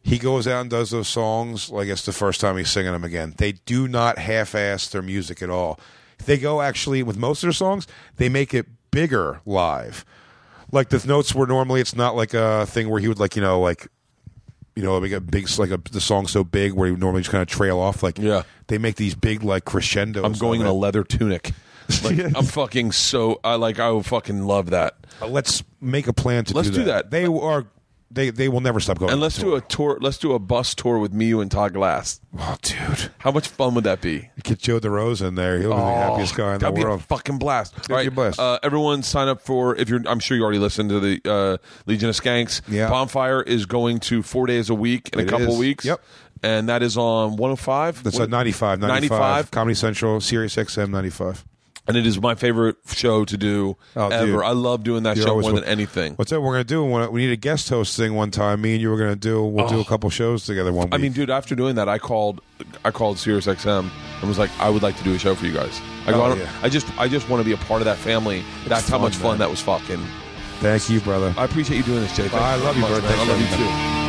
He 0.09 0.17
goes 0.17 0.47
out 0.47 0.61
and 0.61 0.69
does 0.69 0.89
those 0.89 1.07
songs 1.07 1.69
like 1.69 1.87
it's 1.87 2.05
the 2.05 2.11
first 2.11 2.41
time 2.41 2.57
he's 2.57 2.69
singing 2.71 2.91
them 2.93 3.03
again. 3.03 3.35
They 3.37 3.51
do 3.53 3.87
not 3.87 4.17
half-ass 4.17 4.87
their 4.89 5.01
music 5.03 5.41
at 5.43 5.49
all. 5.49 5.79
They 6.25 6.37
go 6.37 6.61
actually 6.61 7.03
with 7.03 7.15
most 7.17 7.43
of 7.43 7.47
their 7.47 7.53
songs, 7.53 7.85
they 8.17 8.27
make 8.27 8.53
it 8.53 8.65
bigger 8.91 9.39
live. 9.45 10.03
Like 10.71 10.89
the 10.89 11.05
notes 11.07 11.33
were 11.35 11.45
normally 11.47 11.79
it's 11.81 11.95
not 11.95 12.15
like 12.15 12.33
a 12.33 12.65
thing 12.65 12.89
where 12.89 12.99
he 12.99 13.07
would 13.07 13.19
like 13.19 13.35
you 13.35 13.41
know 13.41 13.59
like 13.61 13.87
you 14.75 14.85
know, 14.85 14.97
like 14.97 15.11
a 15.11 15.19
big, 15.19 15.49
like 15.59 15.71
a 15.71 15.79
the 15.91 15.99
song 15.99 16.25
so 16.25 16.41
big 16.43 16.71
where 16.71 16.87
you 16.87 16.95
normally 16.95 17.21
just 17.21 17.31
kind 17.31 17.41
of 17.41 17.49
trail 17.49 17.79
off. 17.79 18.01
Like, 18.01 18.17
Yeah. 18.17 18.43
they 18.67 18.77
make 18.77 18.95
these 18.95 19.13
big 19.13 19.43
like 19.43 19.65
crescendos. 19.65 20.23
I'm 20.23 20.31
going 20.33 20.61
in 20.61 20.67
a 20.67 20.73
leather 20.73 21.03
tunic. 21.03 21.51
Like, 22.03 22.17
Yes. 22.17 22.33
I'm 22.35 22.45
fucking 22.45 22.91
so 22.93 23.39
I 23.43 23.55
like 23.55 23.77
I 23.79 23.89
would 23.91 24.05
fucking 24.05 24.45
love 24.45 24.69
that. 24.69 24.95
Uh, 25.21 25.27
Let's 25.27 25.63
make 25.81 26.07
a 26.07 26.13
plan 26.13 26.45
to 26.45 26.53
Let's 26.53 26.69
do 26.69 26.75
do 26.75 26.83
that. 26.85 27.09
that. 27.09 27.11
They 27.11 27.25
are, 27.25 27.65
they 28.11 28.29
they 28.31 28.49
will 28.49 28.61
never 28.61 28.79
stop 28.79 28.97
going. 28.97 29.11
And 29.11 29.21
let's 29.21 29.37
do 29.37 29.55
a 29.55 29.61
tour. 29.61 29.97
Let's 30.01 30.17
do 30.17 30.33
a 30.33 30.39
bus 30.39 30.73
tour 30.75 30.97
with 30.99 31.13
me, 31.13 31.27
you, 31.27 31.41
and 31.41 31.49
Todd 31.51 31.73
Glass. 31.73 32.19
Oh, 32.37 32.57
dude, 32.61 33.11
How 33.19 33.31
much 33.31 33.47
fun 33.47 33.75
would 33.75 33.83
that 33.83 34.01
be? 34.01 34.29
get 34.43 34.59
Joe 34.59 34.79
DeRosa 34.79 35.27
in 35.27 35.35
there. 35.35 35.59
He'll 35.59 35.71
be 35.71 35.75
the 35.77 35.83
happiest 35.83 36.35
guy 36.35 36.53
in 36.55 36.59
the 36.59 36.65
Oh, 36.67 36.69
That'd 36.69 36.75
be 36.75 36.81
a 36.81 36.85
world. 36.85 37.03
fucking 37.03 37.37
blast. 37.37 37.73
All 37.91 37.97
a 37.97 38.09
blast. 38.09 38.39
Uh, 38.39 38.59
everyone 38.63 39.03
sign 39.03 39.27
up 39.27 39.41
for 39.41 39.75
if 39.75 39.89
you're. 39.89 40.01
I'm 40.07 40.19
sure 40.19 40.35
you 40.37 40.43
already 40.43 40.59
listened 40.59 40.89
to 40.89 40.99
the 40.99 41.21
uh, 41.25 41.57
Legion 41.85 42.09
of 42.09 42.15
Skanks. 42.15 42.61
Yeah. 42.67 42.89
Bonfire 42.89 43.41
is 43.41 43.65
going 43.65 43.99
to 44.01 44.23
four 44.23 44.47
days 44.47 44.69
a 44.69 44.75
week 44.75 45.09
in 45.13 45.19
It 45.19 45.27
a 45.27 45.29
couple 45.29 45.53
is. 45.53 45.57
weeks. 45.59 45.85
Yep. 45.85 46.01
and 46.41 46.69
that 46.69 46.81
is 46.81 46.97
on 46.97 47.35
105. 47.35 48.01
That's 48.03 48.15
What- 48.17 48.23
at 48.23 48.29
95, 48.29 48.79
95, 48.79 49.09
95. 49.19 49.51
Comedy 49.51 49.75
Central, 49.75 50.21
Sirius 50.21 50.55
XM 50.55 50.89
95. 50.89 51.45
And 51.89 51.97
it 51.97 52.05
is 52.05 52.21
my 52.21 52.35
favorite 52.35 52.77
show 52.87 53.25
to 53.25 53.35
do 53.35 53.75
Oh, 53.95 54.07
ever. 54.09 54.25
dude. 54.25 54.41
I 54.43 54.51
love 54.51 54.83
doing 54.83 55.03
that 55.03 55.17
You're 55.17 55.25
show 55.25 55.41
more 55.41 55.51
than 55.53 55.63
anything. 55.63 56.13
What's 56.13 56.29
that 56.31 56.39
we're 56.39 56.53
going 56.53 56.63
to 56.65 56.67
do? 56.67 56.85
We 56.85 57.07
we 57.07 57.21
need 57.25 57.33
a 57.33 57.35
guest 57.35 57.67
host 57.69 57.97
thing 57.97 58.13
one 58.13 58.29
time. 58.31 58.61
Me 58.61 58.73
and 58.73 58.81
you 58.81 58.89
were 58.91 58.97
going 58.97 59.09
to 59.09 59.15
do, 59.15 59.43
we'll 59.43 59.67
do 59.67 59.77
a 59.77 59.79
oh. 59.79 59.83
couple 59.83 60.09
shows 60.11 60.45
together 60.45 60.71
one 60.71 60.85
week. 60.85 60.93
Oh. 60.93 60.97
I 60.97 60.99
mean, 60.99 61.11
dude, 61.11 61.29
after 61.29 61.55
doing 61.55 61.75
that, 61.75 61.89
I 61.89 61.97
called, 61.97 62.41
I 62.85 62.91
called 62.91 63.17
Sirius 63.17 63.47
XM 63.47 63.89
and 64.19 64.27
was 64.29 64.37
like, 64.37 64.51
I 64.59 64.69
would 64.69 64.83
like 64.83 64.97
to 64.97 65.03
do 65.03 65.13
a 65.15 65.19
show 65.19 65.33
for 65.33 65.45
you 65.47 65.53
guys. 65.53 65.81
I 66.05 66.11
go, 66.11 66.21
Oh, 66.21 66.31
I, 66.31 66.35
yeah. 66.35 66.59
I 66.61 66.69
just, 66.69 66.87
I 66.99 67.07
just 67.07 67.27
want 67.27 67.41
to 67.41 67.45
be 67.45 67.53
a 67.53 67.65
part 67.65 67.81
of 67.81 67.85
that 67.85 67.97
family. 67.97 68.43
That's 68.67 68.87
how 68.87 68.97
fun, 68.97 69.01
much 69.01 69.15
fun 69.15 69.31
man. 69.31 69.39
that 69.39 69.49
was 69.49 69.61
fucking. 69.61 70.03
thank 70.59 70.89
you, 70.89 71.01
brother. 71.01 71.33
I 71.37 71.45
appreciate 71.45 71.77
you 71.77 71.83
doing 71.83 72.01
this, 72.01 72.15
Jay. 72.15 72.27
Thank 72.27 72.41
I 72.41 72.55
love 72.57 72.75
you, 72.75 72.81
much, 72.81 73.01
bro. 73.01 73.09
I 73.09 73.27
love 73.27 73.41
you 73.41 73.47
too. 73.57 74.08